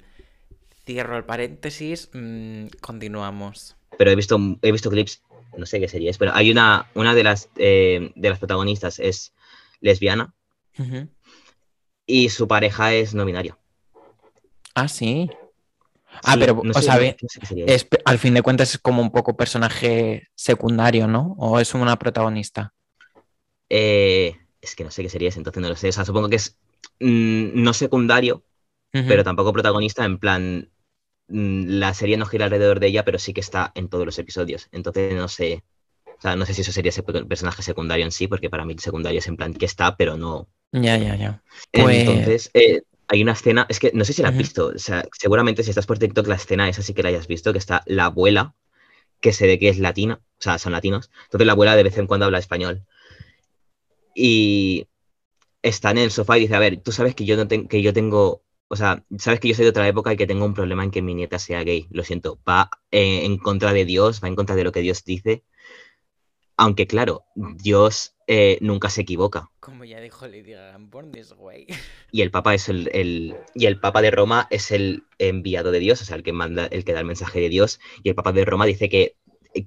Cierro 0.85 1.17
el 1.17 1.25
paréntesis, 1.25 2.09
mm, 2.13 2.67
continuamos. 2.81 3.75
Pero 3.97 4.11
he 4.11 4.15
visto, 4.15 4.37
he 4.61 4.71
visto 4.71 4.91
clips, 4.91 5.23
no 5.57 5.65
sé 5.65 5.79
qué 5.79 5.87
serie 5.87 6.09
es, 6.09 6.17
pero 6.17 6.33
hay 6.33 6.51
una, 6.51 6.89
una 6.93 7.15
de 7.15 7.23
las, 7.23 7.49
eh, 7.55 8.11
de 8.15 8.29
las 8.29 8.39
protagonistas 8.39 8.99
es 8.99 9.33
lesbiana 9.79 10.33
y 12.05 12.29
su 12.29 12.47
pareja 12.47 12.93
es 12.93 13.13
no 13.13 13.25
binario. 13.25 13.57
Ah, 14.73 14.87
sí. 14.87 15.29
Ah, 16.23 16.35
pero, 16.39 16.61
o 16.61 16.81
sea, 16.81 16.99
al 18.05 18.19
fin 18.19 18.33
de 18.33 18.41
cuentas 18.41 18.73
es 18.73 18.79
como 18.79 19.01
un 19.01 19.11
poco 19.11 19.35
personaje 19.35 20.29
secundario, 20.35 21.07
¿no? 21.07 21.35
¿O 21.37 21.59
es 21.59 21.73
una 21.73 21.97
protagonista? 21.97 22.73
Eh, 23.69 24.35
es 24.61 24.75
que 24.75 24.83
no 24.83 24.91
sé 24.91 25.03
qué 25.03 25.09
sería 25.09 25.29
ese, 25.29 25.39
entonces 25.39 25.61
no 25.61 25.69
lo 25.69 25.75
sé. 25.75 25.89
O 25.89 25.91
sea, 25.91 26.05
supongo 26.05 26.29
que 26.29 26.37
es 26.37 26.57
mm, 26.99 27.61
no 27.61 27.73
secundario, 27.73 28.43
pero 28.91 29.25
tampoco 29.25 29.51
protagonista, 29.51 30.05
en 30.05 30.19
plan, 30.19 30.71
mm, 31.27 31.65
la 31.67 31.93
serie 31.93 32.15
no 32.17 32.25
gira 32.25 32.45
alrededor 32.45 32.79
de 32.79 32.87
ella, 32.87 33.03
pero 33.03 33.19
sí 33.19 33.33
que 33.33 33.41
está 33.41 33.71
en 33.75 33.89
todos 33.89 34.05
los 34.05 34.17
episodios. 34.17 34.69
Entonces 34.71 35.13
no 35.15 35.27
sé, 35.27 35.55
o 35.55 35.74
sea, 36.25 36.35
no 36.35 36.45
sé 36.45 36.53
si 36.53 36.61
eso 36.61 36.71
sería 36.71 36.89
ese 36.89 37.03
personaje 37.03 37.61
secundario 37.61 38.05
en 38.05 38.11
sí, 38.11 38.27
porque 38.27 38.49
para 38.49 38.65
mí 38.65 38.73
el 38.73 38.79
secundario 38.79 39.19
es 39.19 39.27
en 39.27 39.37
plan 39.37 39.53
que 39.53 39.65
está, 39.65 39.95
pero 39.95 40.17
no, 40.17 40.47
ya, 40.71 40.97
ya, 40.97 41.15
ya. 41.15 41.41
Pues 41.71 41.97
Entonces, 41.99 42.51
eh, 42.53 42.81
hay 43.07 43.21
una 43.21 43.33
escena, 43.33 43.65
es 43.69 43.79
que 43.79 43.91
no 43.93 44.03
sé 44.03 44.13
si 44.13 44.21
la 44.21 44.29
has 44.29 44.37
visto, 44.37 44.67
o 44.75 44.79
sea, 44.79 45.05
seguramente 45.17 45.63
si 45.63 45.69
estás 45.69 45.85
por 45.85 45.99
TikTok, 45.99 46.27
la 46.27 46.35
escena 46.35 46.67
esa 46.67 46.81
sí 46.81 46.93
que 46.93 47.03
la 47.03 47.09
hayas 47.09 47.27
visto, 47.27 47.53
que 47.53 47.59
está 47.59 47.83
la 47.85 48.05
abuela, 48.05 48.55
que 49.19 49.31
se 49.31 49.47
ve 49.47 49.59
que 49.59 49.69
es 49.69 49.79
latina, 49.79 50.19
o 50.37 50.41
sea, 50.41 50.57
son 50.57 50.71
latinos. 50.71 51.11
Entonces 51.25 51.45
la 51.45 51.53
abuela 51.53 51.75
de 51.75 51.83
vez 51.83 51.97
en 51.97 52.07
cuando 52.07 52.25
habla 52.25 52.39
español. 52.39 52.85
Y 54.13 54.87
está 55.61 55.91
en 55.91 55.99
el 55.99 56.11
sofá 56.11 56.37
y 56.37 56.41
dice, 56.41 56.55
a 56.55 56.59
ver, 56.59 56.77
tú 56.81 56.91
sabes 56.91 57.15
que 57.15 57.25
yo, 57.25 57.37
no 57.37 57.47
que 57.47 57.81
yo 57.81 57.93
tengo, 57.93 58.43
o 58.67 58.75
sea, 58.75 59.03
sabes 59.17 59.39
que 59.39 59.47
yo 59.47 59.55
soy 59.55 59.65
de 59.65 59.69
otra 59.69 59.87
época 59.87 60.13
y 60.13 60.17
que 60.17 60.27
tengo 60.27 60.45
un 60.45 60.53
problema 60.53 60.83
en 60.83 60.91
que 60.91 61.01
mi 61.01 61.15
nieta 61.15 61.39
sea 61.39 61.63
gay, 61.63 61.87
lo 61.91 62.03
siento, 62.03 62.39
va 62.47 62.69
eh, 62.91 63.25
en 63.25 63.37
contra 63.37 63.73
de 63.73 63.85
Dios, 63.85 64.21
va 64.23 64.27
en 64.27 64.35
contra 64.35 64.55
de 64.55 64.63
lo 64.63 64.71
que 64.71 64.81
Dios 64.81 65.03
dice. 65.03 65.43
Aunque 66.57 66.87
claro, 66.87 67.25
Dios 67.35 68.15
eh, 68.27 68.57
nunca 68.61 68.89
se 68.89 69.01
equivoca. 69.01 69.49
Como 69.59 69.83
ya 69.83 69.99
dijo 69.99 70.27
Lidia 70.27 70.75
born 70.79 71.11
this 71.11 71.33
way. 71.37 71.67
Y 72.11 72.21
el 72.21 72.31
Papa 72.31 72.53
es 72.53 72.69
el, 72.69 73.35
y 73.53 73.65
el 73.65 73.79
Papa 73.79 74.01
de 74.01 74.09
Roma 74.09 74.47
es 74.49 74.71
el 74.71 75.03
enviado 75.19 75.71
de 75.71 75.79
Dios, 75.79 76.01
o 76.01 76.05
sea, 76.05 76.15
el 76.15 76.23
que 76.23 76.31
manda, 76.31 76.65
el 76.67 76.85
que 76.85 76.93
da 76.93 77.01
el 77.01 77.05
mensaje 77.05 77.41
de 77.41 77.49
Dios. 77.49 77.79
Y 78.03 78.09
el 78.09 78.15
Papa 78.15 78.31
de 78.31 78.45
Roma 78.45 78.65
dice 78.65 78.87
que, 78.87 79.17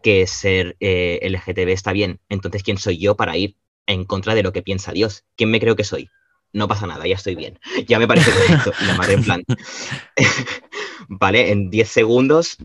que 0.03 0.27
ser 0.27 0.77
eh, 0.81 1.21
LGTB 1.23 1.69
está 1.69 1.93
bien. 1.93 2.21
Entonces, 2.31 2.63
¿quién 2.63 2.79
soy 2.79 2.99
yo 2.99 3.17
para 3.17 3.37
ir 3.37 3.57
en 3.87 4.05
contra 4.05 4.35
de 4.35 4.43
lo 4.43 4.53
que 4.53 4.63
piensa 4.63 4.93
Dios? 4.93 5.25
¿Quién 5.37 5.51
me 5.51 5.61
creo 5.61 5.77
que 5.77 5.85
soy? 5.85 6.09
No 6.55 6.69
pasa 6.69 6.87
nada, 6.87 7.07
ya 7.07 7.17
estoy 7.17 7.35
bien. 7.35 7.59
Ya 7.87 7.99
me 7.99 8.09
parece 8.09 8.31
correcto. 8.31 8.73
Y 8.81 8.87
la 8.87 8.95
madre 8.95 9.15
en 9.15 9.25
plan. 9.25 9.45
vale, 11.09 11.51
en 11.51 11.69
10 11.69 11.89
segundos 11.89 12.57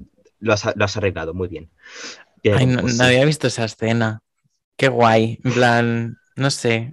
lo 0.43 0.53
has, 0.53 0.97
arreglado, 0.97 1.33
muy 1.33 1.47
bien. 1.47 1.71
Ay, 2.44 2.65
no, 2.65 2.82
pues 2.82 2.99
había 2.99 3.26
visto 3.26 3.48
esa 3.48 3.65
escena. 3.65 4.22
Qué 4.78 4.88
guay. 4.88 5.40
En 5.44 5.53
plan, 5.53 6.18
no 6.36 6.49
sé. 6.49 6.91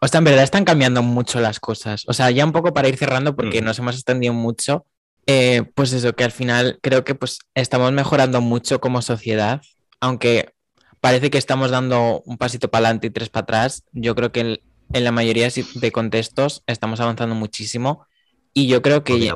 O 0.00 0.06
sea, 0.06 0.18
en 0.18 0.24
verdad 0.24 0.44
están 0.44 0.64
cambiando 0.64 1.02
mucho 1.02 1.40
las 1.40 1.58
cosas. 1.58 2.04
O 2.06 2.12
sea, 2.12 2.30
ya 2.30 2.44
un 2.44 2.52
poco 2.52 2.72
para 2.72 2.88
ir 2.88 2.96
cerrando, 2.96 3.34
porque 3.34 3.60
mm. 3.60 3.64
nos 3.64 3.78
hemos 3.78 3.96
extendido 3.96 4.32
mucho. 4.32 4.86
Eh, 5.26 5.64
pues 5.74 5.92
eso, 5.92 6.14
que 6.14 6.24
al 6.24 6.32
final 6.32 6.78
creo 6.80 7.04
que 7.04 7.14
pues 7.14 7.40
estamos 7.54 7.92
mejorando 7.92 8.40
mucho 8.40 8.80
como 8.80 9.02
sociedad, 9.02 9.60
aunque 10.00 10.54
parece 11.00 11.30
que 11.30 11.36
estamos 11.36 11.70
dando 11.70 12.22
un 12.24 12.38
pasito 12.38 12.70
para 12.70 12.86
adelante 12.86 13.08
y 13.08 13.10
tres 13.10 13.28
para 13.28 13.42
atrás. 13.42 13.84
Yo 13.92 14.14
creo 14.14 14.32
que 14.32 14.40
en, 14.40 15.04
la 15.04 15.12
mayoría 15.12 15.48
de 15.74 15.92
contextos 15.92 16.62
estamos 16.66 17.00
avanzando 17.00 17.34
muchísimo 17.34 18.06
y 18.54 18.68
yo 18.68 18.80
creo 18.80 19.04
que 19.04 19.30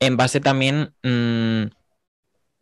en 0.00 0.16
base 0.16 0.40
también 0.40 0.92
mm, 1.04 1.70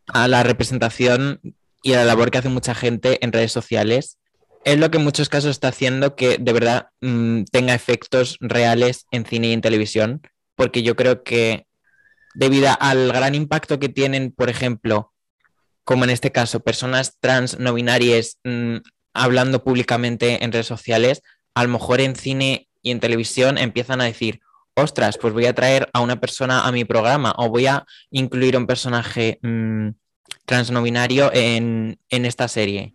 a 0.07 0.27
la 0.27 0.43
representación 0.43 1.39
y 1.85 1.93
a 1.93 1.97
la 1.97 2.05
labor 2.05 2.31
que 2.31 2.39
hace 2.39 2.49
mucha 2.49 2.73
gente 2.73 3.23
en 3.23 3.31
redes 3.31 3.51
sociales, 3.51 4.17
es 4.63 4.79
lo 4.79 4.89
que 4.89 4.97
en 4.97 5.03
muchos 5.03 5.29
casos 5.29 5.51
está 5.51 5.67
haciendo 5.67 6.15
que 6.15 6.39
de 6.39 6.51
verdad 6.51 6.87
mm, 6.99 7.43
tenga 7.51 7.75
efectos 7.75 8.37
reales 8.41 9.05
en 9.11 9.23
cine 9.23 9.49
y 9.49 9.53
en 9.53 9.61
televisión, 9.61 10.21
porque 10.55 10.81
yo 10.81 10.95
creo 10.95 11.21
que 11.21 11.67
debido 12.33 12.69
al 12.79 13.09
gran 13.09 13.35
impacto 13.35 13.77
que 13.77 13.87
tienen, 13.87 14.31
por 14.31 14.49
ejemplo, 14.49 15.13
como 15.83 16.05
en 16.05 16.09
este 16.09 16.31
caso, 16.31 16.61
personas 16.61 17.17
trans 17.19 17.59
no 17.59 17.75
binarias 17.75 18.39
mm, 18.43 18.77
hablando 19.13 19.63
públicamente 19.63 20.43
en 20.43 20.51
redes 20.51 20.65
sociales, 20.65 21.21
a 21.53 21.63
lo 21.63 21.69
mejor 21.69 22.01
en 22.01 22.15
cine 22.15 22.67
y 22.81 22.89
en 22.89 22.99
televisión 22.99 23.59
empiezan 23.59 24.01
a 24.01 24.05
decir, 24.05 24.39
ostras, 24.73 25.19
pues 25.21 25.35
voy 25.35 25.45
a 25.45 25.53
traer 25.53 25.87
a 25.93 25.99
una 25.99 26.19
persona 26.19 26.65
a 26.65 26.71
mi 26.71 26.83
programa 26.83 27.35
o 27.37 27.49
voy 27.49 27.67
a 27.67 27.85
incluir 28.09 28.57
un 28.57 28.65
personaje 28.65 29.37
mm, 29.43 29.89
trans 30.45 30.71
no 30.71 30.81
binario 30.81 31.31
en, 31.33 31.97
esta 32.09 32.47
serie. 32.47 32.93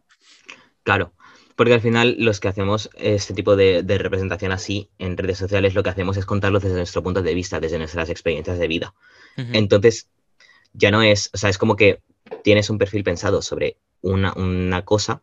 Claro, 0.83 1.13
porque 1.57 1.75
al 1.75 1.81
final 1.81 2.17
los 2.19 2.41
que 2.41 2.49
hacemos 2.49 2.91
este 2.95 3.35
tipo 3.35 3.57
de, 3.57 3.83
representación 3.99 4.53
así 4.53 4.89
en 4.99 5.17
redes 5.17 5.39
sociales, 5.39 5.75
lo 5.75 5.83
que 5.83 5.91
hacemos 5.91 6.17
es 6.17 6.27
contarlo 6.27 6.61
desde 6.61 6.77
nuestro 6.77 7.03
punto 7.03 7.23
de 7.23 7.35
vista, 7.35 7.61
desde 7.61 7.79
nuestras 7.79 8.09
experiencias 8.09 8.59
de 8.59 8.69
vida. 8.69 8.95
Entonces, 9.37 10.09
ya 10.73 10.91
no 10.91 11.03
es, 11.03 11.31
o 11.33 11.39
sea, 11.39 11.51
es 11.51 11.59
como 11.59 11.77
que 11.77 12.03
tienes 12.45 12.69
un 12.71 12.79
perfil 12.79 13.05
pensado 13.05 13.43
sobre 13.43 13.79
una, 14.03 14.33
una, 14.35 14.85
cosa 14.85 15.23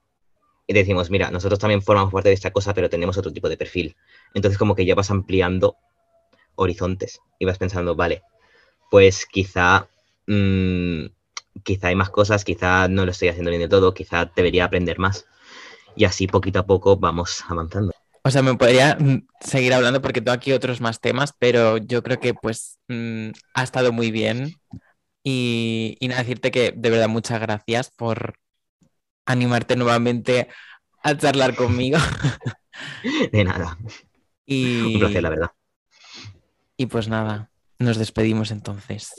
y 0.65 0.73
decimos, 0.73 1.09
mira, 1.09 1.29
nosotros 1.29 1.59
también 1.59 1.81
formamos 1.81 2.11
parte 2.11 2.29
de 2.29 2.35
esta 2.35 2.51
cosa, 2.51 2.73
pero 2.73 2.89
tenemos 2.89 3.17
otro 3.17 3.31
tipo 3.31 3.47
de 3.47 3.57
perfil. 3.57 3.95
Entonces, 4.33 4.57
como 4.57 4.75
que 4.75 4.85
ya 4.85 4.95
vas 4.95 5.11
ampliando 5.11 5.77
horizontes 6.55 7.19
y 7.37 7.45
vas 7.45 7.57
pensando, 7.57 7.95
vale, 7.95 8.23
pues 8.89 9.25
quizá 9.25 9.87
mm, 10.25 11.05
quizá 11.63 11.87
hay 11.87 11.95
más 11.95 12.09
cosas, 12.09 12.43
quizá 12.43 12.87
no 12.87 13.05
lo 13.05 13.11
estoy 13.11 13.29
haciendo 13.29 13.49
bien 13.49 13.61
de 13.61 13.69
todo, 13.69 13.93
quizá 13.93 14.25
debería 14.35 14.65
aprender 14.65 14.99
más. 14.99 15.25
Y 15.95 16.05
así 16.05 16.27
poquito 16.27 16.59
a 16.59 16.65
poco 16.65 16.97
vamos 16.97 17.43
avanzando. 17.47 17.93
O 18.23 18.29
sea, 18.29 18.41
me 18.41 18.55
podría 18.55 18.97
mm, 18.99 19.27
seguir 19.39 19.73
hablando 19.73 20.01
porque 20.01 20.21
tengo 20.21 20.33
aquí 20.33 20.51
otros 20.51 20.81
más 20.81 20.99
temas, 20.99 21.33
pero 21.37 21.77
yo 21.77 22.03
creo 22.03 22.19
que 22.19 22.33
pues 22.33 22.77
mm, 22.87 23.29
ha 23.53 23.63
estado 23.63 23.91
muy 23.91 24.11
bien. 24.11 24.55
Y, 25.23 25.97
y 25.99 26.07
nada, 26.07 26.21
decirte 26.21 26.51
que 26.51 26.73
de 26.75 26.89
verdad 26.89 27.07
muchas 27.07 27.39
gracias 27.39 27.91
por 27.91 28.35
animarte 29.25 29.75
nuevamente 29.75 30.47
a 31.03 31.17
charlar 31.17 31.55
conmigo. 31.55 31.97
De 33.31 33.43
nada. 33.43 33.77
Y... 34.45 34.93
Un 34.95 34.99
placer, 34.99 35.23
la 35.23 35.29
verdad. 35.29 35.51
Y 36.77 36.85
pues 36.87 37.07
nada, 37.07 37.49
nos 37.79 37.97
despedimos 37.97 38.51
entonces. 38.51 39.11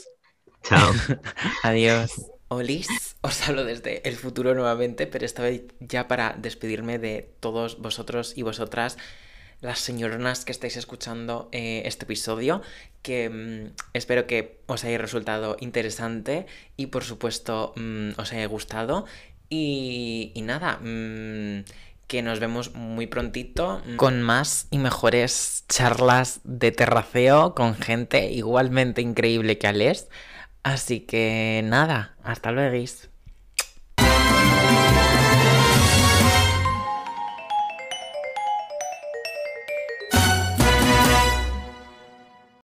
Chao. 0.63 0.91
Adiós. 1.63 2.31
Olis, 2.49 2.87
os 3.21 3.47
hablo 3.47 3.63
desde 3.63 4.01
el 4.09 4.15
futuro 4.15 4.55
nuevamente, 4.55 5.05
pero 5.05 5.23
esta 5.23 5.43
vez 5.43 5.61
ya 5.79 6.07
para 6.07 6.35
despedirme 6.37 6.97
de 6.97 7.29
todos 7.39 7.79
vosotros 7.79 8.33
y 8.35 8.41
vosotras, 8.41 8.97
las 9.61 9.79
señoronas 9.79 10.45
que 10.45 10.51
estáis 10.51 10.75
escuchando 10.75 11.49
eh, 11.51 11.83
este 11.85 12.05
episodio, 12.05 12.61
que 13.03 13.29
mm, 13.29 13.73
espero 13.93 14.25
que 14.25 14.61
os 14.65 14.83
haya 14.83 14.97
resultado 14.97 15.57
interesante 15.59 16.47
y 16.75 16.87
por 16.87 17.03
supuesto 17.03 17.73
mm, 17.75 18.11
os 18.17 18.33
haya 18.33 18.47
gustado. 18.47 19.05
Y, 19.51 20.33
nada, 20.43 20.77
mm, 20.77 21.65
que 22.07 22.21
nos 22.21 22.39
vemos 22.39 22.73
muy 22.73 23.07
prontito 23.07 23.81
con 23.95 24.21
más 24.21 24.67
y 24.71 24.79
mejores 24.79 25.65
charlas 25.69 26.41
de 26.43 26.71
terraceo 26.71 27.53
con 27.53 27.75
gente 27.75 28.31
igualmente 28.31 29.01
increíble 29.01 29.57
que 29.57 29.67
Alex. 29.67 30.07
Así 30.63 31.01
que 31.01 31.61
nada, 31.63 32.15
hasta 32.23 32.51
luego. 32.51 33.08